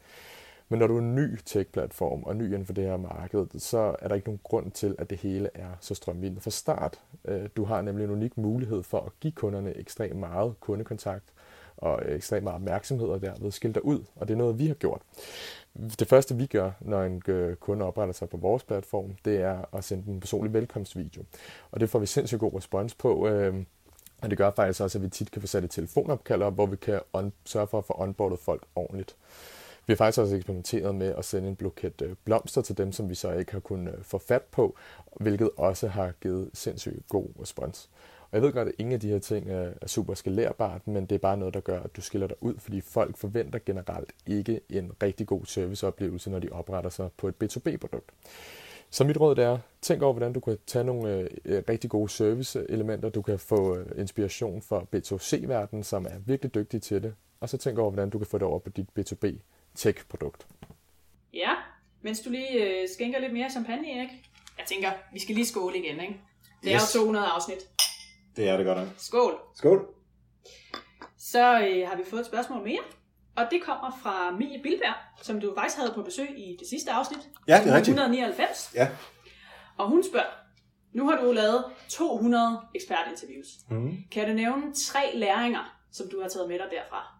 Men 0.68 0.78
når 0.78 0.86
du 0.86 0.94
er 0.96 1.00
en 1.00 1.14
ny 1.14 1.38
tech-platform 1.46 2.22
og 2.24 2.36
ny 2.36 2.44
inden 2.44 2.66
for 2.66 2.72
det 2.72 2.84
her 2.84 2.96
marked, 2.96 3.46
så 3.58 3.96
er 3.98 4.08
der 4.08 4.14
ikke 4.14 4.28
nogen 4.28 4.40
grund 4.42 4.70
til, 4.70 4.94
at 4.98 5.10
det 5.10 5.18
hele 5.18 5.50
er 5.54 5.70
så 5.80 5.94
strømlignet 5.94 6.42
fra 6.42 6.50
start. 6.50 7.00
Øh, 7.24 7.48
du 7.56 7.64
har 7.64 7.82
nemlig 7.82 8.04
en 8.04 8.10
unik 8.10 8.38
mulighed 8.38 8.82
for 8.82 9.00
at 9.00 9.12
give 9.20 9.32
kunderne 9.32 9.76
ekstremt 9.76 10.16
meget 10.16 10.54
kundekontakt 10.60 11.24
og 11.76 12.02
ekstremt 12.06 12.44
meget 12.44 12.54
opmærksomhed 12.54 13.06
og 13.08 13.22
derved 13.22 13.50
skille 13.50 13.74
dig 13.74 13.84
ud. 13.84 14.00
Og 14.16 14.28
det 14.28 14.34
er 14.34 14.38
noget, 14.38 14.58
vi 14.58 14.66
har 14.66 14.74
gjort. 14.74 15.00
Det 15.98 16.08
første, 16.08 16.36
vi 16.36 16.46
gør, 16.46 16.70
når 16.80 17.02
en 17.02 17.22
øh, 17.26 17.56
kunde 17.56 17.84
opretter 17.84 18.14
sig 18.14 18.28
på 18.28 18.36
vores 18.36 18.64
platform, 18.64 19.14
det 19.24 19.40
er 19.40 19.74
at 19.76 19.84
sende 19.84 20.10
en 20.12 20.20
personlig 20.20 20.52
velkomstvideo. 20.52 21.22
Og 21.70 21.80
det 21.80 21.90
får 21.90 21.98
vi 21.98 22.06
sindssygt 22.06 22.40
god 22.40 22.54
respons 22.54 22.94
på. 22.94 23.28
øh, 23.28 23.54
Og 24.22 24.30
det 24.30 24.38
gør 24.38 24.50
faktisk 24.50 24.80
også, 24.80 24.98
at 24.98 25.02
vi 25.04 25.08
tit 25.08 25.30
kan 25.30 25.40
få 25.40 25.46
sat 25.46 25.64
et 25.64 25.70
telefonopkald 25.70 26.42
op, 26.42 26.54
hvor 26.54 26.66
vi 26.66 26.76
kan 26.76 27.00
on- 27.16 27.30
sørge 27.44 27.66
for 27.66 27.78
at 27.78 27.84
få 27.84 27.94
onboardet 27.98 28.38
folk 28.38 28.62
ordentligt. 28.74 29.16
Vi 29.86 29.92
har 29.92 29.96
faktisk 29.96 30.18
også 30.18 30.36
eksperimenteret 30.36 30.94
med 30.94 31.14
at 31.18 31.24
sende 31.24 31.48
en 31.48 31.56
bloket 31.56 32.02
øh, 32.02 32.14
blomster 32.24 32.62
til 32.62 32.78
dem, 32.78 32.92
som 32.92 33.10
vi 33.10 33.14
så 33.14 33.32
ikke 33.32 33.52
har 33.52 33.60
kunnet 33.60 33.94
øh, 33.94 34.02
få 34.02 34.18
fat 34.18 34.42
på, 34.42 34.76
hvilket 35.20 35.50
også 35.56 35.88
har 35.88 36.12
givet 36.20 36.50
sindssygt 36.54 37.08
god 37.08 37.26
respons. 37.40 37.90
Og 38.32 38.36
jeg 38.36 38.42
ved 38.42 38.52
godt, 38.52 38.68
at 38.68 38.74
ingen 38.78 38.92
af 38.92 39.00
de 39.00 39.08
her 39.08 39.18
ting 39.18 39.50
er 39.50 39.86
super 39.86 40.14
skalerbart, 40.14 40.88
men 40.88 41.06
det 41.06 41.14
er 41.14 41.18
bare 41.18 41.36
noget, 41.36 41.54
der 41.54 41.60
gør, 41.60 41.80
at 41.80 41.96
du 41.96 42.00
skiller 42.00 42.26
dig 42.26 42.36
ud, 42.40 42.54
fordi 42.58 42.80
folk 42.80 43.16
forventer 43.16 43.58
generelt 43.66 44.12
ikke 44.26 44.60
en 44.70 44.92
rigtig 45.02 45.26
god 45.26 45.44
serviceoplevelse, 45.44 46.30
når 46.30 46.38
de 46.38 46.48
opretter 46.52 46.90
sig 46.90 47.08
på 47.16 47.28
et 47.28 47.34
B2B-produkt. 47.44 48.10
Så 48.90 49.04
mit 49.04 49.20
råd 49.20 49.38
er, 49.38 49.58
tænk 49.82 50.02
over, 50.02 50.12
hvordan 50.12 50.32
du 50.32 50.40
kan 50.40 50.58
tage 50.66 50.84
nogle 50.84 51.18
øh, 51.18 51.26
øh 51.44 51.62
rigtig 51.68 51.90
gode 51.90 52.08
serviceelementer. 52.08 53.08
Du 53.08 53.22
kan 53.22 53.38
få 53.38 53.76
øh, 53.76 53.86
inspiration 53.96 54.62
fra 54.62 54.84
B2C-verdenen, 54.96 55.82
som 55.82 56.06
er 56.06 56.18
virkelig 56.26 56.54
dygtig 56.54 56.82
til 56.82 57.02
det. 57.02 57.14
Og 57.40 57.48
så 57.48 57.58
tænk 57.58 57.78
over, 57.78 57.90
hvordan 57.90 58.10
du 58.10 58.18
kan 58.18 58.26
få 58.26 58.38
det 58.38 58.46
over 58.46 58.58
på 58.58 58.70
dit 58.70 58.88
B2B-tech-produkt. 59.78 60.46
Ja, 61.34 61.54
mens 62.02 62.20
du 62.20 62.30
lige 62.30 62.52
øh, 62.82 62.88
skænker 62.94 63.20
lidt 63.20 63.32
mere 63.32 63.50
champagne, 63.50 63.90
Erik. 63.98 64.08
Jeg 64.58 64.66
tænker, 64.66 64.90
vi 65.12 65.18
skal 65.20 65.34
lige 65.34 65.46
skåle 65.46 65.78
igen, 65.78 66.00
ikke? 66.00 66.20
Det 66.62 66.70
er 66.72 66.76
Yes. 66.76 66.94
jo 66.94 67.00
200 67.00 67.26
afsnit. 67.26 67.58
Det 68.36 68.48
er 68.48 68.56
det 68.56 68.66
godt 68.66 68.78
nok. 68.78 68.88
Skål! 68.98 69.40
Skål. 69.56 69.86
Så 71.18 71.38
øh, 71.60 71.88
har 71.88 71.96
vi 71.96 72.02
fået 72.10 72.20
et 72.20 72.26
spørgsmål 72.26 72.62
mere. 72.64 72.80
Og 73.36 73.46
det 73.50 73.62
kommer 73.62 73.98
fra 74.02 74.30
Mie 74.30 74.62
Bilberg, 74.62 74.94
som 75.22 75.40
du 75.40 75.54
faktisk 75.56 75.76
havde 75.78 75.92
på 75.94 76.02
besøg 76.02 76.28
i 76.38 76.56
det 76.60 76.68
sidste 76.68 76.90
afsnit. 76.90 77.18
Ja, 77.48 77.60
det 77.64 77.68
er 77.72 77.76
rigtigt. 77.76 77.88
199. 77.88 78.70
Ja. 78.74 78.88
Og 79.76 79.88
hun 79.88 80.04
spørger, 80.10 80.26
nu 80.92 81.08
har 81.08 81.16
du 81.24 81.32
lavet 81.32 81.64
200 81.88 82.60
ekspertinterviews. 82.74 83.46
Mm. 83.70 83.92
Kan 84.10 84.28
du 84.28 84.34
nævne 84.34 84.74
tre 84.74 85.10
læringer, 85.14 85.76
som 85.92 86.08
du 86.10 86.20
har 86.22 86.28
taget 86.28 86.48
med 86.48 86.58
dig 86.58 86.66
derfra? 86.70 87.14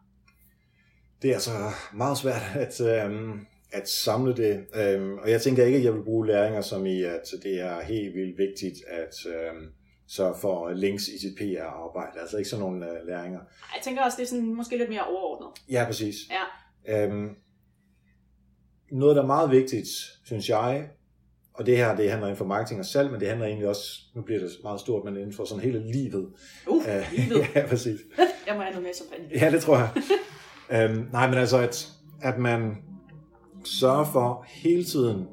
Det 1.23 1.31
er 1.31 1.35
altså 1.35 1.51
meget 1.93 2.19
svært 2.19 2.43
at, 2.67 2.81
øhm, 2.81 3.47
at 3.73 3.89
samle 3.89 4.37
det. 4.37 4.65
Øhm, 4.75 5.19
og 5.19 5.31
jeg 5.31 5.43
tænker 5.43 5.65
ikke, 5.65 5.79
at 5.79 5.85
jeg 5.85 5.95
vil 5.95 6.03
bruge 6.05 6.27
læringer 6.27 6.61
som 6.61 6.87
i, 6.87 7.03
at 7.03 7.35
det 7.43 7.61
er 7.61 7.81
helt 7.81 8.15
vildt 8.15 8.39
vigtigt 8.39 8.77
at 8.89 9.15
øhm, 9.27 9.67
sørge 10.09 10.35
for 10.41 10.71
links 10.71 11.09
i 11.09 11.21
sit 11.21 11.37
PR-arbejde. 11.39 12.21
Altså 12.21 12.37
ikke 12.37 12.51
sådan 12.51 12.65
nogle 12.65 12.87
øh, 12.87 13.07
læringer. 13.07 13.41
Jeg 13.75 13.83
tænker 13.83 14.03
også, 14.03 14.17
det 14.17 14.23
er 14.23 14.29
sådan, 14.29 14.55
måske 14.55 14.77
lidt 14.77 14.89
mere 14.89 15.05
overordnet. 15.07 15.63
Ja, 15.71 15.85
præcis. 15.85 16.17
Ja. 16.31 17.05
Øhm, 17.05 17.29
noget, 18.93 19.17
der 19.17 19.23
er 19.23 19.27
meget 19.27 19.51
vigtigt, 19.51 19.89
synes 20.25 20.49
jeg, 20.49 20.89
og 21.55 21.67
det 21.67 21.77
her, 21.77 21.97
det 21.97 22.11
handler 22.11 22.27
inden 22.27 22.37
for 22.37 22.45
marketing 22.45 22.81
og 22.81 22.87
salg, 22.87 23.11
men 23.11 23.21
det 23.21 23.29
handler 23.29 23.47
egentlig 23.47 23.69
også, 23.69 24.01
nu 24.15 24.23
bliver 24.23 24.41
det 24.41 24.51
meget 24.63 24.81
stort, 24.81 25.05
men 25.05 25.17
inden 25.17 25.33
for 25.33 25.45
sådan 25.45 25.63
hele 25.63 25.93
livet. 25.93 26.33
Uh, 26.67 26.85
livet. 27.13 27.47
ja, 27.55 27.67
præcis. 27.67 28.01
Jeg 28.47 28.55
må 28.55 28.61
have 28.61 28.71
noget 28.71 28.83
mere 28.83 28.95
champagne. 28.95 29.25
Ja, 29.35 29.51
det 29.51 29.63
tror 29.63 29.77
jeg 29.77 29.91
øhm, 30.73 31.09
nej, 31.13 31.27
men 31.29 31.39
altså, 31.39 31.59
at, 31.59 31.89
at 32.23 32.39
man 32.39 32.77
sørger 33.65 34.05
for 34.05 34.45
hele 34.49 34.85
tiden 34.85 35.29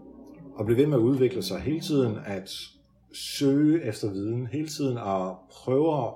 at 0.60 0.66
blive 0.66 0.78
ved 0.78 0.88
med 0.88 0.98
at 0.98 1.02
udvikle 1.02 1.44
sig, 1.44 1.60
hele 1.60 1.80
tiden 1.80 2.18
at 2.26 2.52
søge 3.14 3.84
efter 3.84 4.12
viden, 4.12 4.48
hele 4.48 4.68
tiden 4.68 4.98
at 4.98 5.34
prøve 5.52 6.12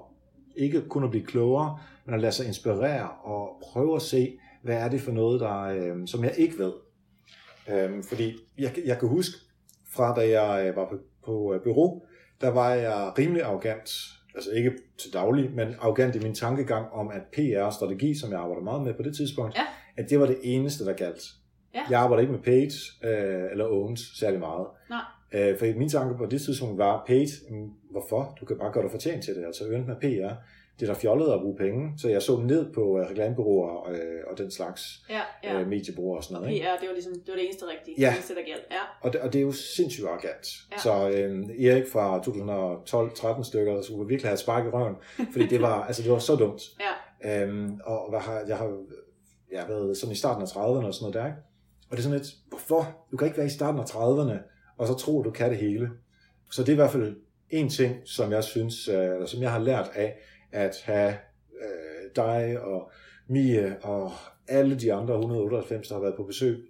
ikke 0.56 0.82
kun 0.82 1.04
at 1.04 1.10
blive 1.10 1.26
klogere, 1.26 1.78
men 2.06 2.16
at 2.16 2.22
lade 2.22 2.32
sig 2.32 2.48
inspirere 2.48 3.10
og 3.10 3.62
prøve 3.64 3.96
at 3.96 4.02
se, 4.02 4.38
hvad 4.62 4.76
er 4.76 4.90
det 4.90 5.02
for 5.02 5.12
noget, 5.12 5.40
der, 5.40 5.60
øh, 5.62 6.08
som 6.08 6.24
jeg 6.24 6.34
ikke 6.38 6.58
ved. 6.58 6.74
Øhm, 7.70 8.04
fordi 8.04 8.38
jeg, 8.58 8.76
jeg 8.86 9.00
kan 9.00 9.10
huske, 9.10 9.38
fra 9.90 10.16
da 10.16 10.42
jeg 10.42 10.68
øh, 10.68 10.76
var 10.76 10.86
på, 10.90 10.98
på 11.26 11.54
øh, 11.54 11.62
bureau, 11.62 12.02
der 12.42 12.50
var 12.50 12.70
jeg 12.70 13.14
rimelig 13.18 13.44
arrogant, 13.44 13.90
altså 14.36 14.52
ikke 14.52 14.72
til 14.98 15.14
daglig, 15.14 15.52
men 15.56 15.68
arrogant 15.82 16.16
i 16.16 16.20
min 16.20 16.36
tankegang 16.36 16.92
om, 16.92 17.08
at 17.12 17.22
PR-strategi, 17.34 18.16
som 18.20 18.32
jeg 18.32 18.40
arbejder 18.40 18.62
meget 18.64 18.82
med 18.82 18.94
på 18.94 19.04
det 19.04 19.16
tidspunkt, 19.16 19.56
Ja. 19.56 19.64
at 19.98 20.10
det 20.10 20.20
var 20.20 20.26
det 20.26 20.38
eneste, 20.44 20.86
der 20.86 20.94
galt. 20.94 21.22
Ja. 21.76 21.82
Jeg 21.90 22.00
arbejder 22.00 22.22
ikke 22.22 22.34
med 22.34 22.42
paid 22.42 22.72
øh, 23.04 23.52
eller 23.52 23.66
owned 23.66 23.98
særlig 24.20 24.40
meget. 24.40 24.68
Nej. 24.90 25.02
Øh, 25.34 25.58
for 25.58 25.78
min 25.78 25.90
tanke 25.90 26.18
på 26.18 26.26
det 26.26 26.42
tidspunkt 26.42 26.78
var, 26.78 27.04
paid, 27.08 27.28
mm, 27.50 27.70
hvorfor? 27.92 28.38
Du 28.40 28.46
kan 28.46 28.58
bare 28.58 28.72
gøre 28.72 28.84
dig 28.84 28.92
fortjent 28.92 29.24
til 29.24 29.36
det, 29.36 29.46
altså 29.46 29.64
ønt 29.68 29.88
med 29.88 29.96
PR. 29.96 30.34
Det 30.80 30.90
er 30.90 30.94
da 30.94 31.00
fjollet 31.00 31.34
at 31.34 31.40
bruge 31.42 31.58
penge, 31.58 31.92
så 31.98 32.10
jeg 32.10 32.22
så 32.22 32.38
ned 32.40 32.74
på 32.74 33.00
øh, 33.00 33.10
reklamebureauer 33.10 33.90
øh, 33.90 33.98
og 34.32 34.38
den 34.38 34.52
slags 34.52 34.82
Ja, 35.10 35.22
ja. 35.44 35.60
øh, 35.60 35.68
mediebureauer 35.68 36.18
og 36.18 36.24
sådan 36.24 36.42
noget. 36.42 36.54
Ikke? 36.54 36.66
PR, 36.66 36.80
det 36.82 36.88
var 36.88 36.94
ligesom 36.94 37.14
det, 37.14 37.28
var 37.28 37.36
det 37.36 37.46
eneste 37.46 37.66
rigtige. 37.66 37.96
Ja. 38.00 38.08
Det 38.08 38.14
eneste, 38.14 38.36
der 38.36 38.42
galt. 38.42 38.66
Ja. 38.72 38.84
Og 39.02 39.14
det, 39.14 39.22
og 39.22 39.34
det 39.34 39.40
er 39.40 39.44
jo 39.44 39.52
sindssygt 39.52 40.08
arrogant. 40.08 40.48
Ja. 40.72 40.76
Ja. 40.76 40.82
Så 40.82 41.10
øh, 41.10 41.66
Erik 41.66 41.88
fra 41.88 42.20
2012-13 43.40 43.44
stykker 43.44 43.82
skulle 43.82 44.08
virkelig 44.08 44.30
have 44.30 44.34
et 44.34 44.40
spark 44.40 44.66
i 44.66 44.70
røven, 44.70 44.96
fordi 45.32 45.48
det 45.48 45.62
var, 45.62 45.84
altså, 45.88 46.04
det 46.04 46.12
var 46.12 46.20
så 46.20 46.36
dumt. 46.36 46.62
Ja. 46.80 47.44
Øhm, 47.44 47.80
og 47.86 48.10
hvad 48.10 48.20
har, 48.20 48.44
jeg 48.48 48.58
har 48.58 48.78
jeg 49.52 49.62
har 49.62 49.68
været 49.68 49.98
sådan 49.98 50.12
i 50.14 50.16
starten 50.16 50.42
af 50.44 50.48
30'erne 50.48 50.86
og 50.86 50.94
sådan 50.94 51.04
noget 51.04 51.14
der, 51.14 51.26
ikke? 51.26 51.38
Og 51.90 51.98
det 51.98 51.98
er 51.98 52.04
sådan 52.04 52.18
lidt, 52.20 52.30
hvorfor? 52.50 53.06
Du 53.12 53.18
kan 53.18 53.28
ikke 53.28 53.38
være 53.38 53.46
i 53.48 53.50
starten 53.50 53.80
af 53.80 53.84
30'erne, 53.84 54.38
og 54.78 54.88
så 54.88 54.94
tro, 54.94 55.24
du 55.24 55.32
kan 55.32 55.50
det 55.50 55.58
hele. 55.58 55.90
Så 56.52 56.62
det 56.62 56.70
er 56.70 56.74
i 56.74 56.76
hvert 56.76 56.92
fald 56.92 57.16
en 57.50 57.70
ting, 57.70 57.96
som 58.06 58.32
jeg 58.32 58.44
synes, 58.44 58.88
øh, 58.88 58.96
eller 58.96 59.26
som 59.26 59.42
jeg 59.42 59.52
har 59.52 59.60
lært 59.60 59.92
af, 59.96 60.18
at 60.54 60.82
have 60.84 61.16
øh, 61.62 62.12
dig 62.16 62.60
og 62.62 62.92
Mie 63.28 63.78
og 63.84 64.12
alle 64.48 64.80
de 64.80 64.94
andre 64.94 65.14
198, 65.16 65.88
der 65.88 65.96
har 65.96 66.02
været 66.02 66.16
på 66.16 66.24
besøg, 66.24 66.70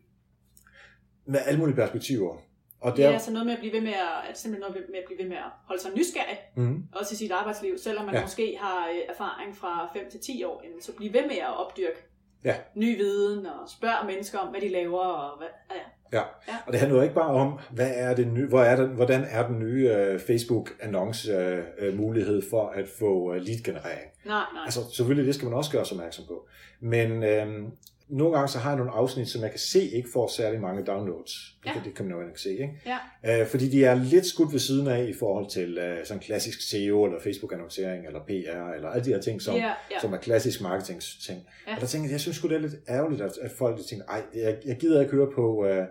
med 1.25 1.39
alle 1.45 1.59
mulige 1.59 1.75
perspektiver. 1.75 2.37
Og 2.81 2.97
Det 2.97 3.03
er 3.03 3.07
der, 3.07 3.13
altså 3.13 3.31
noget 3.31 3.45
med 3.45 3.53
at 3.53 3.59
blive 3.59 3.73
ved 3.73 3.81
med 3.81 3.93
at, 3.93 4.29
at 4.29 4.37
simpelthen 4.37 4.71
noget 4.71 4.89
med 4.89 4.99
at 4.99 5.05
blive 5.05 5.19
ved 5.23 5.29
med 5.29 5.37
at 5.37 5.51
holde 5.67 5.81
sig 5.81 5.91
nysgerrig, 5.95 6.37
mm, 6.55 6.83
også 6.95 7.13
i 7.13 7.15
sit 7.15 7.31
arbejdsliv, 7.31 7.77
selvom 7.77 8.05
man 8.05 8.15
ja. 8.15 8.21
Måske 8.21 8.57
har 8.59 8.89
øh, 8.89 9.01
erfaring 9.09 9.57
fra 9.57 9.89
5 9.93 10.09
til 10.11 10.19
10 10.19 10.43
år, 10.43 10.63
så 10.81 10.95
blive 10.95 11.13
ved 11.13 11.27
med 11.27 11.35
at 11.37 11.57
opdyrke 11.57 12.09
Ja. 12.45 12.55
ny 12.75 12.97
viden 12.97 13.45
og 13.45 13.69
spørge 13.69 14.07
mennesker 14.07 14.39
om, 14.39 14.47
hvad 14.47 14.61
de 14.61 14.69
laver. 14.69 14.99
Og 14.99 15.37
hvad, 15.37 15.47
ja, 15.71 15.81
ja. 16.13 16.21
Ja, 16.47 16.53
og 16.65 16.71
det 16.71 16.79
handler 16.79 16.97
jo 16.97 17.03
ikke 17.03 17.15
bare 17.15 17.33
om, 17.33 17.59
hvad 17.71 17.91
er 17.95 18.15
det 18.15 18.27
nye, 18.27 18.47
hvor 18.47 18.61
er 18.61 18.75
den, 18.75 18.89
hvordan 18.89 19.25
er 19.29 19.47
den 19.47 19.59
nye 19.59 19.89
øh, 19.89 20.19
Facebook-annonce 20.19 21.31
øh, 21.79 21.97
mulighed 21.97 22.41
for 22.49 22.67
at 22.69 22.85
få 22.99 23.33
øh, 23.33 23.41
lead-generering. 23.41 24.09
Nej, 24.25 24.43
nej. 24.53 24.63
Altså 24.65 24.79
selvfølgelig, 24.93 25.27
det 25.27 25.35
skal 25.35 25.47
man 25.47 25.57
også 25.57 25.71
gøre 25.71 25.85
sig 25.85 25.97
opmærksom 25.97 26.25
på. 26.27 26.47
Men 26.79 27.23
øh, 27.23 27.47
nogle 28.17 28.33
gange 28.35 28.47
så 28.47 28.59
har 28.59 28.69
jeg 28.69 28.77
nogle 28.77 28.91
afsnit, 28.91 29.29
som 29.29 29.41
jeg 29.41 29.49
kan 29.49 29.59
se 29.59 29.81
ikke 29.89 30.09
får 30.13 30.27
særlig 30.27 30.61
mange 30.61 30.83
downloads. 30.85 31.31
Det, 31.63 31.67
Ja. 31.69 31.73
kan, 31.73 31.83
det 31.83 31.95
kan 31.95 32.05
man 32.05 32.13
jo 32.15 32.27
ikke 32.27 32.41
se, 32.41 32.49
ikke? 32.51 32.81
Ja. 33.25 33.41
Øh, 33.41 33.47
fordi 33.47 33.69
de 33.69 33.85
er 33.85 33.95
lidt 33.95 34.25
skudt 34.25 34.51
ved 34.53 34.59
siden 34.59 34.87
af 34.87 35.03
i 35.03 35.13
forhold 35.19 35.49
til 35.49 35.77
øh, 35.77 36.05
sådan 36.05 36.21
klassisk 36.23 36.69
SEO, 36.69 37.05
eller 37.05 37.19
Facebook-annoncering, 37.19 38.05
eller 38.07 38.19
PR, 38.19 38.73
eller 38.75 38.89
alle 38.89 39.05
de 39.05 39.09
her 39.09 39.21
ting, 39.21 39.41
som, 39.41 39.55
ja, 39.55 39.71
ja. 39.91 39.99
som 40.01 40.13
er 40.13 40.17
klassisk 40.17 40.61
marketing-ting. 40.61 41.39
Ja. 41.67 41.75
Og 41.75 41.81
der 41.81 41.87
tænker 41.87 42.07
jeg, 42.07 42.11
jeg 42.11 42.19
synes 42.21 42.37
sgu, 42.37 42.47
det 42.47 42.55
er 42.55 42.59
lidt 42.61 42.75
ærgerligt, 42.89 43.21
at, 43.21 43.31
at 43.41 43.51
folk 43.51 43.77
de 43.77 43.83
tænker, 43.87 44.05
ej, 44.05 44.21
jeg, 44.35 44.57
jeg 44.65 44.77
gider 44.77 45.01
ikke 45.01 45.13
høre 45.13 45.29
på, 45.35 45.65
øh, 45.65 45.85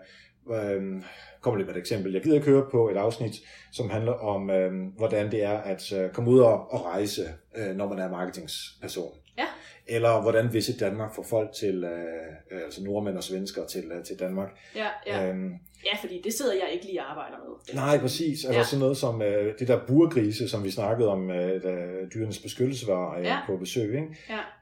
øh, 0.55 1.03
kommer 1.41 1.59
lige 1.59 1.67
med 1.67 1.75
et 1.75 1.81
eksempel, 1.81 2.13
jeg 2.13 2.23
gider 2.23 2.37
ikke 2.37 2.49
høre 2.51 2.67
på 2.71 2.89
et 2.89 2.97
afsnit, 2.97 3.33
som 3.73 3.91
handler 3.91 4.13
om, 4.13 4.51
øh, 4.51 4.73
hvordan 4.97 5.31
det 5.31 5.43
er 5.43 5.59
at 5.59 5.93
øh, 5.93 6.11
komme 6.11 6.31
ud 6.31 6.41
og, 6.41 6.73
og 6.73 6.85
rejse, 6.85 7.23
øh, 7.57 7.77
når 7.77 7.89
man 7.89 7.99
er 7.99 8.11
marketingsperson. 8.11 9.13
Eller 9.87 10.21
hvordan 10.23 10.53
Visit 10.53 10.81
Danmark 10.81 11.15
får 11.15 11.23
folk 11.23 11.53
til, 11.53 11.85
øh, 11.85 11.91
øh, 12.51 12.61
altså 12.65 12.85
nordmænd 12.85 13.17
og 13.17 13.23
svensker 13.25 13.67
til, 13.67 13.85
øh, 13.85 14.05
til 14.05 14.19
Danmark. 14.19 14.49
ja, 14.77 14.87
ja. 15.07 15.29
Øhm, 15.29 15.51
ja, 15.85 15.97
fordi 16.01 16.21
det 16.25 16.33
sidder 16.35 16.53
jeg 16.53 16.69
ikke 16.73 16.87
lige 16.87 17.01
og 17.01 17.11
arbejder 17.11 17.37
med. 17.37 17.75
Nej, 17.75 17.99
præcis. 17.99 18.45
Altså 18.45 18.59
Ja. 18.61 18.65
sådan 18.65 18.79
noget 18.81 18.97
som 18.97 19.23
øh, 19.23 19.55
det 19.59 19.69
der 19.69 19.81
burgrise, 19.87 20.49
som 20.49 20.65
vi 20.65 20.71
snakkede 20.71 21.09
om, 21.09 21.31
øh, 21.31 21.63
da 21.63 21.87
dyrenes 22.15 22.39
beskyttelse 22.39 22.87
var 22.87 23.19
øh, 23.19 23.25
Ja. 23.25 23.39
på 23.47 23.57
besøg. 23.57 23.95
Ikke? 23.95 24.17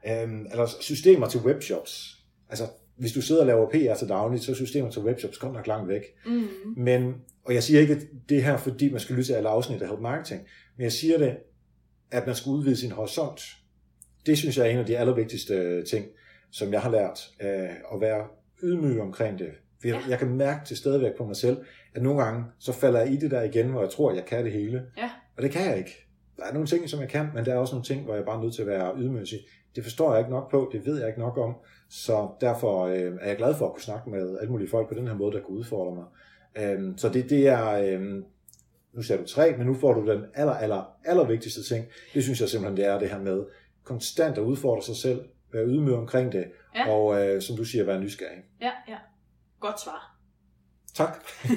Ja. 0.05 0.23
Øhm, 0.23 0.45
eller 0.51 0.65
systemer 0.79 1.27
til 1.27 1.39
webshops. 1.39 2.17
Altså, 2.49 2.63
hvis 2.97 3.11
du 3.11 3.21
sidder 3.21 3.41
og 3.41 3.47
laver 3.47 3.69
PR 3.69 3.95
til 3.99 4.09
dagligt, 4.09 4.43
så 4.43 4.51
er 4.51 4.55
systemer 4.55 4.91
til 4.91 5.01
webshops 5.01 5.37
godt 5.37 5.53
nok 5.53 5.67
langt 5.67 5.87
væk. 5.89 6.01
Mm. 6.25 6.47
Men, 6.77 7.15
og 7.45 7.53
jeg 7.53 7.63
siger 7.63 7.79
ikke 7.81 7.93
at 7.93 8.01
det 8.29 8.43
her, 8.43 8.57
fordi 8.57 8.91
man 8.91 8.99
skal 8.99 9.15
lytte 9.15 9.27
til 9.29 9.33
alle 9.33 9.49
afsnit 9.49 9.81
af 9.81 9.87
Help 9.87 9.99
Marketing, 10.01 10.41
men 10.77 10.83
jeg 10.83 10.91
siger 10.91 11.17
det, 11.17 11.37
at 12.11 12.25
man 12.25 12.35
skal 12.35 12.49
udvide 12.49 12.75
sin 12.75 12.91
horisont. 12.91 13.41
Det 14.25 14.37
synes 14.37 14.57
jeg 14.57 14.65
er 14.67 14.69
en 14.69 14.77
af 14.77 14.85
de 14.85 14.97
allervigtigste 14.97 15.53
øh, 15.53 15.85
ting, 15.85 16.05
som 16.51 16.73
jeg 16.73 16.81
har 16.81 16.91
lært, 16.91 17.29
øh, 17.41 17.69
at 17.93 18.01
være 18.01 18.27
ydmyg 18.63 19.01
omkring 19.01 19.39
det. 19.39 19.49
For 19.81 19.87
jeg, 19.87 20.01
Ja. 20.05 20.09
jeg 20.09 20.19
kan 20.19 20.27
mærke 20.29 20.65
til 20.65 20.77
stadigvæk 20.77 21.11
på 21.17 21.25
mig 21.25 21.35
selv, 21.35 21.57
at 21.95 22.01
nogle 22.01 22.23
gange, 22.23 22.43
så 22.59 22.73
falder 22.73 22.99
jeg 22.99 23.11
i 23.11 23.15
det 23.15 23.31
der 23.31 23.41
igen, 23.41 23.67
hvor 23.69 23.81
jeg 23.81 23.89
tror, 23.89 24.13
jeg 24.13 24.25
kan 24.25 24.43
det 24.43 24.51
hele. 24.51 24.83
Ja. 24.97 25.09
Og 25.37 25.43
det 25.43 25.51
kan 25.51 25.69
jeg 25.69 25.77
ikke. 25.77 26.07
Der 26.37 26.43
er 26.43 26.53
nogle 26.53 26.67
ting, 26.67 26.89
som 26.89 26.99
jeg 26.99 27.09
kan, 27.09 27.27
men 27.35 27.45
der 27.45 27.53
er 27.53 27.57
også 27.57 27.75
nogle 27.75 27.85
ting, 27.85 28.03
hvor 28.05 28.15
jeg 28.15 28.25
bare 28.25 28.37
er 28.37 28.41
nødt 28.43 28.53
til 28.53 28.61
at 28.61 28.67
være 28.67 28.93
ydmyg 28.97 29.25
det 29.75 29.83
forstår 29.83 30.11
jeg 30.11 30.19
ikke 30.19 30.31
nok 30.31 30.51
på, 30.51 30.69
det 30.71 30.85
ved 30.85 30.99
jeg 30.99 31.07
ikke 31.07 31.19
nok 31.19 31.37
om, 31.37 31.55
så 31.89 32.29
derfor 32.41 32.85
øh, 32.85 33.11
er 33.21 33.27
jeg 33.27 33.37
glad 33.37 33.55
for 33.55 33.65
at 33.65 33.71
kunne 33.73 33.81
snakke 33.81 34.09
med 34.09 34.37
alle 34.39 34.51
mulige 34.51 34.69
folk 34.69 34.87
på 34.89 34.93
den 34.93 35.07
her 35.07 35.15
måde, 35.15 35.31
der 35.31 35.39
kan 35.39 35.47
udfordre 35.47 35.95
mig. 35.95 36.05
Øhm, 36.57 36.97
så 36.97 37.09
det, 37.09 37.29
det 37.29 37.47
er, 37.47 37.67
øhm, 37.69 38.23
nu 38.93 39.01
sagde 39.01 39.21
du 39.21 39.27
tre, 39.27 39.55
men 39.57 39.67
nu 39.67 39.73
får 39.73 39.93
du 39.93 40.11
den 40.11 40.21
aller, 40.33 40.53
aller, 40.53 40.93
aller 41.05 41.27
vigtigste 41.27 41.63
ting. 41.63 41.85
Det 42.13 42.23
synes 42.23 42.41
jeg 42.41 42.49
simpelthen, 42.49 42.77
det 42.77 42.85
er 42.85 42.99
det 42.99 43.09
her 43.09 43.19
med 43.19 43.43
konstant 43.83 44.37
at 44.37 44.41
udfordre 44.43 44.83
sig 44.83 44.95
selv, 44.95 45.21
være 45.53 45.65
ydmyg 45.65 45.93
omkring 45.93 46.31
det, 46.31 46.45
Ja. 46.75 46.89
og 46.89 47.27
øh, 47.27 47.41
som 47.41 47.57
du 47.57 47.63
siger, 47.65 47.83
være 47.83 47.99
nysgerrig. 48.01 48.37
Ja, 48.61 48.71
ja. 48.87 48.97
Godt 49.59 49.81
svar. 49.81 50.15
Tak. 50.95 51.25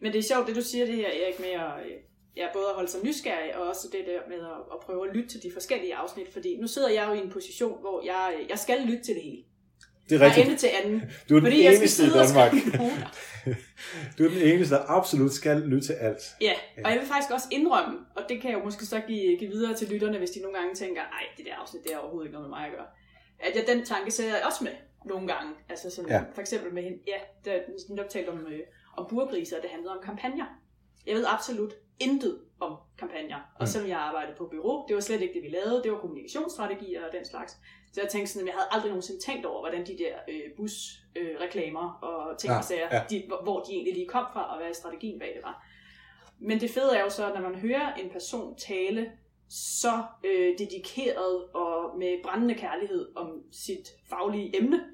Men 0.00 0.12
det 0.12 0.18
er 0.18 0.22
sjovt, 0.22 0.46
det 0.46 0.56
du 0.56 0.62
siger 0.62 0.86
det 0.86 0.94
her, 0.94 1.06
Erik, 1.08 1.40
med 1.40 1.48
at, 1.48 1.72
ja, 2.36 2.46
både 2.52 2.64
at 2.68 2.74
holde 2.74 2.90
sig 2.90 3.00
nysgerrig, 3.04 3.56
og 3.56 3.68
også 3.68 3.88
det 3.92 4.00
der 4.06 4.20
med 4.28 4.36
at, 4.46 4.52
at 4.72 4.80
prøve 4.82 5.08
at 5.08 5.14
lytte 5.16 5.28
til 5.28 5.42
de 5.42 5.52
forskellige 5.52 5.94
afsnit, 5.94 6.32
fordi 6.32 6.56
nu 6.60 6.66
sidder 6.66 6.88
jeg 6.88 7.06
jo 7.08 7.12
i 7.12 7.18
en 7.24 7.30
position, 7.30 7.80
hvor 7.80 8.02
jeg, 8.04 8.34
jeg 8.48 8.58
skal 8.58 8.78
lytte 8.86 9.04
til 9.04 9.14
det 9.14 9.22
hele. 9.22 9.42
Det 10.08 10.14
er 10.14 10.18
Fra 10.18 10.26
rigtigt. 10.26 10.46
ende 10.46 10.58
til 10.58 10.68
anden. 10.84 11.00
Du 11.28 11.36
er 11.36 11.40
den 11.40 11.46
Fordi 11.46 11.64
jeg 11.64 11.72
skal 11.72 11.80
eneste 11.82 12.02
i 12.02 12.06
sidde 12.06 12.20
og 12.20 12.26
Danmark. 12.26 12.52
noter. 12.52 13.08
Du 14.18 14.24
er 14.24 14.28
den 14.28 14.42
eneste, 14.42 14.74
der 14.74 14.82
absolut 14.88 15.32
skal 15.32 15.56
lytte 15.60 15.86
til 15.86 15.92
alt. 15.92 16.22
Ja, 16.40 16.54
og 16.84 16.90
jeg 16.90 16.98
vil 17.00 17.08
faktisk 17.08 17.30
også 17.32 17.48
indrømme, 17.50 17.98
og 18.16 18.22
det 18.28 18.40
kan 18.40 18.50
jeg 18.50 18.58
jo 18.58 18.64
måske 18.64 18.86
så 18.86 19.00
give, 19.06 19.36
give 19.38 19.50
videre 19.50 19.74
til 19.74 19.88
lytterne, 19.88 20.18
hvis 20.18 20.30
de 20.30 20.40
nogle 20.42 20.58
gange 20.58 20.74
tænker, 20.74 21.02
ej, 21.02 21.22
det 21.36 21.46
der 21.46 21.54
afsnit, 21.54 21.84
det 21.84 21.92
er 21.92 21.98
overhovedet 21.98 22.26
ikke 22.26 22.36
noget 22.38 22.48
med 22.50 22.56
mig 22.58 22.66
at 22.66 22.72
gøre. 22.72 22.86
At 23.40 23.52
jeg 23.56 23.64
den 23.76 23.84
tanke 23.84 24.10
ser 24.10 24.24
jeg 24.24 24.42
også 24.46 24.64
med 24.64 24.72
nogle 25.04 25.26
gange. 25.34 25.52
Altså 25.68 25.90
sådan, 25.90 26.10
Ja. 26.10 26.22
for 26.34 26.40
eksempel 26.40 26.74
med 26.74 26.82
hende, 26.82 26.98
ja, 27.06 27.18
der 27.44 27.52
er 27.52 27.60
netop 27.90 28.08
talt 28.08 28.28
om, 28.28 28.38
øh, 28.38 28.60
om 28.98 29.06
burgriser, 29.10 29.56
og 29.56 29.62
det 29.62 29.70
handlede 29.70 29.92
om 29.92 30.00
kampagner. 30.04 30.46
Jeg 31.06 31.14
ved 31.16 31.24
absolut 31.28 31.74
intet 32.00 32.38
om 32.60 32.76
kampagner. 32.98 33.36
Og 33.36 33.60
Mm. 33.62 33.66
selvom 33.66 33.88
jeg 33.90 33.98
arbejdede 33.98 34.36
på 34.38 34.44
bureau, 34.52 34.84
det 34.88 34.94
var 34.94 35.00
slet 35.00 35.20
ikke 35.22 35.34
det, 35.34 35.42
vi 35.42 35.48
lavede. 35.48 35.82
Det 35.84 35.92
var 35.92 35.98
kommunikationsstrategier 35.98 37.06
og 37.06 37.12
den 37.12 37.24
slags. 37.24 37.52
Så 37.92 38.00
jeg 38.00 38.10
tænkte 38.10 38.32
sådan, 38.32 38.48
at 38.48 38.52
jeg 38.52 38.58
havde 38.60 38.68
aldrig 38.70 38.88
nogensinde 38.90 39.20
tænkt 39.20 39.46
over, 39.46 39.60
hvordan 39.60 39.86
de 39.86 39.98
der 39.98 40.14
øh, 40.28 40.42
busreklamer 40.56 41.84
øh, 42.04 42.08
og 42.08 42.38
ting 42.38 42.50
Ja, 42.52 42.58
og 42.58 42.64
sager, 42.64 42.88
ja. 42.96 43.02
de, 43.10 43.24
hvor- 43.26 43.42
hvor 43.42 43.60
de 43.62 43.72
egentlig 43.72 43.94
lige 43.94 44.06
kom 44.08 44.26
fra, 44.32 44.52
og 44.54 44.62
hvad 44.62 44.74
strategien 44.74 45.18
bag 45.18 45.32
det 45.34 45.42
var. 45.42 45.66
Men 46.38 46.60
det 46.60 46.70
fede 46.70 46.96
er 46.96 47.02
jo 47.02 47.10
så, 47.10 47.26
at 47.32 47.34
når 47.40 47.50
man 47.50 47.58
hører 47.60 47.94
en 47.94 48.10
person 48.10 48.56
tale 48.56 49.12
så 49.50 50.04
øh, 50.24 50.58
dedikeret 50.58 51.44
og 51.54 51.98
med 51.98 52.22
brændende 52.22 52.54
kærlighed 52.54 53.08
om 53.16 53.42
sit 53.52 53.88
faglige 54.08 54.56
emne, 54.58 54.84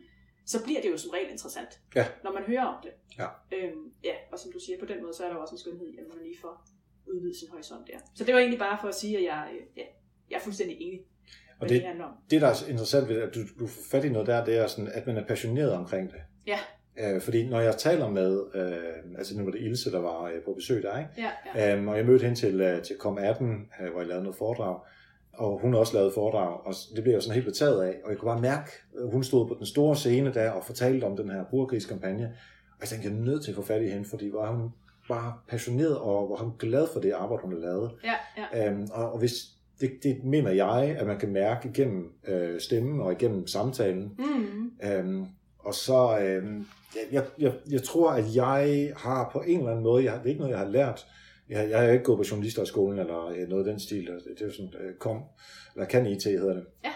så 0.47 0.64
bliver 0.64 0.80
det 0.80 0.90
jo 0.90 0.97
som 0.97 1.11
regel 1.11 1.30
interessant, 1.30 1.80
Ja. 1.95 2.07
når 2.24 2.32
man 2.32 2.42
hører 2.42 2.64
om 2.64 2.76
det. 2.82 2.90
Ja. 3.18 3.26
Øhm, 3.53 3.92
ja, 4.05 4.14
og 4.32 4.38
som 4.38 4.53
du 4.53 4.59
siger, 4.59 4.78
på 4.78 4.84
den 4.86 5.03
måde, 5.03 5.14
så 5.14 5.24
er 5.24 5.28
der 5.28 5.34
jo 5.36 5.40
også 5.42 5.55
en 5.55 5.59
skønhed 5.59 5.86
i, 5.88 5.97
at 5.99 6.05
man 6.14 6.18
lige 6.26 6.38
får 6.40 6.66
udvidet 7.07 7.36
sin 7.36 7.49
horisont 7.51 7.86
der. 7.86 7.99
Så 8.14 8.24
det 8.24 8.34
var 8.34 8.40
egentlig 8.40 8.59
bare 8.59 8.78
for 8.80 8.88
at 8.88 8.95
sige, 8.95 9.16
at 9.18 9.24
jeg, 9.24 9.51
øh, 9.55 9.66
ja, 9.76 9.82
jeg 10.30 10.36
er 10.36 10.40
fuldstændig 10.40 10.76
enig 10.80 11.01
Og 11.61 11.68
det- 11.68 11.82
det 12.30 12.40
der 12.40 12.46
er 12.48 12.68
interessant 12.68 13.09
ved 13.09 13.16
at 13.22 13.34
du, 13.34 13.40
du 13.61 13.66
får 13.66 13.82
fat 13.90 14.05
i 14.05 14.09
noget 14.09 14.26
der, 14.26 14.44
det 14.44 14.59
er 14.59 14.66
sådan, 14.66 14.88
at 14.94 15.07
man 15.07 15.16
er 15.16 15.24
passioneret 15.26 15.72
omkring 15.72 16.11
det. 16.12 16.18
Ja. 16.46 16.59
Øh, 17.14 17.20
fordi 17.20 17.48
når 17.48 17.61
jeg 17.61 17.76
taler 17.76 18.09
med, 18.11 18.40
øh, 18.55 19.18
altså 19.18 19.38
nu 19.38 19.44
var 19.44 19.50
det 19.50 19.61
Ilse, 19.61 19.92
der 19.92 20.00
var 20.00 20.22
øh, 20.24 20.42
på 20.44 20.52
besøg 20.57 20.82
der, 20.82 20.98
ikke? 20.98 21.11
Ja, 21.18 21.30
ja. 21.61 21.76
Øhm, 21.76 21.88
og 21.88 21.96
jeg 21.96 22.07
mødte 22.07 22.22
hende 22.24 22.38
til, 22.40 22.61
øh, 22.61 22.82
til 22.82 22.94
COM18, 22.94 23.44
øh, 23.44 23.90
hvor 23.92 24.00
jeg 24.00 24.09
lavede 24.09 24.22
noget 24.22 24.36
foredrag, 24.36 24.78
og 25.34 25.59
hun 25.62 25.72
har 25.72 25.80
også 25.80 25.94
lavet 25.94 26.14
foredrag, 26.14 26.66
og 26.66 26.74
det 26.96 27.02
blev 27.02 27.12
jeg 27.14 27.22
sådan 27.22 27.34
helt 27.34 27.46
betaget 27.46 27.82
af, 27.82 27.94
og 28.05 28.11
jeg 28.11 28.18
kunne 28.18 28.28
bare 28.30 28.40
mærke, 28.40 28.70
at 28.98 29.11
hun 29.12 29.24
stod 29.24 29.48
på 29.48 29.55
den 29.59 29.66
store 29.66 29.96
scene 29.96 30.34
der 30.34 30.50
og 30.50 30.64
fortalte 30.64 31.05
om 31.05 31.16
den 31.16 31.30
her 31.30 31.44
burgriskampagne, 31.50 32.24
og 32.70 32.76
jeg 32.80 32.88
tænkte, 32.88 33.09
jeg 33.09 33.16
er 33.16 33.20
nødt 33.20 33.44
til 33.44 33.50
at 33.50 33.55
få 33.57 33.62
fat 33.62 33.82
i 33.82 33.88
hende, 33.88 34.09
fordi 34.09 34.30
var 34.32 34.52
hun 34.52 34.68
bare 35.09 35.34
passioneret, 35.48 35.98
og 35.98 36.30
var 36.30 36.36
hun 36.36 36.52
glad 36.59 36.86
for 36.92 37.00
det 37.00 37.12
arbejde, 37.12 37.42
hun 37.42 37.52
har 37.52 37.61
lavet. 37.61 37.90
ja, 38.05 38.14
ja. 38.55 38.70
Øhm, 38.70 38.88
og, 38.92 39.12
og 39.12 39.18
hvis, 39.18 39.34
det, 39.81 39.91
det 40.03 40.25
mener 40.25 40.51
jeg, 40.51 40.97
at 40.99 41.07
man 41.07 41.18
kan 41.18 41.33
mærke 41.33 41.68
igennem 41.68 42.12
øh, 42.29 42.61
stemmen 42.61 43.01
og 43.01 43.12
igennem 43.12 43.47
samtalen. 43.47 44.12
Mm, 44.18 44.55
Øhm, 44.85 45.27
og 45.59 45.75
så, 45.75 46.18
øhm, 46.18 46.66
jeg, 47.12 47.25
jeg, 47.39 47.53
jeg, 47.70 47.83
tror, 47.83 48.11
at 48.11 48.25
jeg 48.35 48.93
har 48.97 49.31
på 49.33 49.41
en 49.41 49.59
eller 49.59 49.70
anden 49.70 49.85
måde, 49.85 50.05
jeg, 50.05 50.14
det 50.14 50.25
er 50.25 50.29
ikke 50.29 50.41
noget, 50.41 50.53
jeg 50.53 50.59
har 50.59 50.68
lært, 50.68 51.07
jeg, 51.49 51.70
jeg 51.70 51.81
har 51.81 51.89
ikke 51.89 52.05
gået 52.05 52.18
på 52.18 52.25
journalisterskolen 52.31 52.99
eller 52.99 53.27
øh, 53.27 53.49
noget 53.49 53.64
af 53.64 53.70
den 53.70 53.81
stil, 53.81 54.07
det, 54.07 54.22
det 54.35 54.41
er 54.43 54.47
jo 54.47 54.53
sådan, 54.53 54.72
øh, 54.81 54.95
kom, 54.95 55.22
eller 55.75 55.87
kan 55.87 56.07
IT 56.07 56.25
hedder 56.25 56.55
det. 56.55 56.64
Ja. 56.85 56.91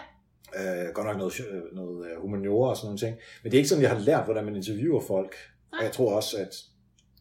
Øh, 0.87 0.93
godt 0.93 1.07
nok 1.07 1.17
noget, 1.17 1.33
øh, 1.51 1.75
noget 1.75 2.05
øh, 2.05 2.21
humaniora 2.21 2.69
og 2.69 2.77
sådan 2.77 2.87
nogle 2.87 2.99
ting. 2.99 3.15
Men 3.43 3.51
det 3.51 3.57
er 3.57 3.59
ikke 3.59 3.69
sådan, 3.69 3.81
jeg 3.81 3.91
har 3.91 3.99
lært, 3.99 4.25
hvordan 4.25 4.45
man 4.45 4.55
interviewer 4.55 5.01
folk. 5.01 5.35
Nej. 5.71 5.79
Og 5.79 5.83
jeg 5.83 5.91
tror 5.91 6.15
også, 6.15 6.37
at 6.37 6.55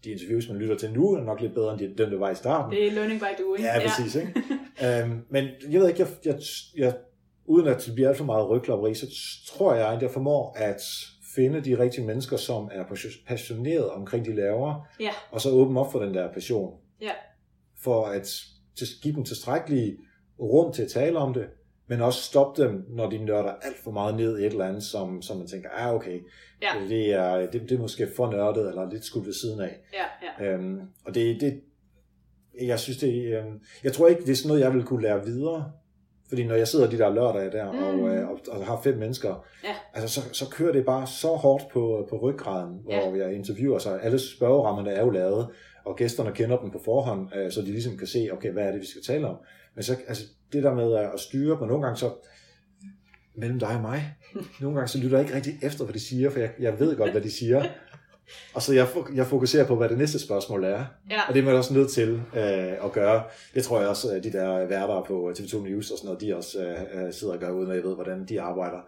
de 0.04 0.10
interviews, 0.10 0.48
man 0.48 0.56
lytter 0.58 0.76
til 0.76 0.92
nu, 0.92 1.12
er 1.14 1.22
nok 1.22 1.40
lidt 1.40 1.54
bedre 1.54 1.72
end 1.72 1.78
de, 1.80 1.94
dem, 1.98 2.10
der 2.10 2.18
var 2.18 2.30
i 2.30 2.34
starten. 2.34 2.72
det 2.72 2.86
er 2.86 2.92
learning 2.92 3.20
by 3.20 3.42
doing. 3.42 3.64
Ja, 3.64 3.80
præcis. 3.88 4.14
Ikke? 4.14 4.32
øhm, 5.02 5.24
men 5.30 5.44
jeg 5.70 5.80
ved 5.80 5.88
ikke, 5.88 6.00
jeg, 6.00 6.08
jeg, 6.24 6.40
jeg, 6.76 6.96
uden 7.46 7.66
at 7.66 7.82
det 7.86 7.94
bliver 7.94 8.08
alt 8.08 8.18
for 8.18 8.24
meget 8.24 8.48
rygklapperi, 8.50 8.94
så 8.94 9.06
tror 9.48 9.74
jeg, 9.74 9.88
at 9.92 10.02
jeg 10.02 10.10
formår 10.10 10.52
at 10.56 10.80
finde 11.34 11.60
de 11.60 11.78
rigtige 11.78 12.04
mennesker, 12.06 12.36
som 12.36 12.68
er 12.72 12.84
passionerede 13.26 13.92
omkring 13.92 14.24
de 14.24 14.34
laver, 14.34 14.86
Ja. 15.00 15.10
og 15.30 15.40
så 15.40 15.50
åbne 15.50 15.80
op 15.80 15.92
for 15.92 15.98
den 16.02 16.14
der 16.14 16.32
passion. 16.32 16.74
Ja. 17.00 17.12
For 17.82 18.06
at 18.06 18.28
give 19.02 19.14
dem 19.14 19.24
tilstrækkelig 19.24 19.96
rum 20.40 20.72
til 20.72 20.82
at 20.82 20.88
tale 20.88 21.18
om 21.18 21.34
det, 21.34 21.46
men 21.88 22.00
også 22.00 22.22
stoppe 22.22 22.62
dem, 22.62 22.84
når 22.88 23.10
de 23.10 23.18
nørder 23.24 23.52
alt 23.62 23.76
for 23.84 23.90
meget 23.90 24.14
ned 24.16 24.38
i 24.38 24.46
et 24.46 24.52
eller 24.52 24.64
andet, 24.64 24.82
som, 24.82 25.22
som 25.22 25.36
man 25.36 25.46
tænker, 25.46 25.68
ah 25.72 25.94
okay, 25.94 26.20
Ja. 26.62 26.68
det, 26.88 27.12
er, 27.12 27.50
det, 27.50 27.62
det 27.62 27.72
er 27.72 27.78
måske 27.78 28.08
for 28.16 28.30
nørdet, 28.30 28.68
eller 28.68 28.90
lidt 28.90 29.04
skudt 29.04 29.26
ved 29.26 29.32
siden 29.32 29.60
af. 29.60 29.76
Ja, 29.92 30.44
ja. 30.44 30.52
Øhm, 30.52 30.80
og 31.06 31.14
det, 31.14 31.40
det, 31.40 31.60
jeg 32.62 32.78
synes 32.78 32.98
det, 32.98 33.24
øhm, 33.38 33.60
jeg 33.84 33.92
tror 33.92 34.08
ikke, 34.08 34.22
det 34.22 34.30
er 34.30 34.34
sådan 34.36 34.48
noget, 34.48 34.60
jeg 34.60 34.74
vil 34.74 34.84
kunne 34.84 35.02
lære 35.02 35.24
videre. 35.24 35.72
Fordi 36.28 36.46
når 36.46 36.54
jeg 36.54 36.68
sidder 36.68 36.90
de 36.90 36.98
der 36.98 37.10
lørdage 37.14 37.50
der, 37.50 37.72
mm. 37.72 37.78
Og, 37.78 38.08
øh, 38.16 38.28
og, 38.28 38.38
og 38.50 38.66
har 38.66 38.80
fem 38.84 38.96
mennesker, 38.96 39.44
Ja. 39.64 39.74
altså 39.94 40.20
så, 40.20 40.34
så 40.34 40.50
kører 40.50 40.72
det 40.72 40.84
bare 40.84 41.06
så 41.06 41.28
hårdt 41.28 41.64
på, 41.72 42.06
på 42.10 42.16
ryggraden, 42.18 42.78
hvor 42.82 42.92
Ja. 43.16 43.26
jeg 43.26 43.34
interviewer 43.34 43.78
sig. 43.78 44.02
Alle 44.02 44.18
spørgerammerne 44.18 44.90
er 44.90 45.04
jo 45.04 45.10
lavet, 45.10 45.48
og 45.84 45.96
gæsterne 45.96 46.32
kender 46.32 46.58
dem 46.58 46.70
på 46.70 46.80
forhånd, 46.84 47.28
øh, 47.36 47.50
så 47.52 47.60
de 47.60 47.66
ligesom 47.66 47.96
kan 47.96 48.06
se, 48.06 48.28
okay, 48.32 48.52
hvad 48.52 48.64
er 48.64 48.70
det, 48.72 48.80
vi 48.80 48.86
skal 48.86 49.02
tale 49.02 49.26
om. 49.28 49.36
Men 49.74 49.82
så, 49.82 49.96
altså, 50.08 50.24
det 50.52 50.62
der 50.62 50.74
med 50.74 50.94
at 50.94 51.20
styre, 51.20 51.56
men 51.60 51.68
nogle 51.68 51.82
gange 51.82 51.96
så, 51.96 52.10
mellem 53.34 53.58
dig 53.58 53.68
og 53.68 53.80
mig, 53.80 54.14
nogle 54.60 54.76
gange 54.76 54.88
så 54.88 54.98
lytter 54.98 55.18
jeg 55.18 55.26
ikke 55.26 55.36
rigtig 55.36 55.58
efter, 55.62 55.84
hvad 55.84 55.94
de 55.94 56.00
siger, 56.00 56.30
for 56.30 56.38
jeg, 56.38 56.50
jeg 56.58 56.80
ved 56.80 56.96
godt, 56.96 57.10
hvad 57.10 57.20
de 57.20 57.30
siger. 57.30 57.64
Og 58.54 58.62
så 58.62 58.74
jeg, 58.74 58.86
jeg 59.14 59.26
fokuserer 59.26 59.66
på, 59.66 59.76
hvad 59.76 59.88
det 59.88 59.98
næste 59.98 60.18
spørgsmål 60.18 60.64
er. 60.64 60.84
ja. 61.10 61.20
Og 61.28 61.34
det 61.34 61.40
er 61.40 61.44
man 61.44 61.54
også 61.54 61.74
nødt 61.74 61.90
til 61.90 62.22
øh, 62.36 62.84
at 62.84 62.92
gøre. 62.92 63.22
Det 63.54 63.64
tror 63.64 63.80
jeg 63.80 63.88
også, 63.88 64.20
de 64.22 64.32
der 64.32 64.66
værter 64.66 65.04
på 65.06 65.32
TV2 65.38 65.68
News 65.68 65.90
og 65.90 65.98
sådan 65.98 66.06
noget, 66.06 66.20
de 66.20 66.36
også 66.36 66.58
øh, 66.62 67.04
øh, 67.06 67.12
sidder 67.12 67.34
og 67.34 67.40
gør, 67.40 67.50
uden 67.50 67.70
at 67.70 67.76
jeg 67.76 67.84
ved, 67.84 67.94
hvordan 67.94 68.24
de 68.24 68.40
arbejder. 68.40 68.78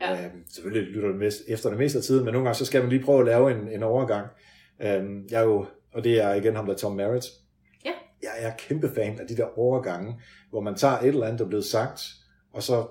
ja, 0.00 0.06
ja. 0.14 0.24
Øh, 0.24 0.30
selvfølgelig 0.52 0.94
lytter 0.94 1.08
du 1.08 1.14
mest, 1.14 1.42
efter 1.48 1.68
det 1.68 1.78
meste 1.78 1.98
af 1.98 2.04
tiden, 2.04 2.24
men 2.24 2.32
nogle 2.32 2.48
gange 2.48 2.58
så 2.58 2.64
skal 2.64 2.80
man 2.80 2.90
lige 2.90 3.04
prøve 3.04 3.20
at 3.20 3.26
lave 3.26 3.50
en, 3.50 3.68
en 3.68 3.82
overgang. 3.82 4.26
Øh, 4.82 5.04
jeg 5.30 5.40
er 5.40 5.44
jo, 5.44 5.66
og 5.94 6.04
det 6.04 6.20
er 6.22 6.34
igen 6.34 6.56
ham, 6.56 6.66
der 6.66 6.72
er 6.72 6.76
Tom 6.78 6.92
Merritt. 6.92 7.24
Jeg 8.40 8.48
er 8.48 8.56
kæmpe 8.58 8.90
fan 8.94 9.20
af 9.20 9.26
de 9.26 9.36
der 9.36 9.58
overgange, 9.58 10.20
hvor 10.50 10.60
man 10.60 10.74
tager 10.74 10.98
et 10.98 11.08
eller 11.08 11.26
andet, 11.26 11.38
der 11.38 11.44
er 11.44 11.48
blevet 11.48 11.64
sagt, 11.64 12.02
og 12.52 12.62
så 12.62 12.86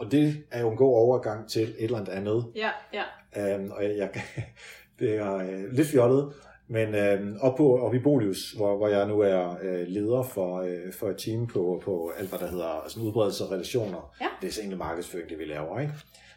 og 0.00 0.12
det 0.12 0.44
er 0.50 0.60
jo 0.60 0.70
en 0.70 0.76
god 0.76 0.94
overgang 0.96 1.48
til 1.48 1.62
et 1.62 1.84
eller 1.84 1.98
andet 1.98 2.12
andet. 2.12 2.46
Ja, 2.54 2.70
ja. 2.92 3.54
Øhm, 3.54 3.70
og 3.70 3.84
jeg, 3.84 3.96
jeg, 3.96 4.10
det 4.98 5.16
er 5.16 5.34
øh, 5.34 5.72
lidt 5.72 5.88
fjollet, 5.88 6.32
men 6.68 6.94
øh, 6.94 7.36
op, 7.40 7.56
på, 7.56 7.78
op 7.78 7.94
i 7.94 7.98
Bolius, 7.98 8.52
hvor, 8.52 8.76
hvor 8.76 8.88
jeg 8.88 9.08
nu 9.08 9.20
er 9.20 9.56
øh, 9.62 9.86
leder 9.86 10.22
for, 10.22 10.60
øh, 10.60 10.92
for 10.92 11.08
et 11.08 11.18
team 11.18 11.46
på, 11.46 11.82
på 11.84 12.12
alt, 12.18 12.28
hvad 12.28 12.38
der 12.38 12.46
hedder 12.46 12.84
sådan 12.88 13.08
udbredelse 13.08 13.44
og 13.44 13.50
relationer. 13.50 14.14
Ja. 14.20 14.26
Det 14.40 14.48
er 14.48 14.52
så 14.52 14.60
egentlig 14.60 14.78
markedsføring, 14.78 15.28
det 15.28 15.38
vi 15.38 15.44
laver, 15.44 15.80
ikke? 15.80 15.92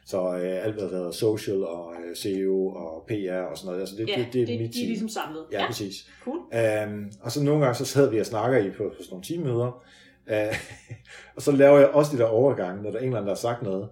Så 0.06 0.36
øh, 0.36 0.66
alt, 0.66 0.74
hvad 0.74 0.84
der 0.90 0.96
hedder 0.98 1.12
social 1.12 1.64
og 1.64 1.94
øh, 2.10 2.16
SEO 2.16 2.68
og 2.68 3.06
PR 3.08 3.34
og 3.52 3.58
sådan 3.58 3.68
noget, 3.68 3.80
altså 3.80 3.96
det, 3.96 4.10
ja 4.10 4.16
det, 4.18 4.34
det 4.34 4.42
er 4.42 4.46
det, 4.46 4.60
mit 4.62 4.74
de 4.74 4.80
er 4.80 4.82
team. 4.82 4.88
ligesom 4.88 5.10
samlet. 5.10 5.46
Ja, 5.52 5.66
præcis. 5.68 6.10
cool. 6.24 6.38
Øhm, 6.54 7.12
og 7.22 7.32
så 7.32 7.44
nogle 7.44 7.62
gange, 7.66 7.76
så 7.76 7.86
sidder 7.86 8.10
vi 8.10 8.20
og 8.20 8.26
snakker 8.26 8.58
i 8.58 8.70
på, 8.70 8.84
på 8.98 9.04
sådan 9.04 9.08
nogle 9.12 9.24
teammøder, 9.24 9.84
øh, 10.28 10.56
og 11.36 11.42
så 11.42 11.52
laver 11.52 11.78
jeg 11.80 11.88
også 11.90 12.12
de 12.18 12.22
der 12.22 12.26
overgange, 12.28 12.84
når 12.84 12.92
der 12.92 12.98
er 12.98 13.02
en 13.02 13.08
eller 13.08 13.18
anden, 13.18 13.28
der 13.28 13.34
har 13.36 13.40
sagt 13.40 13.62
noget, 13.62 13.90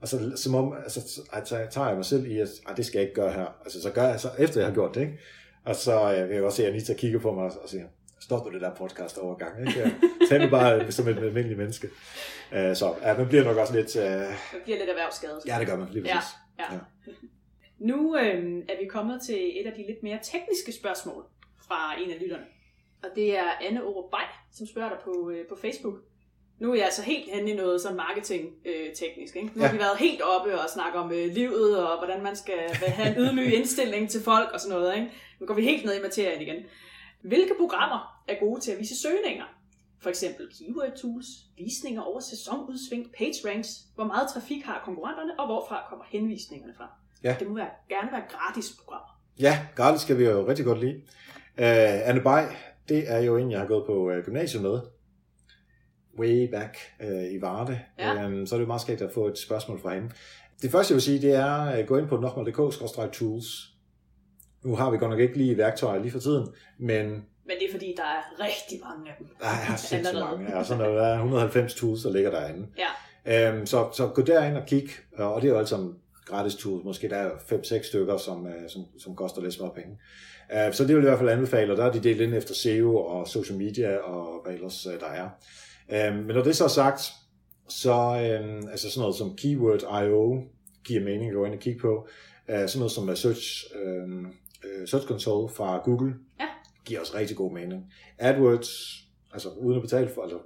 og 0.00 0.08
så 0.08 0.32
som 0.36 0.54
om, 0.54 0.74
altså, 0.84 1.00
så 1.00 1.20
altså, 1.32 1.56
tager 1.70 1.86
jeg 1.88 1.96
mig 1.96 2.04
selv 2.04 2.26
i, 2.26 2.38
at 2.38 2.48
"Ej, 2.68 2.74
det 2.74 2.86
skal 2.86 2.98
jeg 2.98 3.08
ikke 3.08 3.20
gøre 3.20 3.32
her. 3.32 3.46
Altså, 3.64 3.82
så 3.82 3.90
gør 3.90 4.08
jeg 4.08 4.20
så, 4.20 4.28
efter 4.38 4.60
jeg 4.60 4.68
har 4.68 4.74
gjort 4.74 4.94
det, 4.94 5.00
ikke? 5.00 5.18
Og 5.64 5.76
så 5.76 6.14
øh, 6.16 6.28
vil 6.28 6.34
jeg 6.34 6.44
også 6.44 6.56
se, 6.56 6.66
at 6.66 6.72
Anita 6.72 6.94
kigger 6.94 7.18
på 7.20 7.34
mig 7.34 7.44
og 7.44 7.52
siger, 7.66 7.84
stop 8.24 8.44
du 8.46 8.50
det 8.52 8.60
der 8.60 8.74
podcast 8.74 9.18
overgang, 9.18 9.66
ikke? 9.68 9.80
Ja, 9.80 9.90
Tag 10.28 10.40
det 10.40 10.50
bare 10.50 10.92
som 10.92 11.08
et 11.08 11.16
almindeligt 11.18 11.58
menneske. 11.58 11.88
Øh, 12.52 12.76
så 12.76 12.94
ja, 13.02 13.16
man 13.18 13.28
bliver 13.28 13.44
nok 13.44 13.56
også 13.56 13.74
lidt, 13.74 13.96
øh, 13.96 14.02
Det 14.02 14.62
bliver 14.64 14.78
lidt 14.78 14.90
erhvervsskadet. 14.90 15.38
ja, 15.46 15.56
det 15.58 15.66
gør 15.66 15.76
man 15.76 15.88
lige 15.92 16.08
Ja, 16.08 16.14
præcis. 16.14 16.30
ja. 16.58 16.64
Ja. 16.74 16.78
Nu 17.90 18.16
øh, 18.16 18.44
er 18.68 18.80
vi 18.82 18.86
kommet 18.88 19.20
til 19.26 19.60
et 19.60 19.66
af 19.66 19.72
de 19.72 19.86
lidt 19.86 20.02
mere 20.02 20.18
tekniske 20.22 20.72
spørgsmål 20.80 21.24
fra 21.68 22.00
en 22.04 22.10
af 22.10 22.16
lytterne. 22.20 22.44
Og 23.02 23.08
det 23.16 23.38
er 23.38 23.44
Anne 23.68 23.80
Bay, 24.12 24.26
som 24.52 24.66
spørger 24.66 24.88
dig 24.88 24.98
på, 25.04 25.30
øh, 25.34 25.46
på 25.48 25.56
Facebook. 25.60 25.94
Nu 26.60 26.70
er 26.72 26.74
jeg 26.76 26.84
altså 26.84 27.02
helt 27.02 27.30
henne 27.34 27.50
i 27.50 27.54
noget 27.56 27.80
sådan 27.80 27.96
marketing-teknisk. 27.96 29.36
ikke? 29.36 29.50
Nu 29.54 29.60
har 29.60 29.68
Ja. 29.68 29.72
vi 29.72 29.78
været 29.78 29.98
helt 29.98 30.22
oppe 30.22 30.60
og 30.60 30.70
snakke 30.70 30.98
om 30.98 31.12
øh, 31.12 31.26
livet, 31.32 31.86
og 31.86 31.98
hvordan 31.98 32.22
man 32.22 32.36
skal 32.36 32.58
have 32.78 33.08
en 33.16 33.22
ydmyg 33.22 33.54
indstilling 33.54 34.10
til 34.10 34.22
folk 34.22 34.48
og 34.54 34.60
sådan 34.60 34.78
noget. 34.78 34.94
Ikke? 34.96 35.10
Nu 35.40 35.46
går 35.46 35.54
vi 35.54 35.62
helt 35.62 35.84
ned 35.84 35.98
i 35.98 36.02
materien 36.02 36.42
igen. 36.42 36.56
Hvilke 37.22 37.54
programmer 37.58 38.22
er 38.28 38.34
gode 38.40 38.60
til 38.60 38.72
at 38.72 38.78
vise 38.78 39.02
søgninger? 39.02 39.44
For 40.02 40.08
eksempel 40.08 40.48
keyword 40.58 40.92
tools, 40.96 41.26
visninger 41.58 42.02
over 42.02 42.20
sæsonudsving, 42.20 43.06
page 43.18 43.48
ranks, 43.48 43.68
hvor 43.94 44.04
meget 44.04 44.28
trafik 44.34 44.62
har 44.64 44.82
konkurrenterne, 44.84 45.40
og 45.40 45.46
hvorfra 45.46 45.86
kommer 45.88 46.04
henvisningerne 46.08 46.74
fra. 46.76 46.88
Ja. 47.24 47.36
Det 47.38 47.48
må 47.48 47.54
være, 47.54 47.70
gerne 47.88 48.12
være 48.12 48.22
gratis 48.28 48.76
programmer. 48.78 49.20
Ja, 49.40 49.66
gratis 49.76 50.02
skal 50.02 50.18
vi 50.18 50.24
jo 50.24 50.48
rigtig 50.48 50.64
godt 50.64 50.80
lide. 50.80 50.96
Uh, 51.58 52.08
Anne 52.08 52.20
Bay, 52.20 52.44
det 52.88 53.10
er 53.10 53.18
jo 53.18 53.36
en, 53.36 53.50
jeg 53.50 53.60
har 53.60 53.66
gået 53.66 53.86
på 53.86 54.10
uh, 54.10 54.24
gymnasiet 54.24 54.62
med. 54.62 54.80
Way 56.18 56.50
back 56.50 56.76
uh, 57.00 57.32
i 57.32 57.40
Varde. 57.40 57.80
Ja. 57.98 58.26
Um, 58.26 58.46
så 58.46 58.54
er 58.54 58.58
det 58.58 58.64
jo 58.64 58.66
meget 58.66 58.82
skægt 58.82 59.02
at 59.02 59.12
få 59.14 59.26
et 59.26 59.38
spørgsmål 59.38 59.80
fra 59.80 59.94
hende. 59.94 60.10
Det 60.62 60.70
første, 60.70 60.92
jeg 60.92 60.94
vil 60.94 61.02
sige, 61.02 61.22
det 61.22 61.34
er 61.34 61.54
at 61.54 61.86
gå 61.86 61.96
ind 61.96 62.08
på 62.08 62.16
nokmal.dk-tools. 62.16 63.71
Nu 64.64 64.76
har 64.76 64.90
vi 64.90 64.98
godt 64.98 65.10
nok 65.10 65.20
ikke 65.20 65.36
lige 65.36 65.56
værktøjer 65.56 66.00
lige 66.02 66.12
for 66.12 66.18
tiden, 66.18 66.46
men 66.78 67.06
Men 67.46 67.56
det 67.60 67.68
er 67.68 67.72
fordi, 67.72 67.94
der 67.96 68.02
er 68.02 68.44
rigtig 68.46 68.80
mange 68.84 69.10
af 69.10 69.16
dem. 69.18 69.26
der 69.40 69.46
er 69.46 69.76
sindssygt 69.76 70.08
Allerede. 70.08 70.38
mange. 70.38 70.56
Ja, 70.58 70.64
sådan 70.64 70.82
noget, 70.82 70.98
der 70.98 71.06
er 71.06 71.14
190 71.14 71.74
tools, 71.74 72.02
der 72.02 72.12
ligger 72.12 72.30
derinde. 72.30 72.66
Ja, 72.78 72.88
Um, 73.52 73.66
så, 73.66 73.88
så 73.92 74.06
gå 74.06 74.22
derind 74.22 74.56
og 74.56 74.62
kig, 74.66 74.88
og 75.18 75.42
det 75.42 75.48
er 75.48 75.52
jo 75.52 75.58
alt 75.58 75.68
sammen 75.68 75.94
gratis 76.26 76.54
tools. 76.54 76.84
Måske 76.84 77.08
der 77.08 77.16
er 77.16 77.30
5-6 77.30 77.82
stykker, 77.88 78.16
som, 78.16 78.46
øh, 78.46 78.52
som, 78.68 78.82
som 78.98 79.16
koster 79.16 79.42
lidt 79.42 79.54
små 79.54 79.68
penge. 79.74 79.98
Øh, 80.54 80.72
så 80.74 80.84
det 80.86 80.96
vil 80.96 81.02
jeg 81.02 81.02
i 81.02 81.08
hvert 81.08 81.18
fald 81.18 81.28
anbefale, 81.30 81.72
og 81.72 81.76
der 81.78 81.84
er 81.84 81.92
de 81.92 82.00
delt 82.00 82.20
ind 82.20 82.34
efter 82.34 82.54
SEO 82.54 82.96
og 82.96 83.28
social 83.28 83.58
media 83.58 83.96
og 83.96 84.42
hvad 84.44 84.54
ellers 84.54 84.86
øh, 84.86 85.00
der 85.00 85.06
er. 85.06 85.28
Øh, 86.10 86.16
men 86.16 86.36
når 86.36 86.42
det 86.42 86.56
så 86.56 86.64
er 86.64 86.68
sagt, 86.68 87.02
så 87.68 87.92
øh, 87.92 88.56
altså 88.70 88.90
sådan 88.90 89.00
noget 89.00 89.16
som 89.16 89.36
Keyword.io 89.36 90.42
giver 90.84 91.00
mening 91.04 91.28
at 91.30 91.34
gå 91.34 91.44
ind 91.44 91.54
og 91.54 91.60
kigge 91.60 91.80
på. 91.80 92.08
Sådan 92.48 92.68
noget 92.76 92.92
som 92.92 93.16
Search, 93.16 93.64
øh, 94.64 94.88
Search 94.88 95.06
Console 95.06 95.48
fra 95.48 95.78
Google 95.84 96.14
Ja. 96.40 96.46
giver 96.84 97.00
også 97.00 97.16
rigtig 97.16 97.36
god 97.36 97.52
mening. 97.52 97.92
AdWords, 98.18 98.98
altså 99.32 99.48
uden 99.48 99.76
at 99.76 99.82
betale 99.82 100.08
for, 100.08 100.22
altså 100.22 100.38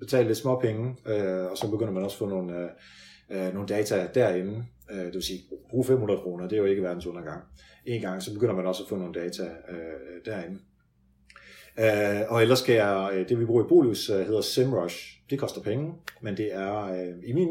betale 0.00 0.26
lidt 0.26 0.38
små 0.38 0.60
penge, 0.60 0.96
øh, 1.06 1.50
og 1.50 1.58
så 1.58 1.70
begynder 1.70 1.92
man 1.92 2.02
også 2.02 2.14
at 2.14 2.18
få 2.18 2.26
nogle, 2.26 2.58
øh, 3.30 3.46
øh, 3.46 3.54
nogle 3.54 3.68
data 3.68 4.08
derinde. 4.14 4.64
Øh, 4.90 4.98
det 4.98 5.14
vil 5.14 5.22
sige, 5.22 5.40
brug 5.70 5.86
500 5.86 6.20
kroner, 6.20 6.48
det 6.48 6.56
er 6.56 6.60
jo 6.60 6.64
ikke 6.66 6.82
verdens 6.82 7.06
undergang. 7.06 7.42
En 7.86 8.00
gang, 8.00 8.22
så 8.22 8.32
begynder 8.34 8.54
man 8.54 8.66
også 8.66 8.82
at 8.82 8.88
få 8.88 8.96
nogle 8.96 9.14
data 9.20 9.42
øh, 9.42 10.24
derinde. 10.24 10.58
Øh, 11.78 12.20
og 12.32 12.42
ellers 12.42 12.58
skal 12.58 12.74
jeg, 12.74 13.10
øh, 13.14 13.28
det 13.28 13.38
vi 13.40 13.44
bruger 13.44 13.64
i 13.64 13.68
Bolus 13.68 14.10
øh, 14.10 14.26
hedder 14.26 14.40
SEMrush. 14.40 15.20
Det 15.30 15.38
koster 15.38 15.62
penge, 15.62 15.94
men 16.20 16.36
det 16.36 16.54
er, 16.54 16.82
øh, 16.84 17.14
i, 17.26 17.32
min, 17.32 17.48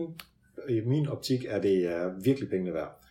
i 0.70 0.82
min 0.86 1.08
optik 1.08 1.46
er 1.48 1.62
det 1.62 1.88
øh, 1.90 2.26
virkelig 2.26 2.50
pengene 2.50 2.74
værd. 2.74 3.05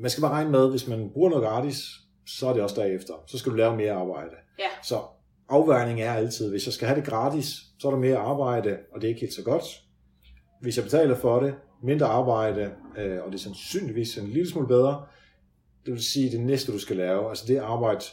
Man 0.00 0.10
skal 0.10 0.22
bare 0.22 0.32
regne 0.32 0.50
med, 0.50 0.70
hvis 0.70 0.88
man 0.88 1.10
bruger 1.12 1.30
noget 1.30 1.44
gratis, 1.44 1.84
så 2.26 2.48
er 2.48 2.52
det 2.52 2.62
også 2.62 2.80
derefter. 2.80 3.14
Så 3.26 3.38
skal 3.38 3.52
du 3.52 3.56
lave 3.56 3.76
mere 3.76 3.92
arbejde. 3.92 4.34
Ja. 4.58 4.68
Så 4.82 5.00
afvejning 5.48 6.00
er 6.00 6.12
altid, 6.12 6.50
hvis 6.50 6.66
jeg 6.66 6.72
skal 6.72 6.88
have 6.88 7.00
det 7.00 7.08
gratis, 7.08 7.54
så 7.78 7.88
er 7.88 7.92
der 7.92 7.98
mere 7.98 8.16
arbejde, 8.16 8.78
og 8.94 9.00
det 9.00 9.06
er 9.06 9.08
ikke 9.08 9.20
helt 9.20 9.34
så 9.34 9.42
godt. 9.42 9.64
Hvis 10.60 10.76
jeg 10.76 10.84
betaler 10.84 11.14
for 11.14 11.40
det, 11.40 11.54
mindre 11.82 12.06
arbejde, 12.06 12.70
øh, 12.98 13.18
og 13.24 13.32
det 13.32 13.38
er 13.38 13.42
sandsynligvis 13.42 14.18
en 14.18 14.26
lille 14.26 14.50
smule 14.50 14.68
bedre, 14.68 15.06
det 15.86 15.92
vil 15.92 16.02
sige 16.02 16.30
det 16.30 16.40
næste, 16.40 16.72
du 16.72 16.78
skal 16.78 16.96
lave, 16.96 17.28
altså 17.28 17.44
det 17.48 17.56
arbejde, 17.56 18.04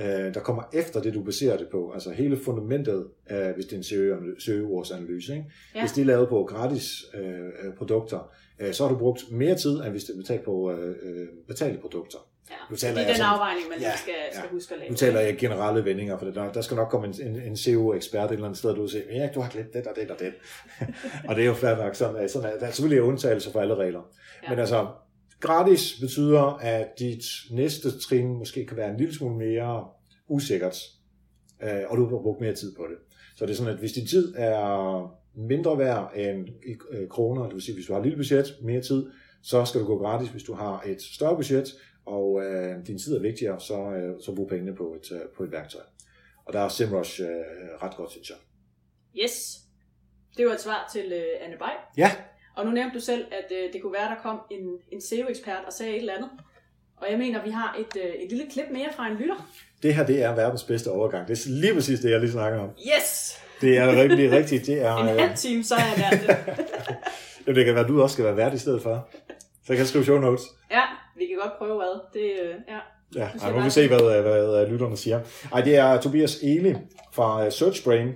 øh, 0.00 0.34
der 0.34 0.40
kommer 0.40 0.62
efter 0.72 1.00
det, 1.02 1.14
du 1.14 1.22
baserer 1.22 1.56
det 1.56 1.68
på, 1.70 1.90
altså 1.94 2.10
hele 2.10 2.36
fundamentet, 2.44 3.06
øh, 3.30 3.50
hvis 3.54 3.64
det 3.64 3.72
er 3.72 3.76
en 3.76 3.82
søge- 3.82 4.40
søgeordsanalyse, 4.40 5.32
ikke? 5.32 5.44
Ja. 5.74 5.80
hvis 5.80 5.92
det 5.92 6.02
er 6.02 6.06
lavet 6.06 6.28
på 6.28 6.44
gratis 6.44 7.04
øh, 7.14 7.30
øh, 7.38 7.74
produkter, 7.78 8.30
øh, 8.60 8.72
så 8.72 8.82
har 8.86 8.92
du 8.92 8.98
brugt 8.98 9.20
mere 9.32 9.54
tid, 9.54 9.70
end 9.80 9.88
hvis 9.90 10.04
det 10.04 10.12
er 10.12 10.16
betalt 10.16 10.42
på 10.44 10.72
øh, 10.72 10.96
øh, 11.02 11.26
betalte 11.48 11.78
produkter. 11.80 12.18
Ja. 12.50 12.54
Nu 12.70 12.74
Det 12.74 12.80
taler 12.80 12.94
er 12.96 13.00
jeg 13.00 13.08
den 13.08 13.16
sådan- 13.16 13.32
afvejning, 13.32 13.68
man 13.68 13.78
Ja, 13.80 13.96
skal, 13.96 14.14
skal 14.32 14.44
ja. 14.48 14.52
huske 14.54 14.74
at 14.74 14.80
lave. 14.80 14.90
Nu 14.90 14.96
taler 14.96 15.20
jeg 15.20 15.36
generelle 15.38 15.84
vendinger, 15.84 16.18
for 16.18 16.26
det. 16.26 16.34
Der, 16.34 16.52
der 16.52 16.60
skal 16.60 16.74
nok 16.74 16.88
komme 16.88 17.06
en, 17.06 17.14
en, 17.28 17.36
en 17.42 17.56
SEO-ekspert 17.56 18.30
et 18.30 18.32
eller 18.34 18.44
andet 18.46 18.58
sted, 18.58 18.70
der 18.70 18.80
vil 18.80 18.88
sige, 18.88 19.04
ja, 19.10 19.28
du 19.34 19.40
har 19.40 19.50
glemt 19.50 19.72
det 19.72 19.86
og 19.86 19.96
det 19.96 20.10
og 20.10 20.16
det. 20.18 20.32
og 21.28 21.36
det 21.36 21.42
er 21.42 21.46
jo 21.46 21.54
fair 21.54 21.76
nok. 21.76 21.94
Sådan, 21.94 22.16
er- 22.16 22.26
sådan 22.26 22.48
er, 22.54 22.58
der 22.58 22.66
er 22.66 22.70
selvfølgelig 22.70 23.02
undtagelser 23.02 23.52
for 23.52 23.60
alle 23.60 23.74
regler. 23.74 24.00
Ja. 24.42 24.50
Men 24.50 24.58
altså, 24.58 24.86
gratis 25.40 26.00
betyder, 26.00 26.42
at 26.60 26.88
dit 26.98 27.24
næste 27.50 27.98
trin 27.98 28.38
måske 28.38 28.66
kan 28.66 28.76
være 28.76 28.90
en 28.90 28.96
lille 28.96 29.14
smule 29.14 29.36
mere 29.36 29.88
usikkert, 30.28 30.76
øh, 31.62 31.82
og 31.88 31.96
du 31.96 32.08
har 32.08 32.22
brugt 32.22 32.40
mere 32.40 32.54
tid 32.54 32.76
på 32.76 32.86
det. 32.90 32.96
Så 33.36 33.46
det 33.46 33.52
er 33.52 33.56
sådan, 33.56 33.72
at 33.72 33.78
hvis 33.78 33.92
din 33.92 34.06
tid 34.06 34.34
er 34.36 35.18
mindre 35.34 35.78
værd 35.78 36.12
end 36.16 36.48
i 36.48 36.76
øh, 36.90 37.08
kroner, 37.08 37.42
det 37.42 37.54
vil 37.54 37.62
sige, 37.62 37.74
hvis 37.74 37.86
du 37.86 37.92
har 37.92 38.00
et 38.00 38.06
lille 38.06 38.16
budget, 38.16 38.56
mere 38.62 38.80
tid, 38.80 39.06
så 39.42 39.64
skal 39.64 39.80
du 39.80 39.86
gå 39.86 39.98
gratis. 39.98 40.28
Hvis 40.28 40.42
du 40.42 40.54
har 40.54 40.82
et 40.86 41.02
større 41.02 41.36
budget, 41.36 41.68
og 42.06 42.42
øh, 42.44 42.86
din 42.86 42.98
tid 42.98 43.16
er 43.16 43.20
vigtigere, 43.20 43.60
så, 43.60 43.90
øh, 43.90 44.20
så 44.20 44.34
brug 44.34 44.48
pengene 44.48 44.74
på 44.76 44.94
et, 44.94 45.12
øh, 45.12 45.20
på 45.36 45.44
et 45.44 45.52
værktøj. 45.52 45.82
Og 46.44 46.52
der 46.52 46.60
er 46.60 46.68
SEMrush 46.68 47.20
øh, 47.20 47.28
ret 47.82 47.96
godt, 47.96 48.10
synes 48.10 48.30
jeg. 48.30 48.36
Yes. 49.24 49.58
Det 50.36 50.46
var 50.46 50.52
et 50.52 50.60
svar 50.60 50.90
til 50.92 51.12
øh, 51.12 51.44
Anne 51.46 51.56
Bay. 51.58 51.74
Ja, 51.96 52.10
Og 52.58 52.64
nu 52.64 52.70
nævnte 52.70 52.94
du 52.98 53.00
selv, 53.04 53.24
at 53.32 53.52
øh, 53.56 53.72
det 53.72 53.82
kunne 53.82 53.92
være, 53.92 54.08
der 54.10 54.16
kom 54.22 54.40
en, 54.50 54.60
en 54.92 55.00
SEO-ekspert 55.00 55.62
og 55.66 55.72
sagde 55.72 55.92
et 55.92 55.98
eller 56.00 56.14
andet. 56.14 56.30
Og 56.96 57.06
jeg 57.10 57.18
mener, 57.18 57.44
vi 57.44 57.50
har 57.50 57.76
et, 57.78 58.02
øh, 58.04 58.10
et 58.24 58.30
lille 58.30 58.44
klip 58.52 58.64
mere 58.72 58.88
fra 58.96 59.06
en 59.06 59.16
lytter. 59.16 59.48
det 59.82 59.94
her 59.94 60.06
det 60.06 60.22
er 60.22 60.34
verdens 60.34 60.62
bedste 60.62 60.88
overgang. 60.90 61.28
Det 61.28 61.38
er 61.46 61.50
lige 61.50 61.74
præcis 61.74 62.00
det, 62.00 62.10
jeg 62.10 62.20
lige 62.20 62.32
snakker 62.32 62.58
om. 62.58 62.68
Yes! 62.68 63.42
Det 63.60 63.78
er 63.78 64.02
rigtig 64.02 64.30
rigtigt. 64.32 64.66
Det 64.66 64.82
er, 64.82 64.96
En 65.02 65.08
øh, 65.08 65.16
halv 65.16 65.36
time, 65.36 65.64
så 65.64 65.74
er 65.74 65.80
jeg 65.98 66.20
det. 66.22 66.28
Jamen, 67.46 67.56
det 67.56 67.64
kan 67.64 67.74
være, 67.74 67.84
at 67.84 67.88
du 67.88 68.02
også 68.02 68.12
skal 68.12 68.24
være 68.24 68.36
vært 68.36 68.54
i 68.54 68.58
stedet 68.58 68.82
for. 68.82 69.08
Så 69.66 69.72
jeg 69.72 69.76
kan 69.76 69.86
skrive 69.86 70.04
show 70.04 70.18
notes. 70.18 70.42
Ja, 70.70 70.82
vi 71.16 71.26
kan 71.26 71.36
godt 71.42 71.58
prøve 71.58 71.76
hvad. 71.76 72.00
Det, 72.12 72.32
øh, 72.42 72.54
ja. 72.68 72.78
Ja, 73.14 73.28
ej, 73.42 73.52
bare- 73.52 73.64
vi 73.64 73.70
se, 73.70 73.88
hvad, 73.88 74.00
hvad, 74.22 74.46
hvad 74.50 74.66
lytterne 74.66 74.96
siger. 74.96 75.20
Ej, 75.52 75.60
det 75.60 75.76
er 75.76 76.00
Tobias 76.00 76.36
Eli 76.42 76.74
fra 77.12 77.46
øh, 77.46 77.52
SearchBrain, 77.52 78.08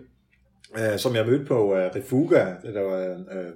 øh, 0.79 0.99
som 0.99 1.15
jeg 1.17 1.27
mødte 1.27 1.45
på 1.45 1.75
øh, 1.77 1.91
Refuga, 1.97 2.47
det 2.63 2.75
der, 2.75 2.99
øh, 2.99 3.19
øh, 3.21 3.53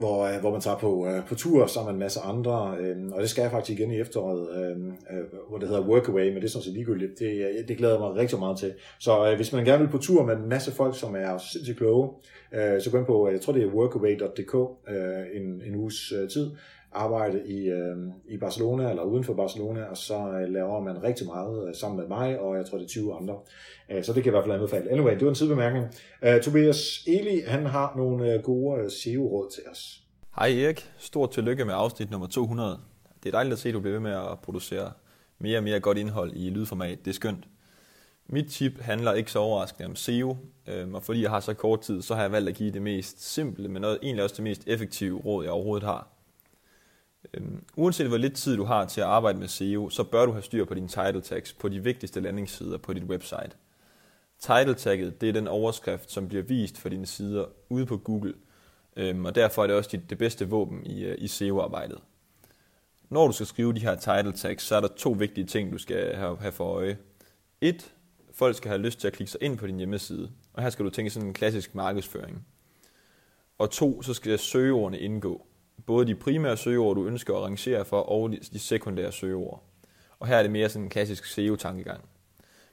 hvor, 0.00 0.24
øh, 0.26 0.40
hvor 0.40 0.50
man 0.50 0.60
tager 0.60 0.76
på, 0.76 1.06
øh, 1.06 1.26
på 1.26 1.34
tur 1.34 1.66
sammen 1.66 1.86
med 1.86 1.94
en 1.94 1.98
masse 1.98 2.20
andre. 2.20 2.76
Øh, 2.80 2.96
og 3.12 3.20
det 3.20 3.30
skal 3.30 3.42
jeg 3.42 3.50
faktisk 3.50 3.78
igen 3.78 3.90
i 3.90 4.00
efteråret, 4.00 4.48
øh, 4.56 4.76
øh, 4.86 5.24
hvor 5.48 5.58
det 5.58 5.68
hedder 5.68 5.88
Workaway, 5.88 6.28
men 6.28 6.36
det 6.36 6.44
er 6.44 6.48
sådan 6.48 6.64
set 6.64 6.72
ligegyldigt. 6.72 7.18
Det, 7.18 7.32
øh, 7.32 7.68
det 7.68 7.76
glæder 7.76 7.94
jeg 7.94 8.00
mig 8.00 8.16
rigtig 8.16 8.38
meget 8.38 8.58
til. 8.58 8.72
Så 8.98 9.30
øh, 9.30 9.36
hvis 9.36 9.52
man 9.52 9.64
gerne 9.64 9.82
vil 9.84 9.90
på 9.90 9.98
tur 9.98 10.24
med 10.26 10.36
en 10.36 10.48
masse 10.48 10.72
folk, 10.72 10.98
som 10.98 11.14
er 11.16 11.38
sindssygt 11.38 11.78
kloge, 11.78 12.08
øh, 12.54 12.82
så 12.82 12.90
gå 12.90 12.98
ind 12.98 13.06
på, 13.06 13.28
øh, 13.28 13.32
jeg 13.32 13.40
tror 13.40 13.52
det 13.52 13.62
er 13.62 13.66
workaway.dk, 13.66 14.54
øh, 14.88 15.40
en, 15.40 15.62
en 15.66 15.74
uges 15.76 16.12
øh, 16.12 16.28
tid, 16.28 16.50
arbejde 16.92 17.42
i, 17.46 17.68
øh, 17.68 17.96
i 18.28 18.36
Barcelona 18.36 18.90
eller 18.90 19.02
uden 19.02 19.24
for 19.24 19.34
Barcelona, 19.34 19.84
og 19.84 19.96
så 19.96 20.28
øh, 20.28 20.48
laver 20.52 20.80
man 20.80 21.02
rigtig 21.02 21.26
meget 21.26 21.68
øh, 21.68 21.74
sammen 21.74 22.00
med 22.00 22.08
mig, 22.08 22.40
og 22.40 22.56
jeg 22.56 22.66
tror 22.66 22.78
det 22.78 22.84
er 22.84 22.88
20 22.88 23.14
andre. 23.14 23.38
Øh, 23.90 24.04
så 24.04 24.12
det 24.12 24.22
kan 24.22 24.32
jeg 24.32 24.38
i 24.38 24.38
hvert 24.38 24.44
fald 24.44 24.54
anbefale. 24.54 24.90
Anyway, 24.90 25.12
det 25.14 25.22
var 25.22 25.28
en 25.28 25.34
sidebemærkning. 25.34 25.86
Øh, 26.22 26.40
Tobias 26.42 27.04
Eli, 27.06 27.40
han 27.46 27.66
har 27.66 27.92
nogle 27.96 28.32
øh, 28.34 28.42
gode 28.42 28.80
øh, 28.80 28.90
SEO-råd 28.90 29.50
til 29.54 29.62
os. 29.72 30.02
Hej 30.36 30.48
Erik, 30.64 30.90
stort 30.98 31.30
tillykke 31.30 31.64
med 31.64 31.74
afsnit 31.76 32.10
nummer 32.10 32.26
200. 32.26 32.78
Det 33.22 33.28
er 33.28 33.30
dejligt 33.32 33.52
at 33.52 33.58
se, 33.58 33.68
at 33.68 33.74
du 33.74 33.80
bliver 33.80 33.92
ved 33.94 34.00
med 34.00 34.12
at 34.12 34.38
producere 34.42 34.92
mere 35.38 35.58
og 35.58 35.64
mere 35.64 35.80
godt 35.80 35.98
indhold 35.98 36.32
i 36.34 36.50
lydformat. 36.50 36.98
Det 37.04 37.10
er 37.10 37.14
skønt. 37.14 37.44
Mit 38.26 38.46
tip 38.50 38.80
handler 38.80 39.12
ikke 39.12 39.32
så 39.32 39.38
overraskende 39.38 39.86
om 39.86 39.96
SEO, 39.96 40.36
øhm, 40.68 40.94
og 40.94 41.02
fordi 41.02 41.22
jeg 41.22 41.30
har 41.30 41.40
så 41.40 41.54
kort 41.54 41.80
tid, 41.80 42.02
så 42.02 42.14
har 42.14 42.22
jeg 42.22 42.32
valgt 42.32 42.48
at 42.48 42.54
give 42.54 42.70
det 42.72 42.82
mest 42.82 43.32
simple, 43.34 43.68
men 43.68 43.84
også- 43.84 43.98
egentlig 44.02 44.24
også 44.24 44.34
det 44.36 44.44
mest 44.44 44.62
effektive 44.66 45.18
råd, 45.24 45.44
jeg 45.44 45.52
overhovedet 45.52 45.86
har. 45.86 46.08
Øhm, 47.34 47.64
Uanset 47.76 48.08
hvor 48.08 48.16
lidt 48.16 48.34
tid 48.34 48.56
du 48.56 48.64
har 48.64 48.84
til 48.84 49.00
at 49.00 49.06
arbejde 49.06 49.38
med 49.38 49.48
SEO, 49.48 49.88
så 49.88 50.04
bør 50.04 50.26
du 50.26 50.32
have 50.32 50.42
styr 50.42 50.64
på 50.64 50.74
dine 50.74 50.88
title 50.88 51.20
tags 51.20 51.52
på 51.52 51.68
de 51.68 51.84
vigtigste 51.84 52.20
landingssider 52.20 52.78
på 52.78 52.92
dit 52.92 53.04
website. 53.04 53.50
Title 54.38 54.74
tagget 54.74 55.20
det 55.20 55.28
er 55.28 55.32
den 55.32 55.48
overskrift, 55.48 56.12
som 56.12 56.28
bliver 56.28 56.42
vist 56.42 56.78
for 56.78 56.88
dine 56.88 57.06
sider 57.06 57.44
ude 57.68 57.86
på 57.86 57.96
Google, 57.96 58.34
øhm, 58.96 59.24
og 59.24 59.34
derfor 59.34 59.62
er 59.62 59.66
det 59.66 59.76
også 59.76 59.90
dit, 59.92 60.10
det 60.10 60.18
bedste 60.18 60.48
våben 60.48 60.86
i, 60.86 61.04
øh, 61.04 61.16
i 61.18 61.28
SEO-arbejdet. 61.28 61.98
Når 63.08 63.26
du 63.26 63.32
skal 63.32 63.46
skrive 63.46 63.72
de 63.72 63.80
her 63.80 63.94
title 63.94 64.32
tags, 64.32 64.64
så 64.64 64.76
er 64.76 64.80
der 64.80 64.88
to 64.88 65.10
vigtige 65.10 65.46
ting, 65.46 65.72
du 65.72 65.78
skal 65.78 66.16
have, 66.16 66.38
have 66.38 66.52
for 66.52 66.64
øje. 66.64 66.98
Et, 67.60 67.94
folk 68.32 68.56
skal 68.56 68.68
have 68.68 68.80
lyst 68.80 69.00
til 69.00 69.06
at 69.06 69.12
klikke 69.12 69.30
sig 69.30 69.42
ind 69.42 69.58
på 69.58 69.66
din 69.66 69.76
hjemmeside, 69.76 70.30
og 70.52 70.62
her 70.62 70.70
skal 70.70 70.84
du 70.84 70.90
tænke 70.90 71.10
sådan 71.10 71.28
en 71.28 71.34
klassisk 71.34 71.74
markedsføring. 71.74 72.46
Og 73.58 73.70
to, 73.70 74.02
så 74.02 74.14
skal 74.14 74.38
søgeordene 74.38 74.98
indgå. 74.98 75.46
Både 75.86 76.06
de 76.06 76.14
primære 76.14 76.56
søgeord, 76.56 76.96
du 76.96 77.06
ønsker 77.06 77.34
at 77.36 77.42
rangere 77.42 77.84
for, 77.84 78.00
og 78.00 78.32
de- 78.32 78.58
sekundære 78.58 79.12
søgeord. 79.12 79.64
Og 80.18 80.26
her 80.26 80.36
er 80.36 80.42
det 80.42 80.50
mere 80.50 80.68
sådan 80.68 80.84
en 80.84 80.90
klassisk 80.90 81.24
SEO-tankegang. 81.24 82.04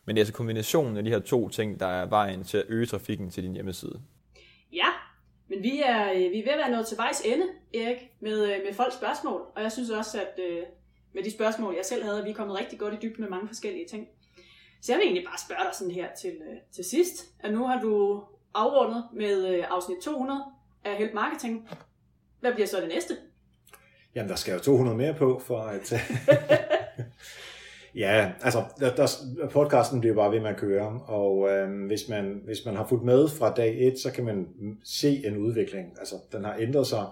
Men 0.05 0.16
det 0.16 0.20
er 0.20 0.24
altså 0.24 0.34
kombinationen 0.34 0.97
af 0.97 1.03
de 1.03 1.10
her 1.10 1.20
to 1.20 1.49
ting, 1.49 1.80
der 1.80 1.86
er 1.88 2.05
vejen 2.05 2.43
til 2.43 2.58
at 2.58 2.64
øge 2.70 2.86
trafikken 2.86 3.30
til 3.30 3.43
din 3.43 3.53
hjemmeside. 3.53 4.01
Ja, 4.74 4.88
men 5.47 5.64
vi 5.64 5.82
er, 5.86 6.12
øh, 6.12 6.20
vi 6.20 6.39
er 6.39 6.43
ved 6.43 6.51
at 6.51 6.58
være 6.58 6.72
nået 6.72 6.88
til 6.88 6.97
vejs 6.97 7.22
ende, 7.26 7.45
Erik, 7.74 7.97
med, 8.20 8.43
øh, 8.43 8.60
med 8.66 8.74
folks 8.74 8.95
spørgsmål. 8.95 9.41
Og 9.55 9.62
jeg 9.64 9.72
synes 9.72 9.89
også, 9.89 10.22
at 10.22 10.43
øh, 10.49 10.64
med 11.14 11.24
de 11.24 11.32
spørgsmål, 11.32 11.74
jeg 11.76 11.86
selv 11.86 12.03
havde, 12.03 12.24
vi 12.24 12.30
er 12.30 12.34
kommet 12.36 12.60
rigtig 12.60 12.80
godt 12.80 12.93
i 12.93 12.97
dybden 13.01 13.22
med 13.22 13.30
mange 13.30 13.47
forskellige 13.47 13.88
ting. 13.88 14.08
Så 14.82 14.91
jeg 14.91 14.97
vil 14.99 15.05
egentlig 15.05 15.26
bare 15.26 15.38
spørge 15.47 15.64
dig 15.64 15.76
sådan 15.76 15.93
her 15.93 16.08
til, 16.22 16.30
øh, 16.30 16.58
til 16.72 16.84
sidst, 16.86 17.26
at 17.39 17.53
nu 17.53 17.68
har 17.68 17.82
du 17.82 18.24
afrundet 18.53 19.03
med 19.14 19.47
øh, 19.47 19.64
afsnit 19.70 19.97
200 20.03 20.43
af 20.84 20.95
Help 20.97 21.14
Marketing. 21.14 21.70
Hvad 22.40 22.54
bliver 22.54 22.68
så 22.68 22.78
det 22.78 22.88
næste? 22.90 23.14
Jamen, 24.16 24.30
der 24.30 24.36
skal 24.36 24.54
jo 24.54 24.60
200 24.60 24.98
mere 24.98 25.14
på, 25.14 25.42
for 25.46 25.60
at... 25.60 25.94
ja, 27.96 28.32
altså, 28.42 28.64
der, 28.80 28.96
der, 28.96 29.08
podcasten 29.52 30.00
bliver 30.00 30.16
bare 30.16 30.32
ved 30.32 30.40
med 30.40 30.50
at 30.50 30.58
køre, 30.58 31.02
og 31.08 31.50
øh, 31.50 31.86
hvis, 31.88 32.10
man, 32.10 32.42
hvis 32.46 32.66
man 32.66 32.76
har 32.76 32.88
fulgt 32.88 33.06
med 33.06 33.28
fra 33.30 33.54
dag 33.54 33.88
1, 33.88 34.00
så 34.00 34.12
kan 34.12 34.26
man 34.26 34.48
se 34.84 35.28
en 35.28 35.38
udvikling. 35.38 35.88
Altså, 36.00 36.16
den 36.32 36.44
har 36.46 36.56
ændret 36.60 36.88
sig. 36.88 37.06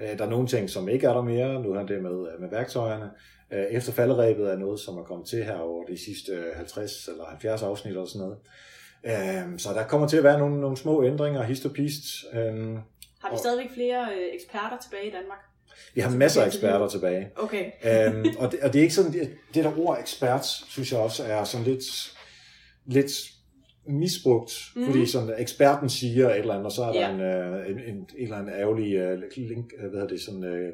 Øh, 0.00 0.18
Der 0.18 0.24
er 0.24 0.30
nogle 0.30 0.48
ting, 0.48 0.70
som 0.70 0.88
ikke 0.88 1.06
er 1.06 1.12
der 1.12 1.22
mere. 1.22 1.62
Nu 1.62 1.72
er 1.72 1.86
det 1.86 2.02
med, 2.02 2.26
med 2.40 2.50
værktøjerne. 2.50 3.10
Øh, 3.52 3.64
Efter 3.70 3.92
falderæbet 3.92 4.52
er 4.52 4.56
noget, 4.56 4.80
som 4.80 4.98
er 4.98 5.02
kommet 5.02 5.28
til 5.28 5.44
her 5.44 5.56
over 5.58 5.84
de 5.84 5.98
sidste 6.04 6.32
øh, 6.32 6.56
50 6.56 7.08
eller 7.08 7.24
70 7.24 7.62
afsnit 7.62 7.90
eller 7.90 8.04
sådan 8.06 8.20
noget. 8.28 8.38
Øh, 9.04 9.58
Så 9.58 9.68
der 9.74 9.84
kommer 9.84 10.08
til 10.08 10.16
at 10.16 10.24
være 10.24 10.38
nogle, 10.38 10.60
nogle 10.60 10.76
små 10.76 11.04
ændringer, 11.04 11.42
hist 11.42 11.66
og 11.66 11.72
pist. 11.72 12.04
Øh, 12.32 12.76
Har 13.22 13.28
vi 13.28 13.32
Og- 13.32 13.38
stadigvæk 13.38 13.70
flere 13.74 14.08
øh, 14.16 14.34
eksperter 14.34 14.76
tilbage 14.82 15.06
i 15.06 15.10
Danmark? 15.10 15.38
Vi 15.94 16.00
har 16.00 16.10
masser 16.10 16.42
af 16.42 16.46
eksperter 16.46 16.88
tilbage. 16.88 17.30
Okay. 17.36 17.64
øhm, 18.08 18.24
og, 18.38 18.52
det, 18.52 18.60
og 18.60 18.72
det 18.72 18.78
er 18.78 18.82
ikke 18.82 18.94
sådan, 18.94 19.12
det, 19.12 19.30
det 19.54 19.64
der 19.64 19.78
ord 19.78 19.98
ekspert, 20.00 20.44
synes 20.46 20.92
jeg 20.92 21.00
også 21.00 21.24
er 21.24 21.44
sådan 21.44 21.66
lidt, 21.66 21.84
lidt 22.86 23.12
misbrugt, 23.86 24.52
mm. 24.76 24.86
fordi 24.86 25.06
sådan, 25.06 25.34
eksperten 25.38 25.90
siger 25.90 26.30
et 26.30 26.38
eller 26.38 26.54
andet, 26.54 26.66
og 26.66 26.72
så 26.72 26.82
er 26.82 26.92
der 26.92 27.00
Ja. 27.00 27.10
en, 27.14 27.20
øh, 27.20 27.70
en, 27.70 27.78
en, 27.78 27.94
en 27.94 28.06
eller 28.18 28.36
anden 28.36 28.54
ærgerlig 28.54 28.94
øh, 28.94 29.22
link, 29.36 29.72
øh, 29.78 29.80
hvad 29.80 30.00
hedder 30.00 30.06
det, 30.06 30.20
sådan, 30.22 30.44
øh, 30.44 30.72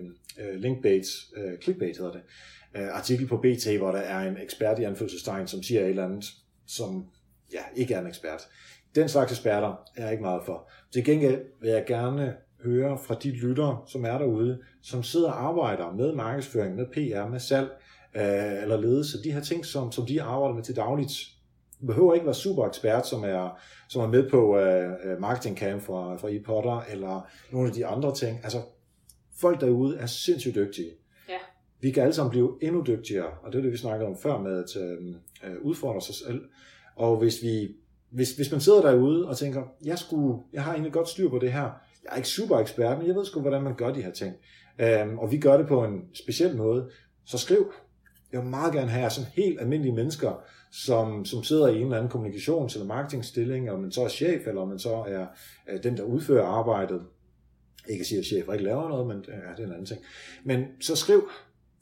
linkbait, 0.61 1.05
øh, 1.36 1.59
clickbait 1.62 1.96
hedder 1.96 2.12
det, 2.12 2.20
øh, 2.76 2.88
artikel 2.96 3.26
på 3.26 3.36
BT, 3.36 3.66
hvor 3.78 3.90
der 3.92 3.99
er 3.99 4.28
en 4.28 4.36
ekspert 4.42 4.78
i 4.78 4.84
anførselstegn, 4.84 5.49
som 5.49 5.62
siger 5.62 5.80
et 5.80 5.88
eller 5.88 6.05
andet, 6.05 6.24
som 6.66 7.05
ja, 7.53 7.61
ikke 7.76 7.94
er 7.94 8.01
en 8.01 8.07
ekspert. 8.07 8.49
Den 8.99 9.09
slags 9.09 9.32
eksperter 9.32 9.74
er 9.96 10.03
jeg 10.03 10.12
ikke 10.12 10.22
meget 10.22 10.42
for. 10.46 10.70
Til 10.92 11.05
gengæld 11.05 11.40
vil 11.61 11.70
jeg 11.70 11.84
gerne 11.86 12.34
høre 12.64 12.99
fra 12.99 13.14
de 13.14 13.30
lyttere, 13.30 13.78
som 13.86 14.05
er 14.05 14.18
derude, 14.18 14.59
som 14.82 15.03
sidder 15.03 15.28
og 15.28 15.49
arbejder 15.49 15.92
med 15.92 16.14
markedsføring, 16.14 16.76
med 16.76 16.86
PR, 16.86 17.28
med 17.28 17.40
salg 17.40 17.68
øh, 18.16 18.62
eller 18.62 18.80
ledelse, 18.80 19.22
de 19.24 19.32
her 19.32 19.40
ting, 19.40 19.66
som, 19.66 19.92
som 19.92 20.07
de 20.07 20.22
arbejder 20.22 20.55
med 20.55 20.62
til 20.62 20.76
dagligt. 20.76 21.12
Du 21.80 21.86
behøver 21.86 22.14
ikke 22.14 22.26
være 22.26 22.34
super 22.34 22.66
ekspert, 22.66 23.07
som 23.07 23.24
er, 23.24 23.61
som 23.88 24.03
er 24.03 24.07
med 24.07 24.30
på 24.30 24.59
øh, 24.59 24.90
øh, 25.05 25.20
Marketing 25.20 25.59
Camp 25.59 25.82
fra, 25.82 26.16
fra 26.16 26.28
ePotter, 26.30 26.80
eller 26.90 27.26
nogle 27.53 27.68
af 27.68 27.74
de 27.74 27.86
andre 27.86 28.14
ting. 28.14 28.40
Altså, 28.42 28.59
folk 29.40 29.61
derude 29.61 29.99
er 29.99 30.07
sindssygt 30.07 30.55
dygtige. 30.55 30.90
Ja. 31.28 31.38
Vi 31.80 31.90
kan 31.90 32.03
alle 32.03 32.14
sammen 32.14 32.30
blive 32.30 32.59
endnu 32.62 32.84
dygtigere, 32.86 33.30
og 33.42 33.53
det 33.53 33.59
er 33.59 33.62
det, 33.62 33.72
vi 33.72 33.76
snakkede 33.76 34.09
om 34.09 34.16
før 34.16 34.38
med 34.38 34.64
at 34.64 34.82
øh, 34.82 35.14
øh, 35.44 35.62
udfordre 35.62 36.01
sig 36.01 36.14
selv. 36.14 36.44
Og 36.96 37.16
hvis, 37.16 37.42
vi, 37.42 37.68
hvis, 38.11 38.36
hvis 38.36 38.50
man 38.50 38.61
sidder 38.61 38.82
derude 38.82 39.28
og 39.28 39.36
tænker, 39.36 39.62
jeg, 39.84 39.98
skulle, 39.98 40.38
jeg 40.52 40.62
har 40.62 40.72
egentlig 40.72 40.92
godt 40.92 41.09
styr 41.09 41.30
på 41.30 41.38
det 41.38 41.52
her, 41.52 41.62
jeg 42.04 42.12
er 42.12 42.16
ikke 42.16 42.28
super 42.28 42.59
ekspert, 42.59 42.98
men 42.98 43.06
jeg 43.06 43.14
ved 43.14 43.24
sgu, 43.24 43.40
hvordan 43.40 43.62
man 43.62 43.74
gør 43.74 43.92
de 43.92 44.02
her 44.02 44.12
ting. 44.12 44.34
Øhm, 44.78 45.18
og 45.18 45.32
vi 45.32 45.38
gør 45.38 45.56
det 45.56 45.66
på 45.66 45.84
en 45.84 46.00
speciel 46.14 46.56
måde, 46.56 46.90
så 47.24 47.38
skriv. 47.38 47.72
Jeg 48.32 48.40
vil 48.40 48.48
meget 48.48 48.72
gerne 48.72 48.90
have 48.90 49.11
sådan 49.11 49.30
helt 49.34 49.61
almindelige 49.61 49.94
mennesker, 49.94 50.42
som, 50.72 51.24
som 51.24 51.42
sidder 51.42 51.68
i 51.68 51.76
en 51.76 51.82
eller 51.82 51.96
anden 51.96 52.12
kommunikations- 52.12 52.74
eller 52.74 52.86
marketingstilling, 52.86 53.70
om 53.70 53.80
man 53.80 53.92
så 53.92 54.04
er 54.04 54.09
chef, 54.09 54.46
eller 54.46 54.61
om 54.61 54.68
man 54.68 54.78
så 54.78 54.94
er, 54.94 55.26
er 55.66 55.78
den, 55.78 55.96
der 55.96 56.02
udfører 56.02 56.46
arbejdet. 56.46 57.02
Ikke 57.88 58.02
at 58.02 58.06
sige, 58.06 58.18
at 58.18 58.24
chefer 58.24 58.52
ikke 58.52 58.64
laver 58.64 58.88
noget, 58.88 59.06
men 59.06 59.16
øh, 59.16 59.34
ja, 59.34 59.52
det 59.56 59.62
er 59.62 59.66
en 59.66 59.72
anden 59.72 59.86
ting. 59.86 60.00
Men 60.44 60.64
så 60.80 60.96
skriv, 60.96 61.28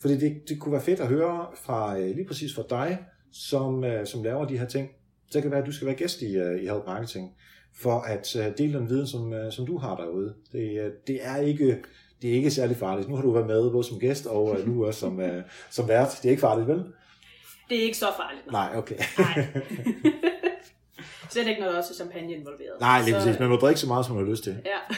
fordi 0.00 0.16
det, 0.16 0.42
det 0.48 0.60
kunne 0.60 0.72
være 0.72 0.82
fedt 0.82 1.00
at 1.00 1.06
høre 1.06 1.46
fra 1.64 1.98
øh, 1.98 2.14
lige 2.16 2.26
præcis 2.26 2.54
fra 2.54 2.64
dig, 2.70 2.98
som, 3.32 3.84
øh, 3.84 4.06
som 4.06 4.22
laver 4.22 4.44
de 4.44 4.58
her 4.58 4.66
ting. 4.66 4.88
Så 5.30 5.32
kan 5.32 5.42
det 5.42 5.50
være, 5.50 5.60
at 5.60 5.66
du 5.66 5.72
skal 5.72 5.86
være 5.86 5.96
gæst 5.96 6.22
i, 6.22 6.36
øh, 6.36 6.62
i 6.62 6.66
Help 6.66 6.86
Marketing, 6.86 7.32
for 7.76 8.00
at 8.00 8.36
øh, 8.36 8.58
dele 8.58 8.78
den 8.78 8.88
viden, 8.88 9.06
som, 9.06 9.32
øh, 9.32 9.52
som 9.52 9.66
du 9.66 9.78
har 9.78 9.96
derude. 9.96 10.34
Det, 10.52 10.80
øh, 10.80 10.90
det, 11.06 11.18
er 11.22 11.36
ikke, 11.36 11.82
det 12.22 12.30
er 12.30 12.34
ikke 12.34 12.50
særlig 12.50 12.76
farligt. 12.76 13.08
Nu 13.08 13.14
har 13.14 13.22
du 13.22 13.32
været 13.32 13.46
med 13.46 13.70
både 13.70 13.84
som 13.84 13.98
gæst 14.00 14.26
og 14.26 14.60
øh, 14.60 14.68
nu 14.68 14.86
også 14.86 15.00
som, 15.00 15.20
øh, 15.20 15.42
som 15.70 15.88
vært. 15.88 16.18
Det 16.22 16.28
er 16.28 16.30
ikke 16.30 16.40
farligt, 16.40 16.68
vel? 16.68 16.84
Det 17.68 17.78
er 17.78 17.82
ikke 17.82 17.98
så 17.98 18.06
farligt. 18.16 18.52
Nej, 18.52 18.70
okay. 18.76 18.98
Nej. 19.18 19.46
Slet 21.30 21.46
ikke, 21.46 21.60
når 21.60 21.68
der 21.68 21.76
også 21.78 21.92
er 21.92 21.94
champagne 21.94 22.32
involveret. 22.32 22.80
Nej, 22.80 23.02
lige 23.02 23.14
Så, 23.14 23.18
præcis. 23.20 23.40
Man 23.40 23.48
må 23.48 23.56
drikke 23.56 23.80
så 23.80 23.86
meget, 23.86 24.06
som 24.06 24.14
man 24.14 24.24
har 24.24 24.30
lyst 24.30 24.44
til. 24.44 24.56
Ja. 24.64 24.96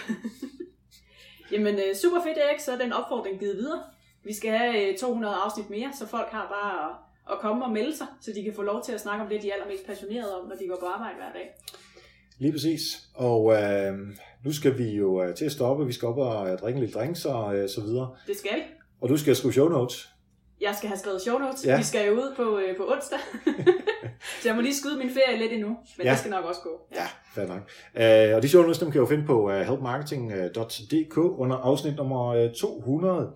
Jamen, 1.53 1.79
super 2.03 2.23
fedt, 2.27 2.39
Erik. 2.39 2.61
Så 2.61 2.73
er 2.73 2.79
den 2.79 2.93
opfordring 2.93 3.39
givet 3.39 3.57
videre. 3.57 3.83
Vi 4.25 4.35
skal 4.35 4.51
have 4.51 4.93
øh, 4.93 4.99
200 4.99 5.35
afsnit 5.35 5.71
mere, 5.71 5.91
så 5.99 6.07
folk 6.07 6.29
har 6.31 6.47
bare 6.49 7.08
at, 7.33 7.39
komme 7.41 7.65
og 7.65 7.71
melde 7.73 7.97
sig, 7.97 8.07
så 8.21 8.31
de 8.35 8.43
kan 8.45 8.53
få 8.55 8.63
lov 8.63 8.83
til 8.85 8.93
at 8.93 9.01
snakke 9.01 9.23
om 9.25 9.29
det, 9.31 9.43
de 9.43 9.49
er 9.51 9.55
allermest 9.55 9.87
passionerede 9.87 10.41
om, 10.41 10.49
når 10.49 10.57
de 10.57 10.69
går 10.69 10.77
på 10.81 10.87
arbejde 10.87 11.15
hver 11.17 11.33
dag. 11.33 11.49
Lige 12.39 12.53
præcis. 12.53 12.81
Og 13.15 13.53
øh, 13.53 13.93
nu 14.45 14.53
skal 14.53 14.79
vi 14.79 14.91
jo 14.91 15.23
øh, 15.23 15.35
til 15.35 15.45
at 15.45 15.53
stoppe. 15.53 15.87
Vi 15.87 15.93
skal 15.93 16.09
op 16.09 16.19
og 16.19 16.51
øh, 16.51 16.59
drikke 16.59 16.81
lille 16.81 16.93
drinks 16.95 17.25
og 17.25 17.57
øh, 17.57 17.69
så 17.69 17.81
videre. 17.81 18.17
Det 18.27 18.37
skal 18.37 18.57
vi. 18.57 18.63
Og 19.01 19.09
du 19.09 19.17
skal 19.17 19.37
skrive 19.37 19.53
show 19.53 19.69
notes. 19.69 20.09
Jeg 20.61 20.75
skal 20.77 20.89
have 20.89 20.99
skrevet 20.99 21.21
show 21.23 21.39
notes. 21.39 21.65
Ja. 21.67 21.71
Ja. 21.71 21.77
Vi 21.77 21.83
skal 21.83 22.07
jo 22.07 22.13
ud 22.15 22.35
på, 22.37 22.59
øh, 22.59 22.77
på 22.77 22.93
onsdag. 22.93 23.19
så 24.43 24.49
jeg 24.49 24.55
må 24.57 24.61
lige 24.61 24.75
skyde 24.77 24.99
min 24.99 25.11
ferie 25.11 25.39
lidt 25.39 25.53
endnu. 25.53 25.69
Men 25.69 25.77
Ja. 25.99 26.05
ja. 26.05 26.11
det 26.11 26.19
skal 26.19 26.31
nok 26.31 26.45
også 26.45 26.61
gå. 26.61 26.81
Ja, 26.95 27.07
fair 27.35 27.47
nok. 27.47 27.61
Øh, 28.31 28.37
og 28.37 28.43
de 28.43 28.49
show 28.49 28.63
notes, 28.63 28.79
dem 28.79 28.91
kan 28.91 28.95
jeg 28.95 29.11
jo 29.11 29.15
finde 29.15 29.27
på 29.27 29.45
uh, 29.45 29.53
helpmarketing.dk 29.61 31.17
under 31.19 31.57
afsnit 31.57 31.97
nummer 31.97 32.27
øh, 32.29 32.51
200. 32.53 33.31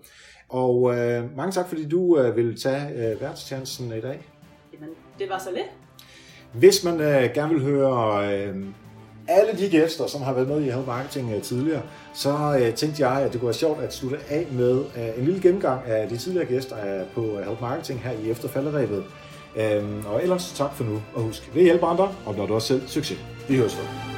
Og 0.53 0.95
øh, 0.95 1.37
mange 1.37 1.51
tak, 1.51 1.67
fordi 1.67 1.89
du 1.89 2.17
øh, 2.19 2.35
vil 2.35 2.61
tage 2.61 2.89
øh, 2.95 3.21
værtstjansen 3.21 3.85
i 3.85 4.01
dag. 4.01 4.27
Jamen, 4.73 4.89
det 5.19 5.29
var 5.29 5.39
så 5.39 5.49
lidt. 5.53 5.67
Hvis 6.51 6.83
man 6.83 7.01
øh, 7.01 7.29
gerne 7.33 7.53
vil 7.53 7.63
høre 7.63 8.27
øh, 8.33 8.55
alle 9.27 9.59
de 9.59 9.69
gæster, 9.69 10.07
som 10.07 10.21
har 10.21 10.33
været 10.33 10.47
med 10.47 10.61
i 10.61 10.69
Help 10.69 10.87
Marketing 10.87 11.33
øh, 11.35 11.41
tidligere, 11.41 11.81
så 12.13 12.59
øh, 12.59 12.73
tænkte 12.73 13.07
jeg, 13.07 13.21
at 13.21 13.31
det 13.31 13.39
kunne 13.39 13.47
være 13.47 13.53
sjovt 13.53 13.81
at 13.81 13.93
slutte 13.93 14.17
af 14.29 14.47
med 14.51 14.79
øh, 14.97 15.19
en 15.19 15.25
lille 15.25 15.41
gennemgang 15.41 15.85
af 15.85 16.09
de 16.09 16.17
tidligere 16.17 16.45
gæster 16.45 16.99
øh, 16.99 17.07
på 17.13 17.21
Help 17.21 17.61
Marketing 17.61 17.99
her 17.99 18.11
i 18.11 18.31
efterfalderæbet. 18.31 19.03
Øh, 19.55 20.05
og 20.13 20.23
ellers 20.23 20.53
tak 20.55 20.73
for 20.73 20.83
nu, 20.83 21.01
og 21.13 21.21
husk, 21.21 21.55
vil 21.55 21.63
hjælpe 21.63 21.85
andre, 21.85 22.15
og 22.25 22.35
når 22.35 22.45
du 22.45 22.53
også 22.53 22.67
selv 22.67 22.87
succes. 22.87 23.17
Vi 23.49 23.57
høres 23.57 23.77
ved. 23.77 24.12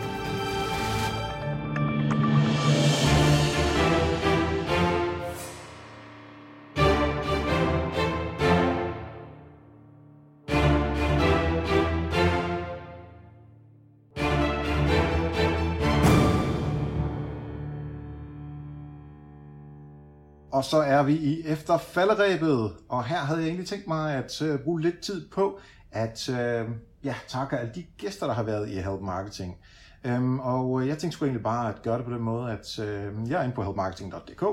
Og 20.56 20.66
så 20.66 20.78
er 20.78 21.04
vi 21.04 21.14
i 21.14 21.48
efterfalderæbet, 21.48 22.74
og 22.90 23.06
her 23.06 23.18
havde 23.18 23.40
jeg 23.40 23.48
egentlig 23.48 23.68
tænkt 23.68 23.88
mig 23.88 24.14
at 24.14 24.42
øh, 24.42 24.60
bruge 24.60 24.82
lidt 24.82 25.00
tid 25.00 25.30
på 25.30 25.60
at 25.92 26.30
øh, 26.30 26.70
ja, 27.04 27.16
takke 27.28 27.58
alle 27.58 27.72
de 27.76 27.86
gæster, 27.98 28.28
der 28.28 28.34
har 28.34 28.44
været 28.44 28.70
i 28.70 28.74
Help 28.74 29.02
Marketing. 29.02 29.58
Øhm, 30.04 30.40
og 30.40 30.82
øh, 30.82 30.88
jeg 30.88 30.98
tænkte 30.98 31.16
sgu 31.16 31.26
egentlig 31.26 31.44
bare 31.44 31.70
at 31.70 31.82
gøre 31.82 31.98
det 31.98 32.06
på 32.06 32.12
den 32.12 32.22
måde, 32.22 32.52
at 32.52 32.80
øh, 32.80 33.14
jeg 33.30 33.40
er 33.40 33.44
inde 33.44 33.56
på 33.56 33.64
helpmarketing.dk, 33.64 34.44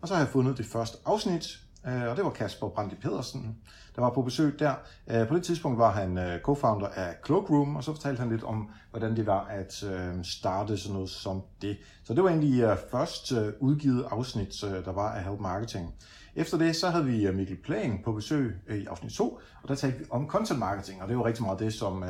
og 0.00 0.08
så 0.08 0.14
har 0.14 0.20
jeg 0.20 0.28
fundet 0.28 0.58
det 0.58 0.66
første 0.66 0.98
afsnit, 1.06 1.58
Øh, 1.86 2.08
og 2.08 2.16
det 2.16 2.24
var 2.24 2.30
Kasper 2.30 2.68
Brandi 2.68 2.94
Pedersen, 2.94 3.56
der 3.96 4.02
var 4.02 4.10
på 4.10 4.22
besøg 4.22 4.58
der. 4.58 4.74
Øh, 5.10 5.28
på 5.28 5.34
det 5.34 5.42
tidspunkt 5.42 5.78
var 5.78 5.90
han 5.92 6.18
øh, 6.18 6.40
co-founder 6.48 6.86
af 6.86 7.16
Cloakroom, 7.26 7.76
og 7.76 7.84
så 7.84 7.92
fortalte 7.92 8.20
han 8.20 8.30
lidt 8.30 8.44
om, 8.44 8.70
hvordan 8.90 9.16
det 9.16 9.26
var 9.26 9.44
at 9.44 9.84
starte 10.22 10.78
sådan 10.78 10.94
noget 10.94 11.10
som 11.10 11.42
det. 11.62 11.78
Så 12.04 12.14
det 12.14 12.22
var 12.22 12.28
egentlig 12.28 12.78
først 12.90 13.32
udgivet 13.60 14.06
afsnit, 14.10 14.60
der 14.60 14.92
var 14.92 15.12
af 15.12 15.24
Help 15.24 15.40
Marketing. 15.40 15.94
Efter 16.34 16.58
det, 16.58 16.76
så 16.76 16.90
havde 16.90 17.04
vi 17.04 17.32
Mikkel 17.32 17.56
Plan 17.64 18.00
på 18.04 18.12
besøg 18.12 18.60
i 18.70 18.86
afsnit 18.86 19.12
2, 19.12 19.40
og 19.62 19.68
der 19.68 19.74
talte 19.74 19.98
vi 19.98 20.04
om 20.10 20.28
content 20.28 20.58
marketing, 20.58 21.02
og 21.02 21.08
det 21.08 21.18
var 21.18 21.24
rigtig 21.24 21.44
meget 21.44 21.58
det, 21.58 21.74
som 21.74 22.04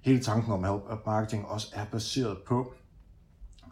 hele 0.00 0.20
tanken 0.20 0.52
om 0.52 0.64
Help 0.64 1.06
Marketing 1.06 1.46
også 1.46 1.68
er 1.74 1.84
baseret 1.84 2.38
på. 2.46 2.74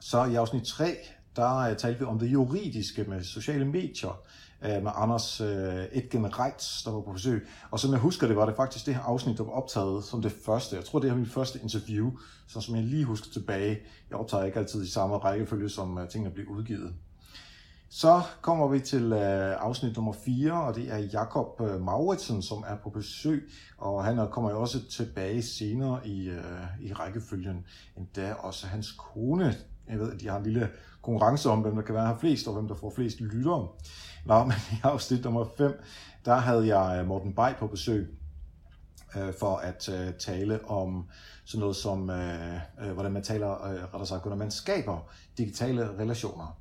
Så 0.00 0.24
i 0.24 0.34
afsnit 0.34 0.62
3, 0.62 0.96
der 1.36 1.74
talte 1.74 1.98
vi 1.98 2.04
om 2.04 2.18
det 2.18 2.32
juridiske 2.32 3.04
med 3.04 3.22
sociale 3.22 3.64
medier, 3.64 4.20
øh, 4.64 4.82
med 4.82 4.90
Anders 4.94 5.40
øh, 5.40 5.84
Etgen 5.92 6.38
Reitz, 6.38 6.84
der 6.84 6.90
var 6.90 7.00
på 7.00 7.12
besøg. 7.12 7.48
Og 7.70 7.80
som 7.80 7.92
jeg 7.92 8.00
husker 8.00 8.26
det, 8.26 8.36
var 8.36 8.46
det 8.46 8.56
faktisk 8.56 8.86
det 8.86 8.94
her 8.94 9.02
afsnit, 9.02 9.38
der 9.38 9.44
var 9.44 9.52
optaget 9.52 10.04
som 10.04 10.22
det 10.22 10.32
første. 10.44 10.76
Jeg 10.76 10.84
tror, 10.84 10.98
det 10.98 11.10
er 11.10 11.14
mit 11.14 11.32
første 11.32 11.58
interview, 11.62 12.10
så 12.48 12.60
som 12.60 12.74
jeg 12.74 12.84
lige 12.84 13.04
husker 13.04 13.30
tilbage. 13.32 13.78
Jeg 14.10 14.18
optager 14.18 14.44
ikke 14.44 14.58
altid 14.58 14.82
i 14.82 14.90
samme 14.90 15.16
rækkefølge, 15.16 15.68
som 15.68 15.98
øh, 15.98 16.08
tingene 16.08 16.34
bliver 16.34 16.50
udgivet. 16.50 16.94
Så 17.92 18.22
kommer 18.40 18.68
vi 18.68 18.80
til 18.80 19.12
øh, 19.12 19.62
afsnit 19.62 19.96
nummer 19.96 20.12
4, 20.12 20.62
og 20.62 20.74
det 20.74 20.92
er 20.92 20.98
Jakob 20.98 21.60
øh, 21.60 21.80
Mauritsen, 21.80 22.42
som 22.42 22.64
er 22.66 22.76
på 22.76 22.90
besøg, 22.90 23.50
og 23.78 24.04
han 24.04 24.18
øh, 24.18 24.28
kommer 24.28 24.50
jo 24.50 24.60
også 24.60 24.88
tilbage 24.88 25.42
senere 25.42 26.06
i, 26.06 26.28
øh, 26.28 26.64
i 26.80 26.92
rækkefølgen. 26.92 27.66
Endda 27.96 28.32
også 28.32 28.66
hans 28.66 28.92
kone. 28.92 29.54
Jeg 29.90 29.98
ved, 29.98 30.12
at 30.12 30.20
de 30.20 30.28
har 30.28 30.36
en 30.36 30.44
lille 30.44 30.68
konkurrence 31.02 31.50
om, 31.50 31.60
hvem 31.60 31.74
der 31.74 31.82
kan 31.82 31.94
være 31.94 32.06
her 32.06 32.18
flest, 32.18 32.48
og 32.48 32.54
hvem 32.54 32.68
der 32.68 32.74
får 32.74 32.92
flest 32.96 33.20
lyttere. 33.20 33.68
Nå, 34.26 34.44
men 34.44 34.56
i 34.72 34.76
afsnit 34.82 35.24
nummer 35.24 35.46
5, 35.58 35.82
der 36.24 36.34
havde 36.34 36.76
jeg 36.76 37.00
øh, 37.00 37.08
Morten 37.08 37.34
Bay 37.34 37.54
på 37.58 37.66
besøg 37.66 38.18
øh, 39.16 39.34
for 39.40 39.56
at 39.56 39.88
øh, 39.88 40.14
tale 40.14 40.64
om 40.64 41.08
sådan 41.44 41.60
noget 41.60 41.76
som, 41.76 42.10
øh, 42.10 42.54
øh, 42.82 42.92
hvordan 42.92 43.12
man 43.12 43.22
taler, 43.22 43.64
øh, 43.64 43.82
rettere 43.82 44.06
sagt, 44.06 44.22
hvordan 44.22 44.38
man 44.38 44.50
skaber 44.50 45.10
digitale 45.38 45.98
relationer. 45.98 46.60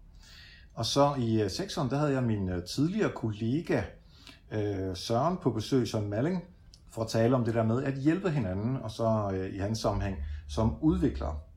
Og 0.73 0.85
så 0.85 1.15
i 1.19 1.41
øh, 1.41 1.49
sekseren, 1.49 1.89
der 1.89 1.97
havde 1.97 2.13
jeg 2.13 2.23
min 2.23 2.49
øh, 2.49 2.63
tidligere 2.63 3.11
kollega 3.15 3.81
øh, 4.51 4.95
Søren 4.95 5.37
på 5.37 5.51
besøg, 5.51 5.87
Søren 5.87 6.09
Malling, 6.09 6.43
for 6.91 7.01
at 7.01 7.07
tale 7.07 7.35
om 7.35 7.45
det 7.45 7.53
der 7.53 7.63
med 7.63 7.83
at 7.83 7.93
hjælpe 7.93 8.29
hinanden, 8.29 8.77
og 8.77 8.91
så 8.91 9.31
øh, 9.33 9.55
i 9.55 9.57
hans 9.57 9.79
sammenhæng 9.79 10.17
som 10.47 10.75
udvikler. 10.81 11.48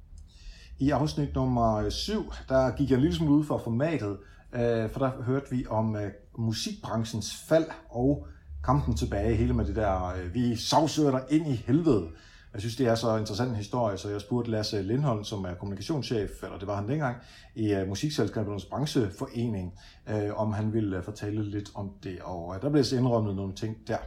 I 0.83 0.91
afsnit 0.91 1.35
nummer 1.35 1.91
7, 1.91 2.33
der 2.49 2.77
gik 2.77 2.91
jeg 2.91 2.97
en 2.97 3.03
lille 3.03 3.17
smule 3.17 3.33
ud 3.33 3.45
for 3.45 3.59
formatet, 3.59 4.19
øh, 4.53 4.91
for 4.91 4.99
der 4.99 5.23
hørte 5.23 5.51
vi 5.51 5.67
om 5.67 5.97
øh, 5.97 6.11
musikbranchens 6.39 7.35
fald 7.49 7.65
og 7.91 8.27
kampen 8.65 8.97
tilbage, 8.97 9.35
hele 9.35 9.53
med 9.53 9.65
det 9.65 9.77
der, 9.77 10.07
øh, 10.07 10.35
vi 10.35 10.57
sagsøger 10.57 11.11
dig 11.11 11.23
ind 11.31 11.47
i 11.49 11.55
helvede. 11.67 12.09
Jeg 12.53 12.61
synes, 12.61 12.77
det 12.77 12.87
er 12.87 12.95
så 12.95 13.17
interessant 13.17 13.51
en 13.51 13.57
historie, 13.57 13.99
så 13.99 14.09
jeg 14.09 14.21
spurgte 14.21 14.51
Lasse 14.51 14.83
Lindholm, 14.83 15.25
som 15.25 15.45
er 15.45 15.55
kommunikationschef, 15.55 16.43
eller 16.43 16.59
det 16.59 16.67
var 16.67 16.77
han 16.77 16.89
dengang, 16.89 17.17
i 17.55 17.75
uh, 17.75 17.89
Musikselskabernes 17.89 18.65
Brancheforening, 18.65 19.73
øh, 20.09 20.41
om 20.41 20.53
han 20.53 20.73
ville 20.73 20.99
uh, 20.99 21.05
fortælle 21.05 21.51
lidt 21.51 21.71
om 21.75 21.91
det. 22.03 22.19
Og 22.23 22.47
uh, 22.47 22.57
der 22.63 22.71
blev 22.71 22.85
så 22.85 22.97
indrømmet 22.97 23.37
nogle 23.37 23.55
ting 23.55 23.77
der. 23.87 23.99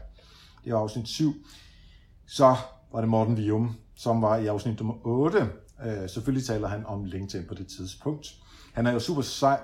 Det 0.66 0.74
var 0.74 0.80
afsnit 0.80 1.08
7. 1.08 1.34
Så 2.28 2.56
var 2.92 3.00
det 3.00 3.10
Morten 3.10 3.38
Vium, 3.38 3.76
som 3.96 4.22
var 4.22 4.38
i 4.38 4.48
afsnit 4.48 4.80
nummer 4.80 4.96
8. 5.04 5.50
Øh, 5.86 6.10
selvfølgelig 6.10 6.48
taler 6.48 6.68
han 6.68 6.86
om 6.86 7.04
LinkedIn 7.04 7.48
på 7.48 7.54
det 7.54 7.68
tidspunkt. 7.68 8.28
Han 8.74 8.88
er 8.88 8.92
jo 8.92 9.00
super 9.00 9.22
sej, 9.22 9.60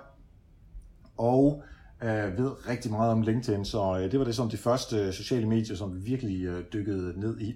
og 1.18 1.64
øh, 2.03 2.38
ved 2.38 2.68
rigtig 2.70 2.91
meget 2.91 3.12
om 3.12 3.22
LinkedIn, 3.22 3.66
så 3.66 3.97
øh, 3.97 4.12
det 4.12 4.20
var 4.20 4.26
det 4.26 4.36
som 4.36 4.49
de 4.49 4.57
første 4.57 4.97
øh, 4.97 5.14
sociale 5.14 5.47
medier, 5.47 5.76
som 5.76 5.95
vi 5.95 5.99
virkelig 5.99 6.45
øh, 6.45 6.64
dykkede 6.74 7.20
ned 7.20 7.39
i. 7.39 7.55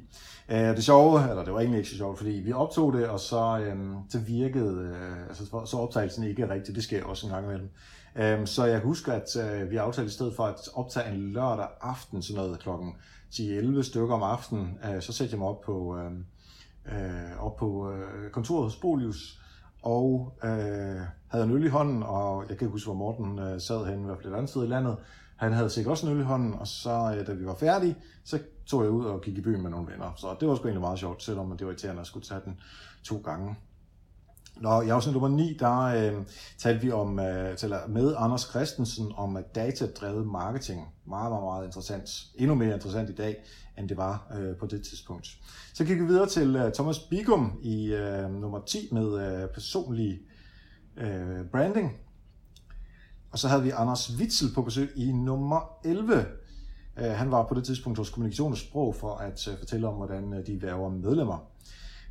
Øh, 0.49 0.57
det 0.57 0.83
sjove, 0.83 1.29
eller 1.29 1.43
det 1.43 1.53
var 1.53 1.59
egentlig 1.59 1.77
ikke 1.77 1.89
så 1.89 1.97
sjovt, 1.97 2.17
fordi 2.17 2.31
vi 2.31 2.53
optog 2.53 2.93
det, 2.93 3.07
og 3.07 3.19
så, 3.19 3.59
øh, 3.59 3.77
så 4.09 4.19
virkede, 4.19 4.95
øh, 4.95 5.27
altså, 5.27 5.65
så 5.65 5.77
optagelsen 5.77 6.23
ikke 6.23 6.49
rigtigt, 6.49 6.75
det 6.75 6.83
sker 6.83 7.03
også 7.03 7.27
en 7.27 7.33
gang 7.33 7.45
imellem. 7.45 7.69
Øh, 8.15 8.47
så 8.47 8.65
jeg 8.65 8.79
husker, 8.79 9.13
at 9.13 9.35
øh, 9.35 9.71
vi 9.71 9.75
aftalte 9.75 10.09
i 10.09 10.13
stedet 10.13 10.35
for 10.35 10.43
at 10.43 10.59
optage 10.73 11.13
en 11.13 11.33
lørdag 11.33 11.67
aften, 11.81 12.21
sådan 12.21 12.43
noget 12.43 12.59
klokken 12.59 12.93
10-11 13.33 13.81
stykker 13.81 14.15
om 14.15 14.23
aftenen, 14.23 14.77
øh, 14.85 15.01
så 15.01 15.13
satte 15.13 15.33
jeg 15.33 15.39
mig 15.39 15.47
op 15.47 15.61
på, 15.61 15.97
øh, 15.97 16.11
øh, 16.91 17.45
op 17.45 17.55
på 17.55 17.91
øh, 17.91 18.31
kontoret 18.31 18.63
hos 18.63 18.75
Bolius, 18.75 19.41
og 19.83 20.33
øh, 20.43 21.01
havde 21.27 21.43
en 21.43 21.51
øl 21.51 21.65
i 21.65 21.69
hånden, 21.69 22.03
og 22.03 22.45
jeg 22.49 22.57
kan 22.57 22.65
ikke 22.65 22.71
huske, 22.71 22.87
hvor 22.87 22.93
Morten 22.93 23.39
øh, 23.39 23.61
sad 23.61 23.85
hen, 23.85 24.01
i 24.01 24.05
hvert 24.05 24.17
fald 24.17 24.33
et 24.33 24.37
andet 24.37 24.49
sted 24.49 24.63
i 24.63 24.67
landet. 24.67 24.97
Han 25.35 25.53
havde 25.53 25.69
sikkert 25.69 25.91
også 25.91 26.07
en 26.07 26.13
øl 26.13 26.21
i 26.21 26.23
hånden, 26.23 26.53
og 26.53 26.67
så 26.67 27.15
øh, 27.19 27.27
da 27.27 27.33
vi 27.33 27.45
var 27.45 27.55
færdige, 27.55 27.95
så 28.23 28.39
tog 28.65 28.83
jeg 28.83 28.91
ud 28.91 29.05
og 29.05 29.21
gik 29.21 29.37
i 29.37 29.41
byen 29.41 29.61
med 29.61 29.69
nogle 29.69 29.91
venner. 29.91 30.13
Så 30.15 30.35
det 30.39 30.47
var 30.47 30.55
sgu 30.55 30.63
egentlig 30.63 30.81
meget 30.81 30.99
sjovt, 30.99 31.23
selvom 31.23 31.57
det 31.57 31.67
var 31.67 31.71
irriterende 31.71 32.01
at 32.01 32.07
skulle 32.07 32.25
tage 32.25 32.41
den 32.45 32.59
to 33.03 33.21
gange. 33.25 33.55
Nå, 34.57 34.81
i 34.81 34.89
afsnit 34.89 35.13
nummer 35.13 35.29
9, 35.29 35.57
der 35.59 35.79
øh, 35.81 36.25
talte 36.57 36.81
vi 36.81 36.91
om, 36.91 37.19
øh, 37.19 37.57
taler 37.57 37.87
med 37.87 38.15
Anders 38.17 38.41
Christensen 38.41 39.11
om 39.17 39.37
datadrevet 39.55 40.27
marketing. 40.27 40.87
Meget, 41.05 41.31
meget, 41.31 41.43
meget 41.43 41.65
interessant. 41.65 42.09
Endnu 42.35 42.55
mere 42.55 42.73
interessant 42.73 43.09
i 43.09 43.15
dag, 43.15 43.43
end 43.77 43.89
det 43.89 43.97
var 43.97 44.33
øh, 44.39 44.55
på 44.57 44.65
det 44.65 44.83
tidspunkt. 44.83 45.37
Så 45.73 45.85
gik 45.85 45.99
vi 45.99 46.05
videre 46.05 46.29
til 46.29 46.55
øh, 46.55 46.73
Thomas 46.73 46.99
Bigum 46.99 47.59
i 47.61 47.93
øh, 47.93 48.31
nummer 48.31 48.61
10 48.65 48.89
med 48.91 49.41
øh, 49.43 49.49
personlig 49.49 50.21
øh, 50.97 51.45
branding. 51.51 51.97
Og 53.31 53.39
så 53.39 53.47
havde 53.47 53.63
vi 53.63 53.69
Anders 53.69 54.17
Witzel 54.19 54.53
på 54.53 54.61
besøg 54.61 54.91
i 54.95 55.11
nummer 55.11 55.79
11. 55.83 56.25
Øh, 56.97 57.05
han 57.05 57.31
var 57.31 57.47
på 57.47 57.55
det 57.55 57.63
tidspunkt 57.63 57.97
hos 57.97 58.09
Kommunikation 58.09 58.51
og 58.51 58.57
Sprog 58.57 58.95
for 58.95 59.15
at 59.15 59.47
øh, 59.47 59.57
fortælle 59.57 59.87
om, 59.87 59.93
hvordan 59.93 60.33
øh, 60.33 60.47
de 60.47 60.61
værver 60.61 60.89
medlemmer. 60.89 61.54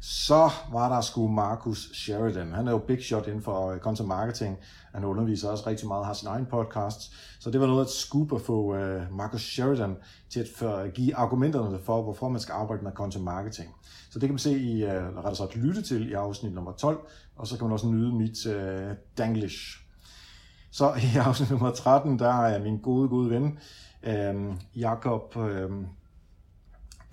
Så 0.01 0.51
var 0.73 0.95
der 0.95 1.01
sgu 1.01 1.29
Marcus 1.29 1.91
Sheridan. 1.95 2.53
Han 2.53 2.69
er 2.69 2.73
jo 2.73 2.79
big 2.79 3.03
shot 3.03 3.27
inden 3.27 3.43
for 3.43 3.71
øh, 3.71 3.79
content 3.79 4.09
marketing. 4.09 4.59
Han 4.95 5.05
underviser 5.05 5.49
også 5.49 5.67
rigtig 5.67 5.89
meget, 5.89 6.07
har 6.07 6.13
sin 6.13 6.29
egen 6.29 6.47
podcast. 6.47 7.01
Så 7.41 7.51
det 7.51 7.61
var 7.61 7.67
noget 7.67 7.85
at 7.85 7.91
scoop 7.91 8.33
at 8.33 8.41
få 8.41 8.75
Markus 8.75 9.35
Marcus 9.35 9.43
Sheridan 9.43 9.97
til 10.31 10.41
at 10.41 10.63
øh, 10.63 10.93
give 10.93 11.17
argumenterne 11.17 11.79
for, 11.85 12.03
hvorfor 12.03 12.29
man 12.29 12.41
skal 12.41 12.53
arbejde 12.53 12.85
med 12.85 12.93
content 12.93 13.25
marketing. 13.25 13.75
Så 14.11 14.19
det 14.19 14.29
kan 14.29 14.33
man 14.33 14.39
se 14.39 14.59
i, 14.59 14.83
eller 14.83 15.17
rettere 15.17 15.37
sagt 15.37 15.57
lytte 15.57 15.83
til 15.83 16.11
i 16.11 16.13
afsnit 16.13 16.55
nummer 16.55 16.73
12, 16.73 17.07
og 17.37 17.47
så 17.47 17.57
kan 17.57 17.65
man 17.65 17.73
også 17.73 17.87
nyde 17.87 18.13
mit 18.13 18.47
uh, 18.47 18.97
Danglish. 19.19 19.81
Så 20.71 20.95
i 21.15 21.19
afsnit 21.27 21.51
nummer 21.51 21.71
13, 21.71 22.19
der 22.19 22.33
er 22.33 22.63
min 22.63 22.79
gode, 22.79 23.09
gode 23.09 23.31
ven, 23.31 23.59
uh, 24.07 24.57
Jakob 24.77 25.37
uh, 25.37 25.71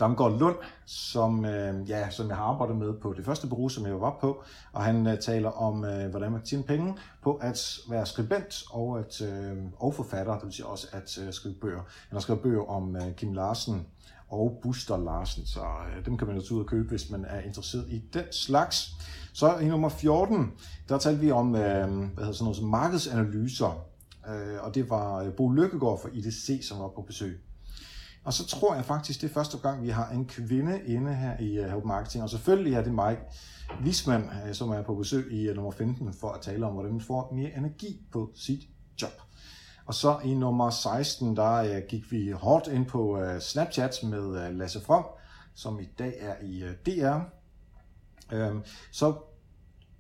Damgaard 0.01 0.39
Lund, 0.39 0.55
som, 0.85 1.45
øh, 1.45 1.89
ja, 1.89 2.09
som 2.09 2.27
jeg 2.27 2.35
har 2.35 2.43
arbejdet 2.43 2.75
med 2.75 2.93
på 2.93 3.13
det 3.13 3.25
første 3.25 3.47
bureau, 3.47 3.69
som 3.69 3.85
jeg 3.85 4.01
var 4.01 4.17
på, 4.21 4.43
og 4.73 4.83
han 4.83 5.07
øh, 5.07 5.19
taler 5.19 5.49
om, 5.49 5.85
øh, 5.85 6.09
hvordan 6.09 6.31
man 6.31 6.41
tjener 6.41 6.63
penge 6.63 6.95
på 7.23 7.35
at 7.35 7.79
være 7.89 8.05
skribent 8.05 8.63
og, 8.71 8.99
at, 8.99 9.21
øh, 9.21 9.57
og 9.79 9.93
forfatter, 9.93 10.33
det 10.33 10.45
vil 10.45 10.53
sige 10.53 10.65
også 10.65 10.87
at 10.91 11.19
øh, 11.25 11.33
skrive 11.33 11.55
bøger. 11.55 11.81
Han 12.09 12.15
har 12.15 12.19
skrevet 12.19 12.41
bøger 12.41 12.69
om 12.69 12.95
øh, 12.95 13.15
Kim 13.15 13.33
Larsen 13.33 13.87
og 14.29 14.59
Buster 14.63 14.97
Larsen, 14.97 15.45
så 15.45 15.59
øh, 15.59 16.05
dem 16.05 16.17
kan 16.17 16.27
man 16.27 16.37
jo 16.37 16.55
ud 16.55 16.59
og 16.59 16.67
købe, 16.67 16.89
hvis 16.89 17.09
man 17.09 17.25
er 17.25 17.39
interesseret 17.39 17.85
i 17.89 18.03
den 18.13 18.25
slags. 18.31 18.89
Så 19.33 19.57
i 19.57 19.67
nummer 19.67 19.89
14, 19.89 20.51
der 20.89 20.97
talte 20.97 21.19
vi 21.19 21.31
om 21.31 21.55
øh, 21.55 21.61
hvad 21.61 21.67
hedder 22.17 22.31
sådan 22.31 22.43
noget, 22.43 22.57
som 22.57 22.67
markedsanalyser, 22.67 23.85
øh, 24.29 24.63
og 24.63 24.75
det 24.75 24.89
var 24.89 25.15
øh, 25.15 25.33
Bo 25.33 25.49
Lykkegaard 25.49 26.01
fra 26.01 26.09
IDC, 26.13 26.67
som 26.67 26.79
var 26.79 26.87
på 26.87 27.01
besøg. 27.01 27.41
Og 28.23 28.33
så 28.33 28.47
tror 28.47 28.75
jeg 28.75 28.85
faktisk, 28.85 29.21
det 29.21 29.29
er 29.29 29.33
første 29.33 29.57
gang, 29.57 29.83
vi 29.83 29.89
har 29.89 30.09
en 30.09 30.25
kvinde 30.25 30.81
inde 30.85 31.15
her 31.15 31.39
i 31.39 31.57
øh, 31.57 31.71
Help 31.71 31.85
Marketing. 31.85 32.23
Og 32.23 32.29
selvfølgelig 32.29 32.73
er 32.73 32.83
det 32.83 32.91
Mike 32.91 33.21
Wisman, 33.83 34.29
øh, 34.47 34.53
som 34.53 34.69
er 34.69 34.81
på 34.81 34.95
besøg 34.95 35.31
i 35.31 35.47
øh, 35.47 35.55
nummer 35.55 35.71
15 35.71 36.13
for 36.13 36.29
at 36.29 36.41
tale 36.41 36.65
om, 36.65 36.73
hvordan 36.73 36.91
man 36.91 37.01
får 37.01 37.33
mere 37.33 37.57
energi 37.57 38.01
på 38.11 38.31
sit 38.35 38.59
job. 39.01 39.21
Og 39.85 39.93
så 39.93 40.19
i 40.25 40.33
nummer 40.33 40.69
16, 40.69 41.35
der 41.35 41.79
gik 41.79 42.11
vi 42.11 42.31
hårdt 42.31 42.67
ind 42.67 42.85
på 42.85 43.23
Snapchat 43.39 43.95
med 44.03 44.53
Lasse 44.53 44.81
From, 44.81 45.05
som 45.55 45.79
i 45.79 45.89
dag 45.99 46.13
er 46.19 46.35
i 46.43 46.63
DR. 46.85 47.19
Øhm, 48.31 48.63
så 48.91 49.15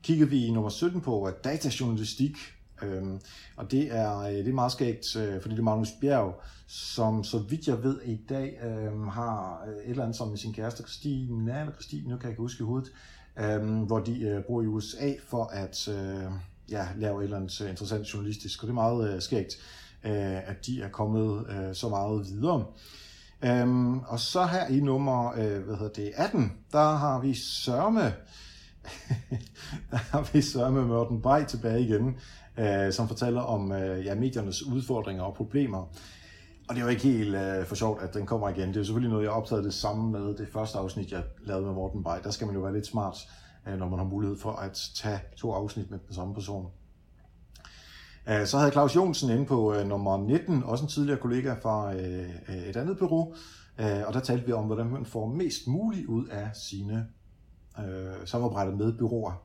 kiggede 0.03 0.29
vi 0.29 0.45
i 0.45 0.51
nummer 0.51 0.69
17 0.69 1.01
på 1.01 1.29
datajournalistik, 1.43 2.37
Øhm, 2.83 3.19
og 3.55 3.71
det 3.71 3.95
er, 3.95 4.19
øh, 4.19 4.33
det 4.33 4.47
er 4.47 4.53
meget 4.53 4.71
skægt, 4.71 5.15
øh, 5.15 5.41
fordi 5.41 5.55
det 5.55 5.59
er 5.59 5.63
Magnus 5.63 5.91
Bjerg, 6.01 6.41
som 6.67 7.23
så 7.23 7.37
vidt 7.37 7.67
jeg 7.67 7.83
ved 7.83 8.01
i 8.05 8.19
dag 8.29 8.59
øhm, 8.63 9.01
øh, 9.01 9.07
har 9.07 9.63
et 9.85 9.89
eller 9.89 10.03
andet 10.03 10.17
som 10.17 10.27
med 10.27 10.37
sin 10.37 10.53
kæreste 10.53 10.83
Christine, 10.83 11.59
eller 11.59 11.73
Christine, 11.73 12.09
nu 12.09 12.17
kan 12.17 12.23
jeg 12.23 12.31
ikke 12.31 12.41
huske 12.41 12.61
i 12.61 12.65
hovedet, 12.65 12.91
øh, 13.39 13.81
hvor 13.81 13.99
de 13.99 14.21
øh, 14.21 14.43
bor 14.43 14.61
i 14.61 14.65
USA 14.65 15.13
for 15.27 15.43
at 15.43 15.87
øh, 15.87 16.31
ja, 16.71 16.87
lave 16.97 17.19
et 17.19 17.23
eller 17.23 17.37
andet 17.37 17.61
øh, 17.61 17.69
interessant 17.69 18.13
journalistisk, 18.13 18.63
og 18.63 18.67
det 18.67 18.71
er 18.71 18.73
meget 18.73 19.13
øh, 19.15 19.21
skægt, 19.21 19.57
øh, 20.03 20.49
at 20.49 20.65
de 20.65 20.81
er 20.81 20.89
kommet 20.89 21.45
øh, 21.49 21.75
så 21.75 21.89
meget 21.89 22.25
videre. 22.25 22.65
Øhm, 23.43 23.99
og 23.99 24.19
så 24.19 24.45
her 24.45 24.67
i 24.67 24.79
nummer 24.79 25.31
øh, 25.31 25.63
hvad 25.63 25.75
hedder 25.75 25.93
det, 25.93 26.11
18, 26.15 26.53
der 26.71 26.95
har 26.95 27.19
vi 27.19 27.33
Sørme, 27.33 28.01
der 29.91 29.97
har 29.97 30.29
vi 30.33 30.41
Sørme 30.41 30.85
Mørten 30.85 31.21
Bay 31.21 31.45
tilbage 31.45 31.81
igen, 31.81 32.17
øh, 32.57 32.93
som 32.93 33.07
fortæller 33.07 33.41
om 33.41 33.71
øh, 33.71 34.05
ja, 34.05 34.15
mediernes 34.15 34.63
udfordringer 34.63 35.23
og 35.23 35.33
problemer. 35.33 35.77
Og 36.69 36.75
det 36.75 36.81
er 36.81 36.85
jo 36.85 36.89
ikke 36.89 37.03
helt 37.03 37.35
øh, 37.35 37.65
for 37.65 37.75
sjovt, 37.75 38.01
at 38.01 38.13
den 38.13 38.25
kommer 38.25 38.49
igen. 38.49 38.67
Det 38.67 38.75
er 38.75 38.79
jo 38.79 38.83
selvfølgelig 38.83 39.11
noget, 39.11 39.23
jeg 39.23 39.31
optaget 39.31 39.63
det 39.63 39.73
samme 39.73 40.11
med 40.11 40.37
det 40.37 40.47
første 40.53 40.77
afsnit, 40.77 41.11
jeg 41.11 41.23
lavede 41.43 41.65
med 41.65 41.73
Morten 41.73 42.03
Bay. 42.03 42.17
Der 42.23 42.31
skal 42.31 42.47
man 42.47 42.55
jo 42.55 42.61
være 42.61 42.73
lidt 42.73 42.87
smart, 42.87 43.17
øh, 43.67 43.77
når 43.77 43.89
man 43.89 43.99
har 43.99 44.05
mulighed 44.05 44.37
for 44.37 44.51
at 44.51 44.89
tage 44.95 45.19
to 45.37 45.53
afsnit 45.53 45.91
med 45.91 45.99
den 46.07 46.15
samme 46.15 46.33
person. 46.33 46.67
Øh, 48.29 48.45
så 48.45 48.57
havde 48.57 48.71
Claus 48.71 48.95
Jonsen 48.95 49.29
inde 49.29 49.45
på 49.45 49.73
øh, 49.73 49.87
nummer 49.87 50.17
19, 50.17 50.63
også 50.63 50.83
en 50.83 50.89
tidligere 50.89 51.19
kollega 51.19 51.53
fra 51.53 51.93
øh, 51.93 52.29
øh, 52.49 52.55
et 52.55 52.75
andet 52.77 52.97
bureau, 52.97 53.33
øh, 53.79 54.07
og 54.07 54.13
der 54.13 54.19
talte 54.19 54.45
vi 54.45 54.51
om, 54.51 54.65
hvordan 54.65 54.87
man 54.87 55.05
får 55.05 55.27
mest 55.27 55.67
muligt 55.67 56.07
ud 56.07 56.27
af 56.27 56.49
sine 56.53 57.07
øh, 57.79 58.25
samarbejder 58.25 58.75
med 58.75 58.93
byråer. 58.97 59.43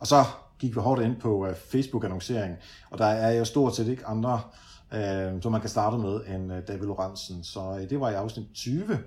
Og 0.00 0.06
så 0.06 0.24
gik 0.62 0.76
vi 0.76 0.80
hårdt 0.80 1.02
ind 1.02 1.16
på 1.20 1.48
uh, 1.48 1.54
Facebook-annoncering, 1.54 2.56
og 2.90 2.98
der 2.98 3.06
er 3.06 3.32
jo 3.32 3.44
stort 3.44 3.76
set 3.76 3.88
ikke 3.88 4.06
andre, 4.06 4.40
uh, 4.94 5.42
som 5.42 5.52
man 5.52 5.60
kan 5.60 5.70
starte 5.70 5.98
med, 5.98 6.20
end 6.34 6.52
uh, 6.52 6.58
David 6.68 6.86
Lorentzen. 6.86 7.44
Så 7.44 7.60
uh, 7.60 7.80
det 7.90 8.00
var 8.00 8.10
i 8.10 8.14
afsnit 8.14 8.46
20. 8.54 8.98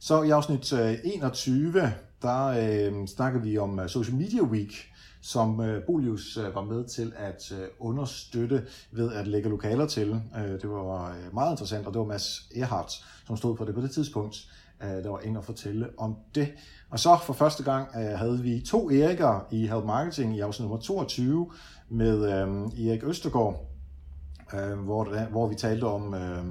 Så 0.00 0.22
i 0.22 0.30
afsnit 0.30 0.72
uh, 0.72 0.94
21, 1.04 1.92
der 2.22 2.90
uh, 2.90 3.06
snakker 3.06 3.40
vi 3.40 3.58
om 3.58 3.78
uh, 3.78 3.86
Social 3.86 4.16
Media 4.16 4.42
Week, 4.42 4.72
som 5.22 5.58
uh, 5.58 5.66
Bolius 5.86 6.36
uh, 6.36 6.54
var 6.54 6.64
med 6.64 6.84
til 6.84 7.12
at 7.16 7.52
uh, 7.52 7.88
understøtte 7.88 8.64
ved 8.92 9.12
at 9.12 9.26
lægge 9.26 9.48
lokaler 9.48 9.86
til. 9.86 10.10
Uh, 10.10 10.42
det 10.42 10.70
var 10.70 11.10
uh, 11.10 11.34
meget 11.34 11.52
interessant, 11.52 11.86
og 11.86 11.92
det 11.92 11.98
var 12.00 12.06
Mads 12.06 12.48
Erhardt, 12.56 12.92
som 13.26 13.36
stod 13.36 13.56
for 13.56 13.64
det 13.64 13.74
på 13.74 13.80
det 13.80 13.90
tidspunkt 13.90 14.36
Øh, 14.82 14.88
der 14.88 15.10
var 15.10 15.20
inde 15.20 15.38
og 15.38 15.44
fortælle 15.44 15.88
om 15.98 16.16
det. 16.34 16.52
Og 16.90 16.98
så 16.98 17.18
for 17.22 17.32
første 17.32 17.62
gang 17.62 17.88
øh, 17.96 18.18
havde 18.18 18.40
vi 18.40 18.60
to 18.60 18.90
Erikker 18.90 19.46
i 19.50 19.66
Help 19.66 19.84
Marketing 19.84 20.36
i 20.36 20.40
afsnit 20.40 20.64
nummer 20.68 20.82
22 20.82 21.50
med 21.88 22.24
øh, 22.24 22.86
Erik 22.88 23.04
Østergaard, 23.04 23.70
øh, 24.54 24.78
hvor, 24.78 25.28
hvor 25.30 25.48
vi 25.48 25.54
talte 25.54 25.84
om 25.84 26.14
øh, 26.14 26.44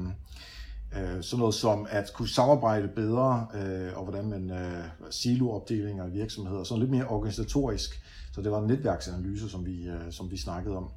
øh, 0.95 1.24
sådan 1.24 1.39
noget 1.39 1.55
som 1.55 1.88
at 1.89 2.11
kunne 2.13 2.28
samarbejde 2.28 2.88
bedre, 2.88 3.47
øh, 3.53 3.97
og 3.97 4.03
hvordan 4.03 4.30
man 4.30 4.51
øh, 4.51 4.84
siloopdelinger 5.11 6.07
i 6.07 6.11
virksomheder, 6.11 6.63
sådan 6.63 6.80
lidt 6.80 6.91
mere 6.91 7.07
organisatorisk. 7.07 8.01
Så 8.34 8.41
det 8.41 8.51
var 8.51 8.59
en 8.59 8.67
netværksanalyse, 8.67 9.49
som 9.49 9.65
vi, 9.65 9.88
øh, 9.88 10.11
som 10.11 10.32
vi 10.32 10.38
snakkede 10.38 10.78
om. 10.78 10.89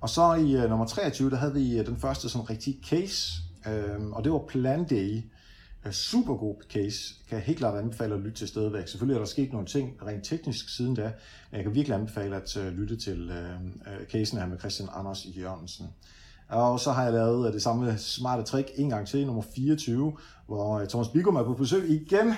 Og 0.00 0.08
så 0.08 0.34
i 0.34 0.56
øh, 0.56 0.70
nummer 0.70 0.86
23, 0.86 1.30
der 1.30 1.36
havde 1.36 1.54
vi 1.54 1.78
øh, 1.78 1.86
den 1.86 1.96
første 1.96 2.28
sådan 2.28 2.50
rigtig 2.50 2.78
case, 2.84 3.42
øh, 3.68 4.10
og 4.12 4.24
det 4.24 4.32
var 4.32 4.44
Plan 4.48 4.84
Day, 4.84 5.22
super 5.90 6.34
god 6.34 6.54
case. 6.70 7.14
Kan 7.28 7.36
jeg 7.36 7.44
helt 7.44 7.58
klart 7.58 7.78
anbefale 7.78 8.14
at 8.14 8.20
lytte 8.20 8.38
til 8.38 8.48
stadigvæk. 8.48 8.88
Selvfølgelig 8.88 9.14
er 9.14 9.18
der 9.18 9.26
sket 9.26 9.52
nogle 9.52 9.66
ting 9.66 9.98
rent 10.06 10.24
teknisk 10.24 10.76
siden 10.76 10.94
da, 10.94 11.12
men 11.50 11.56
jeg 11.56 11.62
kan 11.62 11.74
virkelig 11.74 11.98
anbefale 11.98 12.36
at 12.36 12.56
øh, 12.56 12.72
lytte 12.72 12.96
til 12.96 13.30
øh, 13.30 13.54
øh, 13.64 14.06
casen 14.06 14.38
her 14.38 14.46
med 14.46 14.58
Christian 14.58 14.88
Anders 14.92 15.26
Jørgensen. 15.36 15.86
Og 16.48 16.80
så 16.80 16.92
har 16.92 17.04
jeg 17.04 17.12
lavet 17.12 17.46
øh, 17.46 17.52
det 17.52 17.62
samme 17.62 17.98
smarte 17.98 18.42
trick 18.42 18.70
en 18.74 18.90
gang 18.90 19.06
til, 19.08 19.26
nummer 19.26 19.42
24, 19.54 20.16
hvor 20.46 20.84
Thomas 20.84 21.08
Bigum 21.08 21.36
er 21.36 21.42
på 21.42 21.54
besøg 21.54 21.90
igen, 21.90 22.34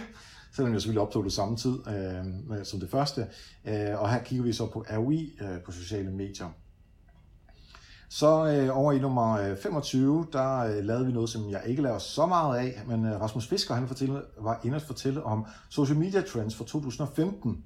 selvom 0.55 0.73
jeg 0.73 0.81
selvfølgelig 0.81 1.03
optog 1.03 1.25
det 1.25 1.33
samme 1.33 1.57
tid 1.57 1.79
øh, 1.89 2.65
som 2.65 2.81
det 2.81 2.91
første. 2.91 3.27
Uh, 3.65 4.01
og 4.03 4.13
her 4.13 4.23
kigger 4.23 4.45
vi 4.45 4.53
så 4.53 4.67
på 4.67 4.85
ROI 4.91 5.39
øh, 5.41 5.61
på 5.67 5.73
sociale 5.73 6.11
medier. 6.11 6.49
Så 8.15 8.47
øh, 8.47 8.79
over 8.79 8.93
i 8.93 8.99
nummer 8.99 9.33
øh, 9.33 9.57
25, 9.57 10.27
der 10.33 10.59
øh, 10.59 10.85
lavede 10.85 11.07
vi 11.07 11.13
noget, 11.13 11.31
som 11.31 11.51
jeg 11.51 11.63
ikke 11.67 11.83
laver 11.83 11.99
så 11.99 12.27
meget 12.27 12.59
af, 12.59 12.83
men 12.87 13.07
øh, 13.07 13.21
Rasmus 13.21 13.47
Fisker 13.47 13.75
han 13.75 13.89
fortælle, 13.89 14.23
var 14.41 14.61
inde 14.65 14.77
at 14.77 14.83
fortælle 14.83 15.23
om 15.23 15.47
social 15.71 15.99
media 15.99 16.21
trends 16.21 16.55
for 16.55 16.65
2015. 16.65 17.65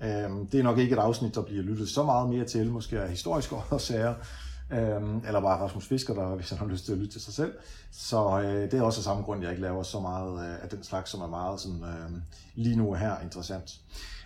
Øh, 0.00 0.08
det 0.52 0.54
er 0.54 0.62
nok 0.62 0.78
ikke 0.78 0.92
et 0.92 0.98
afsnit, 0.98 1.34
der 1.34 1.42
bliver 1.42 1.62
lyttet 1.62 1.88
så 1.88 2.02
meget 2.02 2.28
mere 2.28 2.44
til, 2.44 2.72
måske 2.72 3.00
af 3.00 3.10
historiske 3.10 3.54
årsager, 3.72 4.14
øh, 4.72 5.02
eller 5.26 5.40
bare 5.40 5.60
Rasmus 5.62 5.86
Fisker, 5.86 6.14
der 6.14 6.34
hvis 6.34 6.50
han 6.50 6.58
har 6.58 6.66
lyst 6.66 6.84
til 6.84 6.92
at 6.92 6.98
lytte 6.98 7.12
til 7.12 7.20
sig 7.20 7.34
selv. 7.34 7.52
Så 7.92 8.40
øh, 8.40 8.70
det 8.70 8.74
er 8.74 8.82
også 8.82 9.00
af 9.00 9.04
samme 9.04 9.22
grund, 9.22 9.42
jeg 9.42 9.50
ikke 9.50 9.62
laver 9.62 9.82
så 9.82 10.00
meget 10.00 10.48
øh, 10.48 10.62
af 10.62 10.68
den 10.68 10.82
slags, 10.82 11.10
som 11.10 11.20
er 11.20 11.28
meget 11.28 11.60
sådan, 11.60 11.84
øh, 11.84 12.10
lige 12.54 12.76
nu 12.76 12.94
her 12.94 13.20
interessant. 13.20 13.80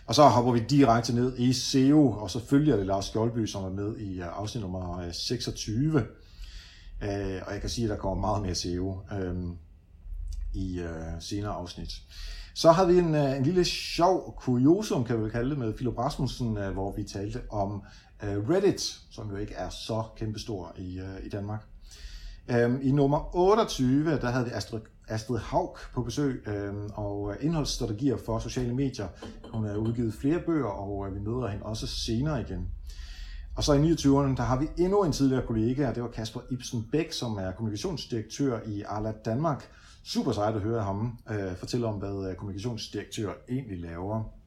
Og 0.06 0.14
så 0.14 0.28
hopper 0.28 0.52
vi 0.52 0.60
direkte 0.60 1.14
ned 1.14 1.38
i 1.38 1.52
SEO, 1.52 2.12
og 2.12 2.30
så 2.30 2.40
følger 2.46 2.76
det 2.76 2.86
Lars 2.86 3.04
Skjoldby, 3.04 3.46
som 3.46 3.64
er 3.64 3.70
med 3.70 3.96
i 3.96 4.20
øh, 4.20 4.38
afsnit 4.38 4.62
nummer 4.62 4.98
øh, 4.98 5.12
26. 5.12 5.98
Øh, 7.02 7.42
og 7.46 7.52
jeg 7.52 7.60
kan 7.60 7.70
sige, 7.70 7.84
at 7.84 7.90
der 7.90 7.96
kommer 7.96 8.20
meget 8.20 8.42
mere 8.42 8.54
SEO 8.54 9.00
øh, 9.12 9.36
i 10.54 10.80
øh, 10.80 11.20
senere 11.20 11.52
afsnit. 11.52 11.92
Så 12.54 12.72
har 12.72 12.84
vi 12.84 12.98
en, 12.98 13.14
øh, 13.14 13.36
en 13.36 13.42
lille 13.42 13.64
sjov 13.64 14.34
kuriosum, 14.38 15.04
kan 15.04 15.24
vi 15.24 15.30
kalde 15.30 15.50
det, 15.50 15.58
med 15.58 15.72
Philip 15.72 15.98
Rasmussen, 15.98 16.56
hvor 16.72 16.92
vi 16.92 17.04
talte 17.04 17.42
om 17.50 17.82
Reddit, 18.22 18.80
som 19.10 19.30
jo 19.30 19.36
ikke 19.36 19.54
er 19.54 19.68
så 19.68 20.04
kæmpestor 20.16 20.74
i, 20.78 21.00
i 21.22 21.28
Danmark. 21.28 21.66
I 22.82 22.92
nummer 22.92 23.36
28, 23.36 24.10
der 24.10 24.30
havde 24.30 24.44
vi 24.44 24.50
Astrid, 24.50 24.80
Astrid 25.10 25.38
Haug 25.38 25.76
på 25.94 26.02
besøg, 26.02 26.48
øhm, 26.48 26.84
øh, 26.84 26.98
og 26.98 27.36
indholdsstrategier 27.40 28.16
for 28.16 28.38
sociale 28.38 28.74
medier. 28.74 29.08
Hun 29.52 29.66
har 29.66 29.76
udgivet 29.76 30.14
flere 30.14 30.40
bøger, 30.46 30.66
og 30.68 31.06
øh, 31.06 31.14
vi 31.14 31.20
møder 31.20 31.48
hende 31.48 31.64
også 31.64 31.86
senere 31.86 32.40
igen. 32.40 32.68
Og 33.56 33.64
så 33.64 33.72
i 33.72 33.92
29'erne, 33.92 34.36
der 34.36 34.42
har 34.42 34.60
vi 34.60 34.68
endnu 34.78 35.04
en 35.04 35.12
tidligere 35.12 35.46
kollega, 35.46 35.88
og 35.88 35.94
det 35.94 36.02
var 36.02 36.08
Kasper 36.08 36.40
Ibsen 36.50 36.88
Bæk, 36.92 37.12
som 37.12 37.36
er 37.36 37.50
kommunikationsdirektør 37.50 38.60
i 38.66 38.82
Arla 38.82 39.12
Danmark, 39.24 39.68
super 40.04 40.32
sejt 40.32 40.54
at 40.54 40.60
høre 40.60 40.82
ham 40.82 41.18
øh, 41.30 41.56
fortælle 41.56 41.86
om, 41.86 41.94
hvad 41.94 42.30
øh, 42.30 42.36
kommunikationsdirektør 42.36 43.32
egentlig 43.48 43.80
laver. 43.80 44.39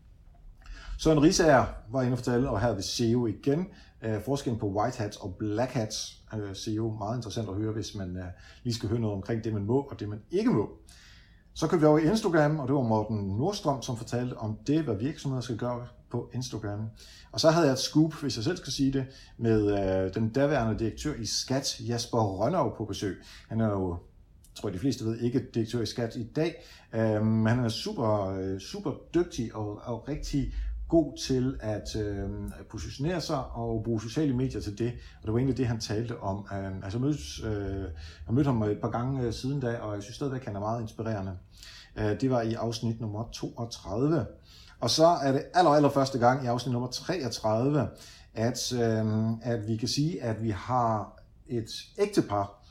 Søren 1.04 1.24
Risager 1.24 1.66
var 1.91 2.01
inde 2.01 2.14
og 2.14 2.18
fortælle, 2.18 2.49
og 2.49 2.62
her 2.62 2.74
ved 2.74 2.84
CEO 2.84 3.08
SEO 3.10 3.28
igen. 3.28 3.68
Øh, 4.04 4.22
forskellen 4.26 4.60
på 4.60 4.68
white 4.68 4.97
hats 4.97 5.18
og 5.18 5.36
black 5.39 5.72
hats. 5.72 6.24
Øh, 6.34 6.56
SEO 6.56 6.95
meget 6.99 7.18
interessant 7.18 7.49
at 7.49 7.56
høre, 7.56 7.72
hvis 7.72 7.95
man 7.95 8.18
øh, 8.18 8.24
lige 8.64 8.74
skal 8.74 8.89
høre 8.89 8.99
noget 8.99 9.16
omkring 9.16 9.43
det, 9.43 9.54
man 9.54 9.66
må 9.66 9.82
og 9.82 9.99
det, 9.99 10.10
man 10.10 10.22
ikke 10.32 10.49
må. 10.49 10.70
Så 11.54 11.68
købte 11.68 11.80
vi 11.80 11.88
over 11.88 11.99
i 11.99 12.06
Instagram, 12.06 12.60
og 12.60 12.68
det 12.68 12.76
var 12.76 12.82
Morten 12.82 13.18
Nordstrøm, 13.18 13.82
som 13.82 13.97
fortalte 13.97 14.34
om 14.38 14.58
det, 14.68 14.84
hvad 14.84 14.95
virksomheder 14.95 15.41
skal 15.41 15.58
gøre 15.58 15.88
på 16.12 16.30
Instagram. 16.34 16.89
Og 17.32 17.39
så 17.39 17.49
havde 17.49 17.66
jeg 17.66 17.74
et 17.74 17.80
scoop, 17.80 18.14
hvis 18.14 18.36
jeg 18.36 18.43
selv 18.43 18.58
skal 18.58 18.74
sige 18.74 18.93
det, 18.93 19.06
med 19.38 19.72
øh, 19.72 20.14
den 20.14 20.30
daværende 20.30 20.80
direktør 20.80 21.14
i 21.14 21.26
Skat, 21.26 21.82
Jasper 21.88 22.24
Rønnerv, 22.24 22.78
på 22.78 22.86
besøg. 22.86 23.24
Han 23.49 23.62
er 23.62 23.70
jo 23.70 23.97
tror 24.56 24.70
jeg 24.70 24.74
de 24.74 24.80
fleste 24.80 25.06
ved, 25.06 25.20
ikke 25.20 25.45
direktør 25.54 25.82
i 25.82 25.86
skat 25.86 26.16
i 26.16 26.24
dag. 26.24 26.64
Um, 27.20 27.45
han 27.45 27.60
er 27.60 27.70
super, 27.70 28.30
øh, 28.30 28.60
super 28.60 28.91
dygtig 29.14 29.56
og, 29.56 29.82
og 29.84 30.08
rigtig 30.08 30.54
god 30.94 31.18
til 31.18 31.60
at 31.60 31.96
øh, 31.96 32.30
positionere 32.70 33.22
sig 33.22 33.46
og 33.46 33.84
bruge 33.84 34.02
sociale 34.02 34.36
medier 34.36 34.62
til 34.62 34.78
det. 34.78 34.94
Og 35.22 35.26
det 35.26 35.34
var 35.34 35.39
egentlig 35.39 35.58
det, 35.58 35.68
han 35.68 35.80
talte 35.80 36.20
om. 36.20 36.48
Øh, 36.54 36.84
altså, 36.84 37.00
jeg, 37.44 37.52
øh, 37.52 37.84
jeg 38.28 38.34
mødte 38.34 38.48
ham 38.48 38.64
et 38.64 38.82
par 38.82 38.89
gange 38.89 39.22
øh, 39.22 39.34
siden 39.34 39.60
da, 39.60 39.78
og 39.78 39.96
jeg 39.96 40.04
synes 40.04 40.16
stadigvæk, 40.16 40.41
at 40.41 40.48
han 40.48 40.56
er 40.56 40.60
meget 40.60 40.82
inspirerende. 40.82 41.38
Øh, 41.96 42.22
det 42.22 42.30
var 42.30 42.41
i 42.41 42.54
afsnit 42.54 43.02
nummer 43.02 43.30
32. 43.32 44.26
Og 44.80 44.89
så 44.89 45.06
er 45.06 45.32
det 45.32 45.46
aller, 45.54 45.72
aller 45.72 45.89
første 45.89 46.20
gang 46.20 46.44
i 46.44 46.48
afsnit 46.48 46.74
nummer 46.74 46.89
33, 46.89 47.88
at, 48.34 48.74
øh, 48.74 49.32
at 49.41 49.68
vi 49.68 49.78
kan 49.78 49.88
sige, 49.88 50.24
at 50.24 50.44
vi 50.44 50.50
har 50.50 51.22
et 51.48 51.70
ægtepar, 52.00 52.62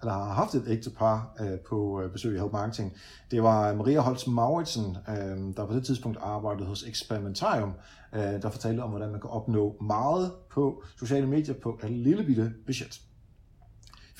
eller 0.00 0.12
har 0.12 0.32
haft 0.32 0.54
et 0.54 0.64
ægtepar 0.68 1.36
øh, 1.40 1.58
på 1.68 2.00
øh, 2.00 2.12
besøg 2.12 2.36
i 2.36 2.38
Help 2.38 2.52
Marketing. 2.52 2.92
Det 3.30 3.42
var 3.42 3.70
øh, 3.70 3.78
Maria 3.78 4.00
Holtz 4.00 4.26
Mauritsen, 4.26 4.96
øh, 5.08 5.56
der 5.56 5.66
på 5.66 5.74
det 5.74 5.86
tidspunkt 5.86 6.18
arbejdede 6.20 6.66
hos 6.66 6.82
Experimentarium, 6.82 7.72
øh, 8.14 8.20
der 8.20 8.50
fortalte 8.50 8.80
om, 8.80 8.90
hvordan 8.90 9.10
man 9.10 9.20
kan 9.20 9.30
opnå 9.30 9.76
meget 9.80 10.32
på 10.50 10.82
sociale 10.98 11.26
medier 11.26 11.54
på 11.62 11.80
et 11.84 11.90
lille 11.90 12.24
bitte 12.24 12.52
budget. 12.66 13.00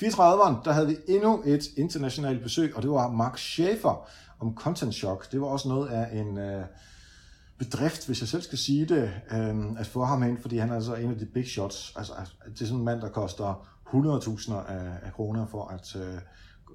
34'eren, 0.03 0.63
der 0.65 0.71
havde 0.71 0.87
vi 0.87 0.97
endnu 1.07 1.43
et 1.45 1.63
internationalt 1.77 2.43
besøg, 2.43 2.75
og 2.75 2.81
det 2.81 2.91
var 2.91 3.11
Mark 3.11 3.37
Schaefer 3.37 4.07
om 4.39 4.55
Content 4.55 4.93
Shock. 4.93 5.31
Det 5.31 5.41
var 5.41 5.47
også 5.47 5.67
noget 5.69 5.87
af 5.87 6.19
en 6.19 6.37
øh, 6.37 6.63
bedrift, 7.57 8.05
hvis 8.05 8.21
jeg 8.21 8.27
selv 8.27 8.41
skal 8.41 8.57
sige 8.57 8.85
det, 8.85 9.11
øh, 9.31 9.79
at 9.79 9.87
få 9.87 10.03
ham 10.03 10.23
ind, 10.23 10.41
fordi 10.41 10.57
han 10.57 10.69
er 10.69 10.75
altså 10.75 10.95
en 10.95 11.11
af 11.11 11.17
de 11.17 11.25
big 11.25 11.47
shots. 11.47 11.93
Altså, 11.95 12.13
det 12.45 12.61
er 12.61 12.65
sådan 12.65 12.79
en 12.79 12.85
mand, 12.85 13.01
der 13.01 13.09
koster 13.09 13.67
100.000 13.93 14.53
af, 14.53 14.99
af 15.03 15.13
kroner 15.13 15.45
for 15.45 15.67
at 15.67 15.95
øh, 15.95 16.19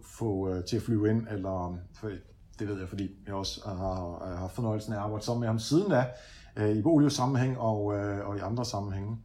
få 0.04 0.48
øh, 0.48 0.64
til 0.64 0.76
at 0.76 0.82
flyve 0.82 1.10
ind, 1.10 1.28
eller 1.28 1.78
for, 1.94 2.10
det 2.58 2.68
ved 2.68 2.78
jeg, 2.78 2.88
fordi 2.88 3.10
jeg 3.26 3.34
også 3.34 3.60
har, 3.66 3.74
har 4.28 4.36
haft 4.36 4.54
fornøjelsen 4.54 4.92
af 4.92 4.96
at 4.96 5.02
arbejde 5.02 5.24
sammen 5.24 5.40
med 5.40 5.48
ham 5.48 5.58
siden 5.58 5.90
da, 5.90 6.06
øh, 6.56 6.76
i 6.76 6.82
Bolio-sammenhæng 6.82 7.58
og, 7.58 7.94
øh, 7.94 8.28
og 8.28 8.36
i 8.36 8.40
andre 8.40 8.64
sammenhænge. 8.64 9.18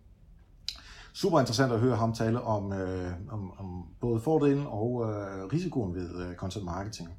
Super 1.13 1.39
interessant 1.39 1.73
at 1.73 1.79
høre 1.79 1.95
ham 1.95 2.13
tale 2.13 2.41
om, 2.41 2.73
øh, 2.73 3.11
om, 3.29 3.59
om 3.59 3.85
både 4.01 4.19
fordelen 4.19 4.65
og 4.67 5.05
øh, 5.09 5.45
risikoen 5.53 5.95
ved 5.95 6.25
øh, 6.25 6.35
content 6.35 6.65
marketing. 6.65 7.09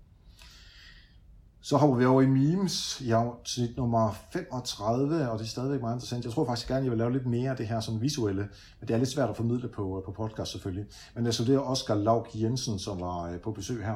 Så 1.62 1.76
hopper 1.76 1.96
vi 1.96 2.04
over 2.04 2.22
i 2.22 2.26
memes 2.26 3.00
i 3.00 3.10
afsnit 3.10 3.76
nummer 3.76 4.14
35, 4.32 5.30
og 5.30 5.38
det 5.38 5.44
er 5.44 5.48
stadigvæk 5.48 5.80
meget 5.80 5.94
interessant. 5.94 6.24
Jeg 6.24 6.32
tror 6.32 6.46
faktisk 6.46 6.68
gerne, 6.68 6.82
jeg 6.82 6.90
vil 6.90 6.98
lave 6.98 7.12
lidt 7.12 7.26
mere 7.26 7.50
af 7.50 7.56
det 7.56 7.66
her 7.66 7.80
som 7.80 8.00
visuelle, 8.00 8.48
men 8.80 8.88
det 8.88 8.94
er 8.94 8.98
lidt 8.98 9.08
svært 9.08 9.30
at 9.30 9.36
formidle 9.36 9.68
på, 9.68 9.98
øh, 9.98 10.04
på 10.04 10.12
podcast 10.12 10.52
selvfølgelig. 10.52 10.86
Men 11.14 11.26
altså, 11.26 11.44
det 11.44 11.54
er 11.54 11.58
Oscar 11.58 11.94
Laug 11.94 12.26
Jensen, 12.34 12.78
som 12.78 13.00
var 13.00 13.22
øh, 13.22 13.40
på 13.40 13.52
besøg 13.52 13.84
her. 13.84 13.94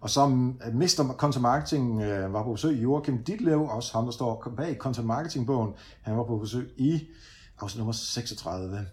Og 0.00 0.10
så 0.10 0.20
øh, 0.66 0.74
Mr. 0.74 1.14
Content 1.16 1.42
Marketing 1.42 2.02
øh, 2.02 2.32
var 2.32 2.42
på 2.42 2.52
besøg 2.52 2.76
i 2.76 2.80
Joachim 2.80 3.24
Ditlev, 3.24 3.62
også 3.62 3.92
ham, 3.92 4.04
der 4.04 4.12
står 4.12 4.52
bag 4.56 4.76
Content 4.76 5.06
Marketing-bogen. 5.06 5.74
Han 6.02 6.16
var 6.16 6.24
på 6.24 6.38
besøg 6.38 6.70
i 6.76 7.00
afsnit 7.60 7.78
nummer 7.78 7.92
36. 7.92 8.86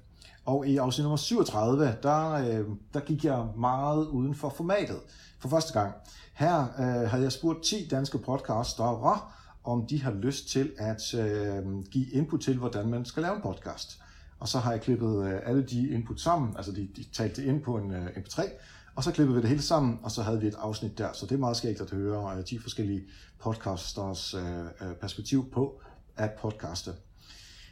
Og 0.45 0.67
i 0.67 0.77
afsnit 0.77 1.03
nummer 1.03 1.17
37, 1.17 1.95
der, 2.03 2.63
der 2.93 2.99
gik 2.99 3.25
jeg 3.25 3.47
meget 3.57 4.07
uden 4.07 4.35
for 4.35 4.49
formatet 4.49 4.99
for 5.39 5.49
første 5.49 5.79
gang. 5.79 5.93
Her 6.33 6.61
øh, 6.79 7.09
havde 7.09 7.23
jeg 7.23 7.31
spurgt 7.31 7.63
10 7.63 7.87
danske 7.91 8.17
podcastere, 8.17 9.19
om 9.63 9.85
de 9.87 10.01
har 10.01 10.11
lyst 10.11 10.49
til 10.49 10.71
at 10.77 11.13
øh, 11.13 11.83
give 11.91 12.09
input 12.11 12.41
til, 12.41 12.57
hvordan 12.57 12.87
man 12.87 13.05
skal 13.05 13.23
lave 13.23 13.35
en 13.35 13.41
podcast. 13.41 14.01
Og 14.39 14.47
så 14.47 14.59
har 14.59 14.71
jeg 14.71 14.81
klippet 14.81 15.25
øh, 15.25 15.39
alle 15.45 15.63
de 15.63 15.89
input 15.89 16.21
sammen, 16.21 16.57
altså 16.57 16.71
de, 16.71 16.89
de 16.95 17.03
talte 17.03 17.41
det 17.41 17.47
ind 17.47 17.61
på 17.61 17.77
en 17.77 17.91
øh, 17.91 18.05
MP3, 18.05 18.43
og 18.95 19.03
så 19.03 19.11
klippede 19.11 19.35
vi 19.35 19.41
det 19.41 19.49
hele 19.49 19.61
sammen, 19.61 19.99
og 20.03 20.11
så 20.11 20.21
havde 20.21 20.39
vi 20.39 20.47
et 20.47 20.55
afsnit 20.59 20.97
der. 20.97 21.13
Så 21.13 21.25
det 21.25 21.35
er 21.35 21.39
meget 21.39 21.57
skægt 21.57 21.81
at 21.81 21.91
høre 21.91 22.37
øh, 22.37 22.45
10 22.45 22.59
forskellige 22.59 23.03
podcasters 23.39 24.33
øh, 24.33 24.65
øh, 24.81 24.95
perspektiv 25.01 25.51
på 25.51 25.81
at 26.17 26.31
podcaste. 26.31 26.91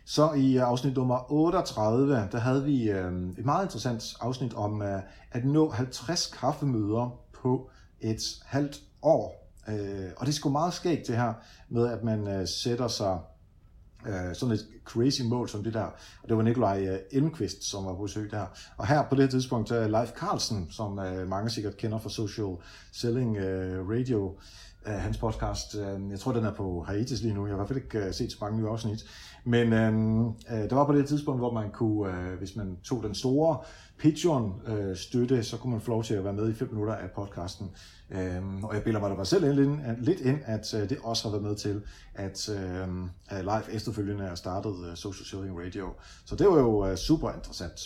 Så 0.05 0.32
i 0.34 0.57
øh, 0.57 0.64
afsnit 0.64 0.95
nummer 0.95 1.32
38, 1.32 2.28
der 2.32 2.39
havde 2.39 2.64
vi 2.64 2.89
øh, 2.89 3.30
et 3.38 3.45
meget 3.45 3.66
interessant 3.66 4.03
afsnit 4.20 4.53
om 4.53 4.82
øh, 4.82 5.01
at 5.32 5.45
nå 5.45 5.70
50 5.70 6.28
kaffemøder 6.28 7.20
på 7.34 7.70
et 8.02 8.22
halvt 8.45 8.82
år. 9.02 9.52
Øh, 9.68 10.10
og 10.18 10.26
det 10.26 10.32
er 10.32 10.36
sgu 10.36 10.49
meget 10.49 10.74
skægt 10.74 11.08
det 11.08 11.16
her 11.16 11.34
med, 11.70 11.88
at 11.88 12.04
man 12.04 12.28
øh, 12.28 12.47
sætter 12.47 12.88
sig 12.88 13.20
øh, 14.08 14.36
sådan 14.36 14.56
et 14.56 14.68
crazy 14.86 15.22
mål 15.22 15.49
som 15.49 15.64
det 15.64 15.74
der. 15.74 15.86
Og 16.24 16.30
det 16.30 16.38
var 16.38 16.43
Nikolaj 16.43 16.86
øh, 16.88 16.99
Elmqvist, 17.12 17.64
som 17.64 17.86
var 17.86 17.93
på 17.93 18.02
besøg 18.02 18.32
der. 18.32 18.45
Og 18.78 18.88
her 18.88 19.04
på 19.10 19.16
det 19.16 19.30
tidspunkt, 19.30 19.72
er 19.72 19.88
Leif 19.88 20.10
Carlsen, 20.10 20.68
som 20.72 20.99
øh, 20.99 21.28
mange 21.28 21.49
sikkert 21.49 21.78
kender 21.78 21.99
fra 21.99 22.10
Social 22.10 22.56
Selling 22.91 23.38
øh, 23.38 23.89
Radio, 23.89 24.36
øh, 24.88 24.93
hans 24.93 25.18
podcast. 25.18 25.76
Øh, 25.76 26.12
jeg 26.12 26.20
tror, 26.20 26.32
den 26.32 26.45
er 26.45 26.54
på 26.54 26.84
Haitis 26.88 27.22
lige 27.22 27.34
nu. 27.34 27.45
Jeg 27.45 27.52
har 27.52 27.56
i 27.56 27.60
hvert 27.60 27.68
fald 27.68 27.84
ikke 27.84 28.08
øh, 28.08 28.14
set 28.14 28.32
så 28.32 28.38
mange 28.41 28.60
nye 28.60 28.68
afsnit. 28.68 29.06
Men 29.43 29.74
øh, 29.74 30.20
øh, 30.52 30.70
der 30.70 30.76
var 30.76 30.86
på 30.86 30.93
det 30.93 31.08
tidspunkt, 31.08 31.41
hvor 31.41 31.54
man 31.54 31.72
kunne, 31.72 32.32
øh, 32.32 32.38
hvis 32.38 32.56
man 32.56 32.78
tog 32.84 33.04
den 33.04 33.16
store 33.16 33.58
Patreon-støtte, 34.02 35.43
så 35.43 35.58
kunne 35.58 35.72
man 35.72 35.82
få 35.82 35.91
lov 35.91 36.04
til 36.04 36.14
at 36.14 36.24
være 36.24 36.34
med 36.34 36.49
i 36.49 36.54
5 36.54 36.70
minutter 36.72 36.95
af 36.95 37.12
podcasten. 37.12 37.72
Øhm, 38.12 38.64
og 38.64 38.76
jeg 38.76 38.84
bilder 38.84 38.99
mig 38.99 39.18
da 39.18 39.24
selv 39.24 39.60
ind, 39.60 39.82
lidt 39.97 40.20
ind, 40.20 40.39
at 40.45 40.74
øh, 40.74 40.89
det 40.89 40.97
også 41.04 41.24
har 41.24 41.32
været 41.32 41.43
med 41.43 41.56
til, 41.56 41.82
at 42.16 42.49
øhm, 42.49 43.10
live 43.32 43.72
efterfølgende 43.72 44.24
er 44.24 44.36
startet 44.36 44.76
øh, 44.89 44.95
Social 44.95 45.26
Selling 45.26 45.66
Radio. 45.66 45.93
Så 46.26 46.36
det 46.36 46.47
var 46.47 46.60
jo 46.60 46.88
øh, 46.88 46.97
super 46.97 47.32
interessant. 47.32 47.80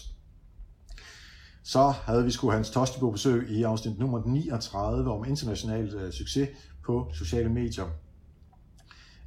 Så 1.63 1.93
havde 2.03 2.23
vi 2.23 2.31
skulle 2.31 2.53
Hans 2.53 2.69
Toste 2.69 2.99
på 2.99 3.11
besøg 3.11 3.49
i 3.49 3.63
afsnit 3.63 3.99
nummer 3.99 4.21
39 4.25 5.11
om 5.11 5.25
international 5.25 6.13
succes 6.13 6.49
på 6.85 7.09
sociale 7.13 7.49
medier. 7.49 7.85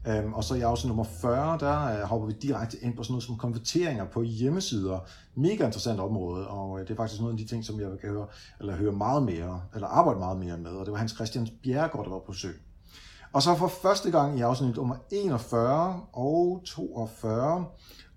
Øhm, 0.08 0.32
og 0.32 0.44
så 0.44 0.54
i 0.54 0.60
afsnit 0.60 0.88
nummer 0.88 1.04
40, 1.04 1.58
der 1.58 1.84
øh, 1.84 2.08
hopper 2.08 2.26
vi 2.26 2.32
direkte 2.32 2.78
ind 2.82 2.96
på 2.96 3.02
sådan 3.02 3.12
noget 3.12 3.24
som 3.24 3.36
konverteringer 3.36 4.04
på 4.04 4.22
hjemmesider. 4.22 4.98
Mega 5.34 5.64
interessant 5.64 6.00
område, 6.00 6.48
og 6.48 6.80
øh, 6.80 6.86
det 6.86 6.92
er 6.92 6.96
faktisk 6.96 7.20
noget 7.20 7.32
af 7.32 7.38
de 7.38 7.46
ting, 7.46 7.64
som 7.64 7.80
jeg 7.80 7.90
vil 7.90 7.98
høre, 8.02 8.26
eller 8.60 8.76
høre 8.76 8.92
meget 8.92 9.22
mere, 9.22 9.62
eller 9.74 9.88
arbejde 9.88 10.18
meget 10.18 10.38
mere 10.38 10.58
med, 10.58 10.70
og 10.70 10.84
det 10.86 10.92
var 10.92 10.98
Hans 10.98 11.12
Christian 11.12 11.48
Bjergård, 11.62 12.04
der 12.04 12.10
var 12.10 12.22
på 12.26 12.32
søg. 12.32 12.60
Og 13.32 13.42
så 13.42 13.54
for 13.54 13.68
første 13.82 14.10
gang 14.10 14.38
i 14.38 14.40
afsnit 14.40 14.76
nummer 14.76 14.96
41 15.12 16.00
og 16.12 16.62
42 16.64 17.64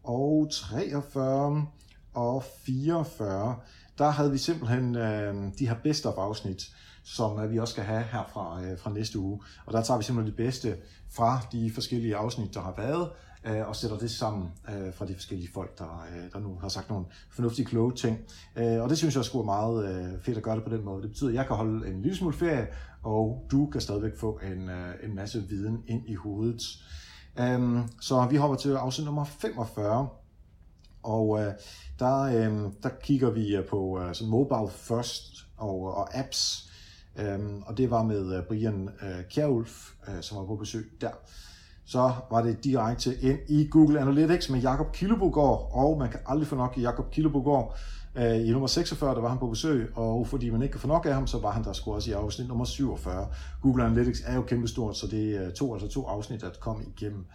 og 0.04 0.48
43 0.52 1.68
og 2.14 2.44
44, 2.66 3.56
der 3.98 4.10
havde 4.10 4.32
vi 4.32 4.38
simpelthen 4.38 4.96
øh, 4.96 5.36
de 5.60 5.68
her 5.68 5.76
best 5.84 6.06
af 6.06 6.12
afsnit, 6.18 6.64
som 7.04 7.40
øh, 7.40 7.52
vi 7.52 7.60
også 7.60 7.72
skal 7.72 7.84
have 7.84 8.04
her 8.04 8.24
fra, 8.34 8.64
øh, 8.64 8.80
fra 8.80 8.92
næste 8.92 9.20
uge. 9.20 9.42
Og 9.66 9.74
der 9.74 9.82
tager 9.82 9.98
vi 9.98 10.04
simpelthen 10.04 10.38
det 10.38 10.46
bedste 10.46 10.78
fra 11.10 11.40
de 11.52 11.72
forskellige 11.74 12.16
afsnit, 12.16 12.54
der 12.54 12.62
har 12.62 12.74
været, 12.78 13.10
øh, 13.46 13.68
og 13.68 13.76
sætter 13.76 13.98
det 13.98 14.12
sammen 14.12 14.52
fra 14.94 15.06
de 15.06 15.14
forskellige 15.14 15.50
folk, 15.54 15.80
der, 15.80 16.06
der 16.34 16.40
nu 16.40 16.58
har 16.62 16.70
sagt 16.70 16.90
nogle 16.90 17.06
fornuftige, 17.32 17.66
kloge 17.66 17.94
ting. 17.96 18.18
Og 18.56 18.90
det 18.90 18.98
synes 18.98 19.16
jeg 19.16 19.20
også 19.20 19.40
er 19.40 19.44
meget 19.44 20.20
fedt 20.24 20.38
at 20.38 20.44
gøre 20.44 20.56
det 20.56 20.64
på 20.64 20.70
den 20.70 20.86
måde. 20.86 21.02
Det 21.02 21.10
betyder, 21.10 21.30
at 21.30 21.36
jeg 21.36 21.48
kan 21.48 21.56
holde 21.56 21.88
en 21.88 22.02
lille 22.02 22.18
smule 22.18 22.34
ferie, 22.34 22.68
og 23.04 23.46
du 23.52 23.66
kan 23.66 23.82
stadigvæk 23.82 24.18
få 24.20 24.40
en, 24.44 24.70
en 25.04 25.16
masse 25.16 25.44
viden 25.50 25.84
ind 25.88 26.10
i 26.10 26.16
hovedet. 26.16 26.62
Øhm, 27.40 27.84
så 28.02 28.28
vi 28.30 28.36
hopper 28.36 28.58
til 28.58 28.72
afsnit 28.76 29.06
nummer 29.06 29.24
45, 29.24 30.08
og 31.04 31.40
der, 32.00 32.22
øhm, 32.22 32.72
der 32.84 32.90
kigger 33.04 33.30
vi 33.30 33.58
på 33.70 34.02
sådan 34.14 34.32
mobile 34.32 34.72
first 34.72 35.24
og, 35.58 35.98
og 35.98 36.18
apps, 36.20 36.71
um, 37.20 37.64
og 37.66 37.78
det 37.78 37.92
var 37.92 38.04
med 38.04 38.38
øh, 38.38 38.44
Brian 38.44 38.90
øh, 39.04 39.10
uh, 39.10 39.24
Kjærulf, 39.30 39.90
øh, 40.08 40.22
som 40.22 40.38
var 40.38 40.46
på 40.46 40.56
besøg 40.56 40.92
der. 41.02 41.12
Så 41.86 42.12
var 42.32 42.42
det 42.42 42.64
direkte 42.64 43.16
ind 43.22 43.40
i 43.50 43.68
Google 43.72 44.00
Analytics 44.00 44.50
med 44.50 44.60
Jakob 44.60 44.92
Killebogård, 44.94 45.70
og 45.74 46.00
man 46.00 46.10
kan 46.10 46.20
aldrig 46.26 46.48
få 46.48 46.56
nok 46.56 46.78
i 46.78 46.82
Jakob 46.82 47.12
Killebogård. 47.12 47.78
Øh, 48.16 48.48
I 48.48 48.52
nummer 48.52 48.68
46, 48.68 49.16
der 49.16 49.22
var 49.22 49.30
han 49.30 49.38
på 49.38 49.48
besøg, 49.48 49.92
og 49.96 50.28
fordi 50.28 50.50
man 50.50 50.62
ikke 50.62 50.72
kan 50.72 50.82
få 50.82 50.88
nok 50.88 51.06
af 51.06 51.14
ham, 51.14 51.28
så 51.28 51.40
var 51.40 51.52
han 51.52 51.64
der 51.64 51.74
sgu 51.74 51.94
også 51.94 52.10
i 52.10 52.14
afsnit 52.14 52.48
nummer 52.48 52.66
47. 52.66 53.28
Google 53.62 53.84
Analytics 53.84 54.22
er 54.26 54.36
jo 54.36 54.42
kæmpestort, 54.42 54.98
så 54.98 55.08
det 55.08 55.36
er 55.36 55.52
to, 55.52 55.74
altså 55.74 55.90
to 55.90 56.06
afsnit, 56.06 56.44
at 56.44 56.60
komme 56.60 56.84
igennem 56.98 57.26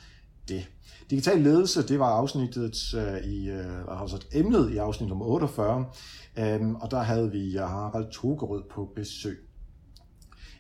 det. 0.48 0.68
Digital 1.10 1.38
ledelse, 1.40 1.88
det 1.88 1.98
var 1.98 2.10
afsnittet 2.10 2.92
i, 3.24 3.48
altså 4.00 4.26
emnet 4.32 4.72
i 4.72 4.76
afsnit 4.76 5.08
nummer 5.08 5.26
48, 5.26 5.76
um, 5.76 5.86
øhm, 6.36 6.74
og 6.74 6.90
der 6.90 7.02
havde 7.02 7.32
vi 7.32 7.56
Harald 7.56 8.10
Togerød 8.10 8.62
på 8.70 8.92
besøg. 8.94 9.38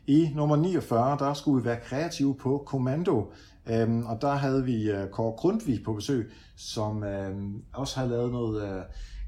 I 0.06 0.30
nummer 0.34 0.56
49, 0.56 1.18
der 1.18 1.34
skulle 1.34 1.62
vi 1.62 1.68
være 1.68 1.80
kreative 1.80 2.34
på 2.34 2.62
kommando, 2.66 3.32
øhm, 3.66 4.06
og 4.06 4.20
der 4.20 4.34
havde 4.34 4.64
vi 4.64 4.90
øh, 4.90 5.10
Kåre 5.10 5.36
Grundtvig 5.36 5.82
på 5.84 5.92
besøg, 5.92 6.32
som 6.56 7.04
øh, 7.04 7.36
også 7.74 7.96
havde 7.96 8.10
lavet 8.10 8.32
noget 8.32 8.62
øh, 8.62 8.82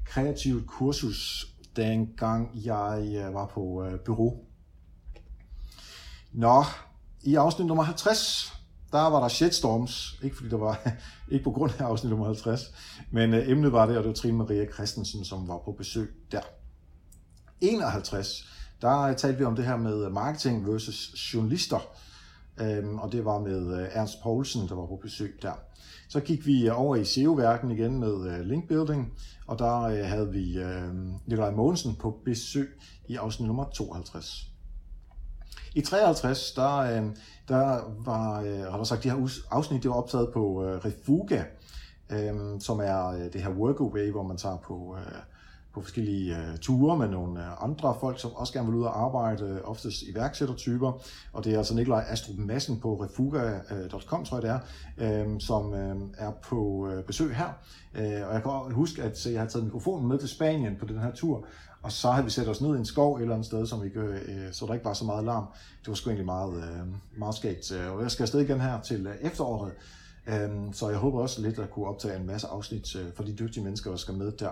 kreativt 0.05 0.67
kursus, 0.67 1.47
dengang 1.75 2.51
jeg 2.65 3.23
øh, 3.27 3.33
var 3.33 3.45
på 3.45 3.83
øh, 3.83 3.99
bureau. 3.99 4.37
Nå, 6.31 6.63
i 7.23 7.35
afsnit 7.35 7.67
nummer 7.67 7.83
50, 7.83 8.53
der 8.91 9.09
var 9.09 9.21
der 9.21 9.27
shitstorms, 9.27 10.19
ikke 10.23 10.35
fordi 10.35 10.49
der 10.49 10.57
var, 10.57 10.91
ikke 11.31 11.43
på 11.43 11.51
grund 11.51 11.71
af 11.79 11.83
afsnit 11.83 12.09
nummer 12.09 12.25
50, 12.25 12.61
men 13.11 13.33
øh, 13.33 13.49
emnet 13.49 13.71
var 13.71 13.85
det, 13.85 13.97
og 13.97 14.03
det 14.03 14.09
var 14.09 14.15
Trine 14.15 14.37
Maria 14.37 14.71
Christensen, 14.73 15.25
som 15.25 15.47
var 15.47 15.57
på 15.65 15.71
besøg 15.71 16.13
der. 16.31 16.41
51, 17.61 18.45
der 18.81 19.13
talte 19.13 19.37
vi 19.37 19.43
om 19.43 19.55
det 19.55 19.65
her 19.65 19.77
med 19.77 20.09
marketing 20.09 20.67
versus 20.67 21.33
journalister, 21.33 21.79
um, 22.61 22.99
og 22.99 23.11
det 23.11 23.25
var 23.25 23.39
med 23.39 23.81
øh, 23.81 23.87
Ernst 23.91 24.21
Poulsen, 24.23 24.67
der 24.67 24.75
var 24.75 24.85
på 24.85 24.99
besøg 25.01 25.39
der. 25.41 25.53
Så 26.09 26.19
gik 26.19 26.45
vi 26.45 26.67
øh, 26.67 26.81
over 26.81 26.95
i 26.95 27.05
SEO-værken 27.05 27.71
igen 27.71 27.99
med 27.99 28.31
øh, 28.31 28.39
linkbuilding, 28.39 29.13
og 29.47 29.59
der 29.59 30.03
havde 30.05 30.31
vi 30.31 30.57
Nikolaj 31.25 31.51
Mogensen 31.51 31.95
på 31.95 32.19
besøg 32.25 32.79
i 33.07 33.15
afsnit 33.15 33.47
nummer 33.47 33.65
52. 33.69 34.45
I 35.75 35.81
53, 35.81 36.51
der, 36.51 37.11
der 37.47 37.81
var, 38.05 38.33
har 38.71 38.77
der 38.77 38.83
sagt, 38.83 39.03
de 39.03 39.09
her 39.09 39.29
afsnit, 39.51 39.83
det 39.83 39.89
var 39.89 39.97
optaget 39.97 40.29
på 40.33 40.63
Refuga, 40.63 41.43
som 42.59 42.79
er 42.79 43.29
det 43.33 43.43
her 43.43 43.49
workaway, 43.49 44.11
hvor 44.11 44.23
man 44.23 44.37
tager 44.37 44.57
på, 44.57 44.97
på 45.79 45.83
forskellige 45.83 46.37
øh, 46.37 46.57
ture 46.57 46.97
med 46.97 47.07
nogle 47.07 47.39
øh, 47.39 47.63
andre 47.63 47.95
folk, 47.99 48.19
som 48.19 48.31
også 48.35 48.53
gerne 48.53 48.67
vil 48.67 48.79
ud 48.79 48.83
og 48.83 49.01
arbejde, 49.01 49.45
øh, 49.45 49.57
oftest 49.63 50.03
iværksættertyper. 50.03 51.01
Og 51.33 51.43
det 51.43 51.53
er 51.53 51.57
altså 51.57 51.75
Nikolaj 51.75 52.03
Astrup 52.09 52.37
Madsen 52.37 52.79
på 52.79 53.03
refuga.com, 53.03 54.25
tror 54.25 54.37
jeg 54.37 54.41
det 54.41 54.51
er, 54.51 55.21
øhm, 55.21 55.39
som 55.39 55.73
er 56.17 56.31
på 56.43 56.89
besøg 57.07 57.35
her. 57.35 57.49
Og 58.25 58.33
jeg 58.33 58.41
kan 58.43 58.73
huske, 58.73 59.03
at 59.03 59.25
jeg 59.25 59.39
har 59.39 59.47
taget 59.47 59.65
mikrofonen 59.65 60.07
med 60.07 60.17
til 60.19 60.29
Spanien 60.29 60.75
på 60.79 60.85
den 60.85 60.99
her 60.99 61.11
tur, 61.11 61.45
og 61.81 61.91
så 61.91 62.11
havde 62.11 62.25
vi 62.25 62.31
sat 62.31 62.47
os 62.47 62.61
ned 62.61 62.75
i 62.75 62.79
en 62.79 62.85
skov 62.85 63.15
et 63.15 63.21
eller 63.21 63.33
andet 63.33 63.45
sted, 63.45 63.65
som 63.65 63.83
vi, 63.83 63.87
øh, 63.87 64.51
så 64.51 64.65
der 64.65 64.73
ikke 64.73 64.85
var 64.85 64.93
så 64.93 65.05
meget 65.05 65.23
larm. 65.23 65.45
Det 65.81 65.87
var 65.87 65.93
sgu 65.93 66.09
egentlig 66.09 66.25
meget, 66.25 66.57
øh, 66.57 66.87
meget 67.17 67.35
skægt. 67.35 67.71
Og 67.71 68.01
jeg 68.01 68.11
skal 68.11 68.23
afsted 68.23 68.39
igen 68.39 68.61
her 68.61 68.81
til 68.81 69.07
øh, 69.07 69.15
efteråret, 69.21 69.71
øh, 70.27 70.49
så 70.73 70.89
jeg 70.89 70.97
håber 70.97 71.19
også 71.21 71.41
lidt 71.41 71.59
at 71.59 71.71
kunne 71.71 71.85
optage 71.85 72.19
en 72.19 72.27
masse 72.27 72.47
afsnit 72.47 72.95
øh, 72.95 73.05
for 73.15 73.23
de 73.23 73.33
dygtige 73.33 73.63
mennesker, 73.63 73.89
der 73.89 73.97
skal 73.97 74.13
med 74.13 74.31
der. 74.31 74.51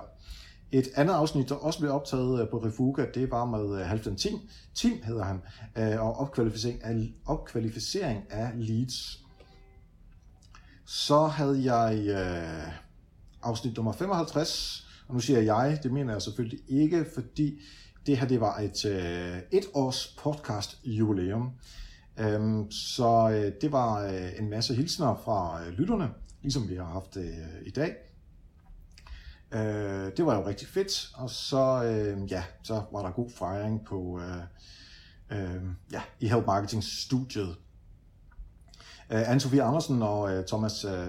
Et 0.71 0.87
andet 0.95 1.13
afsnit, 1.13 1.49
der 1.49 1.55
også 1.55 1.79
blev 1.79 1.91
optaget 1.91 2.41
øh, 2.41 2.49
på 2.49 2.57
Refuga, 2.57 3.05
det 3.13 3.31
var 3.31 3.45
med 3.45 3.79
øh, 3.79 3.85
Halvdan 3.85 4.15
Tim, 4.15 4.39
Tim 4.75 5.01
hedder 5.03 5.23
han, 5.23 5.41
øh, 5.77 6.01
og 6.01 6.17
opkvalificering 6.17 6.83
af, 6.83 7.13
opkvalificering 7.25 8.23
af 8.29 8.51
leads. 8.55 9.23
Så 10.85 11.25
havde 11.25 11.73
jeg 11.73 12.07
øh, 12.07 12.73
afsnit 13.43 13.75
nummer 13.75 13.91
55, 13.91 14.87
og 15.07 15.13
nu 15.13 15.19
siger 15.19 15.39
jeg, 15.39 15.79
det 15.83 15.91
mener 15.91 16.13
jeg 16.13 16.21
selvfølgelig 16.21 16.59
ikke, 16.67 17.05
fordi 17.13 17.61
det 18.05 18.17
her 18.17 18.27
det 18.27 18.41
var 18.41 18.59
et 18.59 18.85
øh, 18.85 19.37
et 19.51 19.65
års 19.73 20.15
podcast 20.17 20.77
jubilæum. 20.83 21.51
Øhm, 22.19 22.71
så 22.71 23.29
øh, 23.29 23.51
det 23.61 23.71
var 23.71 24.07
øh, 24.07 24.39
en 24.39 24.49
masse 24.49 24.73
hilsner 24.75 25.21
fra 25.25 25.61
øh, 25.65 25.73
lytterne, 25.73 26.09
ligesom 26.41 26.69
vi 26.69 26.75
har 26.75 26.85
haft 26.85 27.17
øh, 27.17 27.23
i 27.65 27.69
dag. 27.69 27.95
Øh, 29.51 30.11
det 30.17 30.25
var 30.25 30.35
jo 30.35 30.47
rigtig 30.47 30.67
fedt, 30.67 31.09
og 31.15 31.29
så, 31.29 31.83
øh, 31.83 32.31
ja, 32.31 32.43
så 32.63 32.81
var 32.91 33.01
der 33.01 33.11
god 33.11 33.29
fejring 33.29 33.85
på, 33.85 34.19
øh, 34.19 34.41
øh, 35.39 35.63
ja, 35.91 36.01
i 36.19 36.27
Help 36.27 36.45
Marketing 36.45 36.83
studiet 36.83 37.55
Øh, 39.11 39.31
Anne-Sophie 39.31 39.59
Andersen 39.59 40.01
og 40.01 40.31
øh, 40.31 40.45
Thomas, 40.45 40.85
øh, 40.85 41.07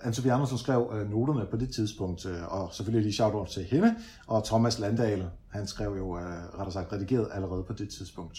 Anne-Sophie 0.00 0.28
Andersen 0.28 0.58
skrev 0.58 0.92
øh, 0.94 1.10
noterne 1.10 1.46
på 1.50 1.56
det 1.56 1.70
tidspunkt, 1.74 2.26
øh, 2.26 2.52
og 2.52 2.74
selvfølgelig 2.74 3.02
lige 3.02 3.14
shout 3.14 3.48
til 3.48 3.64
hende, 3.64 3.94
og 4.26 4.44
Thomas 4.44 4.78
Landale, 4.78 5.30
han 5.48 5.66
skrev 5.66 5.96
jo, 5.96 6.18
øh, 6.18 6.24
rettere 6.24 6.72
sagt, 6.72 6.92
redigeret 6.92 7.28
allerede 7.32 7.64
på 7.64 7.72
det 7.72 7.88
tidspunkt. 7.88 8.38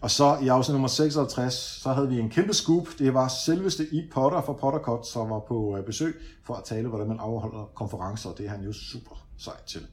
Og 0.00 0.10
så 0.10 0.38
i 0.42 0.48
afsnit 0.48 0.74
nummer 0.74 0.88
56, 0.88 1.54
så 1.54 1.92
havde 1.92 2.08
vi 2.08 2.18
en 2.18 2.30
kæmpe 2.30 2.54
scoop. 2.54 2.88
Det 2.98 3.14
var 3.14 3.28
selveste 3.28 3.94
I 3.94 4.10
Potter 4.12 4.42
fra 4.42 4.52
Pottercut, 4.52 5.06
som 5.06 5.30
var 5.30 5.38
på 5.48 5.76
øh, 5.76 5.84
besøg 5.84 6.14
for 6.44 6.54
at 6.54 6.64
tale, 6.64 6.88
hvordan 6.88 7.08
man 7.08 7.18
afholder 7.20 7.70
konferencer. 7.74 8.30
Det 8.32 8.46
er 8.46 8.50
han 8.50 8.64
jo 8.64 8.72
super 8.72 9.26
sej 9.38 9.54
til. 9.66 9.86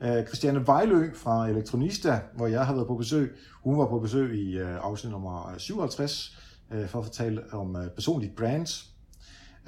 Øh, 0.00 0.26
Christiane 0.26 0.66
Vejlø 0.66 1.10
fra 1.14 1.48
Elektronista, 1.48 2.20
hvor 2.36 2.46
jeg 2.46 2.66
har 2.66 2.74
været 2.74 2.86
på 2.86 2.96
besøg, 2.96 3.36
hun 3.64 3.78
var 3.78 3.86
på 3.86 3.98
besøg 3.98 4.34
i 4.34 4.58
øh, 4.58 4.78
afsnit 4.84 5.10
nummer 5.10 5.54
57, 5.58 6.38
for 6.86 6.98
at 6.98 7.04
fortælle 7.04 7.42
om 7.52 7.76
personligt 7.94 8.36
brand. 8.36 8.66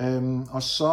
Øhm, 0.00 0.42
og 0.42 0.62
så 0.62 0.88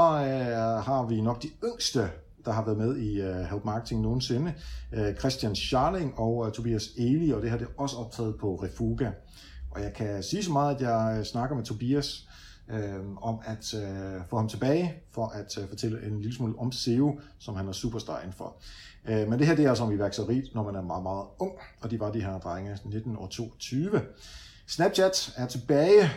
har 0.86 1.06
vi 1.06 1.22
nok 1.22 1.44
de 1.44 1.50
yngste, 1.64 2.10
der 2.46 2.52
har 2.52 2.66
været 2.66 2.78
med 2.78 2.98
i 2.98 3.22
uh, 3.22 3.36
Help 3.36 3.66
Marketing 3.66 4.02
nogensinde. 4.02 4.54
Uh, 4.98 5.16
Christian 5.20 5.56
Scharling 5.56 6.20
og 6.20 6.38
uh, 6.38 6.52
Tobias 6.52 6.90
Eli, 6.98 7.32
og 7.32 7.42
det 7.42 7.50
her 7.50 7.58
det 7.58 7.68
er 7.68 7.82
også 7.82 7.98
optaget 7.98 8.36
på 8.40 8.56
Refuga. 8.56 9.12
Og 9.72 9.82
jeg 9.82 9.94
kan 9.94 10.24
sige 10.24 10.44
så 10.44 10.52
meget, 10.52 10.76
at 10.76 10.82
jeg 10.82 11.26
snakker 11.26 11.56
med 11.56 11.64
Tobias 11.64 12.28
uh, 12.74 13.30
om 13.30 13.40
at 13.46 13.74
uh, 13.74 14.22
få 14.30 14.38
ham 14.38 14.48
tilbage, 14.48 14.94
for 15.12 15.28
at 15.28 15.58
uh, 15.58 15.70
fortælle 15.70 16.06
en 16.06 16.22
lille 16.22 16.36
smule 16.36 16.60
om 16.60 16.72
SEO, 16.72 17.20
som 17.40 17.56
han 17.56 17.68
er 17.68 17.72
superstar 17.72 18.20
inden 18.20 18.34
for. 18.34 18.56
Uh, 19.10 19.30
men 19.30 19.40
det 19.40 19.48
her 19.48 19.56
det 19.56 19.66
er 19.66 19.70
altså 19.70 19.84
om 19.84 19.92
iværksætteri, 19.92 20.52
når 20.54 20.64
man 20.64 20.76
er 20.76 20.82
meget, 20.82 21.04
meget 21.04 21.26
ung, 21.40 21.52
og 21.82 21.92
de 21.92 22.00
var 22.00 22.12
de 22.12 22.22
her 22.22 22.40
drenge 22.40 22.78
19 22.86 23.16
og 23.18 23.30
22. 23.30 24.02
Snapchat 24.68 25.34
er 25.38 25.48
tilbage 25.48 26.10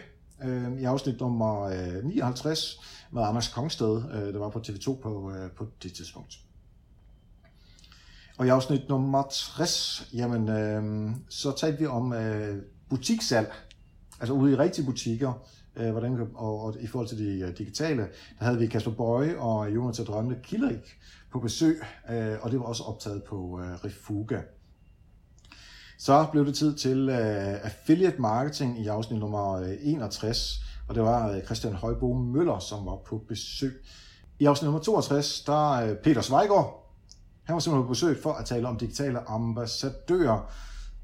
øh, 0.44 0.80
i 0.80 0.84
afsnit 0.84 1.20
nummer 1.20 1.62
øh, 1.62 2.04
59 2.04 2.80
med 3.10 3.22
Anders 3.22 3.48
Kongsted, 3.48 4.02
øh, 4.12 4.34
der 4.34 4.38
var 4.38 4.48
på 4.48 4.58
TV2 4.58 5.00
på, 5.02 5.32
øh, 5.36 5.50
på 5.50 5.66
det 5.82 5.92
tidspunkt. 5.92 6.38
Og 8.38 8.46
i 8.46 8.48
afsnit 8.48 8.88
nummer 8.88 9.22
60, 9.30 10.08
jamen, 10.14 10.48
øh, 10.48 11.10
så 11.28 11.52
talte 11.56 11.78
vi 11.78 11.86
om 11.86 12.12
øh, 12.12 12.62
butikssalg, 12.88 13.52
altså 14.20 14.34
ude 14.34 14.52
i 14.52 14.56
rigtige 14.56 14.86
butikker, 14.86 15.32
øh, 15.76 15.90
hvordan, 15.90 16.28
og, 16.34 16.60
og 16.60 16.76
i 16.80 16.86
forhold 16.86 17.08
til 17.08 17.18
de 17.18 17.46
uh, 17.46 17.58
digitale, 17.58 18.02
der 18.38 18.44
havde 18.44 18.58
vi 18.58 18.66
Kasper 18.66 18.90
Bøje 18.90 19.36
og 19.38 19.74
Jonas 19.74 19.96
Drømme 19.96 20.36
Kilderik 20.42 20.98
på 21.32 21.40
besøg, 21.40 21.82
øh, 22.10 22.36
og 22.40 22.50
det 22.50 22.60
var 22.60 22.66
også 22.66 22.82
optaget 22.82 23.24
på 23.24 23.60
øh, 23.60 23.84
Refuga. 23.84 24.40
Så 25.98 26.26
blev 26.32 26.46
det 26.46 26.54
tid 26.54 26.74
til 26.74 27.08
uh, 27.08 27.16
affiliate 27.64 28.20
marketing 28.20 28.80
i 28.80 28.86
afsnit 28.86 29.20
nummer 29.20 29.52
øh, 29.52 29.72
61, 29.82 30.60
og 30.88 30.94
det 30.94 31.02
var 31.02 31.30
øh, 31.30 31.42
Christian 31.42 31.74
Højbo 31.74 32.12
Møller, 32.12 32.58
som 32.58 32.86
var 32.86 32.96
på 33.06 33.22
besøg. 33.28 33.84
I 34.38 34.44
afsnit 34.44 34.66
nummer 34.66 34.80
62, 34.80 35.40
der 35.40 35.90
uh, 35.90 35.96
Peter 35.96 36.20
Sveigård, 36.20 36.84
han 37.44 37.54
var 37.54 37.60
simpelthen 37.60 37.86
på 37.86 37.88
besøg 37.88 38.22
for 38.22 38.32
at 38.32 38.44
tale 38.44 38.68
om 38.68 38.76
digitale 38.76 39.30
ambassadører. 39.30 40.52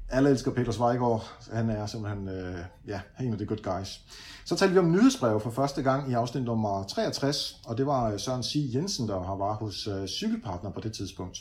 alle 0.09 0.29
elsker 0.29 0.51
Peter 0.51 0.71
Zweigård. 0.71 1.23
Han 1.51 1.69
er 1.69 1.85
simpelthen 1.85 2.27
øh, 2.27 2.57
ja, 2.87 3.01
en 3.21 3.31
af 3.31 3.37
de 3.37 3.45
good 3.45 3.63
guys. 3.63 4.01
Så 4.45 4.55
talte 4.55 4.73
vi 4.73 4.79
om 4.79 4.91
nyhedsbreve 4.91 5.39
for 5.39 5.51
første 5.51 5.81
gang 5.81 6.11
i 6.11 6.13
afsnit 6.13 6.43
nummer 6.43 6.83
63, 6.83 7.61
og 7.65 7.77
det 7.77 7.85
var 7.85 8.17
Søren 8.17 8.43
C. 8.43 8.71
Jensen, 8.73 9.07
der 9.07 9.35
var 9.35 9.53
hos 9.53 9.87
øh, 9.87 10.07
Cykelpartner 10.07 10.71
på 10.71 10.79
det 10.79 10.93
tidspunkt. 10.93 11.37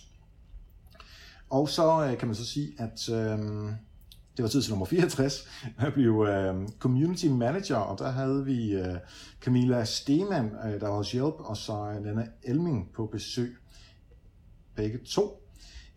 Og 1.50 1.68
så 1.68 2.04
øh, 2.04 2.18
kan 2.18 2.28
man 2.28 2.34
så 2.34 2.46
sige, 2.46 2.72
at 2.78 3.08
øh, 3.08 3.38
det 4.36 4.42
var 4.42 4.48
tid 4.48 4.62
til 4.62 4.70
nummer 4.70 4.86
64, 4.86 5.48
at 5.86 5.92
blive 5.92 6.36
øh, 6.36 6.68
community 6.78 7.26
manager, 7.26 7.76
og 7.76 7.98
der 7.98 8.10
havde 8.10 8.44
vi 8.44 8.72
øh, 8.72 8.96
Camilla 9.40 9.84
Stemann, 9.84 10.50
øh, 10.64 10.80
der 10.80 10.88
var 10.88 10.96
hos 10.96 11.12
Hjælp, 11.12 11.34
og 11.38 11.56
så 11.56 11.72
øh, 11.72 12.04
Nana 12.04 12.26
Elming 12.42 12.92
på 12.94 13.06
besøg. 13.06 13.56
Begge 14.74 14.98
to. 14.98 15.42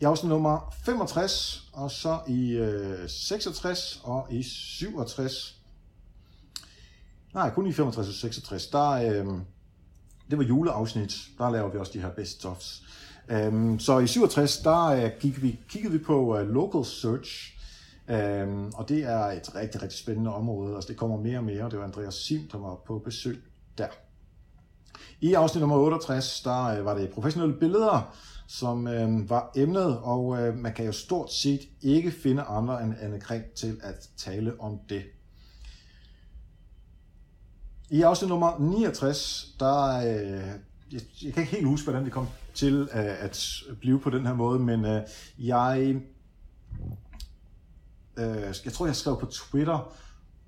I 0.02 0.04
afsnit 0.04 0.30
nummer 0.30 0.74
65, 0.86 1.70
og 1.74 1.92
så 1.92 2.20
i 2.28 2.52
øh, 2.52 3.10
66 3.10 4.02
og 4.04 4.28
i 4.32 4.44
67. 4.44 5.62
Nej, 7.34 7.50
kun 7.50 7.68
i 7.68 7.74
65 7.74 8.08
og 8.08 8.14
66. 8.14 8.68
Der, 8.68 8.90
øh, 8.90 9.26
det 10.30 10.38
var 10.38 10.44
juleafsnit. 10.44 11.18
Der 11.38 11.50
laver 11.50 11.72
vi 11.72 11.78
også 11.78 11.92
de 11.94 12.02
her 12.02 12.12
best 12.12 12.42
Øhm, 13.30 13.72
Um, 13.72 13.80
så 13.80 14.00
i 14.00 14.08
67, 14.08 14.58
der 14.58 14.86
øh, 14.86 15.12
gik 15.20 15.42
vi, 15.42 15.60
kiggede 15.70 15.94
vi 15.94 16.00
på 16.00 16.40
uh, 16.40 16.48
local 16.48 16.86
search, 16.86 17.58
um, 18.10 18.72
og 18.76 18.90
det 18.90 19.04
er 19.04 19.20
et 19.20 19.56
rigtig, 19.56 19.82
rigtig 19.82 20.00
spændende 20.00 20.34
område. 20.34 20.76
Altså, 20.76 20.88
det 20.88 20.98
kommer 20.98 21.18
mere 21.18 21.38
og 21.38 21.44
mere. 21.44 21.70
Det 21.70 21.80
var 21.80 21.84
Andreas 21.84 22.14
Sim, 22.14 22.50
der 22.52 22.58
var 22.58 22.76
på 22.88 23.00
besøg 23.00 23.44
der. 23.78 23.88
I 25.22 25.34
afsnit 25.34 25.60
nummer 25.60 25.78
68, 25.78 26.42
der 26.42 26.80
uh, 26.80 26.86
var 26.86 26.94
det 26.94 27.10
professionelle 27.10 27.60
billeder, 27.60 28.16
som 28.48 28.88
uh, 28.88 29.30
var 29.30 29.52
emnet, 29.56 30.00
og 30.00 30.26
uh, 30.26 30.58
man 30.58 30.74
kan 30.74 30.86
jo 30.86 30.92
stort 30.92 31.34
set 31.34 31.62
ikke 31.82 32.12
finde 32.12 32.42
andre 32.42 32.84
end 32.84 32.94
Anne 33.02 33.20
Kring 33.20 33.44
til 33.56 33.80
at 33.84 34.10
tale 34.18 34.54
om 34.60 34.80
det. 34.90 35.04
I 37.90 38.02
afsnit 38.02 38.30
nummer 38.30 38.60
69, 38.60 39.56
der, 39.60 39.98
uh, 39.98 40.04
jeg, 40.94 41.02
jeg 41.24 41.34
kan 41.34 41.42
ikke 41.42 41.56
helt 41.56 41.68
huske, 41.68 41.86
hvordan 41.86 42.06
vi 42.06 42.10
kom 42.10 42.28
til 42.54 42.82
uh, 42.82 42.90
at 42.94 43.64
blive 43.80 44.00
på 44.00 44.10
den 44.10 44.26
her 44.26 44.34
måde, 44.34 44.60
men 44.60 44.86
uh, 44.86 45.02
jeg, 45.48 45.96
uh, 48.18 48.66
jeg 48.66 48.74
tror, 48.74 48.86
jeg 48.86 48.96
skrev 48.96 49.20
på 49.20 49.26
Twitter, 49.26 49.94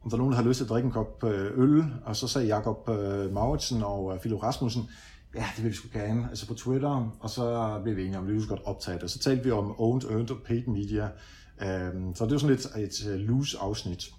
om 0.03 0.10
der 0.10 0.14
er 0.14 0.18
nogen, 0.18 0.32
der 0.32 0.38
har 0.38 0.47
lyst 0.47 0.58
til 0.58 0.64
at 0.64 0.70
drikke 0.70 0.86
en 0.86 0.91
kop 0.91 1.24
øh, 1.24 1.60
øl, 1.60 1.84
og 2.06 2.16
så 2.16 2.28
sagde 2.28 2.47
Jakob 2.47 2.89
uh, 2.89 3.34
Mauritsen 3.34 3.84
og 3.84 4.06
uh, 4.06 4.20
Philip 4.20 4.43
Rasmussen, 4.43 4.89
ja, 5.36 5.45
det 5.56 5.64
vil 5.64 5.72
vi 5.72 5.76
sgu 5.76 5.88
gerne, 5.93 6.28
altså 6.30 6.47
på 6.47 6.53
Twitter, 6.53 7.18
og 7.20 7.30
så 7.30 7.80
blev 7.84 7.95
vi 7.95 8.01
enige 8.01 8.18
om, 8.18 8.24
at 8.24 8.28
vi 8.28 8.34
ville 8.34 8.47
godt 8.47 8.62
optage 8.66 8.99
det. 8.99 9.12
Så 9.12 9.20
talte 9.20 9.43
vi 9.43 9.51
om 9.51 9.80
owned, 9.80 10.03
earned 10.03 10.32
og 10.32 10.38
paid 10.45 10.68
media, 10.68 11.06
uh, 11.06 12.16
så 12.16 12.26
det 12.26 12.32
var 12.32 12.38
sådan 12.38 12.56
lidt 12.56 12.66
et, 12.76 13.08
et 13.08 13.20
loose 13.20 13.58
afsnit. 13.58 14.10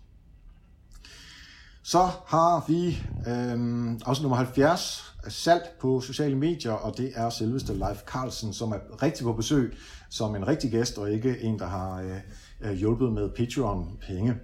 Så 1.87 2.11
har 2.26 2.64
vi 2.68 3.03
øh, 3.28 3.99
afsnit 4.07 4.22
nummer 4.22 4.37
70, 4.37 5.16
salt 5.29 5.79
på 5.81 6.01
sociale 6.01 6.37
medier, 6.37 6.72
og 6.72 6.97
det 6.97 7.12
er 7.14 7.31
selveste 7.31 7.74
Leif 7.74 7.99
Carlsen, 8.07 8.53
som 8.53 8.72
er 8.72 9.03
rigtig 9.03 9.24
på 9.24 9.33
besøg 9.33 9.77
som 10.11 10.37
en 10.37 10.49
rigtig 10.49 10.70
gæst, 10.70 10.99
og 10.99 11.12
ikke 11.12 11.41
en, 11.41 11.59
der 11.59 11.66
har 11.66 12.01
øh, 12.01 12.20
øh 12.61 12.72
hjulpet 12.72 13.12
med 13.12 13.31
Patreon-penge. 13.37 14.35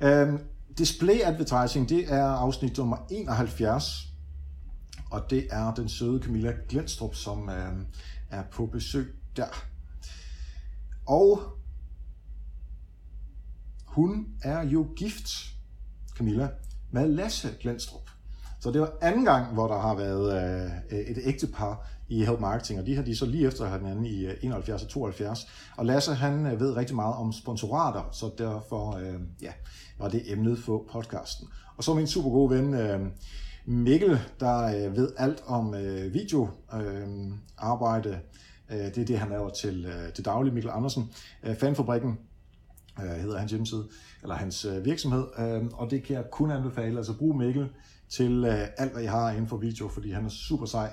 Øh, 0.00 0.28
display 0.78 1.20
advertising, 1.24 1.88
det 1.88 2.12
er 2.12 2.24
afsnit 2.24 2.78
nummer 2.78 2.96
71, 3.10 4.06
og 5.10 5.30
det 5.30 5.46
er 5.50 5.74
den 5.74 5.88
søde 5.88 6.22
Camilla 6.22 6.54
Glenstrup, 6.68 7.14
som 7.14 7.48
øh, 7.48 7.72
er 8.30 8.42
på 8.52 8.66
besøg 8.66 9.14
der. 9.36 9.64
Og 11.06 11.40
hun 13.86 14.26
er 14.42 14.62
jo 14.62 14.88
gift, 14.96 15.30
Camilla, 16.16 16.48
med 16.90 17.08
Lasse 17.08 17.48
Glenstrup. 17.60 18.09
Så 18.60 18.70
det 18.70 18.80
var 18.80 18.92
anden 19.00 19.24
gang, 19.24 19.54
hvor 19.54 19.68
der 19.68 19.78
har 19.78 19.94
været 19.94 20.42
øh, 20.90 20.98
et 20.98 21.18
ægtepar 21.24 21.86
i 22.08 22.24
Help 22.24 22.40
Marketing, 22.40 22.80
og 22.80 22.86
de 22.86 22.96
har 22.96 23.02
de 23.02 23.16
så 23.16 23.26
lige 23.26 23.46
efter 23.46 23.76
hinanden 23.76 24.06
i 24.06 24.26
øh, 24.26 24.34
71 24.42 24.82
og 24.82 24.88
72. 24.88 25.46
Og 25.76 25.86
Lasse, 25.86 26.14
han 26.14 26.46
øh, 26.46 26.60
ved 26.60 26.76
rigtig 26.76 26.96
meget 26.96 27.14
om 27.14 27.32
sponsorater, 27.32 28.08
så 28.12 28.30
derfor 28.38 28.96
øh, 28.96 29.14
ja, 29.42 29.52
var 29.98 30.08
det 30.08 30.32
emnet 30.32 30.58
for 30.58 30.86
podcasten. 30.92 31.48
Og 31.76 31.84
så 31.84 31.94
min 31.94 32.06
super 32.06 32.30
gode 32.30 32.50
ven 32.50 32.74
øh, 32.74 33.00
Mikkel, 33.66 34.18
der 34.40 34.62
øh, 34.62 34.96
ved 34.96 35.12
alt 35.16 35.42
om 35.46 35.74
øh, 35.74 36.14
videoarbejde. 36.14 38.20
Øh, 38.70 38.78
øh, 38.78 38.84
det 38.84 38.98
er 38.98 39.04
det, 39.04 39.18
han 39.18 39.28
laver 39.28 39.50
til, 39.50 39.86
øh, 39.86 40.12
til 40.12 40.24
daglig, 40.24 40.54
Mikkel 40.54 40.70
Andersen. 40.70 41.10
Øh, 41.42 41.56
Fanfabrikken 41.56 42.18
øh, 43.02 43.10
hedder 43.10 43.38
hans 43.38 43.50
hjemmeside, 43.50 43.88
eller 44.22 44.34
hans 44.34 44.64
øh, 44.64 44.84
virksomhed, 44.84 45.26
øh, 45.38 45.62
og 45.72 45.90
det 45.90 46.02
kan 46.02 46.16
jeg 46.16 46.24
kun 46.32 46.50
anbefale. 46.50 46.96
Altså 46.96 47.18
brug 47.18 47.36
Mikkel 47.36 47.68
til 48.10 48.44
øh, 48.44 48.68
alt, 48.76 48.92
hvad 48.92 49.02
jeg 49.02 49.10
har 49.12 49.30
inden 49.30 49.48
for 49.48 49.56
video, 49.56 49.88
fordi 49.88 50.10
han 50.10 50.24
er 50.24 50.28
super 50.28 50.66
sej. 50.66 50.90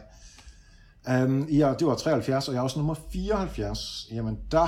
Um, 1.10 1.44
ja, 1.50 1.74
det 1.80 1.88
var 1.88 1.96
73, 1.96 2.48
og 2.48 2.54
jeg 2.54 2.60
er 2.60 2.64
også 2.64 2.80
nummer 2.80 2.96
74. 3.12 4.08
Jamen, 4.12 4.40
der 4.52 4.68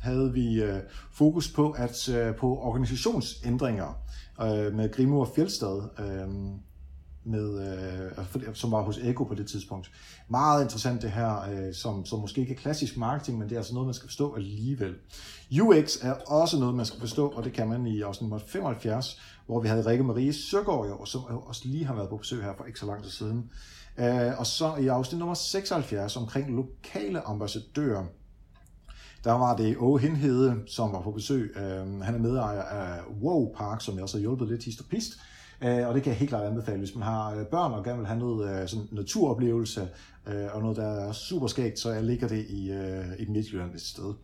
havde 0.00 0.32
vi 0.32 0.62
øh, 0.62 0.78
fokus 1.12 1.52
på 1.52 1.70
at 1.70 2.08
øh, 2.08 2.34
på 2.34 2.58
organisationsændringer 2.58 4.02
øh, 4.42 4.74
med 4.74 4.92
Grimur 4.92 5.20
og 5.26 5.32
Fjeldstad, 5.34 5.88
øh, 5.98 6.28
med, 7.24 7.72
øh, 8.44 8.54
som 8.54 8.72
var 8.72 8.82
hos 8.82 8.98
Eko 8.98 9.24
på 9.24 9.34
det 9.34 9.46
tidspunkt. 9.46 9.90
Meget 10.28 10.62
interessant 10.62 11.02
det 11.02 11.10
her, 11.10 11.40
øh, 11.50 11.74
som, 11.74 12.06
som 12.06 12.18
måske 12.18 12.40
ikke 12.40 12.52
er 12.52 12.58
klassisk 12.58 12.96
marketing, 12.96 13.38
men 13.38 13.48
det 13.48 13.54
er 13.54 13.58
altså 13.58 13.74
noget, 13.74 13.86
man 13.86 13.94
skal 13.94 14.08
forstå 14.08 14.34
alligevel. 14.34 14.94
UX 15.60 15.96
er 16.02 16.12
også 16.12 16.58
noget, 16.58 16.74
man 16.74 16.86
skal 16.86 17.00
forstå, 17.00 17.28
og 17.28 17.44
det 17.44 17.52
kan 17.52 17.68
man 17.68 17.86
i 17.86 18.00
afsnit 18.00 18.30
nummer 18.30 18.46
75, 18.46 19.20
hvor 19.48 19.60
vi 19.60 19.68
havde 19.68 19.86
Rikke 19.86 20.04
Marie 20.04 20.32
Søgaard, 20.32 21.06
som 21.06 21.24
også 21.24 21.62
lige 21.64 21.84
har 21.84 21.94
været 21.94 22.08
på 22.08 22.16
besøg 22.16 22.42
her 22.42 22.54
for 22.56 22.64
ikke 22.64 22.78
så 22.78 22.86
lang 22.86 23.02
tid 23.02 23.10
siden. 23.10 23.50
Øh, 23.98 24.38
og 24.38 24.46
så 24.46 24.76
i 24.76 24.86
afsnit 24.86 25.18
nummer 25.18 25.34
76 25.34 26.16
omkring 26.16 26.56
lokale 26.56 27.20
ambassadører, 27.20 28.04
der 29.24 29.32
var 29.32 29.56
det 29.56 29.76
Åge 29.76 30.00
Hindhede, 30.00 30.62
som 30.66 30.92
var 30.92 31.02
på 31.02 31.10
besøg. 31.10 31.56
Øh, 31.56 32.00
han 32.00 32.14
er 32.14 32.18
medejer 32.18 32.62
af 32.62 33.00
Wow 33.22 33.54
Park, 33.54 33.80
som 33.80 33.94
jeg 33.94 34.02
også 34.02 34.16
har 34.16 34.20
hjulpet 34.20 34.48
lidt 34.48 34.64
hist 34.64 34.80
og 34.80 34.86
pist. 34.86 35.12
Øh, 35.62 35.88
og 35.88 35.94
det 35.94 36.02
kan 36.02 36.10
jeg 36.10 36.18
helt 36.18 36.28
klart 36.28 36.46
anbefale, 36.46 36.78
hvis 36.78 36.94
man 36.94 37.04
har 37.04 37.44
børn 37.50 37.72
og 37.72 37.84
gerne 37.84 37.98
vil 37.98 38.06
have 38.06 38.18
noget 38.18 38.70
sådan 38.70 38.88
naturoplevelse 38.92 39.88
og 40.52 40.62
noget, 40.62 40.76
der 40.76 40.86
er 40.86 41.12
super 41.12 41.46
skægt, 41.46 41.78
så 41.78 41.92
jeg 41.92 42.04
ligger 42.04 42.28
det 42.28 42.46
i, 42.48 42.72
i 43.18 43.26
Midtjylland 43.28 43.74
et 43.74 43.80
sted. 43.80 44.14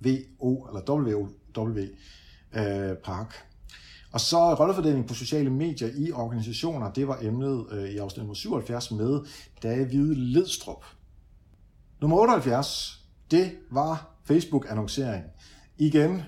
VO, 0.00 0.66
eller 0.66 0.90
WW 0.90 1.80
Park. 3.04 3.45
Og 4.16 4.20
så 4.20 4.54
rollefordeling 4.54 5.08
på 5.08 5.14
sociale 5.14 5.50
medier 5.50 5.88
i 5.96 6.12
organisationer, 6.12 6.92
det 6.92 7.08
var 7.08 7.18
emnet 7.22 7.66
øh, 7.70 7.90
i 7.90 7.98
afsnit 7.98 8.18
nummer 8.18 8.34
77 8.34 8.90
med 8.90 9.20
David 9.62 10.14
Ledstrup. 10.14 10.84
Nummer 12.00 12.16
78, 12.16 13.00
det 13.30 13.52
var 13.70 14.16
Facebook-annoncering. 14.24 15.24
Igen, 15.78 16.22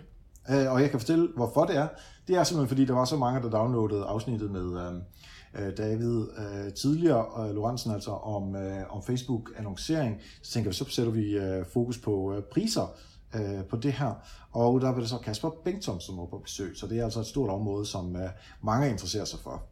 øh, 0.51 0.73
og 0.73 0.83
jeg 0.83 0.91
kan 0.91 1.01
fortælle, 1.01 1.29
hvorfor 1.37 1.65
det 1.65 1.77
er. 1.77 1.89
Det 2.29 2.37
er 2.37 2.45
simpelthen, 2.45 2.69
fordi 2.69 2.85
der 2.85 2.95
var 2.95 3.05
så 3.05 3.17
mange, 3.17 3.43
der 3.43 3.51
downloadede 3.51 4.05
afsnittet 4.05 4.51
med 4.51 4.81
øh, 4.81 5.67
øh 5.67 5.77
David 5.77 6.27
øh, 6.39 6.73
tidligere, 6.73 7.49
øh, 7.49 7.55
Lorentzen 7.55 7.93
altså, 7.93 8.11
om, 8.11 8.57
øh, 8.57 8.97
om 8.97 9.03
Facebook-annoncering. 9.03 10.21
Så 10.43 10.53
tænker 10.53 10.71
vi, 10.71 10.77
så 10.77 10.85
sætter 10.89 11.13
vi 11.13 11.39
øh, 11.39 11.65
fokus 11.73 11.99
på 11.99 12.35
øh, 12.35 12.43
priser 12.43 12.97
øh, 13.35 13.65
på 13.71 13.77
det 13.77 13.93
her. 13.93 14.13
Og 14.53 14.81
der 14.81 14.89
var 14.89 15.01
det 15.01 15.09
så 15.09 15.19
Kasper 15.19 15.51
Bengtsson, 15.65 16.01
som 16.01 16.17
var 16.19 16.25
på 16.25 16.39
besøg, 16.39 16.77
så 16.77 16.87
det 16.87 16.99
er 16.99 17.05
altså 17.05 17.21
et 17.21 17.27
stort 17.27 17.51
område, 17.51 17.87
som 17.87 18.17
øh, 18.17 18.29
mange 18.63 18.91
interesserer 18.91 19.25
sig 19.25 19.41
for. 19.41 19.63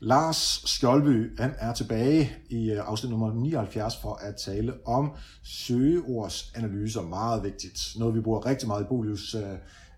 Lars 0.00 0.62
Skjoldby, 0.64 1.40
han 1.40 1.54
er 1.58 1.74
tilbage 1.74 2.32
i 2.48 2.70
øh, 2.70 2.88
afsnit 2.88 3.10
nummer 3.10 3.32
79 3.32 3.96
for 4.02 4.14
at 4.14 4.36
tale 4.36 4.74
om 4.86 5.10
søgeordsanalyser. 5.42 7.02
Meget 7.02 7.42
vigtigt. 7.42 7.92
Noget, 7.98 8.14
vi 8.14 8.20
bruger 8.20 8.46
rigtig 8.46 8.68
meget 8.68 8.82
i 8.82 8.86
Bolius 8.88 9.34
øh, 9.34 9.42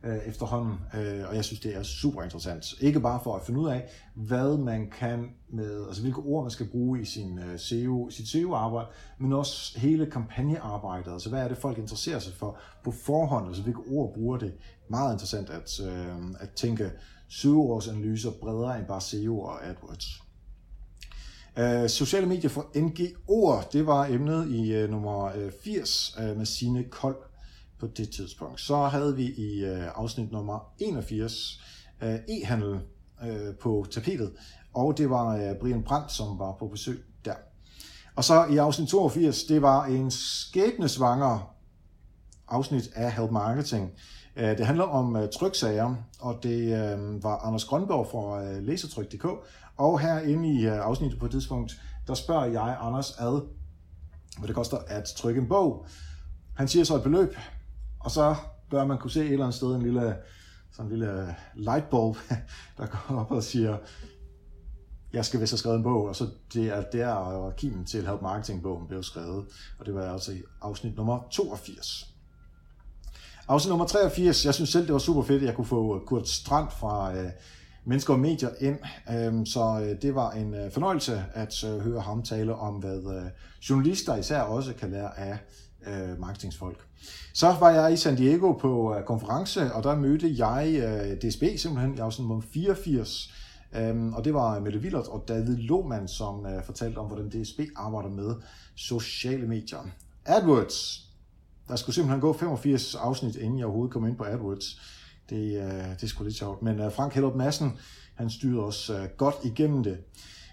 øh, 0.07 0.19
efterhånden, 0.27 0.75
øh, 0.95 1.29
og 1.29 1.37
jeg 1.37 1.45
synes, 1.45 1.61
det 1.61 1.77
er 1.77 1.83
super 1.83 2.23
interessant. 2.23 2.75
Ikke 2.81 3.01
bare 3.01 3.21
for 3.25 3.37
at 3.37 3.43
finde 3.43 3.61
ud 3.61 3.69
af, 3.69 3.85
hvad 4.15 4.59
man 4.59 4.91
kan 4.91 5.31
med, 5.53 5.87
altså 5.87 6.03
hvilke 6.03 6.19
ord 6.19 6.45
man 6.45 6.51
skal 6.51 6.67
bruge 6.67 7.01
i 7.01 7.05
sin 7.05 7.39
øh, 7.39 7.59
SEO, 7.59 8.11
sit 8.11 8.29
SEO-arbejde, 8.29 8.89
men 9.19 9.33
også 9.33 9.79
hele 9.79 10.07
kampagnearbejdet. 10.07 11.13
Altså 11.13 11.29
hvad 11.29 11.41
er 11.41 11.49
det, 11.49 11.59
folk 11.59 11.79
interesserer 11.79 12.19
sig 12.19 12.35
for 12.35 12.59
på 12.85 12.91
forhånd, 12.91 13.47
altså 13.47 13.63
hvilke 13.63 13.81
ord 13.89 14.15
bruger 14.15 14.39
det. 14.39 14.53
Meget 14.91 15.13
interessant 15.13 15.51
at, 15.51 15.81
øh, 15.87 16.17
at 16.41 16.51
tænke 16.51 16.91
søgeordsanalyser 17.29 18.31
bredere 18.41 18.79
end 18.79 18.87
bare 18.87 19.01
SEO 19.01 19.41
og 19.41 19.67
AdWords. 19.67 20.23
Uh, 21.61 21.89
sociale 21.89 22.27
medier 22.27 22.51
for 22.51 22.61
NGO'er, 22.61 23.69
det 23.73 23.87
var 23.87 24.07
emnet 24.07 24.49
i 24.51 24.85
uh, 24.85 24.91
nummer 24.91 25.25
øh, 25.25 25.53
80 25.65 26.17
uh, 26.19 26.37
med 26.37 26.47
sine 26.47 26.85
Kold 26.85 27.17
på 27.81 27.87
det 27.87 28.11
tidspunkt. 28.11 28.61
Så 28.61 28.77
havde 28.77 29.17
vi 29.17 29.25
i 29.25 29.65
øh, 29.65 29.87
afsnit 29.95 30.33
nummer 30.33 30.73
81 30.79 31.61
øh, 32.03 32.15
e-handel 32.15 32.79
øh, 33.27 33.55
på 33.61 33.87
tapetet, 33.91 34.33
og 34.75 34.99
det 34.99 35.11
var 35.11 35.37
øh, 35.37 35.57
Brian 35.61 35.83
Brandt, 35.83 36.13
som 36.13 36.39
var 36.39 36.57
på 36.59 36.69
besøg 36.69 37.05
der. 37.25 37.35
Og 38.17 38.25
så 38.25 38.45
i 38.45 38.57
afsnit 38.57 38.89
82, 38.89 39.45
det 39.45 39.63
var 39.63 39.85
en 39.85 40.11
skæbnesvanger 40.11 41.57
afsnit 42.49 42.91
af 42.95 43.13
Help 43.13 43.31
Marketing. 43.31 43.91
Øh, 44.37 44.59
det 44.59 44.67
handler 44.67 44.85
om 44.85 45.17
øh, 45.17 45.29
tryksager, 45.29 45.95
og 46.21 46.39
det 46.43 46.61
øh, 46.61 47.23
var 47.23 47.37
Anders 47.37 47.65
Grønborg 47.65 48.07
fra 48.11 48.45
øh, 48.45 48.63
Læsertryk.dk. 48.63 49.27
Og 49.77 50.01
herinde 50.01 50.49
i 50.49 50.67
øh, 50.67 50.87
afsnittet 50.87 51.21
på 51.21 51.27
et 51.27 51.31
tidspunkt, 51.33 51.73
der 52.07 52.15
spørger 52.15 52.45
jeg 52.45 52.77
Anders 52.81 53.11
ad, 53.11 53.41
hvad 54.39 54.49
det 54.49 54.57
koster 54.57 54.79
at 54.87 55.05
trykke 55.17 55.41
en 55.41 55.49
bog. 55.49 55.87
Han 56.55 56.69
siger 56.69 56.85
så 56.85 56.97
et 56.97 57.03
beløb, 57.03 57.37
og 58.07 58.13
så 58.13 58.35
bør 58.71 58.85
man 58.85 58.99
kunne 58.99 59.11
se 59.11 59.21
et 59.21 59.33
eller 59.33 59.45
andet 59.45 59.57
sted 59.57 59.69
en 59.69 59.83
lille, 59.83 60.17
sådan 60.73 60.93
en 60.93 60.99
lille 60.99 61.37
lightbulb, 61.55 62.17
der 62.79 62.87
går 62.87 63.17
op 63.17 63.31
og 63.31 63.43
siger, 63.43 63.77
jeg 65.13 65.25
skal 65.25 65.41
vist 65.41 65.53
have 65.53 65.59
skrevet 65.59 65.77
en 65.77 65.83
bog, 65.83 66.09
og 66.09 66.17
så 66.17 66.27
det 66.53 66.67
er 66.67 66.83
der 66.83 67.53
kimen 67.57 67.85
til 67.85 68.07
Help 68.07 68.23
Marketing-bogen 68.23 68.87
blev 68.89 69.03
skrevet, 69.03 69.47
og 69.79 69.87
det 69.87 69.95
var 69.95 70.13
altså 70.13 70.33
i 70.33 70.43
afsnit 70.63 70.97
nummer 70.97 71.21
82. 71.31 72.15
Afsnit 73.49 73.69
nummer 73.69 73.87
83, 73.87 74.45
jeg 74.45 74.55
synes 74.55 74.71
selv, 74.71 74.87
det 74.87 74.93
var 74.93 74.99
super 74.99 75.23
fedt, 75.23 75.43
at 75.43 75.47
jeg 75.47 75.55
kunne 75.55 75.67
få 75.67 76.03
Kurt 76.07 76.29
Strand 76.29 76.71
fra 76.71 77.17
øh, 77.17 77.31
Mennesker 77.85 78.15
og 78.15 78.21
Medier 78.21 78.51
ind, 78.61 78.79
øhm, 79.11 79.47
så 79.47 79.81
øh, 79.81 80.03
det 80.03 80.15
var 80.15 80.31
en 80.31 80.55
øh, 80.55 80.73
fornøjelse 80.73 81.25
at 81.35 81.65
øh, 81.65 81.81
høre 81.81 82.01
ham 82.01 82.23
tale 82.23 82.55
om, 82.55 82.75
hvad 82.75 83.17
øh, 83.17 83.31
journalister 83.71 84.17
især 84.17 84.41
også 84.41 84.75
kan 84.75 84.91
lære 84.91 85.19
af 85.19 85.39
øh, 85.87 86.21
marketingsfolk. 86.21 86.87
Så 87.35 87.57
var 87.61 87.71
jeg 87.71 87.93
i 87.93 87.97
San 87.97 88.17
Diego 88.17 88.53
på 88.53 88.95
øh, 88.95 89.05
konference, 89.05 89.73
og 89.73 89.83
der 89.83 89.97
mødte 89.97 90.35
jeg 90.39 90.75
øh, 90.77 91.31
DSB 91.31 91.43
simpelthen 91.57 91.99
var 91.99 92.11
sådan 92.11 92.29
nummer 92.29 92.43
84, 92.53 93.33
øhm, 93.77 94.13
og 94.15 94.25
det 94.25 94.35
var 94.35 94.61
Mette 94.61 94.79
Willert 94.79 95.09
og 95.09 95.25
David 95.29 95.57
Lohmann, 95.57 96.09
som 96.09 96.47
øh, 96.47 96.65
fortalte 96.65 96.99
om, 96.99 97.07
hvordan 97.07 97.29
DSB 97.29 97.61
arbejder 97.77 98.09
med 98.09 98.35
sociale 98.75 99.47
medier. 99.47 99.89
AdWords, 100.25 101.07
der 101.69 101.77
skulle 101.77 101.95
simpelthen 101.95 102.21
gå 102.21 102.33
85 102.33 102.95
afsnit, 102.95 103.37
inden 103.37 103.59
jeg 103.59 103.67
overhovedet 103.67 103.93
kom 103.93 104.07
ind 104.07 104.17
på 104.17 104.25
AdWords. 104.25 104.81
Det, 105.31 105.57
øh, 105.57 105.91
det 105.91 106.03
er 106.03 106.07
sgu 106.07 106.25
lidt 106.25 106.37
sjovt. 106.37 106.63
Men 106.63 106.81
øh, 106.81 106.93
Frank 106.93 107.13
Hellup 107.15 107.35
Madsen, 107.35 107.73
han 108.15 108.31
styrede 108.31 108.65
os 108.65 108.91
øh, 108.91 109.09
godt 109.17 109.35
igennem 109.45 109.83
det. 109.83 109.99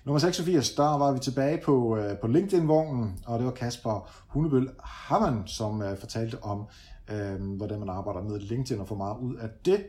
Nummer 0.05 0.19
86, 0.19 0.75
der 0.75 0.97
var 0.97 1.11
vi 1.11 1.19
tilbage 1.19 1.61
på, 1.65 1.97
øh, 1.97 2.17
på 2.17 2.27
LinkedIn-vognen, 2.27 3.19
og 3.25 3.39
det 3.39 3.45
var 3.45 3.51
Kasper 3.51 4.09
Hunebøl 4.27 4.69
Hammann, 4.83 5.47
som 5.47 5.81
øh, 5.81 5.97
fortalte 5.97 6.43
om, 6.43 6.65
øh, 7.11 7.55
hvordan 7.57 7.79
man 7.79 7.89
arbejder 7.89 8.21
med 8.21 8.39
LinkedIn 8.39 8.81
og 8.81 8.87
får 8.87 8.95
meget 8.95 9.17
ud 9.17 9.35
af 9.35 9.49
det. 9.65 9.85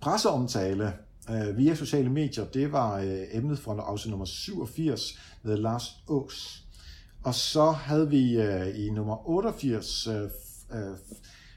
Presseomtale 0.00 0.92
øh, 1.30 1.56
via 1.56 1.74
sociale 1.74 2.10
medier, 2.10 2.44
det 2.44 2.72
var 2.72 2.98
øh, 2.98 3.22
emnet 3.32 3.58
fra 3.58 3.80
afsnit 3.80 4.10
nummer 4.10 4.26
87 4.26 5.18
med 5.42 5.56
Lars 5.56 6.02
Ås. 6.08 6.64
Og 7.24 7.34
så 7.34 7.70
havde 7.70 8.10
vi 8.10 8.40
øh, 8.40 8.80
i 8.80 8.90
nummer 8.90 9.28
88 9.28 10.06
øh, 10.06 10.22
øh, 10.72 10.96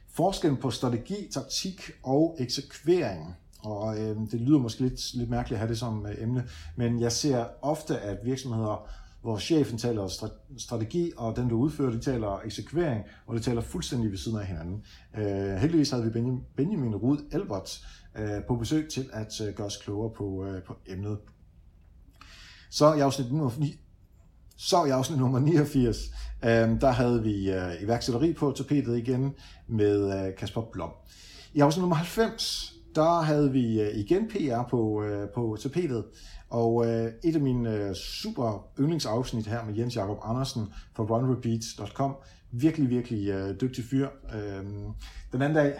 forskellen 0.09 0.57
på 0.57 0.71
strategi, 0.71 1.29
taktik 1.31 1.91
og 2.03 2.35
eksekvering. 2.39 3.35
Og 3.63 3.99
øh, 3.99 4.17
det 4.31 4.41
lyder 4.41 4.59
måske 4.59 4.81
lidt, 4.81 5.13
lidt 5.13 5.29
mærkeligt 5.29 5.55
at 5.55 5.59
have 5.59 5.69
det 5.69 5.79
som 5.79 6.05
øh, 6.05 6.15
emne, 6.23 6.47
men 6.75 6.99
jeg 6.99 7.11
ser 7.11 7.45
ofte, 7.61 7.99
at 7.99 8.17
virksomheder, 8.23 8.89
hvor 9.21 9.37
chefen 9.37 9.77
taler 9.77 10.29
strategi, 10.57 11.11
og 11.17 11.35
den, 11.35 11.49
der 11.49 11.55
udfører, 11.55 11.91
de 11.91 11.99
taler 11.99 12.39
eksekvering, 12.45 13.03
og 13.27 13.35
det 13.35 13.43
taler 13.43 13.61
fuldstændig 13.61 14.11
ved 14.11 14.17
siden 14.17 14.39
af 14.39 14.45
hinanden. 14.45 14.83
Øh, 15.17 15.55
heldigvis 15.55 15.89
havde 15.89 16.03
vi 16.03 16.09
Benjamin, 16.55 16.95
Rud 16.95 17.17
Elbert 17.31 17.85
øh, 18.17 18.43
på 18.47 18.55
besøg 18.55 18.89
til 18.89 19.09
at 19.13 19.41
øh, 19.41 19.53
gøre 19.53 19.67
os 19.67 19.77
klogere 19.77 20.11
på, 20.17 20.45
øh, 20.45 20.63
på 20.63 20.75
emnet. 20.87 21.17
Så 22.69 22.93
i 22.93 22.99
afsnit 22.99 23.27
så 24.57 24.85
i 24.85 24.89
afsnit 24.89 25.19
nummer 25.19 25.39
89, 25.39 25.97
øh, 26.43 26.49
der 26.81 26.91
havde 26.91 27.23
vi 27.23 27.51
øh, 27.51 27.81
iværksætteri 27.81 28.33
på 28.33 28.53
tapetet 28.57 28.97
igen 28.97 29.33
med 29.67 30.27
øh, 30.27 30.35
Kasper 30.35 30.61
Blom. 30.61 30.91
I 31.53 31.59
afsnit 31.59 31.81
nummer 31.81 31.95
90, 31.95 32.72
der 32.95 33.21
havde 33.21 33.51
vi 33.51 33.81
øh, 33.81 33.95
igen 33.95 34.27
PR 34.27 34.63
på, 34.69 35.03
øh, 35.03 35.29
på 35.29 35.57
tapetet, 35.61 36.05
og 36.49 36.85
øh, 36.85 37.11
et 37.23 37.35
af 37.35 37.41
mine 37.41 37.95
super 37.95 38.67
yndlingsafsnit 38.79 39.47
her 39.47 39.65
med 39.65 39.75
Jens 39.75 39.95
Jakob 39.95 40.19
Andersen 40.23 40.73
fra 40.93 41.03
runrepeats.com, 41.03 42.15
virkelig, 42.51 42.89
virkelig 42.89 43.61
dygtig 43.61 43.83
fyr. 43.83 44.07
Øhm, 44.35 44.93
den 45.31 45.41
anden 45.41 45.53
dag, 45.55 45.73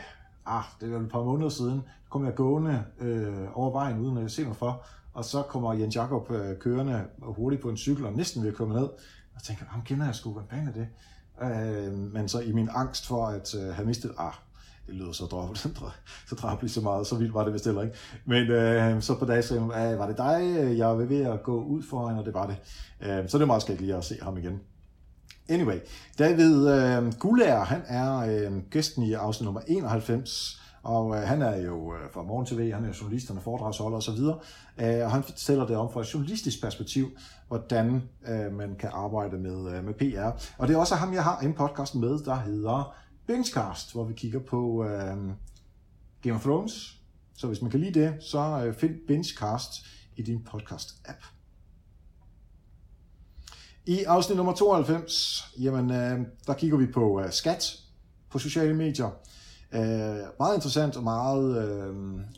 ah, 0.45 0.64
det 0.81 0.91
var 0.91 0.99
et 0.99 1.10
par 1.10 1.23
måneder 1.23 1.49
siden, 1.49 1.81
kom 2.10 2.26
jeg 2.26 2.35
gående 2.35 2.84
øh, 2.99 3.57
over 3.57 3.72
vejen 3.72 3.99
uden 3.99 4.18
at 4.18 4.31
se 4.31 4.45
mig 4.45 4.56
for, 4.56 4.85
og 5.14 5.26
så 5.26 5.41
kommer 5.41 5.73
Jens 5.73 5.95
Jakob 5.95 6.31
øh, 6.31 6.57
kørende 6.57 7.06
hurtigt 7.22 7.61
på 7.61 7.69
en 7.69 7.77
cykel 7.77 8.06
og 8.06 8.14
næsten 8.14 8.44
ved 8.44 8.49
at 8.49 8.56
komme 8.56 8.73
ned. 8.73 8.90
Og 9.35 9.44
tænker, 9.44 9.65
ham 9.65 9.81
kender 9.81 10.06
jeg 10.06 10.15
sgu, 10.15 10.34
hvad 10.34 10.44
fanden 10.49 10.68
er 10.68 10.72
det? 10.72 10.88
Øh, 11.41 11.94
men 11.94 12.27
så 12.27 12.40
i 12.40 12.52
min 12.52 12.69
angst 12.72 13.07
for 13.07 13.27
at 13.27 13.56
øh, 13.56 13.73
have 13.76 13.85
mistet, 13.85 14.11
ah, 14.18 14.34
det 14.88 14.95
lyder 14.95 15.11
så 15.11 15.26
drabelt, 15.26 15.60
så 16.30 16.35
drabelt 16.35 16.72
så 16.72 16.81
meget, 16.81 17.07
så 17.07 17.15
vildt 17.15 17.34
var 17.34 17.43
det 17.43 17.53
vist 17.53 17.65
heller 17.65 17.81
ikke. 17.81 17.95
Men 18.26 18.47
øh, 18.47 19.01
så 19.01 19.19
på 19.19 19.26
dag 19.26 19.43
sagde 19.43 19.73
jeg, 19.73 19.99
var 19.99 20.07
det 20.07 20.18
dig, 20.18 20.55
øh, 20.60 20.77
jeg 20.77 20.88
var 20.88 20.95
ved 20.95 21.22
at 21.22 21.43
gå 21.43 21.64
ud 21.64 21.84
foran, 21.89 22.18
og 22.18 22.26
det 22.26 22.34
var 22.34 22.47
det. 22.47 22.57
Øh, 23.01 23.30
så 23.30 23.38
det 23.38 23.43
er 23.43 23.47
meget 23.47 23.61
skægt 23.61 23.81
lige 23.81 23.95
at 23.95 24.03
se 24.03 24.15
ham 24.22 24.38
igen. 24.38 24.60
Anyway, 25.49 25.80
David 26.19 26.69
øh, 26.69 27.14
Gulær, 27.19 27.64
han 27.64 27.81
er 27.88 28.18
øh, 28.18 28.57
gæsten 28.69 29.03
i 29.03 29.14
afsnit 29.14 29.45
nummer 29.45 29.61
91, 29.68 30.60
og 30.84 31.15
øh, 31.15 31.22
han 31.22 31.41
er 31.41 31.57
jo 31.57 31.93
øh, 31.93 32.11
fra 32.14 32.23
Morgen 32.23 32.45
TV, 32.45 32.73
han 32.73 32.85
er 32.85 32.93
journalist, 33.01 33.27
han 33.27 33.38
er 33.38 33.41
foredragsholder 33.41 33.97
osv. 33.97 34.19
Øh, 34.77 35.05
og 35.05 35.11
han 35.11 35.23
fortæller 35.23 35.68
det 35.68 35.76
om 35.76 35.91
fra 35.93 36.01
et 36.01 36.14
journalistisk 36.14 36.61
perspektiv, 36.61 37.07
hvordan 37.47 38.01
øh, 38.27 38.53
man 38.53 38.76
kan 38.80 38.89
arbejde 38.93 39.38
med, 39.38 39.76
øh, 39.76 39.84
med 39.84 39.93
PR. 39.93 40.43
Og 40.57 40.68
det 40.68 40.73
er 40.73 40.80
også 40.80 40.95
ham, 40.95 41.14
jeg 41.14 41.23
har 41.23 41.39
en 41.39 41.53
podcast 41.53 41.95
med, 41.95 42.19
der 42.19 42.35
hedder 42.35 42.95
Bingecast, 43.28 43.94
hvor 43.94 44.04
vi 44.04 44.14
kigger 44.14 44.40
på 44.40 44.86
øh, 44.86 45.18
Game 46.22 46.36
of 46.36 46.41
Thrones. 46.41 46.98
Så 47.38 47.48
hvis 47.48 47.62
man 47.62 47.72
kan 47.72 47.80
lide 47.80 48.00
det, 48.00 48.24
så 48.24 48.66
øh, 48.66 48.76
find 48.76 49.08
Bingecast 49.08 49.72
i 50.16 50.22
din 50.22 50.48
podcast-app. 50.50 51.26
I 53.86 54.04
afsnit 54.04 54.38
nummer 54.38 54.54
92, 54.54 55.45
jamen, 55.60 55.91
øh, 55.91 56.20
der 56.48 56.54
kigger 56.54 56.78
vi 56.78 56.86
på 56.86 57.22
øh, 57.22 57.32
skat 57.32 57.80
på 58.30 58.40
sociale 58.40 58.74
medier. 58.74 59.10
Øh, 59.74 60.18
meget 60.40 60.56
interessant 60.56 60.98
og 60.98 61.04
meget, 61.04 61.58
øh, 61.58 61.95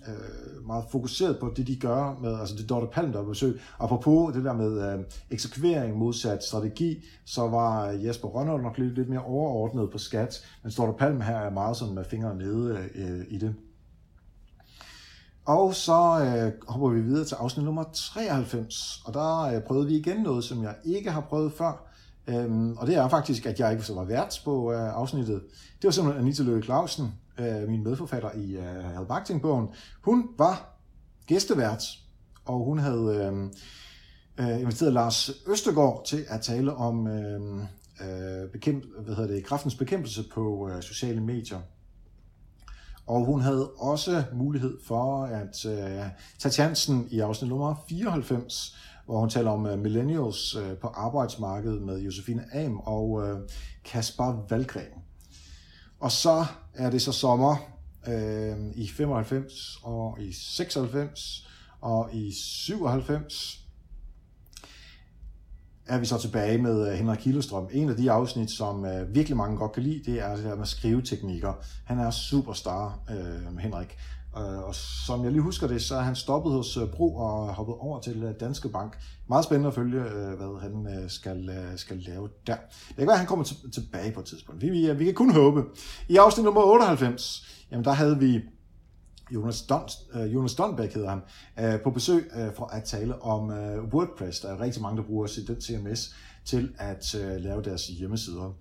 øh, 0.07 0.67
meget 0.67 0.83
fokuseret 0.91 1.39
på 1.39 1.53
det, 1.55 1.67
de 1.67 1.75
gør 1.75 2.17
med, 2.21 2.39
altså 2.39 2.55
det 2.55 2.69
Dorte 2.69 2.87
Palm, 2.93 3.11
der 3.11 3.23
på 3.23 3.29
besøg. 3.29 3.61
Apropos 3.79 4.33
det 4.33 4.43
der 4.43 4.53
med 4.53 4.93
øh, 4.93 4.99
eksekvering 5.31 5.97
modsat 5.97 6.43
strategi, 6.43 7.03
så 7.25 7.47
var 7.47 7.85
Jesper 7.85 8.27
Rønner 8.27 8.57
nok 8.57 8.77
lidt, 8.77 8.95
lidt 8.95 9.09
mere 9.09 9.23
overordnet 9.23 9.91
på 9.91 9.97
skat, 9.97 10.45
men 10.63 10.71
Dorte 10.77 10.97
Palm 10.97 11.21
her 11.21 11.37
er 11.37 11.49
meget 11.49 11.77
sådan 11.77 11.95
med 11.95 12.05
fingrene 12.05 12.39
nede 12.39 12.89
øh, 12.95 13.25
i 13.29 13.37
det. 13.37 13.55
Og 15.45 15.75
så 15.75 16.21
øh, 16.21 16.51
hopper 16.67 16.89
vi 16.89 17.01
videre 17.01 17.25
til 17.25 17.35
afsnit 17.35 17.65
nummer 17.65 17.83
93, 17.93 19.01
og 19.05 19.13
der 19.13 19.41
øh, 19.41 19.61
prøvede 19.61 19.87
vi 19.87 19.97
igen 19.97 20.17
noget, 20.17 20.43
som 20.43 20.63
jeg 20.63 20.75
ikke 20.85 21.11
har 21.11 21.21
prøvet 21.21 21.53
før. 21.53 21.87
Øhm, 22.27 22.77
og 22.77 22.87
det 22.87 22.95
er 22.95 23.07
faktisk, 23.07 23.45
at 23.45 23.59
jeg 23.59 23.71
ikke 23.71 23.83
så 23.83 23.93
var 23.93 24.03
vært 24.03 24.41
på 24.45 24.73
øh, 24.73 24.95
afsnittet. 24.95 25.41
Det 25.81 25.83
var 25.83 25.91
simpelthen 25.91 26.25
Anita 26.25 26.43
Løge 26.43 26.63
Clausen, 26.63 27.13
øh, 27.39 27.69
min 27.69 27.83
medforfatter 27.83 28.31
i 28.31 28.55
øh, 28.55 28.63
Hal 28.63 29.39
bogen 29.41 29.67
Hun 30.01 30.29
var 30.37 30.79
gæstevært, 31.27 31.83
og 32.45 32.65
hun 32.65 32.79
havde 32.79 33.31
øh, 34.37 34.47
øh, 34.47 34.61
inviteret 34.61 34.93
Lars 34.93 35.31
Østergaard 35.47 36.05
til 36.05 36.25
at 36.27 36.41
tale 36.41 36.73
om 36.73 37.07
øh, 37.07 37.61
øh, 38.01 38.49
bekæmp, 38.51 38.83
hvad 39.03 39.15
hedder 39.15 39.33
det, 39.33 39.45
kraftens 39.45 39.75
bekæmpelse 39.75 40.23
på 40.33 40.69
øh, 40.69 40.81
sociale 40.81 41.21
medier. 41.21 41.59
Og 43.07 43.25
hun 43.25 43.41
havde 43.41 43.71
også 43.71 44.23
mulighed 44.33 44.77
for 44.87 45.23
at 45.23 45.65
øh, 45.65 46.05
tage 46.39 46.51
chancen 46.51 47.07
i 47.11 47.19
afsnit 47.19 47.49
nummer 47.49 47.75
94, 47.89 48.77
hvor 49.05 49.19
hun 49.19 49.29
taler 49.29 49.51
om 49.51 49.65
øh, 49.65 49.79
millennials 49.79 50.55
øh, 50.55 50.77
på 50.77 50.87
arbejdsmarkedet 50.87 51.81
med 51.81 51.99
Josefine 51.99 52.45
Am 52.53 52.79
og 52.79 53.27
øh, 53.27 53.39
Kasper 53.83 54.45
Valgren. 54.49 55.04
Og 55.99 56.11
så 56.11 56.45
er 56.73 56.89
det 56.89 57.01
så 57.01 57.11
sommer 57.11 57.55
øh, 58.07 58.57
i 58.75 58.87
95 58.87 59.79
og 59.83 60.17
i 60.21 60.33
96 60.33 61.47
og 61.81 62.09
i 62.13 62.31
97 62.31 63.65
er 65.87 65.97
vi 65.97 66.05
så 66.05 66.17
tilbage 66.17 66.57
med 66.57 66.91
øh, 66.91 66.93
Henrik 66.93 67.19
Hillestrøm. 67.19 67.67
En 67.71 67.89
af 67.89 67.95
de 67.95 68.11
afsnit, 68.11 68.51
som 68.51 68.85
øh, 68.85 69.15
virkelig 69.15 69.37
mange 69.37 69.57
godt 69.57 69.71
kan 69.71 69.83
lide, 69.83 70.11
det 70.11 70.21
er 70.21 70.35
det 70.35 70.45
der 70.45 70.55
med 70.55 70.65
skriveteknikker. 70.65 71.53
Han 71.85 71.99
er 71.99 72.11
superstar, 72.11 72.99
øh, 73.09 73.57
Henrik. 73.57 73.97
Øh, 74.37 74.63
og 74.63 74.75
som 74.75 75.23
jeg 75.23 75.31
lige 75.31 75.41
husker 75.41 75.67
det, 75.67 75.81
så 75.81 75.95
er 75.95 76.01
han 76.01 76.15
stoppet 76.15 76.53
hos 76.53 76.77
øh, 76.77 76.87
Bro 76.87 77.15
og 77.15 77.53
hoppet 77.53 77.75
over 77.79 77.99
til 77.99 78.23
øh, 78.23 78.33
Danske 78.39 78.69
Bank. 78.69 78.97
Meget 79.29 79.45
spændende 79.45 79.67
at 79.67 79.75
følge, 79.75 80.01
øh, 80.01 80.37
hvad 80.37 80.61
han 80.61 81.09
skal, 81.09 81.71
skal 81.75 81.97
lave 81.97 82.29
der. 82.47 82.55
Det 82.87 82.95
kan 82.97 83.07
være, 83.07 83.13
at 83.13 83.19
han 83.19 83.27
kommer 83.27 83.45
tilbage 83.73 84.11
på 84.11 84.19
et 84.19 84.25
tidspunkt. 84.25 84.61
Vi, 84.61 84.69
vi, 84.69 84.93
vi 84.93 85.05
kan 85.05 85.13
kun 85.13 85.31
håbe. 85.31 85.63
I 86.07 86.15
afsnit 86.15 86.43
nummer 86.43 86.61
98, 86.61 87.47
jamen 87.71 87.85
der 87.85 87.91
havde 87.91 88.19
vi 88.19 88.41
Jonas, 89.31 89.61
Don, 89.61 89.81
Jonas 90.15 90.55
Donbæk 90.55 90.93
hedder 90.93 91.09
han, 91.09 91.79
på 91.83 91.89
besøg 91.89 92.31
for 92.55 92.65
at 92.65 92.83
tale 92.83 93.21
om 93.21 93.49
WordPress. 93.93 94.39
Der 94.39 94.49
er 94.49 94.61
rigtig 94.61 94.81
mange, 94.81 94.97
der 94.97 95.03
bruger 95.03 95.27
den 95.47 95.61
CMS 95.61 96.15
til 96.45 96.73
at 96.77 97.15
lave 97.39 97.61
deres 97.61 97.87
hjemmesider. 97.87 98.53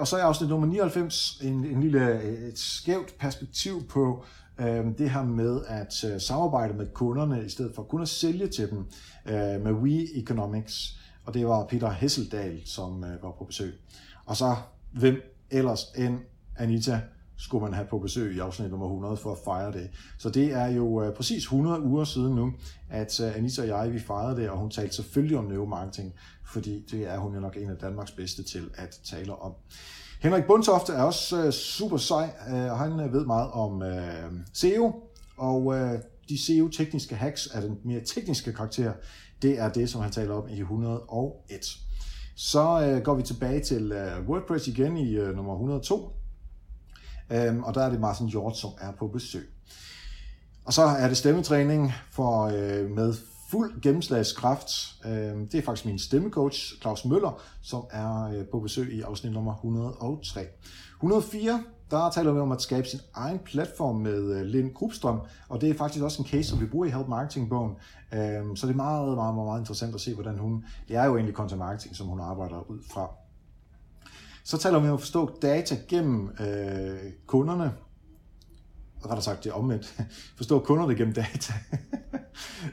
Og 0.00 0.06
så 0.06 0.16
er 0.16 0.22
afsnit 0.22 0.50
nummer 0.50 0.66
99 0.66 1.40
en, 1.42 1.64
en 1.64 1.80
lille 1.80 2.22
et 2.48 2.58
skævt 2.58 3.18
perspektiv 3.18 3.88
på 3.88 4.24
Øhm, 4.60 4.94
det 4.94 5.10
her 5.10 5.22
med 5.22 5.60
at 5.66 6.04
øh, 6.04 6.20
samarbejde 6.20 6.74
med 6.74 6.86
kunderne, 6.94 7.44
i 7.44 7.48
stedet 7.48 7.74
for 7.74 7.82
kun 7.82 8.02
at 8.02 8.08
sælge 8.08 8.46
til 8.46 8.70
dem 8.70 8.78
øh, 9.26 9.64
med 9.64 9.72
We 9.72 10.18
Economics. 10.18 10.98
Og 11.24 11.34
det 11.34 11.46
var 11.46 11.66
Peter 11.66 11.90
Hesseldal, 11.90 12.62
som 12.64 13.04
øh, 13.04 13.22
var 13.22 13.30
på 13.38 13.44
besøg. 13.44 13.80
Og 14.26 14.36
så 14.36 14.56
hvem 14.92 15.22
ellers 15.50 15.84
end 15.96 16.18
Anita 16.56 17.00
skulle 17.36 17.64
man 17.64 17.74
have 17.74 17.86
på 17.86 17.98
besøg 17.98 18.36
i 18.36 18.38
afsnit 18.38 18.70
nummer 18.70 18.86
100 18.86 19.16
for 19.16 19.32
at 19.32 19.38
fejre 19.44 19.72
det. 19.72 19.90
Så 20.18 20.30
det 20.30 20.52
er 20.52 20.66
jo 20.66 21.12
præcis 21.16 21.42
100 21.42 21.82
uger 21.82 22.04
siden 22.04 22.34
nu, 22.34 22.52
at 22.88 23.20
Anita 23.20 23.62
og 23.62 23.68
jeg, 23.68 23.92
vi 23.92 23.98
fejrede 23.98 24.36
det, 24.36 24.50
og 24.50 24.58
hun 24.58 24.70
talte 24.70 24.96
selvfølgelig 24.96 25.38
om 25.38 25.44
neuromarketing, 25.44 26.14
fordi 26.44 26.84
det 26.90 27.06
er 27.06 27.18
hun 27.18 27.34
jo 27.34 27.40
nok 27.40 27.56
en 27.56 27.70
af 27.70 27.76
Danmarks 27.76 28.10
bedste 28.10 28.42
til 28.42 28.70
at 28.74 29.00
tale 29.04 29.34
om. 29.42 29.52
Henrik 30.20 30.44
Bundtofte 30.44 30.92
er 30.92 31.02
også 31.02 31.44
øh, 31.44 31.52
super 31.52 31.96
sej, 31.96 32.30
øh, 32.48 32.72
og 32.72 32.78
han 32.78 33.00
øh, 33.00 33.12
ved 33.12 33.26
meget 33.26 33.50
om 33.50 33.82
øh, 33.82 34.32
SEO, 34.52 34.92
og 35.36 35.74
de 36.28 36.46
SEO-tekniske 36.46 37.16
hacks 37.16 37.46
af 37.46 37.62
den 37.62 37.78
mere 37.84 38.00
tekniske 38.00 38.52
karakter. 38.52 38.92
Det 39.42 39.58
er 39.58 39.68
det, 39.68 39.90
som 39.90 40.00
han 40.00 40.12
taler 40.12 40.34
om 40.34 40.48
i 40.48 40.60
101. 40.60 41.78
Så 42.36 43.00
går 43.04 43.14
vi 43.14 43.22
tilbage 43.22 43.60
til 43.60 43.92
WordPress 44.28 44.68
igen 44.68 44.96
i 44.96 45.14
nummer 45.14 45.52
102, 45.52 46.12
Øhm, 47.30 47.62
og 47.62 47.74
der 47.74 47.82
er 47.82 47.90
det 47.90 48.00
Martin 48.00 48.28
Hjort, 48.28 48.56
som 48.56 48.70
er 48.80 48.92
på 48.98 49.08
besøg. 49.08 49.48
Og 50.64 50.72
så 50.72 50.82
er 50.82 51.08
det 51.08 51.16
stemmetræning 51.16 51.92
for, 52.10 52.42
øh, 52.44 52.90
med 52.90 53.14
fuld 53.50 53.80
gennemslagskraft. 53.80 54.70
Øhm, 55.06 55.48
det 55.48 55.58
er 55.58 55.62
faktisk 55.62 55.86
min 55.86 55.98
stemmecoach, 55.98 56.80
Claus 56.80 57.04
Møller, 57.04 57.42
som 57.62 57.84
er 57.90 58.22
øh, 58.22 58.46
på 58.46 58.60
besøg 58.60 58.92
i 58.92 59.00
afsnit 59.00 59.32
nummer 59.32 59.54
103. 59.54 60.46
104, 60.96 61.62
der 61.90 62.10
taler 62.10 62.32
vi 62.32 62.40
om 62.40 62.52
at 62.52 62.62
skabe 62.62 62.88
sin 62.88 63.00
egen 63.14 63.38
platform 63.38 63.96
med 63.96 64.36
øh, 64.36 64.42
Lind 64.42 64.74
Krupstrøm, 64.74 65.20
og 65.48 65.60
det 65.60 65.70
er 65.70 65.74
faktisk 65.74 66.04
også 66.04 66.22
en 66.22 66.28
case, 66.28 66.48
som 66.48 66.60
vi 66.60 66.66
bruger 66.66 66.86
i 66.86 66.90
Help 66.90 67.08
Marketing-bogen. 67.08 67.76
Øhm, 68.14 68.56
så 68.56 68.66
det 68.66 68.72
er 68.72 68.76
meget, 68.76 69.04
meget, 69.04 69.34
meget, 69.34 69.46
meget 69.46 69.60
interessant 69.60 69.94
at 69.94 70.00
se, 70.00 70.14
hvordan 70.14 70.38
hun... 70.38 70.64
Det 70.88 70.96
er 70.96 71.04
jo 71.04 71.14
egentlig 71.14 71.34
content 71.34 71.58
marketing, 71.58 71.96
som 71.96 72.06
hun 72.06 72.20
arbejder 72.20 72.70
ud 72.70 72.78
fra. 72.90 73.10
Så 74.44 74.58
taler 74.58 74.78
vi 74.78 74.88
om 74.88 74.94
at 74.94 75.00
forstå 75.00 75.38
data 75.42 75.76
gennem 75.88 76.30
øh, 76.40 77.12
kunderne. 77.26 77.72
Rettere 79.04 79.22
sagt, 79.22 79.44
det 79.44 79.52
omvendt. 79.52 79.94
Forstå 80.36 80.58
kunderne 80.58 80.94
gennem 80.94 81.14
data. 81.14 81.52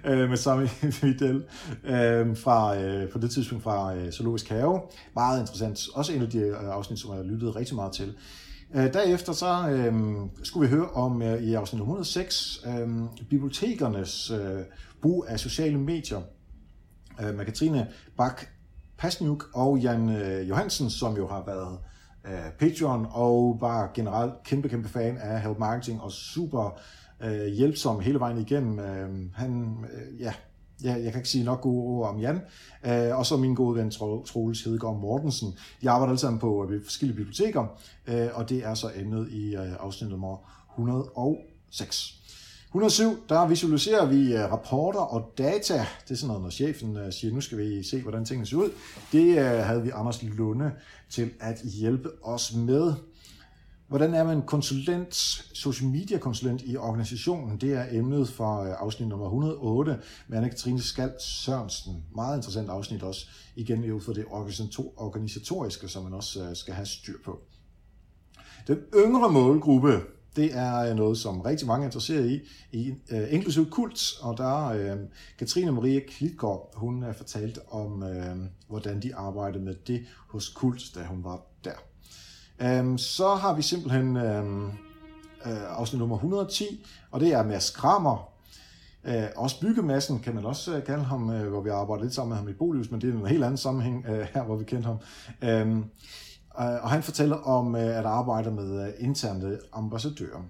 Øh, 0.05 0.29
med 0.29 0.37
Sami 0.37 0.67
Vidal 1.01 1.35
øh, 1.93 2.37
fra, 2.37 2.77
øh, 2.77 3.11
på 3.11 3.19
det 3.19 3.31
tidspunkt 3.31 3.63
fra 3.63 3.95
øh, 3.95 4.11
Zoologisk 4.11 4.49
Have. 4.49 4.81
Meget 5.15 5.39
interessant. 5.39 5.79
Også 5.93 6.13
en 6.13 6.21
af 6.21 6.29
de 6.29 6.37
øh, 6.37 6.55
afsnit, 6.59 6.99
som 6.99 7.17
jeg 7.17 7.25
lyttede 7.25 7.51
rigtig 7.51 7.75
meget 7.75 7.93
til. 7.93 8.15
Øh, 8.75 8.93
derefter 8.93 9.33
så 9.33 9.69
øh, 9.69 9.93
skulle 10.43 10.69
vi 10.69 10.75
høre 10.75 10.89
om 10.89 11.21
øh, 11.21 11.43
i 11.43 11.53
afsnit 11.53 11.79
106 11.79 12.65
øh, 12.65 12.89
bibliotekernes 13.29 14.31
øh, 14.31 14.59
brug 15.01 15.25
af 15.27 15.39
sociale 15.39 15.77
medier 15.77 16.21
øh, 17.21 17.35
med 17.35 17.45
Katrine 17.45 17.87
Bak 18.17 18.45
Pasniuk 18.97 19.49
og 19.53 19.77
Jan 19.77 20.09
øh, 20.09 20.49
Johansen, 20.49 20.89
som 20.89 21.17
jo 21.17 21.27
har 21.27 21.43
været 21.45 21.73
øh, 21.73 21.94
Patreon 22.59 23.07
og 23.11 23.57
bare 23.59 23.89
generelt 23.93 24.33
kæmpe, 24.43 24.69
kæmpe 24.69 24.89
fan 24.89 25.17
af 25.17 25.41
Help 25.41 25.57
Marketing 25.57 26.01
og 26.01 26.11
super 26.11 26.79
øh, 27.23 27.47
hjælpsom 27.47 27.99
hele 27.99 28.19
vejen 28.19 28.37
igennem. 28.37 28.79
Øh, 28.79 29.09
han, 29.33 29.77
øh, 29.93 30.21
ja, 30.21 30.33
ja, 30.83 30.93
jeg 30.93 31.11
kan 31.11 31.15
ikke 31.15 31.29
sige 31.29 31.43
nok 31.43 31.61
gode 31.61 31.83
ord 31.83 32.09
om 32.09 32.19
Jan. 32.19 32.41
Øh, 32.85 33.17
og 33.17 33.25
så 33.25 33.37
min 33.37 33.55
gode 33.55 33.75
ven 33.75 33.91
Troels 33.91 34.63
Hedegaard 34.63 34.99
Mortensen. 34.99 35.57
De 35.81 35.89
arbejder 35.89 36.09
alle 36.09 36.19
sammen 36.19 36.39
på 36.39 36.69
øh, 36.69 36.83
forskellige 36.83 37.17
biblioteker, 37.17 37.79
øh, 38.07 38.27
og 38.33 38.49
det 38.49 38.65
er 38.65 38.73
så 38.73 38.91
emnet 38.95 39.31
i 39.31 39.55
øh, 39.55 39.73
afsnit 39.79 40.09
nummer 40.09 40.37
106. 40.73 42.21
107, 42.75 43.17
der 43.29 43.47
visualiserer 43.47 44.05
vi 44.05 44.33
øh, 44.33 44.51
rapporter 44.51 44.99
og 44.99 45.33
data. 45.37 45.85
Det 46.03 46.11
er 46.11 46.15
sådan 46.15 46.27
noget, 46.27 46.41
når 46.41 46.49
chefen 46.49 46.97
øh, 46.97 47.13
siger, 47.13 47.33
nu 47.33 47.41
skal 47.41 47.57
vi 47.57 47.83
se, 47.83 48.01
hvordan 48.01 48.25
tingene 48.25 48.45
ser 48.47 48.57
ud. 48.57 48.69
Det 49.11 49.37
øh, 49.37 49.45
havde 49.45 49.83
vi 49.83 49.89
Anders 49.93 50.23
Lunde 50.23 50.71
til 51.09 51.31
at 51.39 51.61
hjælpe 51.63 52.09
os 52.23 52.53
med. 52.55 52.93
Hvordan 53.87 54.13
er 54.13 54.23
man 54.23 54.41
konsulent, 54.41 55.15
social 55.53 55.89
media 55.89 56.17
konsulent 56.17 56.61
i 56.65 56.77
organisationen? 56.77 57.57
Det 57.57 57.73
er 57.73 57.85
emnet 57.91 58.29
for 58.29 58.63
afsnit 58.63 59.09
nummer 59.09 59.25
108 59.25 59.99
med 60.27 60.43
Anne-Katrine 60.43 60.81
Skald 60.81 61.19
Sørensen. 61.19 62.03
Meget 62.15 62.37
interessant 62.37 62.69
afsnit 62.69 63.03
også. 63.03 63.27
Igen 63.55 63.91
ud 63.91 64.01
for 64.01 64.13
det 64.13 64.25
organisatoriske, 64.97 65.87
som 65.87 66.03
man 66.03 66.13
også 66.13 66.51
skal 66.53 66.73
have 66.73 66.85
styr 66.85 67.17
på. 67.25 67.39
Den 68.67 68.77
yngre 68.95 69.31
målgruppe, 69.31 70.01
det 70.35 70.57
er 70.57 70.77
øh, 70.77 70.95
noget, 70.95 71.17
som 71.17 71.41
rigtig 71.41 71.67
mange 71.67 71.83
er 71.83 71.87
interesseret 71.87 72.29
i, 72.29 72.41
i 72.71 72.93
øh, 73.11 73.33
inklusive 73.33 73.65
kult, 73.65 74.13
og 74.21 74.37
der 74.37 74.65
øh, 74.67 74.97
Katrine 75.39 75.71
Marie 75.71 76.01
Klitgaard, 76.01 76.71
hun 76.75 77.03
har 77.03 77.13
fortalte 77.13 77.59
om, 77.71 78.03
øh, 78.03 78.35
hvordan 78.67 79.01
de 79.01 79.15
arbejdede 79.15 79.63
med 79.63 79.75
det 79.87 80.05
hos 80.29 80.49
kult, 80.49 80.81
da 80.95 81.03
hun 81.03 81.23
var 81.23 81.41
der. 81.63 81.71
Øh, 82.61 82.99
så 82.99 83.35
har 83.35 83.55
vi 83.55 83.61
simpelthen 83.61 84.17
øh, 84.17 84.63
øh, 85.45 85.77
afsnit 85.77 85.99
nummer 85.99 86.15
110, 86.15 86.85
og 87.11 87.19
det 87.19 87.33
er 87.33 87.43
Mads 87.43 87.69
Kramer, 87.69 88.31
Uh, 89.07 89.43
også 89.43 89.59
byggemassen 89.61 90.19
kan 90.19 90.35
man 90.35 90.45
også 90.45 90.77
uh, 90.77 90.83
kalde 90.83 91.03
ham, 91.03 91.29
uh, 91.29 91.47
hvor 91.47 91.61
vi 91.61 91.69
arbejder 91.69 92.03
lidt 92.03 92.13
sammen 92.13 92.29
med 92.29 92.37
ham 92.37 92.49
i 92.49 92.53
Bolius, 92.53 92.91
men 92.91 93.01
det 93.01 93.09
er 93.09 93.13
en 93.13 93.25
helt 93.25 93.43
anden 93.43 93.57
sammenhæng 93.57 94.05
uh, 94.09 94.15
her, 94.15 94.43
hvor 94.43 94.55
vi 94.55 94.63
kendte 94.63 94.87
ham. 94.87 94.97
Um, 95.41 95.49
Øh, 95.49 95.83
Øh, 96.59 96.83
og 96.83 96.89
han 96.89 97.03
fortæller 97.03 97.35
om 97.35 97.75
øh, 97.75 97.97
at 97.97 98.05
arbejde 98.05 98.51
med 98.51 98.87
øh, 98.87 98.93
interne 98.99 99.59
ambassadører. 99.73 100.43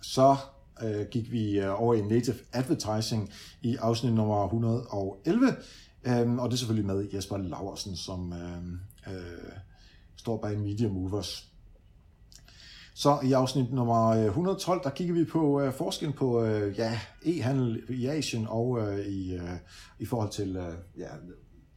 Så 0.00 0.36
øh, 0.82 1.06
gik 1.10 1.32
vi 1.32 1.64
over 1.64 1.94
i 1.94 2.02
native 2.02 2.36
advertising 2.52 3.30
i 3.62 3.76
afsnit 3.76 4.12
nummer 4.12 4.44
111, 4.44 5.56
øh, 6.04 6.32
og 6.38 6.50
det 6.50 6.54
er 6.54 6.58
selvfølgelig 6.58 6.86
med 6.86 7.08
Jesper 7.14 7.36
Laversen, 7.36 7.96
som 7.96 8.32
øh, 8.32 9.14
øh, 9.14 9.52
står 10.16 10.36
bag 10.36 10.58
Media 10.58 10.88
Movers. 10.88 11.48
Så 12.94 13.20
i 13.24 13.32
afsnit 13.32 13.72
nummer 13.72 14.14
112, 14.14 14.80
der 14.84 14.90
kigger 14.90 15.14
vi 15.14 15.24
på 15.24 15.60
øh, 15.60 15.72
forskellen 15.72 16.16
på 16.16 16.44
øh, 16.44 16.78
ja, 16.78 17.00
e-handel 17.22 17.92
i 17.92 18.06
Asien 18.06 18.46
og 18.48 18.78
øh, 18.80 19.06
i, 19.06 19.34
øh, 19.34 19.50
i 19.98 20.04
forhold 20.04 20.30
til 20.30 20.56
øh, 20.56 20.74
ja, 20.98 21.08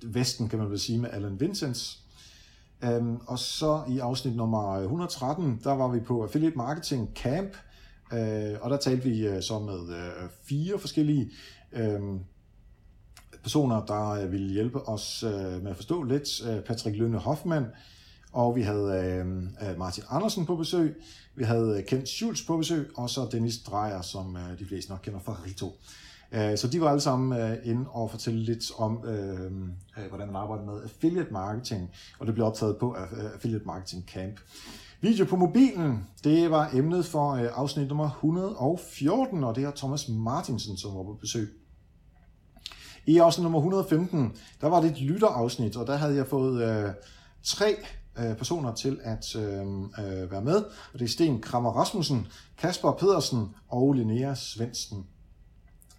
Vesten, 0.04 0.50
kan 0.50 0.60
man 0.60 0.70
vel 0.70 0.80
sige, 0.80 1.00
med 1.00 1.10
Alan 1.14 1.40
Vincents. 1.40 2.05
Um, 2.86 3.22
og 3.28 3.40
så 3.40 3.84
i 3.90 4.00
afsnit 4.00 4.36
nummer 4.36 4.76
113, 4.76 5.60
der 5.64 5.72
var 5.72 5.88
vi 5.88 6.00
på 6.00 6.24
Affiliate 6.24 6.58
Marketing 6.58 7.10
Camp, 7.16 7.50
uh, 8.12 8.62
og 8.62 8.70
der 8.70 8.78
talte 8.78 9.04
vi 9.04 9.30
uh, 9.30 9.42
så 9.42 9.60
med 9.60 9.80
uh, 9.80 10.30
fire 10.44 10.80
forskellige 10.80 11.30
uh, 11.72 12.20
personer, 13.44 13.86
der 13.86 14.26
uh, 14.26 14.32
ville 14.32 14.54
hjælpe 14.54 14.90
os 14.90 15.24
uh, 15.24 15.64
med 15.64 15.72
at 15.72 15.76
forstå 15.76 16.04
lidt. 16.04 16.42
Uh, 16.42 16.64
Patrick 16.64 16.98
Lønne 16.98 17.18
Hoffmann, 17.18 17.66
og 18.32 18.56
vi 18.56 18.62
havde 18.62 19.24
uh, 19.62 19.80
Martin 19.80 20.04
Andersen 20.10 20.46
på 20.46 20.56
besøg, 20.56 20.96
vi 21.36 21.44
havde 21.44 21.84
Kent 21.88 22.10
Schultz 22.10 22.48
på 22.48 22.58
besøg, 22.58 22.90
og 22.98 23.10
så 23.10 23.28
Dennis 23.32 23.58
Drejer, 23.58 24.02
som 24.02 24.36
uh, 24.36 24.60
de 24.60 24.66
fleste 24.66 24.92
nok 24.92 25.00
kender 25.04 25.20
fra 25.20 25.38
Rito. 25.46 25.78
Øh, 26.32 26.58
så 26.58 26.68
de 26.68 26.82
var 26.82 26.90
alle 26.90 27.02
sammen 27.02 27.40
øh, 27.40 27.58
inde 27.64 27.90
og 27.90 28.12
fortælle 28.12 28.40
lidt 28.40 28.72
om, 28.78 29.06
øh, 29.06 29.52
øh, 29.98 30.08
hvordan 30.10 30.28
man 30.28 30.36
arbejder 30.36 30.66
med 30.66 30.84
affiliate 30.84 31.34
marketing, 31.34 31.90
og 32.20 32.26
det 32.26 32.34
blev 32.34 32.46
optaget 32.46 32.78
på 32.78 32.96
Affiliate 33.34 33.66
Marketing 33.66 34.04
Camp. 34.14 34.40
Video 35.02 35.26
på 35.26 35.36
mobilen, 35.36 36.08
det 36.24 36.52
var 36.52 36.70
emnet 36.74 37.06
for 37.06 37.36
afsnit 37.36 37.88
nummer 37.88 38.10
114, 38.10 39.44
og 39.44 39.56
det 39.56 39.64
er 39.64 39.72
Thomas 39.76 40.10
Martinsen, 40.10 40.78
som 40.78 40.96
var 40.96 41.04
på 41.04 41.18
besøg. 41.22 41.50
I 43.06 43.18
afsnit 43.18 43.44
nummer 43.44 43.60
115, 43.60 44.38
der 44.62 44.68
var 44.68 44.82
det 44.82 44.92
et 44.92 45.02
lytterafsnit, 45.02 45.78
og 45.78 45.88
der 45.88 45.96
havde 45.96 46.16
jeg 46.16 46.28
fået 46.28 46.86
øh, 46.86 46.92
tre 47.44 47.76
øh, 48.20 48.38
personer 48.38 48.74
til 48.74 49.00
at 49.04 49.36
øh, 49.36 49.66
øh, 50.00 50.32
være 50.32 50.42
med. 50.42 50.56
Og 50.94 51.00
det 51.00 51.02
er 51.02 51.10
Sten 51.10 51.42
Krammer 51.42 51.72
Rasmussen, 51.72 52.28
Kasper 52.58 52.92
Pedersen 52.92 53.56
og 53.70 53.94
Linnea 53.94 54.34
Svendsen. 54.36 55.06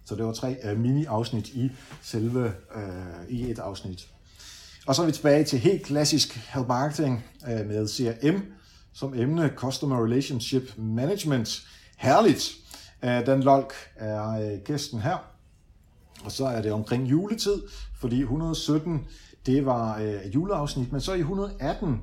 Så 0.07 0.15
det 0.15 0.25
var 0.25 0.33
tre 0.33 0.57
øh, 0.63 0.79
mini-afsnit 0.79 1.47
i 1.49 1.71
selve 2.01 2.53
øh, 2.75 3.29
i 3.29 3.51
et 3.51 3.59
afsnit. 3.59 4.07
Og 4.87 4.95
så 4.95 5.01
er 5.01 5.05
vi 5.05 5.11
tilbage 5.11 5.43
til 5.43 5.59
helt 5.59 5.85
klassisk 5.85 6.35
help 6.53 6.67
marketing 6.67 7.25
øh, 7.49 7.67
med 7.67 7.87
CRM 7.87 8.41
som 8.93 9.13
emne, 9.13 9.51
Customer 9.55 10.05
Relationship 10.05 10.73
Management. 10.77 11.63
Herligt! 11.97 12.51
Øh, 13.03 13.25
Dan 13.25 13.43
Lolk 13.43 13.73
er 13.95 14.29
øh, 14.29 14.59
gæsten 14.65 14.99
her. 14.99 15.17
Og 16.23 16.31
så 16.31 16.45
er 16.45 16.61
det 16.61 16.71
omkring 16.71 17.09
juletid, 17.09 17.61
fordi 17.99 18.21
117, 18.21 19.07
det 19.45 19.65
var 19.65 19.99
øh, 19.99 20.35
juleafsnit, 20.35 20.91
men 20.91 21.01
så 21.01 21.13
i 21.13 21.19
118, 21.19 22.01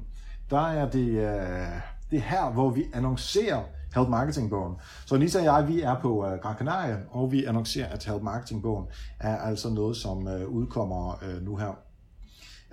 der 0.50 0.68
er 0.68 0.90
det, 0.90 1.08
øh, 1.08 1.66
det 2.10 2.22
her, 2.22 2.50
hvor 2.50 2.70
vi 2.70 2.84
annoncerer 2.92 3.62
Help 3.94 4.08
Marketing-bogen. 4.08 4.74
Så 5.06 5.14
Anita 5.14 5.38
og 5.38 5.44
jeg, 5.44 5.68
vi 5.68 5.80
er 5.80 5.96
på 6.00 6.26
uh, 6.26 6.38
Gran 6.42 6.56
Canaria, 6.56 6.98
og 7.10 7.32
vi 7.32 7.44
annoncerer, 7.44 7.88
at 7.88 8.04
Help 8.04 8.22
Marketing-bogen 8.22 8.86
er 9.20 9.36
altså 9.36 9.68
noget, 9.70 9.96
som 9.96 10.26
uh, 10.26 10.42
udkommer 10.42 11.18
uh, 11.22 11.42
nu 11.42 11.56
her. 11.56 11.78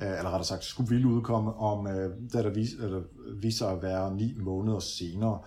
Øh, 0.02 0.08
eller 0.08 0.30
rettere 0.30 0.44
sagt 0.44 0.64
skulle 0.64 0.90
ville 0.90 1.08
udkomme, 1.08 1.54
om 1.54 1.88
øh, 1.88 2.12
da 2.34 2.44
der 2.44 2.50
vis, 2.50 2.70
eller, 2.74 3.02
viser 3.42 3.68
at 3.68 3.82
være 3.82 4.16
ni 4.16 4.34
måneder 4.38 4.80
senere. 4.80 5.40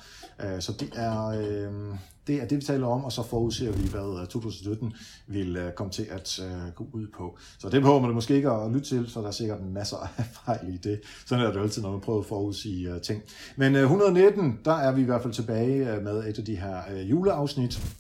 Øh, 0.45 0.61
så 0.61 0.73
det 0.73 0.91
er, 0.95 1.27
øh, 1.27 1.99
det 2.27 2.43
er 2.43 2.47
det, 2.47 2.59
vi 2.59 2.63
taler 2.63 2.87
om, 2.87 3.05
og 3.05 3.13
så 3.13 3.23
forudser 3.23 3.73
vi, 3.73 3.89
hvad 3.89 4.21
øh, 4.21 4.27
2017 4.27 4.93
vil 5.27 5.57
øh, 5.57 5.73
komme 5.73 5.93
til 5.93 6.07
at 6.11 6.41
øh, 6.43 6.73
gå 6.75 6.87
ud 6.93 7.07
på. 7.17 7.39
Så 7.59 7.69
det 7.69 7.83
behøver 7.83 8.01
man 8.01 8.15
måske 8.15 8.35
ikke 8.35 8.51
at 8.51 8.71
lytte 8.73 8.89
til, 8.89 9.09
så 9.09 9.21
der 9.21 9.27
er 9.27 9.31
sikkert 9.31 9.63
masser 9.63 9.97
af 9.97 10.25
fejl 10.45 10.75
i 10.75 10.77
det. 10.77 11.01
Sådan 11.27 11.45
er 11.45 11.49
det 11.49 11.57
jo 11.57 11.63
altid, 11.63 11.83
når 11.83 11.91
man 11.91 12.01
prøver 12.01 12.21
at 12.21 12.27
forudsige 12.27 12.91
øh, 12.91 13.01
ting. 13.01 13.23
Men 13.57 13.77
øh, 13.77 13.83
119, 13.83 14.59
der 14.65 14.75
er 14.75 14.93
vi 14.93 15.01
i 15.01 15.05
hvert 15.05 15.23
fald 15.23 15.33
tilbage 15.33 15.95
øh, 15.95 16.03
med 16.03 16.29
et 16.29 16.39
af 16.39 16.45
de 16.45 16.57
her 16.57 16.77
øh, 16.95 17.11
juleafsnit. 17.11 17.97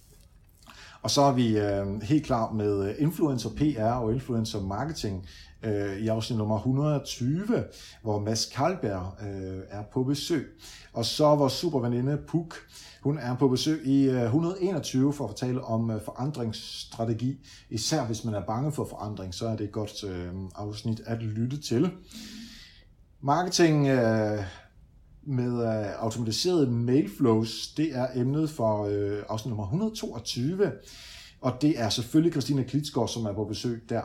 Og 1.02 1.10
så 1.10 1.22
er 1.22 1.32
vi 1.32 1.58
øh, 1.58 2.02
helt 2.02 2.24
klar 2.24 2.52
med 2.52 2.88
øh, 2.88 2.94
influencer 2.98 3.50
PR 3.50 3.82
og 3.82 4.12
influencer 4.12 4.60
marketing 4.60 5.26
øh, 5.64 5.98
i 5.98 6.08
afsnit 6.08 6.38
nummer 6.38 6.56
120, 6.56 7.64
hvor 8.02 8.18
Mads 8.18 8.46
Karlberg 8.46 9.12
øh, 9.22 9.62
er 9.70 9.82
på 9.92 10.04
besøg. 10.04 10.46
Og 10.92 11.04
så 11.04 11.34
vores 11.34 11.52
superveninde 11.52 12.18
Puk, 12.28 12.54
hun 13.02 13.18
er 13.18 13.36
på 13.36 13.48
besøg 13.48 13.86
i 13.86 14.04
øh, 14.04 14.22
121 14.22 15.12
for 15.12 15.24
at 15.24 15.30
fortælle 15.30 15.64
om 15.64 15.90
øh, 15.90 16.02
forandringsstrategi. 16.04 17.46
Især 17.70 18.04
hvis 18.04 18.24
man 18.24 18.34
er 18.34 18.46
bange 18.46 18.72
for 18.72 18.84
forandring, 18.84 19.34
så 19.34 19.46
er 19.48 19.56
det 19.56 19.64
et 19.64 19.72
godt 19.72 20.04
øh, 20.04 20.32
afsnit 20.54 21.00
at 21.06 21.22
lytte 21.22 21.60
til. 21.60 21.90
Marketing 23.20 23.88
øh, 23.88 24.38
med 25.26 25.52
øh, 25.62 26.02
automatiseret 26.02 26.72
mailflows, 26.72 27.68
det 27.76 27.96
er 27.96 28.06
emnet 28.14 28.50
for 28.50 28.84
øh, 28.84 29.22
afsnit 29.28 29.50
nummer 29.50 29.64
122. 29.64 30.72
Og 31.40 31.52
det 31.62 31.80
er 31.80 31.88
selvfølgelig 31.88 32.32
Christina 32.32 32.62
Klitsgaard, 32.62 33.08
som 33.08 33.24
er 33.24 33.32
på 33.32 33.44
besøg 33.44 33.82
der. 33.88 34.02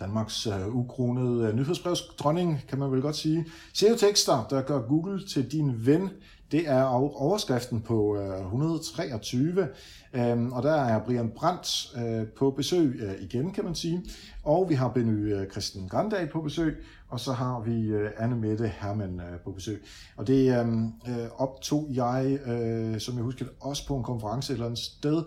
Danmarks 0.00 0.46
øh, 0.46 0.74
ukronede 0.74 1.48
øh, 1.48 1.56
nyhedsbrevsdronning, 1.56 2.60
kan 2.68 2.78
man 2.78 2.92
vel 2.92 3.02
godt 3.02 3.16
sige. 3.16 3.46
SEO-tekster, 3.72 4.46
der 4.50 4.62
gør 4.62 4.80
Google 4.80 5.26
til 5.26 5.52
din 5.52 5.86
ven, 5.86 6.10
det 6.52 6.68
er 6.68 6.82
overskriften 6.82 7.80
på 7.80 8.16
øh, 8.16 8.40
123. 8.40 9.68
Øhm, 10.12 10.52
og 10.52 10.62
der 10.62 10.74
er 10.74 11.04
Brian 11.04 11.30
Brandt 11.30 11.96
øh, 11.96 12.26
på 12.26 12.50
besøg 12.50 13.00
øh, 13.00 13.14
igen, 13.20 13.52
kan 13.52 13.64
man 13.64 13.74
sige. 13.74 14.02
Og 14.42 14.68
vi 14.68 14.74
har 14.74 14.88
Benny 14.88 15.34
øh, 15.34 15.50
Christian 15.50 15.88
Grandal 15.88 16.28
på 16.32 16.40
besøg, 16.40 16.84
og 17.08 17.20
så 17.20 17.32
har 17.32 17.60
vi 17.60 17.86
øh, 17.86 18.10
Anne 18.16 18.36
Mette 18.36 18.72
Hermann 18.78 19.20
øh, 19.20 19.40
på 19.44 19.50
besøg. 19.50 19.84
Og 20.16 20.26
det 20.26 20.60
øhm, 20.60 20.86
øh, 20.86 21.26
optog 21.36 21.88
jeg, 21.90 22.38
øh, 22.46 23.00
som 23.00 23.14
jeg 23.16 23.22
husker, 23.24 23.46
også 23.60 23.86
på 23.86 23.96
en 23.96 24.02
konference 24.02 24.52
et 24.52 24.54
eller 24.54 24.66
andet 24.66 24.80
sted. 24.80 25.22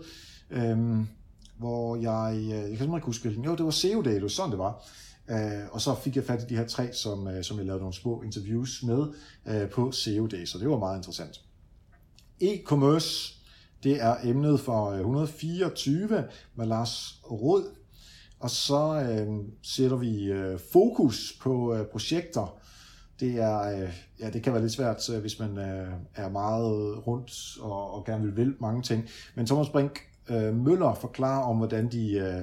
Øh, 0.50 1.04
hvor 1.60 1.96
jeg, 1.96 2.36
øh, 2.36 2.48
jeg 2.48 2.60
kan 2.60 2.68
simpelthen 2.68 2.94
ikke 2.94 3.06
huske, 3.06 3.28
jo, 3.28 3.54
det 3.54 3.64
var 3.64 3.70
SEO 3.70 4.02
Day, 4.02 4.14
det 4.14 4.22
var 4.22 4.28
sådan 4.28 4.50
det 4.50 4.58
var. 4.58 4.84
Uh, 5.28 5.74
og 5.74 5.80
så 5.80 5.94
fik 5.94 6.16
jeg 6.16 6.24
fat 6.24 6.42
i 6.42 6.46
de 6.46 6.56
her 6.56 6.66
tre, 6.66 6.92
som, 6.92 7.28
øh, 7.28 7.44
som 7.44 7.56
jeg 7.58 7.66
lavede 7.66 7.80
nogle 7.80 7.94
små 7.94 8.22
interviews 8.22 8.82
med 8.82 8.98
uh, 9.46 9.70
på 9.70 9.92
SEO 9.92 10.26
Day, 10.26 10.44
så 10.44 10.58
det 10.58 10.68
var 10.68 10.78
meget 10.78 10.96
interessant. 10.96 11.40
E-commerce, 12.42 13.34
det 13.82 14.02
er 14.02 14.16
emnet 14.24 14.60
for 14.60 14.90
124 14.90 16.24
med 16.54 16.66
Lars 16.66 17.20
Rød, 17.24 17.64
og 18.38 18.50
så 18.50 19.06
øh, 19.10 19.44
sætter 19.62 19.96
vi 19.96 20.24
øh, 20.24 20.58
fokus 20.72 21.38
på 21.42 21.74
øh, 21.74 21.86
projekter. 21.86 22.58
Det, 23.20 23.34
er, 23.34 23.60
øh, 23.60 23.92
ja, 24.20 24.30
det 24.30 24.42
kan 24.42 24.52
være 24.52 24.62
lidt 24.62 24.72
svært, 24.72 25.10
hvis 25.20 25.38
man 25.38 25.58
øh, 25.58 25.92
er 26.14 26.28
meget 26.28 27.06
rundt 27.06 27.32
og, 27.60 27.94
og 27.94 28.04
gerne 28.04 28.24
vil 28.24 28.36
vil 28.36 28.54
mange 28.60 28.82
ting. 28.82 29.08
Men 29.34 29.46
Thomas 29.46 29.68
Brink 29.68 30.09
øh, 30.30 30.54
Møller 30.54 30.94
forklarer 30.94 31.42
om, 31.42 31.56
hvordan 31.56 31.88
de 31.92 32.12
øh, 32.12 32.42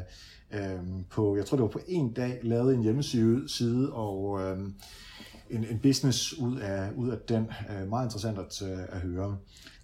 øh, 0.61 0.79
på, 1.09 1.37
jeg 1.37 1.45
tror 1.45 1.57
det 1.57 1.63
var 1.63 1.69
på 1.69 1.81
en 1.87 2.13
dag, 2.13 2.39
lavede 2.43 2.73
en 2.73 2.83
hjemmeside 2.83 3.49
side 3.49 3.93
og 3.93 4.41
øh, 4.41 4.57
en, 5.49 5.65
en 5.71 5.79
business 5.83 6.33
ud 6.33 6.57
af, 6.57 6.89
ud 6.95 7.09
af 7.09 7.17
den. 7.29 7.47
Øh, 7.69 7.89
meget 7.89 8.05
interessant 8.05 8.37
at, 8.39 8.61
øh, 8.61 8.79
at 8.89 8.99
høre. 9.01 9.37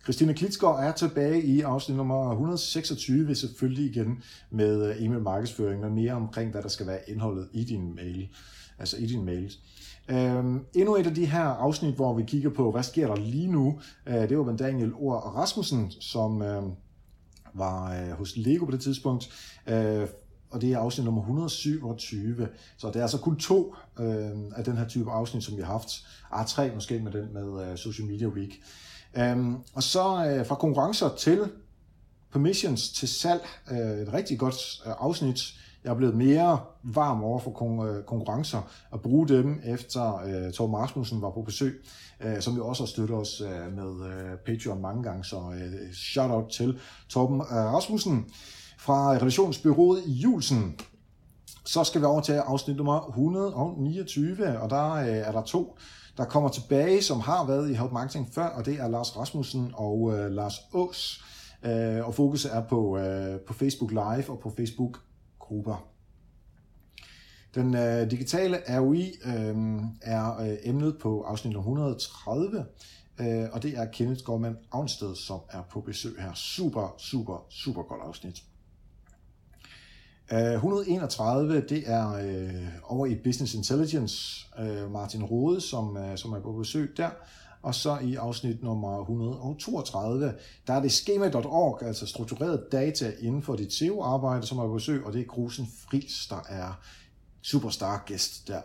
Christine 0.04 0.34
Klitsgaard 0.34 0.84
er 0.84 0.92
tilbage 0.92 1.44
i 1.44 1.62
afsnit 1.62 1.98
nummer 1.98 2.32
126, 2.32 3.36
selvfølgelig 3.36 3.86
igen 3.92 4.24
med 4.52 4.90
øh, 4.90 5.06
e-mail 5.06 5.22
markedsføring, 5.22 5.82
men 5.82 5.96
mere 5.96 6.14
omkring, 6.14 6.52
hvad 6.52 6.62
der 6.62 6.70
skal 6.70 6.88
være 6.88 7.00
indholdet 7.08 7.48
i 7.54 7.64
din 7.64 7.96
mail, 7.96 8.30
altså 8.80 8.98
i 8.98 9.06
din 9.06 9.26
mail. 9.26 9.54
Øhm, 10.10 10.66
endnu 10.74 10.96
et 10.96 11.08
af 11.08 11.16
de 11.16 11.26
her 11.26 11.44
afsnit, 11.44 11.96
hvor 11.96 12.14
vi 12.14 12.24
kigger 12.24 12.50
på, 12.50 12.72
hvad 12.72 12.84
sker 12.84 13.08
der 13.08 13.16
lige 13.16 13.52
nu, 13.52 13.80
øh, 14.08 14.30
det 14.30 14.38
var 14.38 14.44
med 14.44 14.58
Daniel 14.58 14.94
Or 14.94 15.16
Rasmussen, 15.16 15.92
som 15.92 16.42
øh, 16.42 16.64
var 17.54 17.94
øh, 17.94 18.12
hos 18.12 18.38
Lego 18.38 18.66
på 18.66 18.72
det 18.72 18.82
tidspunkt, 18.82 19.30
øh, 19.68 20.08
og 20.52 20.62
det 20.62 20.74
er 20.74 20.78
afsnit 20.78 21.06
nummer 21.06 21.22
127, 21.22 22.48
så 22.78 22.88
det 22.88 22.96
er 22.96 23.02
altså 23.02 23.18
kun 23.18 23.36
to 23.36 23.76
øh, 24.00 24.32
af 24.56 24.64
den 24.66 24.78
her 24.78 24.88
type 24.88 25.12
afsnit, 25.12 25.44
som 25.44 25.58
vi 25.58 25.62
har 25.62 25.72
haft. 25.72 26.06
Ah, 26.32 26.48
tre 26.48 26.72
måske 26.76 27.00
med 27.00 27.12
den 27.12 27.34
med 27.34 27.72
øh, 27.72 27.78
Social 27.78 28.08
Media 28.08 28.28
Week. 28.28 28.62
Um, 29.34 29.64
og 29.74 29.84
så 29.84 30.26
øh, 30.26 30.46
fra 30.46 30.56
konkurrencer 30.56 31.10
til 31.18 31.40
permissions 32.32 32.92
til 32.92 33.08
salg, 33.08 33.42
øh, 33.72 33.78
et 33.78 34.14
rigtig 34.14 34.40
godt 34.40 34.56
øh, 34.86 34.94
afsnit. 35.00 35.54
Jeg 35.84 35.90
er 35.90 35.96
blevet 35.96 36.16
mere 36.16 36.60
varm 36.84 37.24
over 37.24 37.40
for 37.40 37.52
kon- 37.52 37.86
øh, 37.88 38.04
konkurrencer 38.04 38.72
og 38.92 39.02
bruge 39.02 39.28
dem 39.28 39.62
efter 39.66 40.24
øh, 40.26 40.52
Torben 40.52 40.76
Rasmussen 40.76 41.22
var 41.22 41.30
på 41.30 41.42
besøg, 41.42 41.86
øh, 42.22 42.42
som 42.42 42.56
jo 42.56 42.68
også 42.68 42.84
har 42.84 42.88
støttet 42.88 43.18
os 43.18 43.42
øh, 43.42 43.76
med 43.76 44.06
øh, 44.08 44.38
Patreon 44.46 44.82
mange 44.82 45.04
gange, 45.04 45.24
så 45.24 45.36
øh, 45.36 45.94
shout 45.94 46.32
out 46.32 46.50
til 46.52 46.80
Torben 47.10 47.42
øh, 47.42 47.48
Rasmussen 47.48 48.26
fra 48.80 49.12
relationsbyrået 49.12 50.04
i 50.06 50.12
Julsen. 50.12 50.80
Så 51.66 51.84
skal 51.84 52.02
vi 52.02 52.06
over 52.06 52.22
til 52.22 52.34
afsnit 52.34 52.78
nummer 52.78 53.08
129, 53.08 54.60
og 54.60 54.70
der 54.70 54.92
øh, 54.92 55.08
er 55.08 55.32
der 55.32 55.42
to, 55.42 55.78
der 56.18 56.26
kommer 56.26 56.50
tilbage, 56.50 57.02
som 57.02 57.20
har 57.20 57.46
været 57.46 57.70
i 57.70 57.74
Help 57.74 57.92
Marketing 57.92 58.30
før, 58.34 58.46
og 58.46 58.66
det 58.66 58.80
er 58.80 58.88
Lars 58.88 59.18
Rasmussen 59.18 59.72
og 59.74 60.14
øh, 60.18 60.32
Lars 60.32 60.56
Ås. 60.74 61.24
Øh, 61.66 62.08
og 62.08 62.16
fokus 62.16 62.46
er 62.46 62.62
på, 62.70 62.98
øh, 62.98 63.40
på 63.40 63.54
Facebook 63.54 63.92
Live 63.92 64.30
og 64.30 64.40
på 64.40 64.54
Facebook 64.58 64.98
grupper. 65.40 65.93
Den 67.56 67.76
øh, 67.76 68.12
digitale 68.12 68.60
ROI 68.70 69.14
øh, 69.26 69.56
er 70.02 70.42
øh, 70.42 70.58
emnet 70.64 70.98
på 70.98 71.22
afsnit 71.22 71.56
130, 71.56 72.66
øh, 73.20 73.48
og 73.52 73.64
det 73.64 73.78
er 73.78 73.86
Kenneth 73.86 74.24
Gorman 74.24 74.58
Avnsted, 74.72 75.16
som 75.16 75.40
er 75.50 75.62
på 75.72 75.82
besøg 75.82 76.16
her. 76.20 76.34
Super, 76.34 76.96
super, 76.98 77.46
super 77.50 77.84
godt 77.84 78.02
afsnit. 78.02 78.44
Øh, 80.34 80.40
uh, 80.48 80.54
131, 80.54 81.62
det 81.70 81.84
er 81.86 82.08
uh, 82.08 82.92
over 82.98 83.06
i 83.06 83.16
Business 83.16 83.54
Intelligence, 83.54 84.46
uh, 84.60 84.92
Martin 84.92 85.24
Rode, 85.24 85.62
som, 85.62 85.98
uh, 85.98 86.16
som 86.16 86.34
er 86.34 86.40
på 86.40 86.52
besøg 86.52 86.94
der. 86.98 87.10
Og 87.62 87.76
så 87.76 87.98
i 87.98 88.16
afsnit 88.16 88.64
nummer 88.64 89.02
132, 89.02 90.34
der 90.68 90.74
er 90.74 90.82
det 90.82 90.92
schema.org, 90.92 91.84
altså 91.84 92.06
struktureret 92.06 92.64
data 92.72 93.12
inden 93.20 93.42
for 93.42 93.56
dit 93.56 93.74
SEO-arbejde, 93.74 94.48
som 94.48 94.58
er 94.58 94.68
på 94.68 94.74
besøg, 94.74 95.06
og 95.06 95.14
det 95.14 95.22
er 95.22 95.26
Grusen 95.26 95.68
Fris, 95.90 96.28
der 96.30 96.42
er 96.50 96.82
superstar 97.44 98.04
gæst 98.06 98.48
der. 98.48 98.62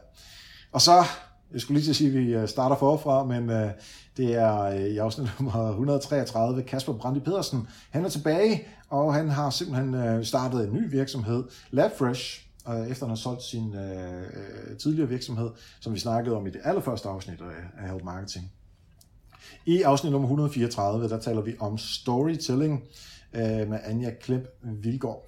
Og 0.72 0.80
så, 0.80 1.04
jeg 1.52 1.60
skulle 1.60 1.78
lige 1.78 1.86
til 1.86 1.90
at 1.90 1.96
sige, 1.96 2.08
at 2.08 2.14
vi 2.14 2.34
øh, 2.34 2.48
starter 2.48 2.76
forfra, 2.76 3.24
men 3.24 3.50
øh, 3.50 3.70
det 4.16 4.34
er 4.34 4.60
øh, 4.60 4.80
i 4.80 4.98
afsnit 4.98 5.28
nummer 5.40 5.68
133, 5.68 6.62
Kasper 6.62 6.92
Brandi 6.92 7.20
Pedersen. 7.20 7.68
Han 7.90 8.04
er 8.04 8.08
tilbage, 8.08 8.66
og 8.88 9.14
han 9.14 9.28
har 9.28 9.50
simpelthen 9.50 10.24
startet 10.24 10.68
en 10.68 10.74
ny 10.74 10.90
virksomhed, 10.90 11.44
LabFresh, 11.70 12.44
efter 12.88 13.06
han 13.06 13.08
har 13.08 13.16
solgt 13.16 13.42
sin 13.42 13.74
tidligere 14.78 15.08
virksomhed, 15.08 15.50
som 15.80 15.94
vi 15.94 15.98
snakkede 15.98 16.36
om 16.36 16.46
i 16.46 16.50
det 16.50 16.60
allerførste 16.64 17.08
afsnit 17.08 17.40
af 17.78 17.90
Help 17.90 18.04
Marketing. 18.04 18.52
I 19.66 19.82
afsnit 19.82 20.12
nummer 20.12 20.28
134, 20.28 21.08
der 21.08 21.20
taler 21.20 21.40
vi 21.40 21.56
om 21.60 21.78
storytelling 21.78 22.82
øh, 23.34 23.68
med 23.68 23.78
Anja 23.84 24.10
Klemp 24.20 24.44
Vilgaard. 24.62 25.27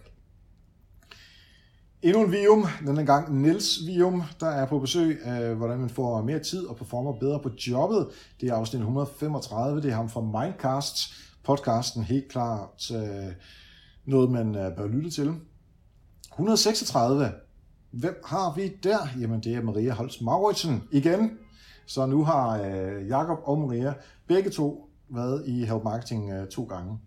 Endnu 2.03 2.25
en 2.25 2.33
vium, 2.33 2.67
denne 2.87 3.07
gang 3.07 3.41
Nils 3.43 3.87
Vium, 3.87 4.23
der 4.41 4.47
er 4.47 4.67
på 4.67 4.79
besøg, 4.79 5.21
af, 5.25 5.55
hvordan 5.55 5.79
man 5.79 5.91
får 5.91 6.23
mere 6.23 6.39
tid 6.39 6.67
og 6.67 6.77
performer 6.77 7.13
bedre 7.13 7.41
på 7.43 7.51
jobbet. 7.67 8.09
Det 8.41 8.49
er 8.49 8.55
afsnit 8.55 8.81
135, 8.81 9.81
det 9.83 9.91
er 9.91 9.95
ham 9.95 10.09
fra 10.09 10.21
Mindcast, 10.21 10.97
podcasten 11.45 12.03
helt 12.03 12.29
klart 12.29 12.91
øh, 12.91 13.33
noget, 14.05 14.31
man 14.31 14.55
øh, 14.55 14.77
bør 14.77 14.87
lytte 14.87 15.11
til. 15.11 15.35
136, 16.33 17.33
hvem 17.91 18.23
har 18.27 18.55
vi 18.55 18.69
der? 18.83 18.99
Jamen 19.21 19.41
det 19.41 19.55
er 19.55 19.63
Maria 19.63 19.93
Holst 19.93 20.23
Mauritsen 20.23 20.83
igen. 20.93 21.31
Så 21.87 22.07
nu 22.07 22.25
har 22.25 22.63
øh, 22.63 23.09
Jakob 23.09 23.39
og 23.45 23.59
Maria 23.59 23.95
begge 24.27 24.51
to 24.51 24.89
været 25.09 25.45
i 25.47 25.65
Help 25.65 25.85
Marketing 25.85 26.33
øh, 26.33 26.49
to 26.49 26.65
gange. 26.65 26.99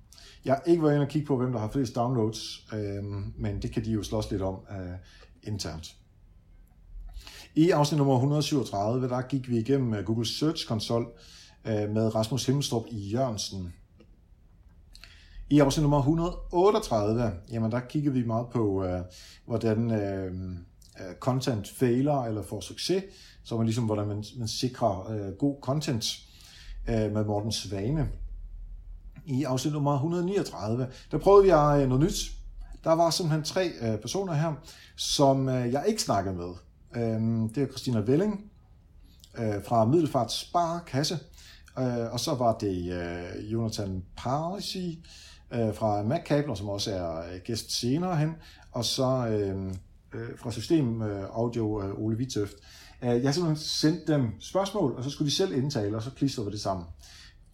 Jeg 0.46 0.54
har 0.54 0.62
ikke 0.66 0.84
været 0.84 0.94
inde 0.94 1.06
og 1.06 1.10
kigge 1.10 1.28
på, 1.28 1.38
hvem 1.38 1.52
der 1.52 1.60
har 1.60 1.70
flest 1.70 1.96
downloads, 1.96 2.68
øh, 2.74 3.04
men 3.38 3.62
det 3.62 3.72
kan 3.72 3.86
de 3.86 3.92
jo 3.92 4.04
slås 4.04 4.32
lidt 4.32 4.42
om 4.42 4.56
øh, 4.72 4.98
internt. 5.44 5.96
I 7.56 7.70
afsnit 7.70 7.98
nummer 7.98 8.16
137, 8.16 9.08
der 9.08 9.22
gik 9.22 9.50
vi 9.50 9.58
igennem 9.58 9.94
øh, 9.94 10.06
Google 10.06 10.26
Search 10.26 10.68
Console 10.68 11.06
øh, 11.66 11.90
med 11.90 12.16
Rasmus 12.16 12.46
Himmelstrup 12.46 12.86
i 12.92 13.10
Jørgensen. 13.10 13.74
I 15.50 15.60
afsnit 15.60 15.82
nummer 15.82 15.98
138, 15.98 17.34
jamen 17.52 17.72
der 17.72 17.80
kiggede 17.80 18.14
vi 18.14 18.26
meget 18.26 18.48
på, 18.52 18.84
øh, 18.84 19.02
hvordan 19.46 19.92
øh, 19.92 20.34
øh 21.00 21.16
content 21.20 21.70
fejler 21.70 22.24
eller 22.24 22.44
får 22.44 22.62
succes, 22.62 23.04
så 23.44 23.58
man 23.58 23.66
ligesom, 23.66 23.86
hvordan 23.86 24.08
man, 24.08 24.24
man 24.38 24.48
sikrer 24.48 25.12
øh, 25.12 25.34
god 25.34 25.58
content 25.62 26.06
øh, 26.90 27.14
med 27.14 27.26
Morten 27.26 27.52
Svane. 27.52 28.10
I 29.26 29.44
afsnit 29.44 29.74
nummer 29.74 29.94
139, 29.94 30.88
der 31.12 31.18
prøvede 31.18 31.58
jeg 31.58 31.82
øh, 31.82 31.90
noget 31.90 32.04
nyt. 32.04 32.32
Der 32.84 32.92
var 32.92 33.10
simpelthen 33.10 33.44
tre 33.44 33.72
øh, 33.82 34.00
personer 34.00 34.34
her, 34.34 34.54
som 34.96 35.50
øh, 35.50 35.72
jeg 35.72 35.84
ikke 35.88 36.02
snakkede 36.02 36.36
med. 36.36 36.54
Øhm, 36.96 37.50
det 37.50 37.64
er 37.64 37.68
Christina 37.68 38.00
Velling 38.00 38.50
fra 39.68 39.86
Middelfart 39.86 40.32
Sparkasse, 40.32 41.20
øh, 41.80 42.14
og 42.14 42.20
så 42.20 42.36
var 42.36 42.58
det 42.58 42.94
Jonathan 43.52 44.04
Parisi 44.18 45.06
fra 45.52 45.72
fra 45.72 46.04
MacCabler, 46.04 46.56
som 46.56 46.70
også 46.70 46.92
er 46.92 47.40
gæst 47.40 47.80
senere 47.80 48.16
hen, 48.16 48.36
og 48.72 48.86
så 48.86 49.28
øhm, 49.28 49.76
fra 50.38 50.52
System 50.52 51.02
Audio 51.34 51.82
Ole 52.06 52.18
Vitøft. 52.18 52.54
Jeg 53.02 53.34
simpelthen 53.34 53.66
sendte 53.66 54.14
dem 54.14 54.32
spørgsmål, 54.40 54.96
og 54.96 55.04
så 55.04 55.10
skulle 55.10 55.30
de 55.30 55.36
selv 55.36 55.54
indtale, 55.54 55.96
og 55.96 56.04
så 56.04 56.12
klistrede 56.12 56.48
vi 56.48 56.52
det 56.52 56.62
sammen. 56.62 56.86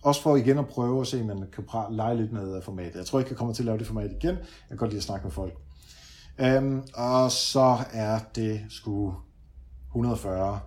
Også 0.04 0.22
for 0.22 0.36
igen 0.36 0.58
at 0.58 0.68
prøve 0.68 1.02
at 1.02 1.08
se, 1.08 1.22
om 1.22 1.28
man 1.28 1.48
kan 1.54 1.64
lege 1.92 2.18
lidt 2.18 2.32
med 2.32 2.62
formatet. 2.62 2.96
Jeg 2.96 3.06
tror 3.06 3.20
ikke, 3.20 3.32
jeg 3.32 3.38
kommer 3.38 3.54
til 3.54 3.62
at 3.62 3.66
lave 3.66 3.78
det 3.78 3.88
format 3.88 4.12
igen. 4.12 4.36
Jeg 4.36 4.68
kan 4.70 4.78
godt 4.78 4.90
lide 4.90 4.98
at 4.98 5.04
snakke 5.04 5.24
med 5.24 5.32
folk. 5.32 5.54
Um, 6.58 6.84
og 6.94 7.32
så 7.32 7.78
er 7.94 8.20
det 8.36 8.62
sgu 8.70 9.16
140. 9.88 10.60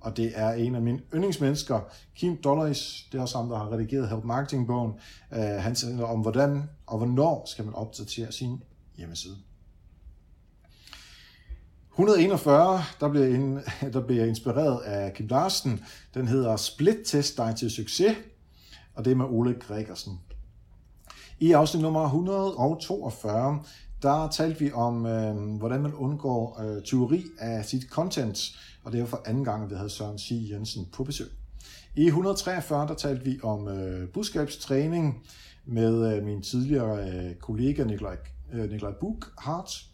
Og 0.00 0.16
det 0.16 0.32
er 0.34 0.52
en 0.52 0.74
af 0.74 0.82
mine 0.82 1.00
yndlingsmennesker, 1.14 1.80
Kim 2.14 2.36
Dollars. 2.36 3.08
Det 3.12 3.18
er 3.18 3.22
også 3.22 3.38
ham, 3.38 3.48
der 3.48 3.56
har 3.58 3.72
redigeret 3.72 4.08
Help 4.08 4.24
Marketing-bogen. 4.24 4.92
Uh, 5.30 5.38
han 5.38 5.74
taler 5.74 6.04
om, 6.04 6.20
hvordan 6.20 6.62
og 6.86 6.98
hvornår 6.98 7.44
skal 7.46 7.64
man 7.64 7.74
opdatere 7.74 8.32
sin 8.32 8.62
hjemmeside. 8.96 9.36
141, 11.90 12.82
der 13.00 13.08
bliver, 13.08 13.26
in, 13.26 13.58
der 13.92 14.00
bliver 14.00 14.20
jeg 14.20 14.28
inspireret 14.28 14.82
af 14.82 15.14
Kim 15.14 15.26
Larsen. 15.26 15.84
Den 16.14 16.28
hedder 16.28 16.56
Split 16.56 16.98
Test 17.06 17.36
dig 17.36 17.54
til 17.58 17.70
succes 17.70 18.16
og 19.00 19.04
det 19.04 19.10
er 19.10 19.16
med 19.16 19.26
Ole 19.26 19.54
Gregersen. 19.54 20.20
I 21.38 21.52
afsnit 21.52 21.82
nummer 21.82 22.04
142, 22.04 23.62
der 24.02 24.28
talte 24.28 24.58
vi 24.58 24.72
om, 24.72 25.06
øh, 25.06 25.58
hvordan 25.58 25.82
man 25.82 25.94
undgår 25.94 26.60
øh, 26.62 26.82
tyveri 26.82 27.24
af 27.38 27.64
sit 27.64 27.82
content, 27.90 28.38
og 28.84 28.92
det 28.92 29.00
var 29.00 29.06
for 29.06 29.22
anden 29.26 29.44
gang, 29.44 29.70
vi 29.70 29.74
havde 29.74 29.90
Søren 29.90 30.18
C. 30.18 30.48
Jensen 30.50 30.88
på 30.92 31.04
besøg. 31.04 31.26
I 31.96 32.06
143, 32.06 32.88
der 32.88 32.94
talte 32.94 33.24
vi 33.24 33.40
om 33.42 33.68
øh, 33.68 34.08
budskabstræning 34.08 35.22
med 35.66 36.16
øh, 36.16 36.24
min 36.24 36.42
tidligere 36.42 37.10
øh, 37.10 37.34
kollega 37.34 37.84
Nikolaj, 37.84 38.16
øh, 38.52 38.70
Nikolaj 38.70 38.92
Buchhardt, 39.00 39.84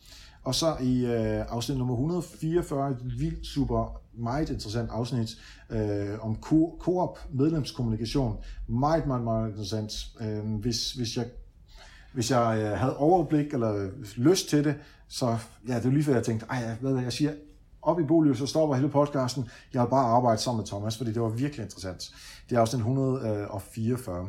og 0.47 0.55
så 0.55 0.77
i 0.81 1.07
øh, 1.07 1.45
afsnit 1.49 1.79
nummer 1.79 1.95
144, 1.95 2.91
et 2.91 3.21
vildt 3.21 3.47
super 3.47 4.01
meget 4.19 4.51
interessant 4.51 4.91
afsnit 4.91 5.29
øh, 5.71 6.25
om 6.25 6.37
Coop 6.81 7.19
medlemskommunikation. 7.33 8.37
Meget, 8.67 9.07
meget, 9.07 9.25
meget 9.25 9.49
interessant. 9.49 9.93
Øh, 10.21 10.61
hvis, 10.61 10.93
hvis 10.93 11.17
jeg 11.17 11.27
hvis 12.15 12.31
jeg 12.31 12.59
øh, 12.63 12.79
havde 12.79 12.97
overblik 12.97 13.55
eller 13.55 13.91
lyst 14.17 14.49
til 14.49 14.65
det, 14.65 14.75
så 15.09 15.39
ja, 15.69 15.77
det 15.77 15.87
er 15.87 15.91
lige 15.91 16.05
før 16.05 16.15
jeg 16.15 16.25
tænkte, 16.25 16.47
ej, 16.51 16.77
hvad 16.81 17.03
jeg 17.03 17.13
siger, 17.13 17.33
op 17.83 18.01
i 18.01 18.05
Bolio, 18.05 18.35
så 18.35 18.47
stopper 18.47 18.77
hele 18.77 18.89
podcasten. 18.89 19.49
Jeg 19.73 19.81
har 19.81 19.89
bare 19.89 20.07
arbejdet 20.07 20.41
sammen 20.41 20.61
med 20.61 20.67
Thomas, 20.67 20.97
fordi 20.97 21.13
det 21.13 21.23
var 21.23 21.29
virkelig 21.29 21.65
interessant. 21.65 22.11
Det 22.51 22.57
er 22.57 22.61
afsnit 22.61 22.79
144. 22.79 24.29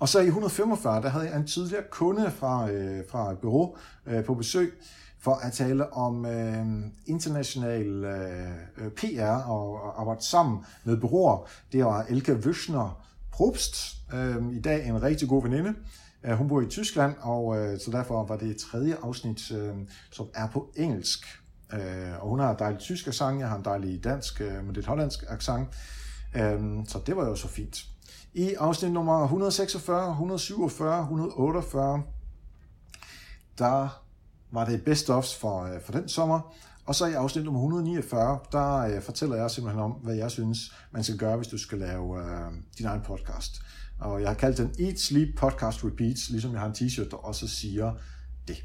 Og 0.00 0.08
så 0.08 0.20
i 0.20 0.26
145, 0.26 1.02
der 1.02 1.08
havde 1.08 1.24
jeg 1.24 1.36
en 1.36 1.46
tidligere 1.46 1.82
kunde 1.90 2.30
fra, 2.30 2.70
øh, 2.70 3.04
fra 3.10 3.32
et 3.32 3.38
bureau 3.38 3.76
øh, 4.06 4.24
på 4.24 4.34
besøg, 4.34 4.72
for 5.18 5.34
at 5.34 5.52
tale 5.52 5.92
om 5.92 6.26
øh, 6.26 6.66
international 7.06 8.04
øh, 8.04 8.50
øh 8.78 8.90
PR 8.90 9.50
og, 9.50 9.82
og 9.82 10.00
arbejde 10.00 10.24
sammen 10.24 10.64
med 10.84 10.96
bureauer. 10.96 11.48
Det 11.72 11.84
var 11.84 12.06
Elke 12.08 12.32
Wüschner 12.32 12.88
Probst, 13.32 13.76
øh, 14.14 14.52
i 14.52 14.60
dag 14.60 14.86
en 14.86 15.02
rigtig 15.02 15.28
god 15.28 15.42
veninde. 15.42 15.74
Øh, 16.24 16.32
hun 16.32 16.48
bor 16.48 16.60
i 16.60 16.66
Tyskland, 16.66 17.14
og 17.20 17.58
øh, 17.58 17.80
så 17.80 17.90
derfor 17.90 18.24
var 18.24 18.36
det 18.36 18.56
tredje 18.56 18.96
afsnit, 19.02 19.50
øh, 19.50 19.74
som 20.10 20.28
er 20.34 20.48
på 20.48 20.72
engelsk. 20.76 21.26
Øh, 21.72 22.22
og 22.22 22.28
hun 22.28 22.38
har 22.38 22.50
en 22.50 22.58
dejlig 22.58 22.78
tysk 22.78 23.06
accent, 23.06 23.40
jeg 23.40 23.48
har 23.48 23.56
en 23.56 23.64
dejlig 23.64 24.04
dansk 24.04 24.40
øh, 24.40 24.64
med 24.64 24.74
lidt 24.74 24.86
hollandsk 24.86 25.24
accent. 25.28 25.68
Øh, 26.36 26.60
så 26.88 27.00
det 27.06 27.16
var 27.16 27.28
jo 27.28 27.36
så 27.36 27.48
fint. 27.48 27.89
I 28.34 28.54
afsnit 28.54 28.92
nummer 28.92 29.22
146, 29.22 30.10
147, 30.10 31.00
148, 31.00 32.02
der 33.58 34.02
var 34.50 34.64
det 34.64 34.84
best 34.84 35.10
ofs 35.10 35.36
for, 35.36 35.62
øh, 35.62 35.80
for 35.82 35.92
den 35.92 36.08
sommer. 36.08 36.54
Og 36.86 36.94
så 36.94 37.06
i 37.06 37.12
afsnit 37.12 37.44
nummer 37.44 37.60
149, 37.60 38.38
der 38.52 38.76
øh, 38.76 39.02
fortæller 39.02 39.36
jeg 39.36 39.50
simpelthen 39.50 39.82
om, 39.82 39.90
hvad 39.90 40.14
jeg 40.14 40.30
synes, 40.30 40.74
man 40.92 41.04
skal 41.04 41.16
gøre, 41.16 41.36
hvis 41.36 41.48
du 41.48 41.58
skal 41.58 41.78
lave 41.78 42.18
øh, 42.18 42.52
din 42.78 42.86
egen 42.86 43.00
podcast. 43.00 43.62
Og 44.00 44.20
jeg 44.20 44.28
har 44.28 44.34
kaldt 44.34 44.58
den 44.58 44.74
Eat, 44.78 45.00
Sleep, 45.00 45.28
Podcast, 45.36 45.84
Repeats, 45.84 46.30
ligesom 46.30 46.52
jeg 46.52 46.60
har 46.60 46.66
en 46.66 46.74
t-shirt, 46.74 47.10
der 47.10 47.16
også 47.16 47.48
siger 47.48 47.92
det. 48.48 48.64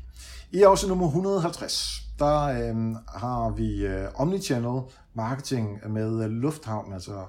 I 0.51 0.61
afsnit 0.61 0.89
nummer 0.89 1.07
150, 1.07 2.01
der 2.19 2.41
øh, 2.41 2.95
har 3.07 3.49
vi 3.49 3.85
øh, 3.85 4.07
Omnichannel 4.15 4.81
Marketing 5.13 5.91
med 5.91 6.23
øh, 6.23 6.29
Lufthavn, 6.29 6.93
altså 6.93 7.25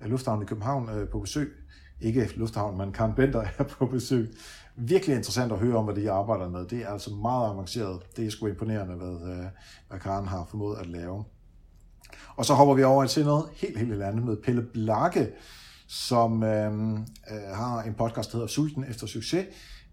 øh, 0.00 0.10
Lufthavn 0.10 0.42
i 0.42 0.44
København 0.44 0.88
øh, 0.88 1.08
på 1.08 1.20
besøg. 1.20 1.59
Ikke 2.00 2.30
Lufthavn, 2.36 2.78
men 2.78 2.92
Karen 2.92 3.14
Bender 3.14 3.44
er 3.58 3.64
på 3.64 3.86
besøg 3.86 4.34
virkelig 4.76 5.16
interessant 5.16 5.52
at 5.52 5.58
høre 5.58 5.76
om, 5.76 5.84
hvad 5.84 5.94
de 5.94 6.10
arbejder 6.10 6.48
med. 6.48 6.66
Det 6.66 6.78
er 6.78 6.88
altså 6.88 7.10
meget 7.10 7.50
avanceret. 7.50 8.02
Det 8.16 8.26
er 8.26 8.30
sgu 8.30 8.46
imponerende, 8.46 8.94
hvad, 8.94 9.32
øh, 9.32 9.44
hvad 9.88 10.00
Karen 10.00 10.26
har 10.26 10.46
formået 10.50 10.78
at 10.78 10.86
lave. 10.86 11.24
Og 12.36 12.44
så 12.44 12.54
hopper 12.54 12.74
vi 12.74 12.82
over 12.82 13.06
til 13.06 13.24
noget 13.24 13.44
helt, 13.56 13.78
helt 13.78 14.02
andet 14.02 14.24
med 14.24 14.36
Pelle 14.36 14.62
Blakke, 14.62 15.28
som 15.88 16.42
øh, 16.42 16.92
øh, 16.92 17.54
har 17.54 17.82
en 17.82 17.94
podcast, 17.94 18.32
der 18.32 18.36
hedder 18.36 18.48
Sulten 18.48 18.84
efter 18.90 19.06
succes. 19.06 19.46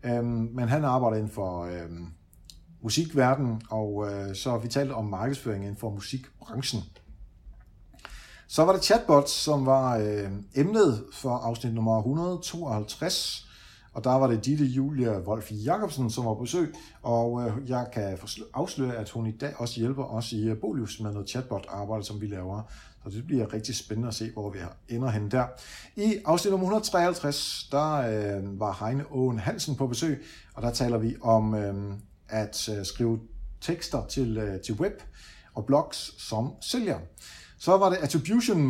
Øh, 0.03 0.25
men 0.25 0.67
han 0.67 0.83
arbejder 0.83 1.17
inden 1.17 1.31
for 1.31 1.63
øh, 1.65 1.89
musikverdenen, 2.81 3.61
og 3.69 4.07
øh, 4.11 4.35
så 4.35 4.57
vi 4.57 4.67
talt 4.67 4.91
om 4.91 5.05
markedsføring 5.05 5.63
inden 5.63 5.77
for 5.77 5.89
musikbranchen. 5.89 6.83
Så 8.49 8.65
var 8.65 8.73
det 8.73 8.83
chatbots, 8.83 9.31
som 9.31 9.65
var 9.65 9.97
øh, 9.97 10.31
emnet 10.55 11.03
for 11.13 11.29
afsnit 11.29 11.73
nummer 11.73 11.97
152, 11.97 13.47
og 13.93 14.03
der 14.03 14.13
var 14.13 14.27
det 14.27 14.45
Ditte 14.45 14.65
Julia 14.65 15.19
Wolf 15.19 15.51
Jacobsen, 15.51 16.09
som 16.09 16.25
var 16.25 16.33
på 16.33 16.39
besøg, 16.39 16.73
og 17.01 17.41
øh, 17.41 17.69
jeg 17.69 17.87
kan 17.93 18.17
afsløre, 18.53 18.95
at 18.95 19.09
hun 19.09 19.27
i 19.27 19.31
dag 19.31 19.53
også 19.57 19.79
hjælper 19.79 20.03
os 20.03 20.31
i 20.31 20.47
øh, 20.47 20.57
Bolius 20.57 20.99
med 20.99 21.11
noget 21.11 21.29
chatbot-arbejde, 21.29 22.03
som 22.03 22.21
vi 22.21 22.27
laver. 22.27 22.61
Så 23.03 23.09
det 23.09 23.25
bliver 23.27 23.53
rigtig 23.53 23.75
spændende 23.75 24.07
at 24.07 24.15
se, 24.15 24.31
hvor 24.31 24.49
vi 24.49 24.59
ender 24.89 25.09
hen 25.09 25.31
der. 25.31 25.45
I 25.95 26.17
afsnit 26.25 26.51
nummer 26.51 26.65
153, 26.65 27.67
der 27.71 27.93
øh, 27.93 28.59
var 28.59 28.85
Heine 28.85 29.11
Åen 29.11 29.39
Hansen 29.39 29.75
på 29.75 29.87
besøg, 29.87 30.25
og 30.53 30.61
der 30.61 30.71
taler 30.71 30.97
vi 30.97 31.15
om 31.21 31.55
øh, 31.55 31.93
at 32.29 32.69
øh, 32.69 32.85
skrive 32.85 33.19
tekster 33.61 34.05
til, 34.05 34.37
øh, 34.37 34.61
til 34.61 34.73
web 34.73 35.01
og 35.53 35.65
blogs 35.65 36.27
som 36.27 36.51
sælger. 36.61 36.99
Så 37.59 37.77
var 37.77 37.89
det 37.89 37.97
attribution 37.97 38.61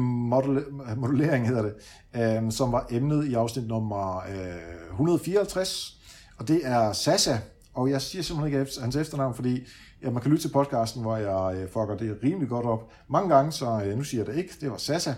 modellering, 0.97 1.47
hedder 1.47 1.61
det, 1.61 1.73
øh, 2.15 2.51
som 2.51 2.71
var 2.71 2.87
emnet 2.89 3.27
i 3.27 3.33
afsnit 3.33 3.67
nummer 3.67 4.17
øh, 4.17 4.91
154, 4.91 5.97
og 6.37 6.47
det 6.47 6.61
er 6.63 6.93
Sasa, 6.93 7.37
og 7.73 7.89
jeg 7.89 8.01
siger 8.01 8.23
simpelthen 8.23 8.61
ikke 8.61 8.81
hans 8.81 8.95
efternavn, 8.95 9.35
fordi 9.35 9.59
ja, 10.03 10.09
man 10.09 10.21
kan 10.21 10.31
lytte 10.31 10.43
til 10.43 10.53
podcasten, 10.53 11.01
hvor 11.01 11.17
jeg 11.17 11.57
øh, 11.57 11.69
fucker 11.69 11.97
det 11.97 12.19
rimelig 12.23 12.49
godt 12.49 12.65
op. 12.65 12.91
Mange 13.09 13.35
gange, 13.35 13.51
så 13.51 13.81
øh, 13.85 13.97
nu 13.97 14.03
siger 14.03 14.23
jeg 14.23 14.33
det 14.33 14.39
ikke, 14.39 14.53
det 14.61 14.71
var 14.71 14.77
Sasa. 14.77 15.13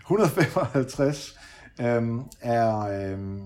155 0.00 1.38
øh, 1.80 1.86
er, 2.40 2.78
øh, 2.78 3.38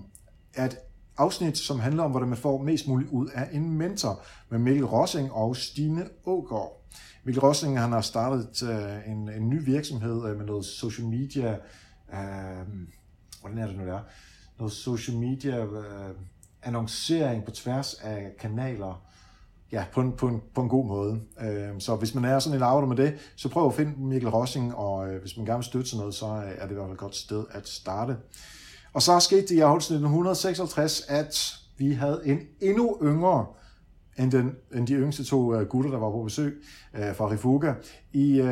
er 0.53 0.65
et 0.65 0.77
afsnit, 1.17 1.57
som 1.57 1.79
handler 1.79 2.03
om, 2.03 2.11
hvordan 2.11 2.29
man 2.29 2.37
får 2.37 2.63
mest 2.63 2.87
muligt 2.87 3.09
ud 3.09 3.27
af 3.33 3.49
en 3.51 3.71
mentor. 3.77 4.21
Med 4.49 4.59
Mikkel 4.59 4.85
Rossing 4.85 5.31
og 5.31 5.55
Stine 5.55 6.05
Ågaard. 6.25 6.84
Mikkel 7.23 7.41
Rosling, 7.41 7.79
han 7.79 7.91
har 7.91 8.01
startet 8.01 8.63
øh, 8.63 9.11
en, 9.11 9.29
en 9.29 9.49
ny 9.49 9.65
virksomhed 9.65 10.29
øh, 10.29 10.37
med 10.37 10.45
noget 10.45 10.65
social 10.65 11.07
media, 11.07 11.57
Øh, 12.13 12.67
hvordan 13.41 13.57
er 13.57 13.67
det 13.67 13.77
nu 13.77 13.85
der? 13.85 13.99
Noget 14.57 14.73
social 14.73 15.17
media 15.17 15.65
øh, 15.65 16.15
annoncering 16.63 17.45
på 17.45 17.51
tværs 17.51 17.93
af 17.93 18.35
kanaler, 18.39 19.01
ja, 19.71 19.85
på 19.93 20.01
en, 20.01 20.11
på 20.11 20.27
en, 20.27 20.41
på 20.55 20.61
en 20.61 20.69
god 20.69 20.85
måde. 20.85 21.21
Øh, 21.41 21.69
så 21.79 21.95
hvis 21.95 22.15
man 22.15 22.25
er 22.25 22.39
sådan 22.39 22.57
en 22.57 22.63
arbejder 22.63 22.87
med 22.87 22.97
det, 22.97 23.33
så 23.35 23.49
prøv 23.49 23.67
at 23.67 23.73
finde 23.73 23.93
Mikkel 23.97 24.29
Rossing, 24.29 24.75
og 24.75 25.09
øh, 25.09 25.21
hvis 25.21 25.37
man 25.37 25.45
gerne 25.45 25.57
vil 25.57 25.65
støtte 25.65 25.89
sådan 25.89 25.99
noget, 25.99 26.15
så 26.15 26.25
øh, 26.25 26.51
er 26.57 26.63
det 26.63 26.71
i 26.71 26.73
hvert 26.73 26.85
fald 26.85 26.93
et 26.93 26.97
godt 26.97 27.15
sted 27.15 27.45
at 27.51 27.67
starte. 27.67 28.17
Og 28.93 29.01
så 29.01 29.19
skete 29.19 29.41
det 29.41 29.51
i 29.51 29.59
afholdelsen 29.59 29.95
1956, 29.95 31.01
at 31.07 31.55
vi 31.77 31.93
havde 31.93 32.21
en 32.25 32.39
endnu 32.61 32.97
yngre 33.03 33.45
end, 34.17 34.31
den, 34.31 34.55
end 34.75 34.87
de 34.87 34.93
yngste 34.93 35.23
to 35.23 35.55
uh, 35.55 35.61
gutter, 35.61 35.91
der 35.91 35.97
var 35.97 36.11
på 36.11 36.23
besøg 36.23 36.63
uh, 36.93 37.15
fra 37.15 37.29
Rifuga. 37.29 37.73
I 38.13 38.41
uh, 38.41 38.47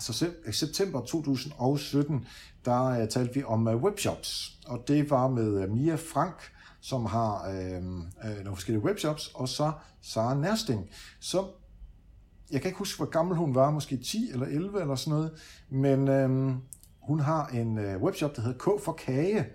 så 0.00 0.26
september 0.52 1.00
2017, 1.00 2.26
der 2.64 3.02
uh, 3.02 3.08
talte 3.08 3.34
vi 3.34 3.42
om 3.44 3.66
uh, 3.66 3.74
webshops, 3.74 4.58
og 4.66 4.84
det 4.88 5.10
var 5.10 5.28
med 5.28 5.64
uh, 5.64 5.70
Mia 5.70 5.94
Frank, 5.94 6.50
som 6.80 7.06
har 7.06 7.50
øh, 7.50 7.76
øh, 7.76 8.44
nogle 8.44 8.56
forskellige 8.56 8.84
webshops, 8.84 9.30
og 9.34 9.48
så 9.48 9.72
Sara 10.00 10.34
Nærsting, 10.34 10.90
som 11.20 11.44
jeg 12.50 12.60
kan 12.60 12.68
ikke 12.68 12.78
huske, 12.78 12.96
hvor 12.96 13.10
gammel 13.10 13.36
hun 13.36 13.54
var, 13.54 13.70
måske 13.70 13.96
10 13.96 14.30
eller 14.32 14.46
11 14.46 14.80
eller 14.80 14.94
sådan 14.94 15.18
noget, 15.18 15.32
men 15.70 16.08
øh, 16.08 16.54
hun 17.02 17.20
har 17.20 17.46
en 17.46 17.78
øh, 17.78 18.02
webshop, 18.02 18.36
der 18.36 18.42
hedder 18.42 18.58
K 18.58 18.82
for 18.84 18.92
Kage, 18.92 19.46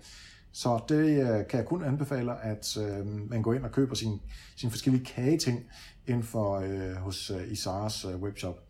så 0.56 0.80
det 0.88 1.20
øh, 1.20 1.48
kan 1.48 1.58
jeg 1.58 1.64
kun 1.66 1.84
anbefale, 1.84 2.40
at 2.40 2.76
øh, 2.76 3.06
man 3.06 3.42
går 3.42 3.54
ind 3.54 3.64
og 3.64 3.72
køber 3.72 3.94
sine 3.94 4.18
sin 4.56 4.70
forskellige 4.70 5.04
kageting 5.04 5.64
inden 6.06 6.22
for 6.22 6.58
øh, 6.58 6.94
hos 6.94 7.30
øh, 7.30 8.12
øh, 8.12 8.22
webshop. 8.22 8.60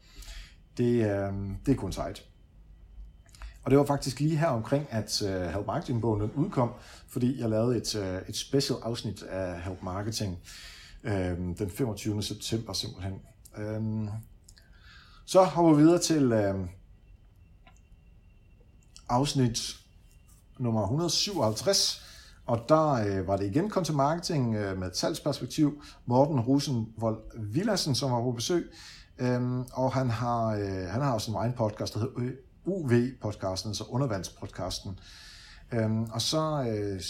Det, 0.76 0.94
øh, 0.94 1.32
det 1.66 1.72
er 1.72 1.76
kun 1.76 1.92
sejt. 1.92 2.24
Og 3.62 3.70
det 3.70 3.78
var 3.78 3.84
faktisk 3.84 4.20
lige 4.20 4.36
her 4.36 4.46
omkring, 4.46 4.86
at 4.90 5.22
øh, 5.22 5.42
Help 5.42 5.66
Marketing-bogen 5.66 6.30
udkom, 6.34 6.70
fordi 7.08 7.40
jeg 7.40 7.48
lavede 7.48 7.76
et, 7.76 7.94
øh, 7.94 8.22
et 8.28 8.36
special 8.36 8.78
afsnit 8.82 9.22
af 9.22 9.62
Help 9.62 9.82
Marketing 9.82 10.38
øh, 11.04 11.38
den 11.58 11.70
25. 11.70 12.22
september 12.22 12.72
simpelthen. 12.72 13.20
Øh, 13.58 14.08
så 15.24 15.44
hopper 15.44 15.74
vi 15.74 15.82
videre 15.82 15.98
til 15.98 16.32
øh, 16.32 16.54
afsnit 19.08 19.85
nummer 20.58 20.82
157, 20.82 22.02
og 22.46 22.60
der 22.68 22.90
øh, 22.92 23.26
var 23.26 23.36
det 23.36 23.46
igen 23.46 23.70
content 23.70 23.96
marketing 23.96 24.54
øh, 24.54 24.78
med 24.78 24.88
et 24.88 24.96
salgsperspektiv. 24.96 25.82
Morten 26.06 26.40
Rosenvold 26.40 27.18
Villassen, 27.38 27.94
som 27.94 28.10
var 28.12 28.22
på 28.22 28.32
besøg, 28.32 28.72
uh, 29.20 29.60
og 29.72 29.92
han 29.92 30.10
har, 30.10 30.46
øh, 30.46 30.88
han 30.90 31.02
har 31.02 31.12
også 31.12 31.30
en 31.30 31.36
egen 31.36 31.52
podcast, 31.52 31.94
der 31.94 32.00
hedder 32.00 32.32
UV-podcasten, 32.66 33.68
altså 33.68 33.84
undervandspodcasten. 33.88 34.98
Øhm, 35.72 36.04
og 36.04 36.22
så 36.22 36.66
øh, 36.68 37.00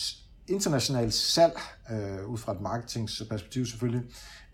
internationalt 0.48 1.14
salg, 1.14 1.60
øh, 1.90 2.28
ud 2.28 2.38
fra 2.38 2.52
et 2.52 2.60
marketingsperspektiv 2.60 3.66
selvfølgelig, 3.66 4.02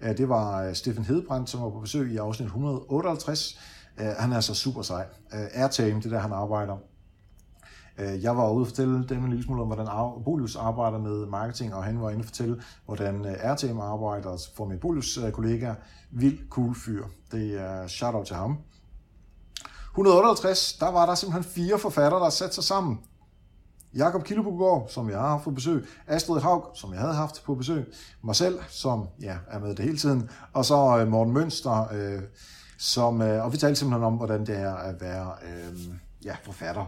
øh, 0.01 0.17
det 0.17 0.29
var 0.29 0.63
øh, 0.63 1.05
Hedbrand, 1.05 1.47
som 1.47 1.63
var 1.63 1.71
på 1.71 1.81
besøg 1.81 2.13
i 2.13 2.17
afsnit 2.17 2.47
158. 2.47 3.59
Øh, 4.01 4.07
han 4.07 4.33
er 4.33 4.41
så 4.41 4.55
super 4.55 4.83
sej. 4.83 5.07
Øh, 5.35 5.47
Airtame, 5.53 6.01
det 6.01 6.11
der 6.11 6.19
han 6.19 6.33
arbejder. 6.33 6.77
Øh, 7.99 8.23
jeg 8.23 8.37
var 8.37 8.51
ude 8.51 8.63
og 8.63 8.67
fortælle 8.67 9.05
dem 9.09 9.25
en 9.25 9.31
lille 9.31 9.45
smule 9.45 9.63
om, 9.63 9.67
hvordan 9.67 9.87
Bolius 10.25 10.57
arbejder 10.57 10.99
med 10.99 11.27
marketing, 11.27 11.75
og 11.75 11.85
han 11.85 12.01
var 12.01 12.11
inde 12.11 12.21
og 12.21 12.25
fortælle, 12.25 12.63
hvordan 12.87 13.27
øh, 13.27 13.33
RTM 13.33 13.81
arbejder 13.81 14.49
for 14.57 14.65
min 14.65 14.79
Bolius 14.79 15.19
øh, 15.19 15.33
kollega. 15.33 15.75
Vild 16.11 16.49
cool 16.49 16.75
fyr. 16.75 17.05
Det 17.33 17.61
er 17.61 17.87
shout 17.87 18.15
out 18.15 18.27
til 18.27 18.37
ham. 18.37 18.59
158, 19.91 20.73
der 20.73 20.91
var 20.91 21.07
der 21.07 21.15
simpelthen 21.15 21.53
fire 21.53 21.79
forfattere, 21.79 22.21
der 22.21 22.31
satte 22.31 22.55
sig 22.55 22.65
sammen. 22.65 22.99
Jakob 23.95 24.25
Killebogård, 24.25 24.89
som 24.89 25.11
jeg 25.11 25.19
har 25.19 25.29
haft 25.29 25.45
på 25.45 25.51
besøg, 25.51 25.87
Astrid 26.07 26.41
Haug, 26.41 26.67
som 26.75 26.93
jeg 26.93 27.01
havde 27.01 27.15
haft 27.15 27.43
på 27.45 27.55
besøg, 27.55 27.95
mig 28.25 28.37
selv, 28.37 28.59
som 28.69 29.09
ja, 29.23 29.37
er 29.49 29.59
med 29.59 29.75
det 29.75 29.85
hele 29.85 29.97
tiden, 29.97 30.31
og 30.53 30.65
så 30.65 30.99
øh, 30.99 31.09
Morten 31.09 31.33
Mønster, 31.33 31.93
øh, 31.93 32.23
som, 32.79 33.23
øh, 33.23 33.45
og 33.45 33.53
vi 33.53 33.57
talte 33.57 33.77
simpelthen 33.77 34.05
om, 34.05 34.15
hvordan 34.15 34.47
det 34.47 34.57
er 34.57 34.75
at 34.75 35.01
være 35.01 35.33
øh, 35.43 35.79
ja, 36.25 36.37
forfatter. 36.45 36.87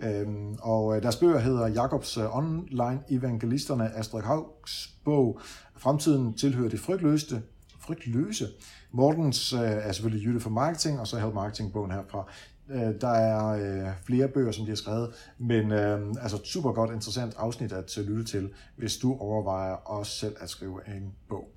Øhm, 0.00 0.56
og 0.62 0.96
øh, 0.96 1.02
deres 1.02 1.16
bøger 1.16 1.38
hedder 1.38 1.66
Jakobs 1.66 2.16
øh, 2.16 2.36
Online 2.36 3.00
Evangelisterne, 3.10 3.96
Astrid 3.96 4.22
Haugs 4.22 4.94
bog, 5.04 5.40
Fremtiden 5.76 6.34
tilhører 6.34 6.68
det 6.68 6.80
frygtløste, 6.80 7.42
frygtløse, 7.80 8.46
Mortens 8.92 9.52
øh, 9.52 9.60
er 9.60 9.92
selvfølgelig 9.92 10.26
Jytte 10.26 10.40
for 10.40 10.50
Marketing, 10.50 11.00
og 11.00 11.06
så 11.06 11.18
Help 11.18 11.34
Marketing-bogen 11.34 11.90
herfra. 11.90 12.28
Øh, 12.70 13.00
der 13.00 13.08
er 13.08 13.46
øh, 13.46 13.92
flere 14.04 14.28
bøger, 14.28 14.52
som 14.52 14.64
de 14.64 14.70
har 14.70 14.76
skrevet, 14.76 15.14
men 15.38 15.72
øh, 15.72 16.14
altså 16.20 16.40
super 16.44 16.72
godt, 16.72 16.90
interessant 16.90 17.34
afsnit 17.36 17.72
at 17.72 17.98
øh, 17.98 18.06
lytte 18.06 18.24
til, 18.24 18.50
hvis 18.76 18.96
du 18.96 19.16
overvejer 19.18 19.72
også 19.72 20.12
selv 20.12 20.36
at 20.40 20.50
skrive 20.50 20.96
en 20.96 21.14
bog. 21.28 21.48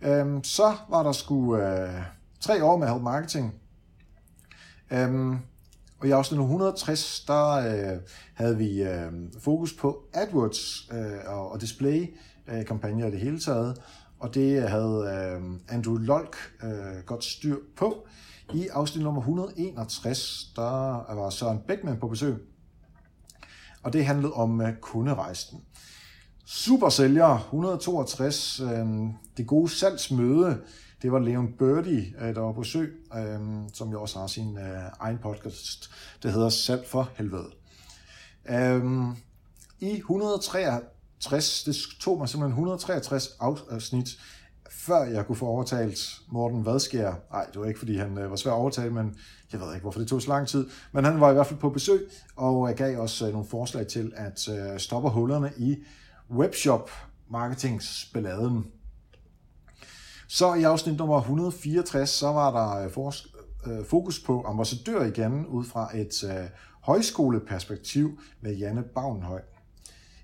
Øh, 0.00 0.40
så 0.42 0.74
var 0.90 1.02
der 1.02 1.12
sgu 1.12 1.56
øh, 1.56 2.02
tre 2.40 2.64
år 2.64 2.76
med 2.76 2.88
Help 2.88 3.02
Marketing. 3.02 3.54
Øh, 4.90 5.34
og 6.02 6.08
i 6.08 6.10
afsnit 6.10 6.40
160, 6.40 7.24
der 7.26 7.52
øh, 7.52 8.00
havde 8.34 8.58
vi 8.58 8.82
øh, 8.82 9.12
fokus 9.40 9.72
på 9.72 10.02
AdWords 10.14 10.88
øh, 10.92 11.18
og, 11.26 11.52
og 11.52 11.60
display-kampagner 11.60 13.06
øh, 13.06 13.12
i 13.12 13.14
det 13.14 13.20
hele 13.20 13.40
taget 13.40 13.76
og 14.22 14.34
det 14.34 14.62
øh, 14.62 14.62
havde 14.62 15.38
øh, 15.38 15.74
Andrew 15.76 15.96
Lolk 15.96 16.36
øh, 16.62 17.04
godt 17.06 17.24
styr 17.24 17.56
på. 17.76 18.06
I 18.54 18.68
afsnit 18.68 19.04
nummer 19.04 19.20
161, 19.20 20.52
der 20.56 21.14
var 21.14 21.30
Søren 21.30 21.58
Beckmann 21.68 22.00
på 22.00 22.08
besøg, 22.08 22.36
og 23.82 23.92
det 23.92 24.06
handlede 24.06 24.32
om 24.32 24.60
øh, 24.60 24.76
kunderejsen. 24.80 25.60
Super 26.46 26.88
sælger 26.88 27.38
162, 27.38 28.60
øh, 28.60 28.86
det 29.36 29.46
gode 29.46 29.68
salgsmøde, 29.68 30.60
det 31.02 31.12
var 31.12 31.18
Leon 31.18 31.52
Birdie, 31.58 32.14
øh, 32.20 32.34
der 32.34 32.40
var 32.40 32.52
på 32.52 32.60
besøg, 32.60 33.06
øh, 33.16 33.40
som 33.72 33.90
jo 33.90 34.02
også 34.02 34.18
har 34.18 34.26
sin 34.26 34.58
øh, 34.58 34.82
egen 35.00 35.18
podcast, 35.18 35.90
der 36.22 36.30
hedder 36.30 36.48
Salg 36.48 36.86
for 36.86 37.10
helvede. 37.16 37.50
Øh, 38.50 38.84
I 39.80 39.96
163 39.96 41.62
det 41.64 41.76
tog 42.00 42.18
mig 42.18 42.28
simpelthen 42.28 42.52
163 42.52 43.28
afsnit, 43.40 44.08
øh, 44.08 44.42
før 44.86 45.04
jeg 45.04 45.26
kunne 45.26 45.36
få 45.36 45.46
overtalt 45.46 46.20
Morten 46.28 46.66
Vadskær. 46.66 47.14
Nej, 47.32 47.46
det 47.52 47.60
var 47.60 47.66
ikke, 47.66 47.78
fordi 47.78 47.96
han 47.96 48.18
øh, 48.18 48.30
var 48.30 48.36
svær 48.36 48.52
at 48.52 48.56
overtale, 48.56 48.90
men 48.90 49.16
jeg 49.52 49.60
ved 49.60 49.74
ikke, 49.74 49.82
hvorfor 49.82 49.98
det 50.00 50.08
tog 50.08 50.22
så 50.22 50.28
lang 50.28 50.48
tid. 50.48 50.66
Men 50.92 51.04
han 51.04 51.20
var 51.20 51.30
i 51.30 51.32
hvert 51.32 51.46
fald 51.46 51.60
på 51.60 51.70
besøg, 51.70 52.10
og 52.36 52.68
jeg 52.68 52.76
gav 52.76 53.00
også 53.00 53.26
øh, 53.26 53.32
nogle 53.32 53.48
forslag 53.48 53.86
til 53.86 54.12
at 54.16 54.48
øh, 54.48 54.78
stoppe 54.78 55.08
hullerne 55.08 55.52
i 55.56 55.76
webshop 56.30 56.90
marketingsballaden. 57.30 58.66
Så 60.34 60.54
i 60.54 60.62
afsnit 60.62 60.98
nummer 60.98 61.18
164, 61.18 62.10
så 62.10 62.26
var 62.26 62.50
der 62.50 63.00
øh, 63.66 63.78
øh, 63.78 63.84
fokus 63.84 64.20
på 64.20 64.44
ambassadør 64.46 65.04
igen, 65.04 65.46
ud 65.46 65.64
fra 65.64 65.96
et 65.96 66.24
øh, 66.24 66.48
højskoleperspektiv 66.82 68.20
med 68.40 68.56
Janne 68.56 68.82
Bavnhøj. 68.82 69.40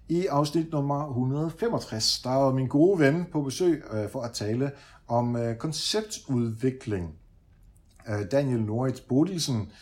I 0.08 0.26
afsnit 0.26 0.72
nummer 0.72 1.08
165, 1.08 2.20
der 2.22 2.30
var 2.30 2.52
min 2.52 2.68
gode 2.68 2.98
ven 2.98 3.26
på 3.32 3.42
besøg 3.42 3.84
øh, 3.92 4.10
for 4.10 4.22
at 4.22 4.32
tale 4.32 4.70
om 5.08 5.36
øh, 5.36 5.56
konceptudvikling. 5.56 7.14
Øh, 8.08 8.30
Daniel 8.30 8.62
Norit 8.62 9.04
Bodilsen 9.08 9.72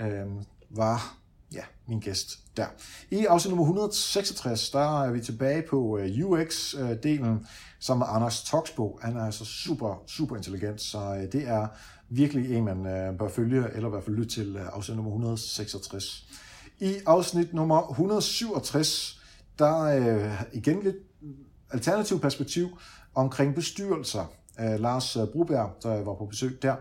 øh, 0.00 0.26
var 0.70 1.16
ja, 1.54 1.62
min 1.86 2.00
gæst 2.00 2.38
der. 2.56 2.66
I 3.10 3.24
afsnit 3.24 3.50
nummer 3.50 3.64
166, 3.64 4.70
der 4.70 5.02
er 5.02 5.10
vi 5.10 5.20
tilbage 5.20 5.62
på 5.70 5.98
øh, 5.98 6.06
UX-delen, 6.06 7.46
som 7.78 8.00
er 8.00 8.06
Anders 8.06 8.42
Toksbo. 8.42 8.98
Han 9.02 9.16
er 9.16 9.24
altså 9.24 9.44
super, 9.44 10.02
super 10.06 10.36
intelligent, 10.36 10.80
så 10.80 10.98
øh, 10.98 11.32
det 11.32 11.48
er 11.48 11.66
virkelig 12.08 12.56
en, 12.56 12.64
man 12.64 12.86
øh, 12.86 13.18
bør 13.18 13.28
følge, 13.28 13.64
eller 13.74 13.88
i 13.88 13.90
hvert 13.90 14.04
fald 14.04 14.16
lytte 14.16 14.34
til 14.34 14.56
afsnit 14.56 14.96
nummer 14.96 15.12
166. 15.12 16.26
I 16.80 16.94
afsnit 17.06 17.54
nummer 17.54 17.90
167, 17.90 19.20
der 19.58 19.86
er 19.86 20.36
igen 20.52 20.82
lidt 20.82 20.96
alternativ 21.70 22.20
perspektiv 22.20 22.78
omkring 23.14 23.54
bestyrelser. 23.54 24.24
Lars 24.58 25.16
Bruberg, 25.32 25.70
der 25.82 26.04
var 26.04 26.14
på 26.14 26.26
besøg 26.26 26.58
der. 26.62 26.76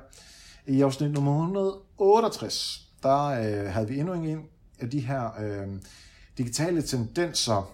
I 0.68 0.82
afsnit 0.82 1.12
nummer 1.12 1.32
168, 1.32 2.82
der 3.04 3.26
øh, 3.26 3.72
havde 3.74 3.88
vi 3.88 4.00
endnu 4.00 4.14
en 4.14 4.44
af 4.84 4.90
de 4.90 5.00
her 5.00 5.32
øh, 5.40 5.68
digitale 6.38 6.82
tendenser 6.82 7.74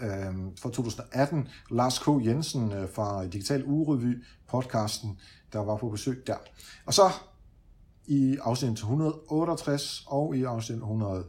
øh, 0.00 0.34
fra 0.60 0.70
2018. 0.70 1.48
Lars 1.70 1.98
K. 1.98 2.06
Jensen 2.24 2.72
øh, 2.72 2.88
fra 2.90 3.26
Digital 3.26 3.64
Urevy 3.66 4.24
podcasten, 4.48 5.18
der 5.52 5.58
var 5.58 5.76
på 5.76 5.88
besøg 5.88 6.22
der. 6.26 6.36
Og 6.86 6.94
så 6.94 7.10
i 8.06 8.36
afsnit 8.42 8.72
168 8.72 10.04
og 10.06 10.36
i 10.36 10.42
afsnit 10.44 10.76
100, 10.76 11.24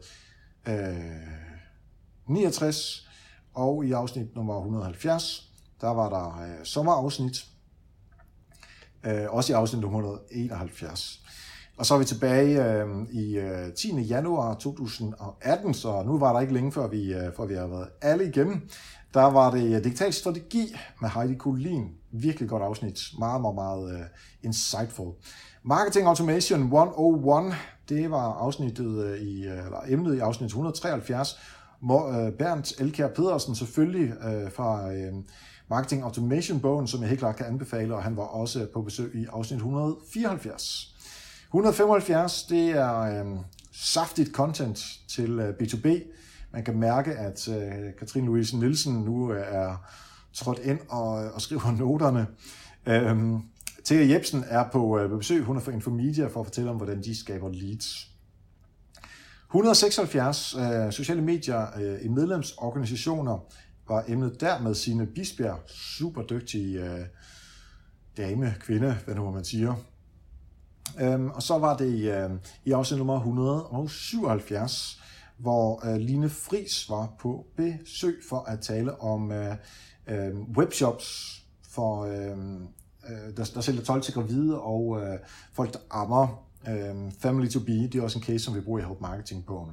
69, 2.26 3.06
øh, 3.06 3.12
og 3.54 3.86
i 3.86 3.92
afsnit 3.92 4.34
nummer 4.34 4.56
170, 4.56 5.52
der 5.80 5.88
var 5.88 6.08
der 6.08 6.42
øh, 6.42 6.64
sommerafsnit, 6.64 7.46
øh, 9.04 9.26
også 9.30 9.52
i 9.52 9.54
afsnit 9.54 9.84
171. 9.84 11.22
Og 11.78 11.86
så 11.86 11.94
er 11.94 11.98
vi 11.98 12.04
tilbage 12.04 12.64
øh, 12.64 12.86
i 13.12 13.36
øh, 13.36 13.72
10. 13.72 14.00
januar 14.00 14.54
2018, 14.54 15.74
så 15.74 16.02
nu 16.02 16.18
var 16.18 16.32
der 16.32 16.40
ikke 16.40 16.52
længe 16.52 16.72
før 16.72 16.88
vi, 16.88 17.14
øh, 17.14 17.32
før 17.36 17.46
vi 17.46 17.54
har 17.54 17.66
været 17.66 17.88
alle 18.02 18.28
igennem. 18.28 18.68
Der 19.14 19.22
var 19.22 19.50
det 19.50 19.76
øh, 19.76 19.84
digital 19.84 20.12
strategi 20.12 20.76
med 21.00 21.08
Heidi 21.08 21.34
Kulin. 21.34 21.88
Virkelig 22.12 22.48
godt 22.48 22.62
afsnit. 22.62 23.00
Meget, 23.18 23.40
meget, 23.40 23.54
meget 23.54 23.92
øh, 23.92 24.06
insightful. 24.42 25.12
Marketing 25.62 26.06
Automation 26.06 26.60
101, 26.60 27.54
det 27.88 28.10
var 28.10 28.32
afsnittet 28.32 29.04
øh, 29.04 29.18
i, 29.20 29.46
øh, 29.46 29.64
eller 29.64 29.80
emnet 29.88 30.16
i 30.16 30.18
afsnit 30.18 30.46
173, 30.46 31.38
Øh, 31.82 32.32
Bernd 32.32 32.80
Elkær 32.80 33.08
Pedersen 33.08 33.54
selvfølgelig 33.54 34.12
øh, 34.24 34.52
fra 34.52 34.92
øh, 34.92 35.12
Marketing 35.70 36.02
Automation-bogen, 36.02 36.86
som 36.86 37.00
jeg 37.00 37.08
helt 37.08 37.20
klart 37.20 37.36
kan 37.36 37.46
anbefale, 37.46 37.94
og 37.94 38.02
han 38.02 38.16
var 38.16 38.22
også 38.22 38.66
på 38.74 38.82
besøg 38.82 39.14
i 39.14 39.26
afsnit 39.32 39.56
174. 39.56 40.97
175, 41.48 42.42
det 42.42 42.70
er 42.70 43.00
øh, 43.00 43.38
saftigt 43.72 44.32
content 44.32 45.00
til 45.08 45.30
øh, 45.30 45.54
B2B. 45.54 45.88
Man 46.52 46.64
kan 46.64 46.78
mærke, 46.78 47.14
at 47.14 47.48
øh, 47.48 47.94
Katrine 47.98 48.26
Louise 48.26 48.58
Nielsen 48.58 48.94
nu 48.94 49.32
øh, 49.32 49.44
er 49.46 49.76
trådt 50.32 50.58
ind 50.58 50.80
og, 50.88 51.24
øh, 51.24 51.34
og 51.34 51.40
skriver 51.40 51.76
noterne. 51.78 52.26
Øh, 52.86 53.40
Thea 53.84 54.08
Jebsen 54.08 54.44
er 54.48 54.64
på 54.72 54.98
øh, 54.98 55.18
besøg. 55.18 55.42
Hun 55.42 55.56
er 55.56 55.60
for 55.60 55.70
Infomedia 55.70 56.26
for 56.26 56.40
at 56.40 56.46
fortælle 56.46 56.70
om, 56.70 56.76
hvordan 56.76 57.02
de 57.02 57.20
skaber 57.20 57.48
leads. 57.48 58.08
176 59.46 60.54
øh, 60.54 60.92
sociale 60.92 61.22
medier 61.22 61.66
øh, 61.80 62.04
i 62.04 62.08
medlemsorganisationer 62.08 63.38
var 63.88 64.04
emnet 64.08 64.40
der 64.40 64.62
med 64.62 64.74
sine 64.74 65.06
Bisbjerg, 65.06 65.60
super 65.66 66.22
dygtig 66.22 66.76
øh, 66.76 67.00
dame, 68.16 68.54
kvinde, 68.60 68.98
hvad 69.04 69.14
nu 69.14 69.30
man 69.30 69.44
siger. 69.44 69.74
Øhm, 71.00 71.30
og 71.30 71.42
så 71.42 71.58
var 71.58 71.76
det 71.76 72.14
øh, 72.14 72.30
i 72.64 72.72
afsnit 72.72 72.98
nummer 72.98 73.16
177, 73.16 75.02
hvor 75.38 75.86
øh, 75.86 75.96
Line 75.96 76.28
Fris 76.28 76.90
var 76.90 77.14
på 77.20 77.46
besøg 77.56 78.20
for 78.28 78.44
at 78.48 78.60
tale 78.60 79.00
om 79.00 79.32
øh, 79.32 79.56
øh, 80.06 80.34
webshops 80.56 81.38
for 81.70 82.04
øh, 82.04 82.36
øh, 83.08 83.36
der, 83.36 83.50
der 83.54 83.60
sælger 83.60 83.82
tøj 83.82 84.00
til 84.00 84.14
gravide 84.14 84.60
og 84.60 85.00
øh, 85.02 85.18
folk, 85.52 85.72
der 85.72 85.78
ammer. 85.90 86.44
Øh, 86.68 87.12
Family 87.20 87.48
to 87.48 87.60
be, 87.60 87.72
det 87.72 87.94
er 87.94 88.02
også 88.02 88.18
en 88.18 88.24
case, 88.24 88.38
som 88.44 88.54
vi 88.54 88.60
bruger 88.60 88.80
i 88.80 88.82
Help 88.82 89.00
Marketing 89.00 89.46
på. 89.46 89.68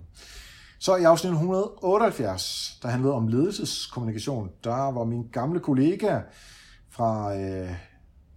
Så 0.80 0.96
i 0.96 1.04
afsnit 1.04 1.32
178, 1.32 2.80
der 2.82 2.88
handlede 2.88 3.14
om 3.14 3.28
ledelseskommunikation, 3.28 4.50
der 4.64 4.92
var 4.92 5.04
min 5.04 5.28
gamle 5.32 5.60
kollega 5.60 6.20
fra 6.90 7.38
øh, 7.38 7.72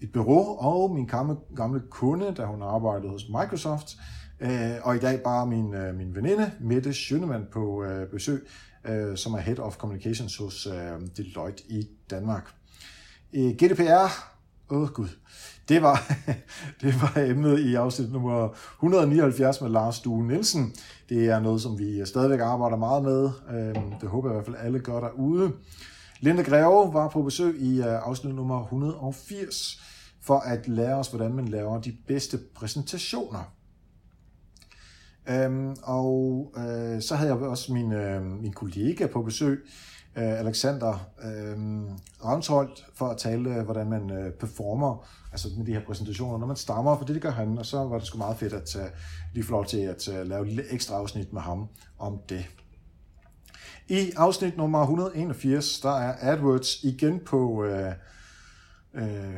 et 0.00 0.12
bureau 0.12 0.58
og 0.58 0.94
min 0.94 1.06
gamle, 1.06 1.36
gamle 1.56 1.82
kunde, 1.90 2.34
da 2.36 2.44
hun 2.44 2.62
arbejdede 2.62 3.10
hos 3.10 3.28
Microsoft, 3.28 3.96
øh, 4.40 4.74
og 4.82 4.96
i 4.96 4.98
dag 4.98 5.20
bare 5.22 5.46
min, 5.46 5.74
øh, 5.74 5.94
min 5.94 6.14
veninde, 6.14 6.52
Mette 6.60 6.92
Schønemann, 6.92 7.46
på 7.52 7.84
øh, 7.84 8.10
besøg, 8.10 8.48
øh, 8.84 9.16
som 9.16 9.34
er 9.34 9.38
Head 9.38 9.58
of 9.58 9.76
Communications 9.76 10.36
hos 10.36 10.66
øh, 10.66 11.08
Deloitte 11.16 11.62
i 11.68 11.88
Danmark. 12.10 12.50
Øh, 13.32 13.50
GDPR, 13.50 14.34
åh 14.70 14.82
oh, 14.82 14.88
gud, 14.88 15.08
det 15.68 15.82
var, 15.82 16.12
det 16.82 17.02
var 17.02 17.12
emnet 17.16 17.58
i 17.58 17.74
afsnit 17.74 18.12
nummer 18.12 18.48
179 18.74 19.60
med 19.60 19.70
Lars 19.70 20.00
Due 20.00 20.26
Nielsen. 20.26 20.74
Det 21.08 21.26
er 21.26 21.40
noget, 21.40 21.62
som 21.62 21.78
vi 21.78 22.06
stadigvæk 22.06 22.40
arbejder 22.40 22.76
meget 22.76 23.02
med. 23.02 23.30
Øh, 23.50 23.82
det 24.00 24.08
håber 24.08 24.28
jeg 24.28 24.34
i 24.34 24.36
hvert 24.36 24.46
fald 24.46 24.66
alle 24.66 24.78
gør 24.78 25.00
derude. 25.00 25.52
Linda 26.20 26.42
Greve 26.42 26.94
var 26.94 27.08
på 27.08 27.22
besøg 27.22 27.60
i 27.60 27.78
øh, 27.78 27.86
afsnit 27.86 28.34
nummer 28.34 28.64
180 28.64 29.82
for 30.22 30.38
at 30.38 30.68
lære 30.68 30.94
os, 30.94 31.08
hvordan 31.08 31.32
man 31.32 31.48
laver 31.48 31.80
de 31.80 31.96
bedste 32.06 32.38
præsentationer. 32.54 33.52
Øhm, 35.28 35.76
og 35.82 36.52
øh, 36.56 37.02
så 37.02 37.16
havde 37.16 37.34
jeg 37.34 37.42
også 37.42 37.72
min, 37.72 37.92
øh, 37.92 38.22
min 38.22 38.52
kollega 38.52 39.06
på 39.06 39.22
besøg, 39.22 39.66
øh, 40.16 40.40
Alexander 40.40 41.10
øh, 41.24 41.56
Ravnsholt, 42.24 42.86
for 42.94 43.06
at 43.06 43.18
tale, 43.18 43.54
øh, 43.54 43.64
hvordan 43.64 43.90
man 43.90 44.10
øh, 44.10 44.32
performer 44.32 45.08
altså 45.32 45.48
med 45.58 45.66
de 45.66 45.72
her 45.72 45.84
præsentationer, 45.86 46.38
når 46.38 46.46
man 46.46 46.56
stammer, 46.56 46.98
for 46.98 47.04
det, 47.04 47.14
det 47.14 47.22
gør 47.22 47.30
han, 47.30 47.58
og 47.58 47.66
så 47.66 47.78
var 47.78 47.98
det 47.98 48.06
sgu 48.06 48.18
meget 48.18 48.36
fedt 48.36 48.52
at 48.52 48.76
øh, 48.76 48.82
lige 49.34 49.44
få 49.44 49.52
lov 49.52 49.66
til 49.66 49.78
at 49.78 50.08
øh, 50.08 50.26
lave 50.26 50.42
et 50.42 50.48
lille 50.48 50.72
ekstra 50.72 50.94
afsnit 50.96 51.32
med 51.32 51.40
ham 51.40 51.68
om 51.98 52.18
det. 52.28 52.46
I 53.90 54.12
afsnit 54.16 54.56
nummer 54.56 54.80
181, 54.80 55.80
der 55.80 55.90
er 55.90 56.32
AdWords 56.32 56.84
igen 56.84 57.20
på 57.26 57.64
øh, 57.64 57.92
øh, 58.94 59.36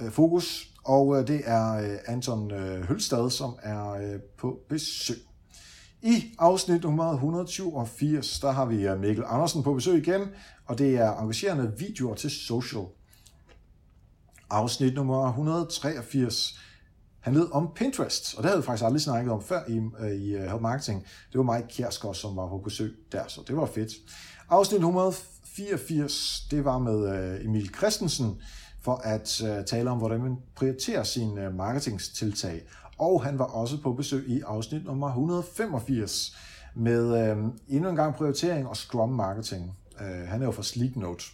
øh 0.00 0.10
fokus, 0.10 0.68
og 0.84 1.20
øh, 1.20 1.26
det 1.26 1.42
er 1.44 1.72
øh, 1.74 1.98
Anton 2.06 2.50
Hølstad, 2.84 3.30
som 3.30 3.58
er 3.62 4.18
på 4.36 4.60
besøg. 4.68 5.16
I 6.02 6.24
afsnit 6.38 6.82
nummer 6.82 7.12
187, 7.12 8.40
der 8.40 8.50
har 8.50 8.64
vi 8.64 8.88
Mikkel 8.98 9.24
Andersen 9.26 9.62
på 9.62 9.74
besøg 9.74 9.98
igen, 9.98 10.22
og 10.66 10.78
det 10.78 10.96
er 10.96 11.16
engagerende 11.16 11.72
videoer 11.78 12.14
til 12.14 12.30
social 12.30 12.84
afsnit 14.50 14.94
nummer 14.94 15.28
183 15.28 16.60
handlede 17.28 17.52
om 17.52 17.68
Pinterest, 17.74 18.34
og 18.36 18.42
det 18.42 18.50
havde 18.50 18.62
vi 18.62 18.66
faktisk 18.66 18.84
aldrig 18.84 19.02
snakket 19.02 19.32
om 19.32 19.42
før 19.42 19.60
i, 19.68 19.80
øh, 20.00 20.10
i 20.10 20.34
øh, 20.34 20.42
Help 20.42 20.60
Marketing. 20.60 21.06
Det 21.32 21.38
var 21.38 21.54
Mike 21.54 21.68
Kjærsgaard, 21.68 22.14
som 22.14 22.36
var 22.36 22.48
på 22.48 22.58
besøg 22.58 22.94
der, 23.12 23.22
så 23.28 23.40
det 23.46 23.56
var 23.56 23.66
fedt. 23.66 23.92
Afsnit 24.48 24.78
184, 24.78 26.46
det 26.50 26.64
var 26.64 26.78
med 26.78 27.16
øh, 27.16 27.44
Emil 27.44 27.70
Christensen, 27.74 28.40
for 28.80 28.94
at 28.94 29.42
tale 29.66 29.90
om, 29.90 29.98
hvordan 29.98 30.20
man 30.20 30.36
prioriterer 30.54 31.02
sine 31.02 31.50
marketingstiltag. 31.50 32.62
Og 32.98 33.24
han 33.24 33.38
var 33.38 33.44
også 33.44 33.82
på 33.82 33.92
besøg 33.92 34.28
i 34.28 34.40
afsnit 34.40 34.84
nummer 34.84 35.06
185 35.06 36.36
med 36.74 37.30
øh, 37.30 37.36
endnu 37.68 37.90
en 37.90 37.96
gang 37.96 38.14
prioritering 38.14 38.68
og 38.68 38.76
Scrum 38.76 39.08
Marketing. 39.10 39.76
Øh, 40.00 40.28
han 40.28 40.42
er 40.42 40.46
jo 40.46 40.52
fra 40.52 40.62
Sleeknote. 40.62 41.24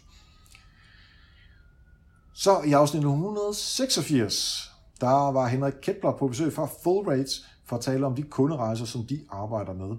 Så 2.34 2.62
i 2.62 2.72
afsnit 2.72 3.02
186, 3.02 4.73
der 5.00 5.32
var 5.32 5.46
Henrik 5.46 5.74
Kepler 5.82 6.12
på 6.12 6.28
besøg 6.28 6.52
fra 6.52 6.68
Full 6.82 7.08
Rates 7.08 7.46
for 7.64 7.76
at 7.76 7.82
tale 7.82 8.06
om 8.06 8.14
de 8.14 8.22
kunderejser, 8.22 8.84
som 8.84 9.06
de 9.06 9.20
arbejder 9.30 9.72
med. 9.72 9.96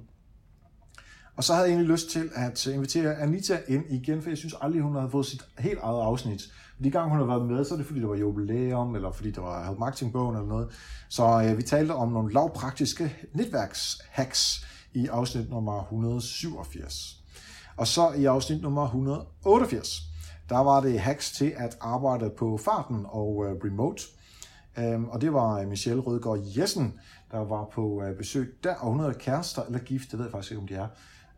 Og 1.35 1.43
så 1.43 1.53
havde 1.53 1.67
jeg 1.67 1.73
egentlig 1.73 1.91
lyst 1.91 2.09
til 2.09 2.29
at 2.35 2.67
invitere 2.67 3.15
Anita 3.15 3.59
ind 3.67 3.83
igen, 3.89 4.21
for 4.21 4.29
jeg 4.29 4.37
synes 4.37 4.55
aldrig, 4.61 4.81
hun 4.81 4.95
havde 4.95 5.09
fået 5.09 5.25
sit 5.25 5.41
helt 5.59 5.79
eget 5.81 6.01
afsnit. 6.01 6.41
De 6.83 6.91
gange 6.91 7.09
hun 7.09 7.19
har 7.19 7.25
været 7.25 7.45
med, 7.51 7.65
så 7.65 7.73
er 7.73 7.77
det 7.77 7.87
fordi, 7.87 7.99
der 8.01 8.07
var 8.07 8.15
jubilæum, 8.15 8.95
eller 8.95 9.11
fordi 9.11 9.31
der 9.31 9.41
var 9.41 9.65
Help 9.65 9.79
Marketing 9.79 10.13
Bogen 10.13 10.35
eller 10.35 10.47
noget. 10.47 10.67
Så 11.09 11.43
øh, 11.49 11.57
vi 11.57 11.63
talte 11.63 11.91
om 11.91 12.11
nogle 12.11 12.33
lavpraktiske 12.33 13.15
netværkshacks 13.33 14.65
i 14.93 15.07
afsnit 15.07 15.49
nummer 15.49 15.81
187. 15.81 17.23
Og 17.77 17.87
så 17.87 18.11
i 18.11 18.25
afsnit 18.25 18.61
nummer 18.61 18.83
188, 18.83 20.01
der 20.49 20.57
var 20.57 20.81
det 20.81 20.99
hacks 20.99 21.31
til 21.31 21.53
at 21.57 21.77
arbejde 21.81 22.29
på 22.37 22.57
farten 22.57 23.05
og 23.05 23.45
øh, 23.45 23.55
remote. 23.65 24.03
Øhm, 24.79 25.05
og 25.05 25.21
det 25.21 25.33
var 25.33 25.59
øh, 25.59 25.67
Michelle 25.67 26.01
Rødgaard 26.01 26.39
Jessen, 26.57 26.93
der 27.31 27.37
var 27.37 27.69
på 27.73 28.03
øh, 28.03 28.17
besøg 28.17 28.57
der, 28.63 28.75
og 28.75 28.91
hun 28.91 28.99
havde 28.99 29.13
kærester 29.13 29.61
eller 29.63 29.79
gift, 29.79 30.11
det 30.11 30.19
ved 30.19 30.25
jeg 30.25 30.31
faktisk 30.31 30.51
ikke, 30.51 30.61
om 30.61 30.67
de 30.67 30.75
er, 30.75 30.87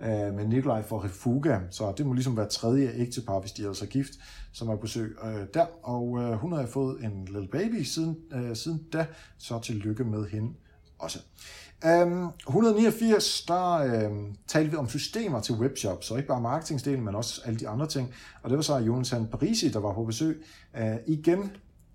øh, 0.01 0.33
med 0.33 0.47
Nikolaj 0.47 0.83
for 0.83 1.05
Refuga. 1.05 1.59
Så 1.69 1.93
det 1.97 2.05
må 2.05 2.13
ligesom 2.13 2.37
være 2.37 2.49
tredje 2.49 2.91
ægtepar, 2.95 3.39
hvis 3.39 3.51
de 3.51 3.63
er 3.63 3.67
altså 3.67 3.85
gift, 3.85 4.11
som 4.53 4.67
er 4.67 4.75
på 4.75 4.81
besøg 4.81 5.17
der. 5.53 5.65
Og 5.83 6.37
hun 6.37 6.51
har 6.51 6.65
fået 6.65 7.03
en 7.03 7.25
lille 7.25 7.47
baby 7.47 7.83
siden, 7.83 8.17
siden 8.53 8.83
da, 8.93 9.05
så 9.37 9.59
tillykke 9.59 10.03
med 10.03 10.25
hende 10.25 10.53
også. 10.99 11.19
Øhm, 11.85 12.21
um, 12.21 12.33
189, 12.47 13.41
der 13.47 14.07
um, 14.07 14.35
talte 14.47 14.71
vi 14.71 14.77
om 14.77 14.89
systemer 14.89 15.41
til 15.41 15.55
webshops, 15.55 16.05
så 16.05 16.15
ikke 16.15 16.27
bare 16.27 16.41
marketingsdelen, 16.41 17.05
men 17.05 17.15
også 17.15 17.41
alle 17.45 17.59
de 17.59 17.67
andre 17.67 17.87
ting. 17.87 18.13
Og 18.43 18.49
det 18.49 18.55
var 18.57 18.63
så 18.63 18.77
Jonathan 18.77 19.27
Parisi, 19.27 19.69
der 19.69 19.79
var 19.79 19.93
på 19.93 20.05
besøg. 20.05 20.43
Uh, 20.79 20.95
igen, 21.07 21.51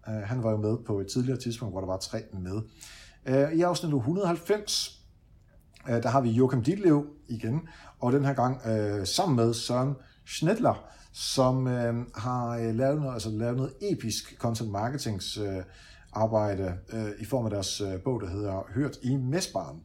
Øh, 0.08 0.14
han 0.14 0.42
var 0.42 0.50
jo 0.50 0.56
med 0.56 0.76
på 0.86 1.00
et 1.00 1.06
tidligere 1.06 1.38
tidspunkt, 1.38 1.74
hvor 1.74 1.80
der 1.80 1.86
var 1.86 1.96
tre 1.96 2.22
med. 2.32 2.62
Uh, 3.28 3.58
I 3.58 3.60
afsnit 3.60 3.94
190, 3.94 5.02
uh, 5.88 5.94
øh, 5.94 6.02
der 6.02 6.08
har 6.08 6.20
vi 6.20 6.30
Joachim 6.30 6.62
Ditlev 6.62 7.06
igen, 7.28 7.68
og 8.00 8.12
den 8.12 8.24
her 8.24 8.32
gang 8.32 8.56
uh, 8.56 9.04
sammen 9.04 9.36
med 9.36 9.54
Søren 9.54 9.94
Schnedler, 10.26 10.84
som 11.12 11.66
uh, 11.66 11.72
har 12.14 12.72
lavet, 12.72 13.00
noget, 13.00 13.14
altså, 13.14 13.30
lavet 13.30 13.56
noget 13.56 13.72
episk 13.80 14.36
content 14.38 14.70
marketings 14.70 15.38
arbejde 16.12 16.78
øh, 16.92 17.10
i 17.18 17.24
form 17.24 17.44
af 17.44 17.50
deres 17.50 17.80
øh, 17.80 18.00
bog, 18.04 18.20
der 18.20 18.28
hedder 18.28 18.62
Hørt 18.74 18.98
i 19.02 19.16
Mesbaren. 19.16 19.80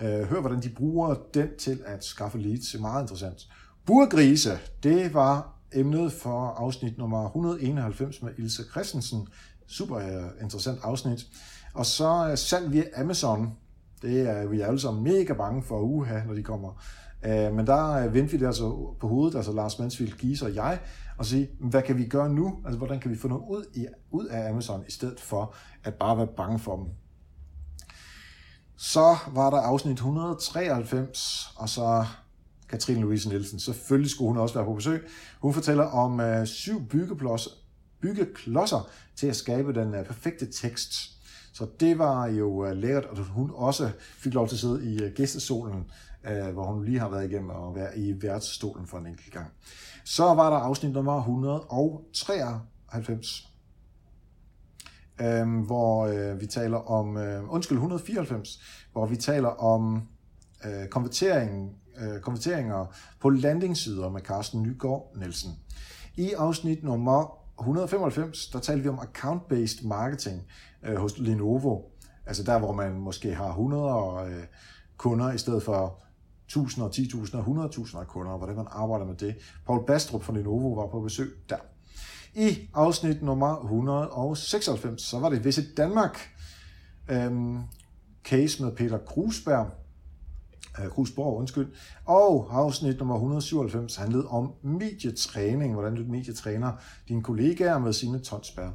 Øh, 0.00 0.22
hør, 0.22 0.40
hvordan 0.40 0.62
de 0.62 0.68
bruger 0.68 1.14
den 1.34 1.48
til 1.58 1.82
at 1.86 2.04
skaffe 2.04 2.38
leads. 2.38 2.66
Det 2.72 2.74
er 2.74 2.80
meget 2.80 3.02
interessant. 3.02 3.48
Burgrise, 3.86 4.58
det 4.82 5.14
var 5.14 5.59
emnet 5.74 6.12
for 6.12 6.46
afsnit 6.46 6.98
nummer 6.98 7.26
191 7.26 8.22
med 8.22 8.30
Ilse 8.38 8.62
Christensen. 8.70 9.28
Super 9.66 9.96
øh, 9.96 10.42
interessant 10.42 10.78
afsnit. 10.82 11.26
Og 11.74 11.86
så 11.86 12.32
salg 12.36 12.72
via 12.72 12.84
Amazon. 12.96 13.56
Det 14.02 14.20
er 14.28 14.46
vi 14.46 14.60
alle 14.60 14.80
sammen 14.80 15.04
mega 15.04 15.32
bange 15.32 15.62
for 15.62 15.80
uha, 15.80 16.24
når 16.26 16.34
de 16.34 16.42
kommer. 16.42 16.82
Øh, 17.22 17.54
men 17.54 17.66
der 17.66 17.90
øh, 17.90 18.14
vendte 18.14 18.32
vi 18.32 18.38
det 18.38 18.46
altså 18.46 18.94
på 19.00 19.08
hovedet, 19.08 19.36
altså 19.36 19.52
Lars 19.52 19.78
Mansfield, 19.78 20.12
Gies 20.12 20.42
og 20.42 20.54
jeg, 20.54 20.80
og 21.18 21.26
sige, 21.26 21.50
hvad 21.60 21.82
kan 21.82 21.96
vi 21.96 22.06
gøre 22.06 22.28
nu? 22.28 22.58
Altså, 22.64 22.78
hvordan 22.78 23.00
kan 23.00 23.10
vi 23.10 23.16
få 23.16 23.28
noget 23.28 23.42
ud, 23.48 23.64
i, 23.74 23.86
ud 24.10 24.26
af 24.26 24.50
Amazon, 24.50 24.84
i 24.88 24.90
stedet 24.90 25.20
for 25.20 25.54
at 25.84 25.94
bare 25.94 26.16
være 26.16 26.28
bange 26.36 26.58
for 26.58 26.76
dem? 26.76 26.86
Så 28.76 29.16
var 29.32 29.50
der 29.50 29.58
afsnit 29.58 29.92
193, 29.92 31.48
og 31.56 31.68
så 31.68 32.04
Katrine 32.70 33.00
Louise 33.00 33.28
Nielsen. 33.28 33.60
Selvfølgelig 33.60 34.10
skulle 34.10 34.28
hun 34.28 34.38
også 34.38 34.54
være 34.54 34.64
på 34.64 34.74
besøg. 34.74 35.08
Hun 35.40 35.54
fortæller 35.54 35.84
om 35.84 36.20
øh, 36.20 36.46
syv 36.46 36.88
byggeklodser, 36.88 37.50
byggeklodser 38.00 38.90
til 39.16 39.26
at 39.26 39.36
skabe 39.36 39.74
den 39.74 39.94
øh, 39.94 40.04
perfekte 40.04 40.46
tekst. 40.46 40.92
Så 41.52 41.66
det 41.80 41.98
var 41.98 42.26
jo 42.26 42.66
øh, 42.66 42.76
lækkert, 42.76 43.04
og 43.04 43.16
hun 43.16 43.50
også 43.54 43.90
fik 43.98 44.34
lov 44.34 44.48
til 44.48 44.54
at 44.54 44.60
sidde 44.60 44.94
i 44.94 45.02
øh, 45.02 45.12
gæstesolen, 45.12 45.90
øh, 46.24 46.48
hvor 46.48 46.64
hun 46.64 46.84
lige 46.84 46.98
har 46.98 47.08
været 47.08 47.30
igennem 47.30 47.50
og 47.50 47.74
være 47.74 47.98
i 47.98 48.22
værtsstolen 48.22 48.86
for 48.86 48.98
en 48.98 49.06
enkelt 49.06 49.32
gang. 49.32 49.46
Så 50.04 50.24
var 50.24 50.50
der 50.50 50.56
afsnit 50.56 50.92
nummer 50.92 51.18
193, 51.18 53.48
øhm, 55.20 55.60
hvor 55.60 56.06
øh, 56.06 56.40
vi 56.40 56.46
taler 56.46 56.90
om, 56.90 57.16
øh, 57.16 57.52
undskyld, 57.52 57.78
194, 57.78 58.60
hvor 58.92 59.06
vi 59.06 59.16
taler 59.16 59.48
om 59.48 60.02
øh, 60.64 60.88
konverteringen 60.88 61.70
øh, 62.00 62.20
konverteringer 62.20 62.86
på 63.20 63.28
landingssider 63.28 64.08
med 64.08 64.20
Carsten 64.20 64.62
Nygaard 64.62 65.12
Nielsen. 65.16 65.50
I 66.16 66.32
afsnit 66.32 66.84
nummer 66.84 67.38
195, 67.60 68.46
der 68.46 68.58
talte 68.58 68.82
vi 68.82 68.88
om 68.88 68.98
account-based 68.98 69.86
marketing 69.86 70.42
øh, 70.84 70.96
hos 70.96 71.18
Lenovo. 71.18 71.82
Altså 72.26 72.42
der, 72.42 72.58
hvor 72.58 72.72
man 72.72 72.92
måske 72.92 73.34
har 73.34 73.48
100 73.48 74.26
øh, 74.26 74.44
kunder 74.96 75.32
i 75.32 75.38
stedet 75.38 75.62
for 75.62 76.02
1000 76.46 76.84
og 76.84 76.90
10.000 76.90 77.36
og 77.36 77.68
100.000 77.70 77.98
af 77.98 78.06
kunder, 78.06 78.32
og 78.32 78.38
hvordan 78.38 78.56
man 78.56 78.66
arbejder 78.70 79.06
med 79.06 79.14
det. 79.14 79.34
Paul 79.66 79.86
Bastrup 79.86 80.22
fra 80.22 80.32
Lenovo 80.32 80.72
var 80.72 80.86
på 80.86 81.00
besøg 81.00 81.30
der. 81.48 81.56
I 82.34 82.68
afsnit 82.74 83.22
nummer 83.22 83.60
196, 83.60 85.02
så 85.02 85.18
var 85.18 85.28
det 85.28 85.44
Visit 85.44 85.76
Danmark 85.76 86.30
øhm, 87.08 87.58
case 88.24 88.62
med 88.62 88.72
Peter 88.72 88.98
Krusberg, 88.98 89.70
Krusborg, 90.90 91.38
undskyld, 91.38 91.68
og 92.04 92.48
afsnit 92.50 92.98
nummer 92.98 93.14
197 93.14 93.96
handlede 93.96 94.26
om 94.26 94.52
medietræning, 94.62 95.72
hvordan 95.72 95.94
du 95.94 96.02
medietræner 96.08 96.72
dine 97.08 97.22
kollegaer 97.22 97.78
med 97.78 97.92
sine 97.92 98.18
tonsbær. 98.18 98.68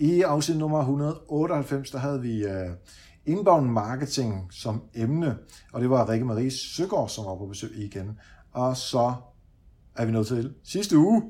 I 0.00 0.22
afsnit 0.22 0.58
nummer 0.58 0.78
198, 0.78 1.90
der 1.90 1.98
havde 1.98 2.22
vi 2.22 2.44
øh, 2.44 2.70
inbound 3.26 3.66
marketing 3.66 4.52
som 4.52 4.82
emne, 4.94 5.36
og 5.72 5.80
det 5.80 5.90
var 5.90 6.08
Rikke 6.08 6.24
Marie 6.24 6.50
Søgaard, 6.50 7.08
som 7.08 7.24
var 7.24 7.36
på 7.36 7.46
besøg 7.46 7.70
igen. 7.76 8.18
Og 8.52 8.76
så 8.76 9.14
er 9.96 10.04
vi 10.04 10.12
nået 10.12 10.26
til 10.26 10.54
sidste 10.64 10.98
uge. 10.98 11.22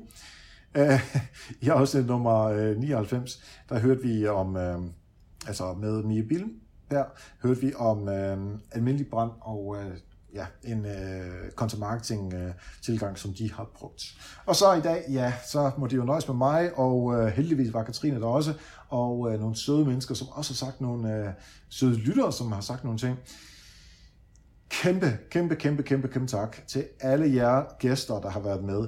Øh, 0.77 1.15
I 1.61 1.67
afsnit 1.67 2.05
nummer 2.05 2.43
øh, 2.43 2.77
99, 2.77 3.43
der 3.69 3.79
hørte 3.79 4.01
vi 4.01 4.27
om, 4.27 4.57
altså 5.47 5.73
med 5.73 6.03
Mie 6.03 6.23
der 6.91 7.03
hørte 7.43 7.61
vi 7.61 7.73
om 7.75 8.09
øh, 8.09 8.37
almindelig 8.71 9.07
brand 9.09 9.31
og 9.41 9.77
øh, 9.79 9.97
ja, 10.33 10.45
en 10.63 10.85
øh, 10.85 11.51
content 11.55 11.79
marketing 11.79 12.33
øh, 12.33 12.51
tilgang, 12.81 13.17
som 13.17 13.33
de 13.33 13.51
har 13.51 13.69
brugt. 13.75 14.03
Og 14.45 14.55
så 14.55 14.73
i 14.73 14.81
dag, 14.81 15.05
ja, 15.09 15.33
så 15.45 15.71
må 15.77 15.87
de 15.87 15.95
jo 15.95 16.03
nøjes 16.03 16.27
med 16.27 16.35
mig, 16.35 16.77
og 16.77 17.13
øh, 17.15 17.27
heldigvis 17.27 17.73
var 17.73 17.83
Katrine 17.83 18.19
der 18.19 18.27
også, 18.27 18.53
og 18.89 19.33
øh, 19.33 19.39
nogle 19.39 19.55
søde 19.55 19.85
mennesker, 19.85 20.15
som 20.15 20.27
også 20.27 20.53
har 20.53 20.55
sagt 20.55 20.81
nogle 20.81 21.15
øh, 21.15 21.33
søde 21.69 21.95
lyttere, 21.95 22.33
som 22.33 22.51
har 22.51 22.61
sagt 22.61 22.83
nogle 22.83 22.99
ting. 22.99 23.19
Kæmpe, 24.69 25.17
kæmpe, 25.29 25.55
kæmpe, 25.55 25.83
kæmpe, 25.83 26.07
kæmpe 26.07 26.27
tak 26.27 26.57
til 26.67 26.85
alle 26.99 27.35
jer 27.35 27.63
gæster, 27.79 28.19
der 28.19 28.29
har 28.29 28.39
været 28.39 28.63
med. 28.63 28.87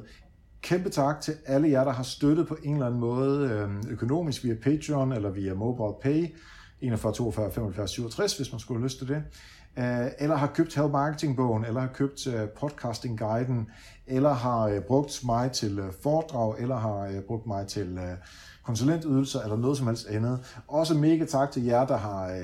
Kæmpe 0.62 0.90
tak 0.90 1.22
til 1.22 1.34
alle 1.46 1.70
jer, 1.70 1.84
der 1.84 1.92
har 1.92 2.04
støttet 2.04 2.48
på 2.48 2.58
en 2.64 2.74
eller 2.74 2.86
anden 2.86 3.00
måde 3.00 3.50
øh, 3.50 3.92
økonomisk 3.92 4.44
via 4.44 4.56
Patreon 4.64 5.12
eller 5.12 5.30
via 5.30 5.54
MobilePay. 5.54 6.28
Pay. 6.28 6.36
41, 6.84 7.14
42, 7.14 7.52
75, 7.52 7.92
67, 7.92 8.38
hvis 8.38 8.52
man 8.52 8.60
skulle 8.60 8.80
have 8.80 8.86
lyst 8.86 8.98
til 8.98 9.08
det. 9.08 9.24
Øh, 9.78 10.08
eller 10.20 10.36
har 10.36 10.48
købt 10.48 10.76
Help 10.76 10.92
Marketing-bogen, 10.92 11.66
eller 11.66 11.82
har 11.82 11.88
købt 11.88 12.28
øh, 12.28 12.48
podcasting-guiden, 12.56 13.72
eller 14.08 14.34
har 14.34 14.68
øh, 14.68 14.82
brugt 14.82 15.22
mig 15.26 15.52
til 15.52 15.82
foredrag, 16.02 16.60
eller 16.60 16.76
har 16.76 17.22
brugt 17.28 17.48
mig 17.48 17.68
til 17.68 18.00
konsulentydelser, 18.64 19.42
eller 19.42 19.58
noget 19.58 19.78
som 19.78 19.88
helst 19.88 20.08
andet. 20.08 20.62
Også 20.68 20.94
mega 20.94 21.26
tak 21.26 21.52
til 21.52 21.64
jer, 21.64 21.86
der 21.86 21.98
har 21.98 22.42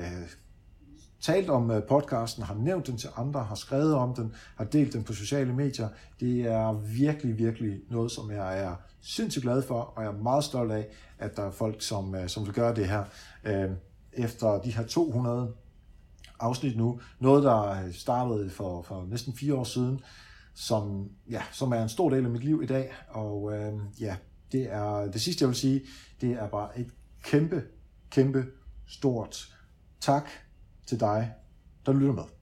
talt 1.20 1.50
om 1.50 1.72
podcasten, 1.88 2.42
har 2.42 2.54
nævnt 2.54 2.86
den 2.86 2.96
til 2.96 3.08
andre, 3.16 3.44
har 3.44 3.54
skrevet 3.54 3.94
om 3.94 4.14
den, 4.14 4.34
har 4.56 4.64
delt 4.64 4.92
den 4.92 5.02
på 5.02 5.12
sociale 5.12 5.52
medier. 5.52 5.88
Det 6.20 6.40
er 6.40 6.72
virkelig, 6.72 7.38
virkelig 7.38 7.80
noget, 7.90 8.10
som 8.10 8.30
jeg 8.30 8.62
er 8.62 8.74
sindssygt 9.02 9.42
glad 9.42 9.62
for, 9.62 9.80
og 9.80 10.02
jeg 10.02 10.12
er 10.12 10.22
meget 10.22 10.44
stolt 10.44 10.72
af, 10.72 10.86
at 11.18 11.36
der 11.36 11.42
er 11.42 11.50
folk, 11.50 11.82
som, 11.82 12.14
som 12.26 12.46
vil 12.46 12.54
gøre 12.54 12.74
det 12.74 12.88
her. 12.88 13.04
Efter 14.12 14.60
de 14.60 14.74
her 14.74 14.86
200 14.86 15.54
afsnit 16.40 16.76
nu. 16.76 17.00
Noget, 17.18 17.44
der 17.44 17.70
øh, 17.70 17.92
startede 17.92 18.50
for, 18.50 18.82
for 18.82 19.06
næsten 19.10 19.36
fire 19.36 19.54
år 19.54 19.64
siden, 19.64 20.00
som, 20.54 21.10
ja, 21.30 21.42
som 21.52 21.72
er 21.72 21.82
en 21.82 21.88
stor 21.88 22.10
del 22.10 22.24
af 22.24 22.30
mit 22.30 22.44
liv 22.44 22.62
i 22.62 22.66
dag. 22.66 22.92
Og 23.08 23.52
øh, 23.52 23.72
ja, 24.00 24.16
det 24.52 24.72
er 24.72 25.10
det 25.10 25.20
sidste, 25.20 25.42
jeg 25.42 25.48
vil 25.48 25.56
sige, 25.56 25.82
det 26.20 26.32
er 26.32 26.48
bare 26.48 26.78
et 26.78 26.90
kæmpe, 27.22 27.62
kæmpe 28.10 28.46
stort 28.86 29.56
tak 30.00 30.28
til 30.86 31.00
dig, 31.00 31.32
der 31.86 31.92
lytter 31.92 32.12
med. 32.12 32.39